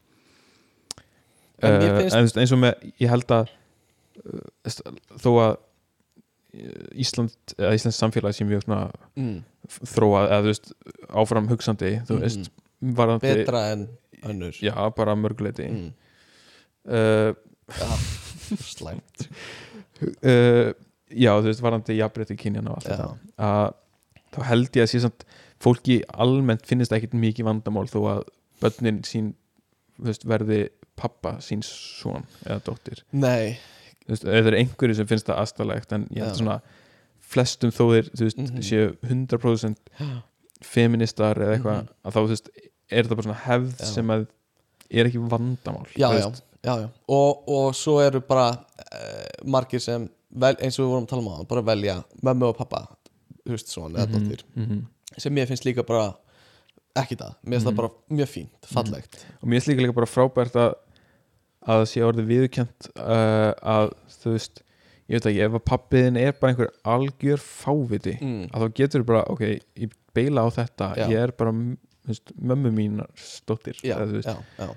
En 1.63 1.73
uh, 1.73 1.79
finnst- 2.01 2.15
en 2.15 2.21
veist, 2.27 2.37
eins 2.37 2.51
og 2.53 2.59
með 2.61 2.91
ég 3.01 3.09
held 3.09 3.31
að 3.33 3.47
uh, 4.27 4.91
þó 5.17 5.31
að 5.41 5.55
uh, 5.57 6.99
Ísland 7.01 7.33
eða 7.57 7.73
Íslands 7.73 7.97
samfélag 7.97 8.35
sem 8.37 8.49
svona 8.61 8.91
Mm. 9.17 9.39
þróað 9.67 10.27
eða 10.29 10.41
þú 10.43 10.51
veist 10.51 10.69
áfram 11.09 11.47
hugsandi 11.49 11.89
þú 12.05 12.13
Mhm. 12.13 12.21
veist 12.21 12.51
varðandi, 12.83 13.33
betra 13.41 13.63
en 13.73 13.87
önnur 14.25 14.57
já 14.61 14.73
bara 14.97 15.13
að 15.13 15.21
mörguleiti 15.23 15.67
mm. 15.69 15.89
uh, 16.89 17.33
já, 17.77 17.89
slæmt 18.63 19.27
uh, 20.23 20.71
já 21.25 21.31
þú 21.39 21.49
veist 21.49 21.63
varðandi 21.63 21.97
jafnrétti 21.99 22.37
kynjan 22.39 22.67
og 22.71 22.79
allt 22.79 22.89
Já. 22.89 22.95
þetta 22.95 23.47
að 23.47 23.67
þá 24.35 24.39
held 24.49 24.79
ég 24.79 24.87
að 24.87 25.03
samt 25.05 25.27
fólki 25.63 26.01
almennt 26.13 26.65
finnist 26.67 26.93
ekkit 26.93 27.15
mikið 27.17 27.47
vandamál 27.47 27.87
þó 27.89 27.99
að 28.11 28.23
börnin 28.61 29.03
sín 29.07 29.31
veist, 29.97 30.25
verði 30.27 30.67
pappa 30.97 31.37
síns 31.41 31.69
son 32.01 32.25
eða 32.45 32.59
dóttir 32.67 33.03
nei, 33.11 33.57
það 34.09 34.51
er 34.51 34.59
einhverju 34.59 34.97
sem 34.99 35.09
finnst 35.09 35.29
það 35.29 35.41
aðstæðlegt 35.43 35.95
en 35.97 36.07
ég 36.13 36.25
held 36.25 36.39
svona 36.41 36.59
flestum 37.27 37.73
þó 37.75 37.83
þeir 37.91 38.11
veist, 38.21 38.37
Mhm. 38.37 38.61
séu 38.65 38.91
100% 39.03 39.91
feministar 40.73 41.37
eða 41.37 41.57
eitthvað 41.57 41.81
Mhm. 41.81 41.89
að 42.03 42.13
þá 42.15 42.19
þú 42.19 42.27
veist, 42.33 42.49
er 42.91 43.03
þetta 43.03 43.17
bara 43.19 43.27
svona 43.27 43.41
hefð 43.45 43.73
Já. 43.81 43.85
sem 43.93 44.13
að 44.15 44.27
er 44.89 45.09
ekki 45.09 45.19
vandamál 45.31 45.87
já, 45.99 46.07
þú 46.07 46.19
já, 46.19 46.27
já, 46.67 46.73
já. 46.83 46.87
Og, 47.11 47.49
og 47.57 47.73
svo 47.75 47.97
eru 48.03 48.21
bara 48.23 48.49
uh, 48.55 49.25
margir 49.45 49.81
sem 49.83 50.07
vel, 50.31 50.55
eins 50.61 50.77
og 50.79 50.85
við 50.85 50.93
vorum 50.93 51.07
að 51.07 51.11
tala 51.11 51.23
um 51.25 51.31
á 51.33 51.37
bara 51.49 51.65
velja 51.71 51.97
mömmu 52.23 52.51
og 52.51 52.57
pappa 52.59 52.85
þú 53.43 53.55
veist 53.55 53.71
svona, 53.73 53.99
eða 53.99 54.07
Mhm, 54.07 54.15
dóttir 54.15 54.43
mhm. 54.55 54.81
sem 55.17 55.33
mér 55.33 55.47
finnst 55.49 55.65
líka 55.67 55.83
bara 55.87 56.13
ekki 56.97 57.15
það, 57.19 57.35
mér 57.43 57.57
finnst 57.57 57.65
Mhm. 57.67 57.71
það 57.71 57.79
bara 57.81 57.91
mjög 58.19 58.29
fínt, 58.33 58.69
fallegt 58.73 59.19
og 59.41 59.47
mér 59.49 59.61
er 59.61 59.67
líka 59.71 59.83
líka 59.85 59.95
bara 59.99 60.09
frábært 60.11 60.55
að 60.55 60.73
að 61.67 61.81
það 61.81 61.89
sé 61.91 62.01
orðið 62.07 62.27
viðurkjönt 62.31 62.89
uh, 62.95 63.51
að 63.75 63.89
þú 64.21 64.31
veist 64.37 64.61
ég 65.07 65.17
veit 65.17 65.25
ekki, 65.31 65.41
ef 65.43 65.55
að 65.57 65.65
pappiðin 65.67 66.17
er 66.21 66.31
bara 66.39 66.51
einhver 66.53 66.69
algjör 66.87 67.39
fáviti 67.43 68.13
mm. 68.21 68.45
að 68.51 68.63
þá 68.63 68.73
getur 68.79 69.03
bara, 69.07 69.23
ok, 69.31 69.43
ég 69.79 69.91
beila 70.15 70.43
á 70.43 70.47
þetta 70.51 70.87
Já. 70.95 71.05
ég 71.11 71.19
er 71.27 71.31
bara 71.35 71.51
þú 71.51 71.75
veist, 72.07 72.31
mömmu 72.35 72.71
mínar 72.75 73.09
stóttir 73.19 73.79
já, 73.83 73.97
já, 73.99 74.37
já, 74.57 74.69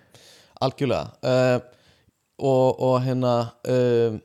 algjörlega. 0.61 1.13
Uh, 1.23 1.61
og, 2.39 2.81
og 2.81 2.97
hérna 3.05 3.35
uh, 3.69 4.19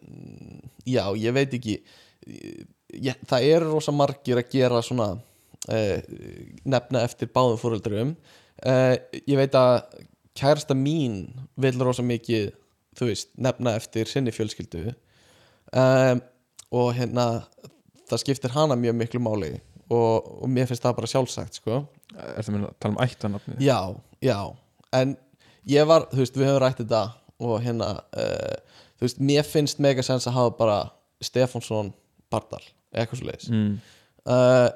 já, 0.86 1.04
ég 1.20 1.36
veit 1.36 1.56
ekki 1.58 1.78
ég, 2.26 3.16
það 3.28 3.48
eru 3.52 3.72
rosa 3.76 3.94
margir 3.96 4.40
að 4.40 4.52
gera 4.56 4.82
svona 4.86 5.14
uh, 5.16 5.98
nefna 6.66 7.06
eftir 7.06 7.32
báðum 7.34 7.62
fóröldurum 7.62 8.16
ég 8.66 9.36
veit 9.36 9.56
að 9.60 9.82
kærasta 10.40 10.74
mín 10.74 11.26
vil 11.60 11.76
rosa 11.84 12.04
mikið 12.06 12.54
þú 12.96 13.10
veist, 13.10 13.32
nefna 13.36 13.76
eftir 13.80 14.10
sinni 14.10 14.34
fjölskyldu. 14.36 14.94
Um, 15.76 16.22
og 16.76 16.94
hérna 16.98 17.26
það 18.10 18.22
skiptir 18.22 18.54
hana 18.56 18.78
mjög 18.80 18.98
miklu 19.00 19.22
máli 19.24 19.52
og, 19.92 20.30
og 20.42 20.50
mér 20.52 20.70
finnst 20.70 20.86
það 20.86 20.98
bara 21.00 21.12
sjálfsagt 21.12 21.60
sko. 21.60 21.82
Ertu 22.16 22.50
að 22.50 22.56
meina 22.56 22.70
að 22.72 22.78
tala 22.80 22.96
um 22.96 23.02
ættanafni 23.06 23.58
Já, 23.64 23.80
já. 24.24 24.40
En 24.96 25.16
ég 25.70 25.88
var, 25.90 26.08
þú 26.14 26.24
veist, 26.24 26.38
við 26.40 26.50
höfum 26.50 26.64
rætt 26.64 26.82
þetta 26.84 27.04
og 27.46 27.58
hérna 27.66 27.92
uh, 28.16 28.56
þú 28.96 29.08
veist, 29.08 29.22
mér 29.32 29.48
finnst 29.48 29.82
mega 29.84 30.06
sens 30.06 30.28
að 30.30 30.38
hafa 30.40 30.56
bara 30.60 30.80
Stefánsson 31.24 31.92
Bardal 32.32 32.64
eitthvað 32.96 33.20
svo 33.20 33.28
leiðis 33.28 33.50
mm, 33.52 33.74
uh, 34.32 34.70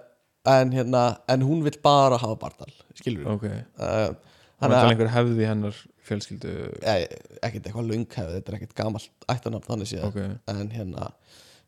en 0.49 0.73
hérna, 0.75 1.03
en 1.31 1.45
hún 1.45 1.63
vill 1.63 1.77
bara 1.83 2.19
hafa 2.19 2.35
Bardal, 2.41 2.71
skilur 2.97 3.23
við. 3.23 3.31
Ok, 3.35 3.45
uh, 3.79 4.35
að 4.59 4.75
að 4.75 4.91
einhver 4.91 5.11
hefði 5.13 5.47
hennar 5.47 5.77
fjölskyldu? 6.09 6.53
Eh, 6.81 7.05
ekkert 7.45 7.67
eitthvað 7.69 7.91
lunghefð, 7.91 8.33
þetta 8.37 8.51
er 8.51 8.57
ekkert 8.57 8.75
gamalt 8.79 9.27
ættanafn 9.31 9.67
þannig 9.67 9.91
séð, 9.91 10.07
ok, 10.09 10.19
en 10.51 10.73
hérna 10.73 11.11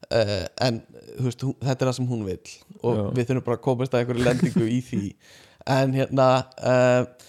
uh, 0.10 0.45
en 0.65 0.80
veist, 1.19 1.44
hún, 1.45 1.56
þetta 1.61 1.78
er 1.86 1.90
það 1.90 1.98
sem 1.99 2.10
hún 2.11 2.23
vill. 2.28 2.53
Og 2.82 2.98
Já. 2.98 3.03
við 3.18 3.28
þurfum 3.30 3.48
bara 3.49 3.60
að 3.60 3.65
komast 3.68 3.94
að 3.95 4.03
einhverju 4.03 4.28
lendingu 4.28 4.69
í 4.69 4.80
því. 4.90 5.03
En 5.72 5.91
hérna 5.94 6.28
uh, 6.65 7.28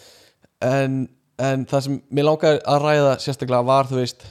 en, 0.65 0.95
en 1.37 1.67
það 1.69 1.83
sem 1.85 1.99
mér 2.17 2.25
langar 2.25 2.63
að 2.65 2.79
ræða 2.87 3.11
sérstaklega 3.21 3.67
var 3.69 3.91
þú 3.91 3.99
veist 3.99 4.25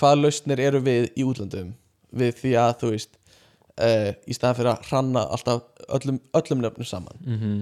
hvaða 0.00 0.16
lausnir 0.22 0.62
eru 0.64 0.80
við 0.80 1.10
í 1.12 1.26
útlöndum? 1.28 1.74
Við 2.16 2.38
því 2.38 2.54
að 2.62 2.72
þú 2.80 2.92
veist 2.94 3.18
uh, 3.84 4.08
í 4.24 4.36
staðan 4.38 4.56
fyrir 4.62 4.70
að 4.72 4.88
hranna 4.88 5.26
alltaf 5.36 5.60
öllum, 5.98 6.22
öllum 6.40 6.64
nöfnum 6.64 6.88
saman. 6.88 7.20
Mm 7.20 7.60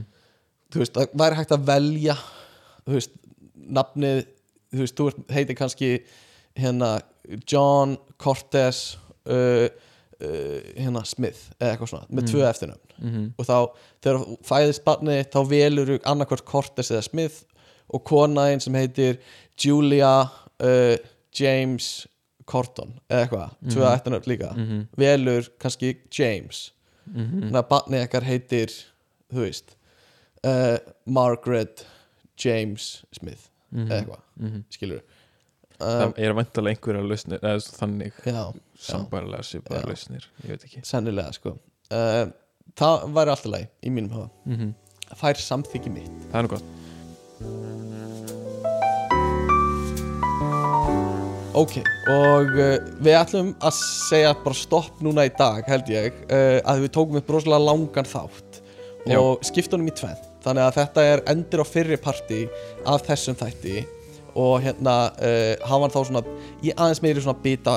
þú 0.72 0.82
veist, 0.82 0.96
það 0.96 1.16
væri 1.20 1.38
hægt 1.38 1.54
að 1.54 1.66
velja 1.68 2.16
þú 2.86 2.96
veist, 2.96 3.16
nafnið 3.78 4.20
þú 4.72 4.82
veist, 4.82 4.98
þú 4.98 5.34
heitir 5.36 5.58
kannski 5.58 5.90
hérna 6.58 6.92
John 7.48 7.96
Cortez 8.20 8.82
uh, 9.28 9.68
hérna 10.22 11.04
Smith 11.08 11.50
eða 11.60 11.72
eitthvað 11.74 11.88
svona, 11.92 12.06
með 12.10 12.28
tvö 12.30 12.44
eftirnöfn 12.48 12.92
-hmm. 13.02 13.30
og 13.38 13.46
þá 13.46 13.56
þegar 14.02 14.18
þú 14.22 14.36
fæðist 14.50 14.84
barni 14.84 15.16
þá 15.32 15.40
velur 15.48 15.98
annarkvort 16.04 16.44
Cortez 16.44 16.90
eða 16.90 17.02
Smith 17.02 17.42
og 17.92 18.04
konaðin 18.04 18.60
sem 18.60 18.74
heitir 18.74 19.18
Julia 19.64 20.28
uh, 20.62 20.96
James 21.40 22.06
Corton 22.46 22.98
eða 23.10 23.22
eitthvað, 23.26 23.50
tvö 23.70 23.82
Mhm. 23.84 23.94
eftirnöfn 23.96 24.26
líka 24.28 24.52
Mhm. 24.56 24.86
velur 24.96 25.48
kannski 25.58 25.96
James 26.18 26.72
Mhm. 27.06 27.40
þannig 27.50 27.62
að 27.64 27.68
barnið 27.68 28.06
ykkar 28.06 28.22
heitir 28.24 28.68
þú 29.32 29.38
veist 29.46 29.76
uh, 30.44 30.78
Margaret 31.06 31.86
James 32.44 33.04
Smith 33.12 33.48
eða 33.74 33.88
eitthvað, 34.04 34.20
Mhm. 34.36 34.64
skilur 34.70 35.00
Það 35.82 36.04
um, 36.06 36.14
er 36.26 36.36
vantarlega 36.38 36.78
einhverja 36.78 37.08
lausnir 37.08 37.42
eða 37.42 37.56
þannig 37.78 38.20
svipaða 39.48 39.82
Já. 39.82 39.88
lausnir 39.90 40.28
ég 40.44 40.54
veit 40.54 40.68
ekki. 40.68 40.84
Sennilega 40.86 41.34
sko. 41.36 41.56
Uh, 41.92 42.24
það 42.78 43.08
væri 43.18 43.34
alltaf 43.34 43.52
leið 43.52 43.68
í 43.82 43.92
mínum 43.92 44.16
hafa 44.16 44.30
mm 44.46 44.72
fær 45.20 45.36
samþykki 45.36 45.90
mitt. 45.92 46.12
Það 46.30 46.38
er 46.38 46.46
nú 46.46 46.50
gott. 46.54 46.70
Ok, 51.52 51.74
og 52.08 52.54
uh, 52.56 52.78
við 53.04 53.16
ætlum 53.18 53.50
að 53.60 53.74
segja 53.76 54.32
bara 54.40 54.56
stopp 54.56 55.02
núna 55.04 55.26
í 55.28 55.32
dag 55.36 55.66
held 55.68 55.90
ég, 55.92 56.16
uh, 56.32 56.64
að 56.64 56.86
við 56.86 56.94
tókum 56.96 57.18
upp 57.20 57.32
rosalega 57.34 57.66
langan 57.66 58.08
þátt 58.08 58.62
og 59.18 59.42
skiptunum 59.44 59.90
í 59.90 59.92
tvenn 59.98 60.20
þannig 60.44 60.64
að 60.64 60.76
þetta 60.78 61.04
er 61.10 61.22
endur 61.32 61.62
á 61.62 61.66
fyrri 61.66 61.98
parti 62.00 62.40
af 62.88 63.04
þessum 63.06 63.36
þætti 63.36 63.82
og 64.38 64.62
hérna 64.64 64.94
uh, 65.18 65.66
hann 65.68 65.92
þá 65.92 65.98
svona 66.08 66.22
í 66.64 66.72
aðeins 66.72 67.02
meiri 67.04 67.20
svona 67.24 67.36
bita 67.42 67.74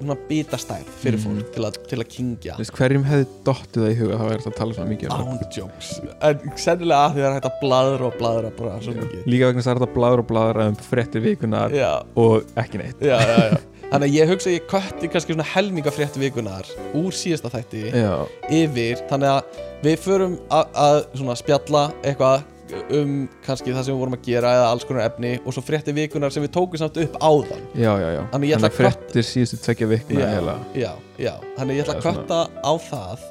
svona 0.00 0.16
bitastærð 0.28 0.90
fyrir 1.00 1.18
Mhm. 1.18 1.24
fólk 1.24 1.52
til, 1.54 1.64
að, 1.68 1.78
til 1.88 1.98
að 2.02 2.08
kingja 2.16 2.56
Þú 2.58 2.64
veist, 2.64 2.74
hverjum 2.78 3.04
hefði 3.08 3.26
dottið 3.46 3.84
það 3.84 3.92
í 3.94 3.98
huga 4.02 4.18
þá 4.20 4.24
er 4.24 4.38
þetta 4.42 4.52
að 4.52 4.58
tala 4.60 4.74
svona 4.78 4.90
mikið 4.90 5.08
um 5.08 5.14
það 5.14 5.28
án 5.34 5.58
jokes. 5.58 5.92
En 6.28 6.56
sennilega 6.56 7.04
að 7.04 7.14
því 7.14 7.22
það 7.24 7.28
er 7.30 7.36
hægt 7.38 7.48
að 7.50 7.60
bladra 7.62 8.08
og 8.10 8.18
bladra 8.20 8.50
bara 8.58 8.80
svo 8.84 8.96
mikið. 8.98 9.22
Líka 9.26 9.46
vegna 9.50 9.62
þess 9.62 9.72
að 9.72 9.78
þetta 9.80 9.94
bláður 9.98 10.22
og 10.24 10.28
bláður 10.32 10.62
um 10.68 10.76
fréttir 10.90 11.24
vikunar 11.24 11.70
já, 11.74 11.92
og 12.16 12.44
ekki 12.64 12.82
neitt. 12.82 13.00
Já, 13.00 13.16
já, 13.20 13.36
já. 13.52 13.60
Þannig 13.84 14.08
að 14.08 14.14
ég 14.16 14.30
hugsa 14.32 14.48
að 14.50 14.54
ég 14.56 14.64
kötti 14.72 15.08
kannski 15.12 15.34
svona 15.36 15.44
helminga 15.54 15.90
frétt 15.94 16.16
vikunar 16.18 16.66
úr 16.98 17.12
síðasta 17.14 17.50
þætti 17.52 17.82
Já, 17.94 18.14
yfir. 18.50 19.02
Þannig 19.10 19.30
að 19.30 19.60
við 19.84 19.98
förum 20.02 20.34
að, 20.50 20.64
að 20.86 20.96
svona 21.20 21.36
spjalla 21.38 21.82
eitthvað 22.02 22.42
um 22.72 23.14
kannski 23.44 23.74
það 23.74 23.86
sem 23.86 23.94
við 23.94 24.00
vorum 24.00 24.16
að 24.16 24.28
gera 24.28 24.52
eða 24.56 24.68
alls 24.72 24.86
konar 24.88 25.08
efni 25.08 25.32
og 25.42 25.56
svo 25.56 25.64
frétti 25.64 25.94
vikunar 25.96 26.32
sem 26.32 26.44
við 26.44 26.54
tókum 26.56 26.80
samt 26.80 27.00
upp 27.02 27.18
áðan. 27.20 27.64
Já, 27.76 27.90
já, 28.00 28.08
já. 28.16 28.22
Þannig 28.32 28.54
að 28.58 28.78
fréttir 28.78 29.26
síðustu 29.28 29.60
tvekja 29.66 29.90
vikna 29.90 30.20
Já. 30.24 30.54
Já, 30.74 30.92
já, 31.20 31.34
þannig 31.58 31.80
ég 31.80 31.84
ætla 31.84 31.98
að 31.98 32.06
kötta 32.08 32.40
á 32.50 32.72
það. 32.88 33.26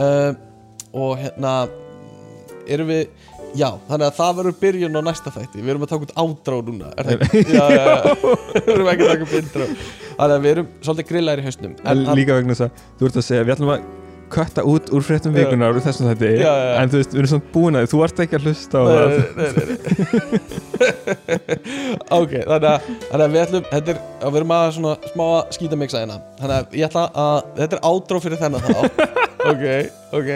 Um, 0.00 0.40
og 1.00 1.12
hérna 1.20 1.54
erum 2.70 2.90
við 2.90 3.04
Já, 3.50 3.66
þannig 3.88 4.06
að 4.06 4.14
það 4.14 4.36
verður 4.38 4.56
byrjun 4.60 4.98
á 4.98 5.02
næsta 5.02 5.30
þætti. 5.34 5.58
Við 5.58 5.72
erum 5.72 5.82
að 5.82 5.90
taka 5.90 6.06
út 6.06 6.12
ádrá 6.22 6.58
núna 6.68 6.90
er 6.94 7.08
það 7.08 7.24
ekki? 7.26 7.40
Já, 7.56 7.64
já, 7.74 7.86
við 8.54 8.70
erum 8.76 8.90
ekki 8.92 9.06
að 9.06 9.10
taka 9.10 9.26
upp 9.26 9.34
intro 9.40 9.66
Þannig 10.20 10.34
að 10.36 10.44
við 10.44 10.52
erum 10.52 10.68
svolítið 10.86 11.08
grillaðir 11.08 11.42
í 11.42 11.46
hausnum 11.48 11.74
líka 12.14 12.36
vegna 12.36 12.54
þess 12.54 12.66
að 12.68 12.84
þú 13.00 13.08
ert 13.08 13.18
að 13.18 13.26
segja 13.26 13.46
við 13.48 13.54
ætlum 13.56 13.72
að 13.74 13.88
kötta 14.32 14.62
út 14.66 14.90
úr 14.94 15.02
fréttum 15.04 15.32
vikunar 15.34 15.74
úr 15.74 15.82
þessum 15.84 16.08
þetta 16.10 16.26
já. 16.38 16.52
en 16.80 16.90
þú 16.92 16.96
veist, 17.00 17.12
við 17.14 17.20
erum 17.22 17.32
svona 17.32 17.50
búin 17.54 17.78
að 17.78 17.90
þú 17.92 17.98
ert 18.06 18.18
ekki 18.24 18.36
að 18.38 18.44
hlusta 18.48 18.76
á 18.80 18.82
það. 18.90 19.10
ok, 22.20 22.32
þannig 22.34 22.70
að, 22.70 22.78
þannig 23.10 23.24
að 23.24 23.32
við 23.34 23.42
ætlum 23.44 23.64
þetta 23.70 23.88
er, 23.94 23.98
að 24.20 24.30
við 24.30 24.38
erum 24.40 24.54
að 24.56 24.74
svona 24.76 24.94
smá 25.12 25.24
að 25.28 25.42
skýta 25.56 25.76
miksa 25.80 26.02
hérna. 26.02 26.16
Þannig 26.40 26.56
að 26.56 26.64
ég 26.80 26.84
ætla 26.88 27.04
að, 27.24 27.38
þetta 27.60 27.74
er 27.78 27.86
ádró 27.90 28.16
fyrir 28.24 28.42
þennan 28.44 28.64
þá 28.66 28.78
ok, 29.50 29.64
ok. 30.20 30.30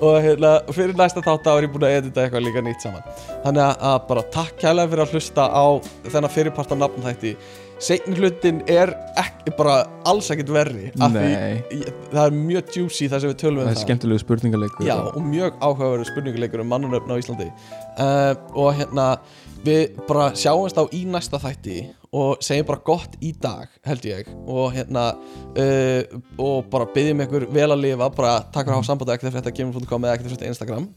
Og 0.00 0.14
hérna, 0.24 0.50
fyrir 0.72 0.94
næsta 0.98 1.20
þátt 1.24 1.46
þá 1.46 1.52
er 1.54 1.62
ég 1.68 1.74
búin 1.76 1.88
að 1.88 1.96
edita 2.00 2.18
eitthvað 2.24 2.46
líka 2.48 2.60
nýtt 2.66 2.82
saman. 2.86 3.04
Þannig 3.44 3.62
að, 3.66 3.74
að 3.92 3.98
bara 4.10 4.22
takk 4.38 4.54
kærlega 4.62 4.90
fyrir 4.92 5.04
að 5.06 5.12
hlusta 5.16 5.42
á 5.46 5.66
þennan 6.08 6.34
fyrirpart 6.36 6.70
af 6.74 6.78
nafnþætti 6.82 7.32
Seinni 7.76 8.16
hlutin 8.16 8.62
er 8.72 8.94
ekki, 9.20 9.52
bara 9.58 9.74
alls 10.08 10.30
ekkert 10.32 10.48
verri 10.54 10.86
því 10.96 11.80
það 12.08 12.22
er 12.22 12.36
mjög 12.36 12.70
juicy 12.78 13.08
það 13.12 13.20
sem 13.24 13.32
við 13.34 13.40
tölum 13.42 13.58
um 13.58 13.66
það 13.66 13.68
það. 13.68 13.76
er 13.76 13.82
skemmtilegu 13.84 14.22
spurningaleikur 14.22 14.86
Já, 14.88 14.94
og- 15.10 15.18
mjög 15.26 15.58
áhugaverður 15.60 16.08
spurninguleikur 16.08 16.62
um 16.64 16.70
mannunöfn 16.72 17.12
á 17.12 17.16
Íslandi. 17.20 17.50
Uh, 17.96 18.32
og 18.56 18.72
hérna 18.78 19.06
við 19.66 20.00
bara 20.08 20.30
sjáumst 20.38 20.78
á 20.80 20.84
í 20.94 21.04
næsta 21.10 21.40
þætti 21.42 21.76
og 22.16 22.38
segjum 22.44 22.68
bara 22.70 22.80
gott 22.86 23.16
í 23.20 23.32
dag 23.42 23.68
held 23.84 24.04
ég. 24.08 24.28
Og 24.46 24.72
hérna 24.72 25.04
uh, 25.12 26.20
og 26.40 26.70
bara 26.72 26.86
byggjum 26.94 27.20
ykkur 27.26 27.46
vel 27.52 27.68
að 27.74 27.82
lifa 27.82 28.08
bara 28.14 28.38
takk 28.46 28.64
fyrir 28.64 28.72
að 28.72 28.78
hafa 28.80 28.88
samband 28.88 29.12
ekkert 29.12 29.32
fyrir 29.34 29.42
þetta 29.42 29.54
gaming.com 29.58 30.06
eða 30.06 30.14
ekkert 30.16 30.30
fyrir 30.30 30.38
þetta 30.40 30.52
Instagram. 30.54 30.88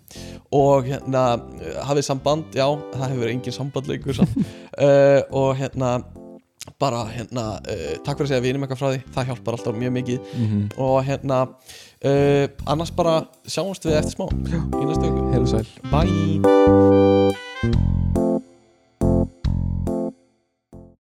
Og 0.55 0.87
hérna 0.87 1.25
uh, 1.43 1.83
hafið 1.89 2.07
samband, 2.07 2.47
já, 2.55 2.67
það 2.95 3.05
hefur 3.17 3.33
engin 3.35 3.57
sambandleikur 3.59 4.23
uh, 4.23 5.21
og 5.43 5.51
hérna 5.59 5.97
bara 6.79 7.03
hérna 7.09 7.45
uh, 7.59 7.93
takk 8.05 8.17
fyrir 8.19 8.27
að 8.27 8.33
segja 8.33 8.45
vinum 8.47 8.65
eitthvað 8.65 8.81
frá 8.81 8.89
því. 8.93 8.99
Það 9.15 9.27
hjálpar 9.31 9.57
alltaf 9.57 9.79
mjög 9.79 9.95
mikið. 9.99 10.19
Mhm. 10.35 10.59
og 10.77 10.97
hérna 11.07 11.37
uh, 11.49 12.45
annars 12.65 12.91
bara 12.95 13.15
sjáumst 13.47 13.85
við 13.87 13.99
eftir 14.01 14.13
smá 14.17 14.27
í 14.29 14.83
næstu 14.89 15.07
sæl. 15.49 15.67
Bye 15.91 16.39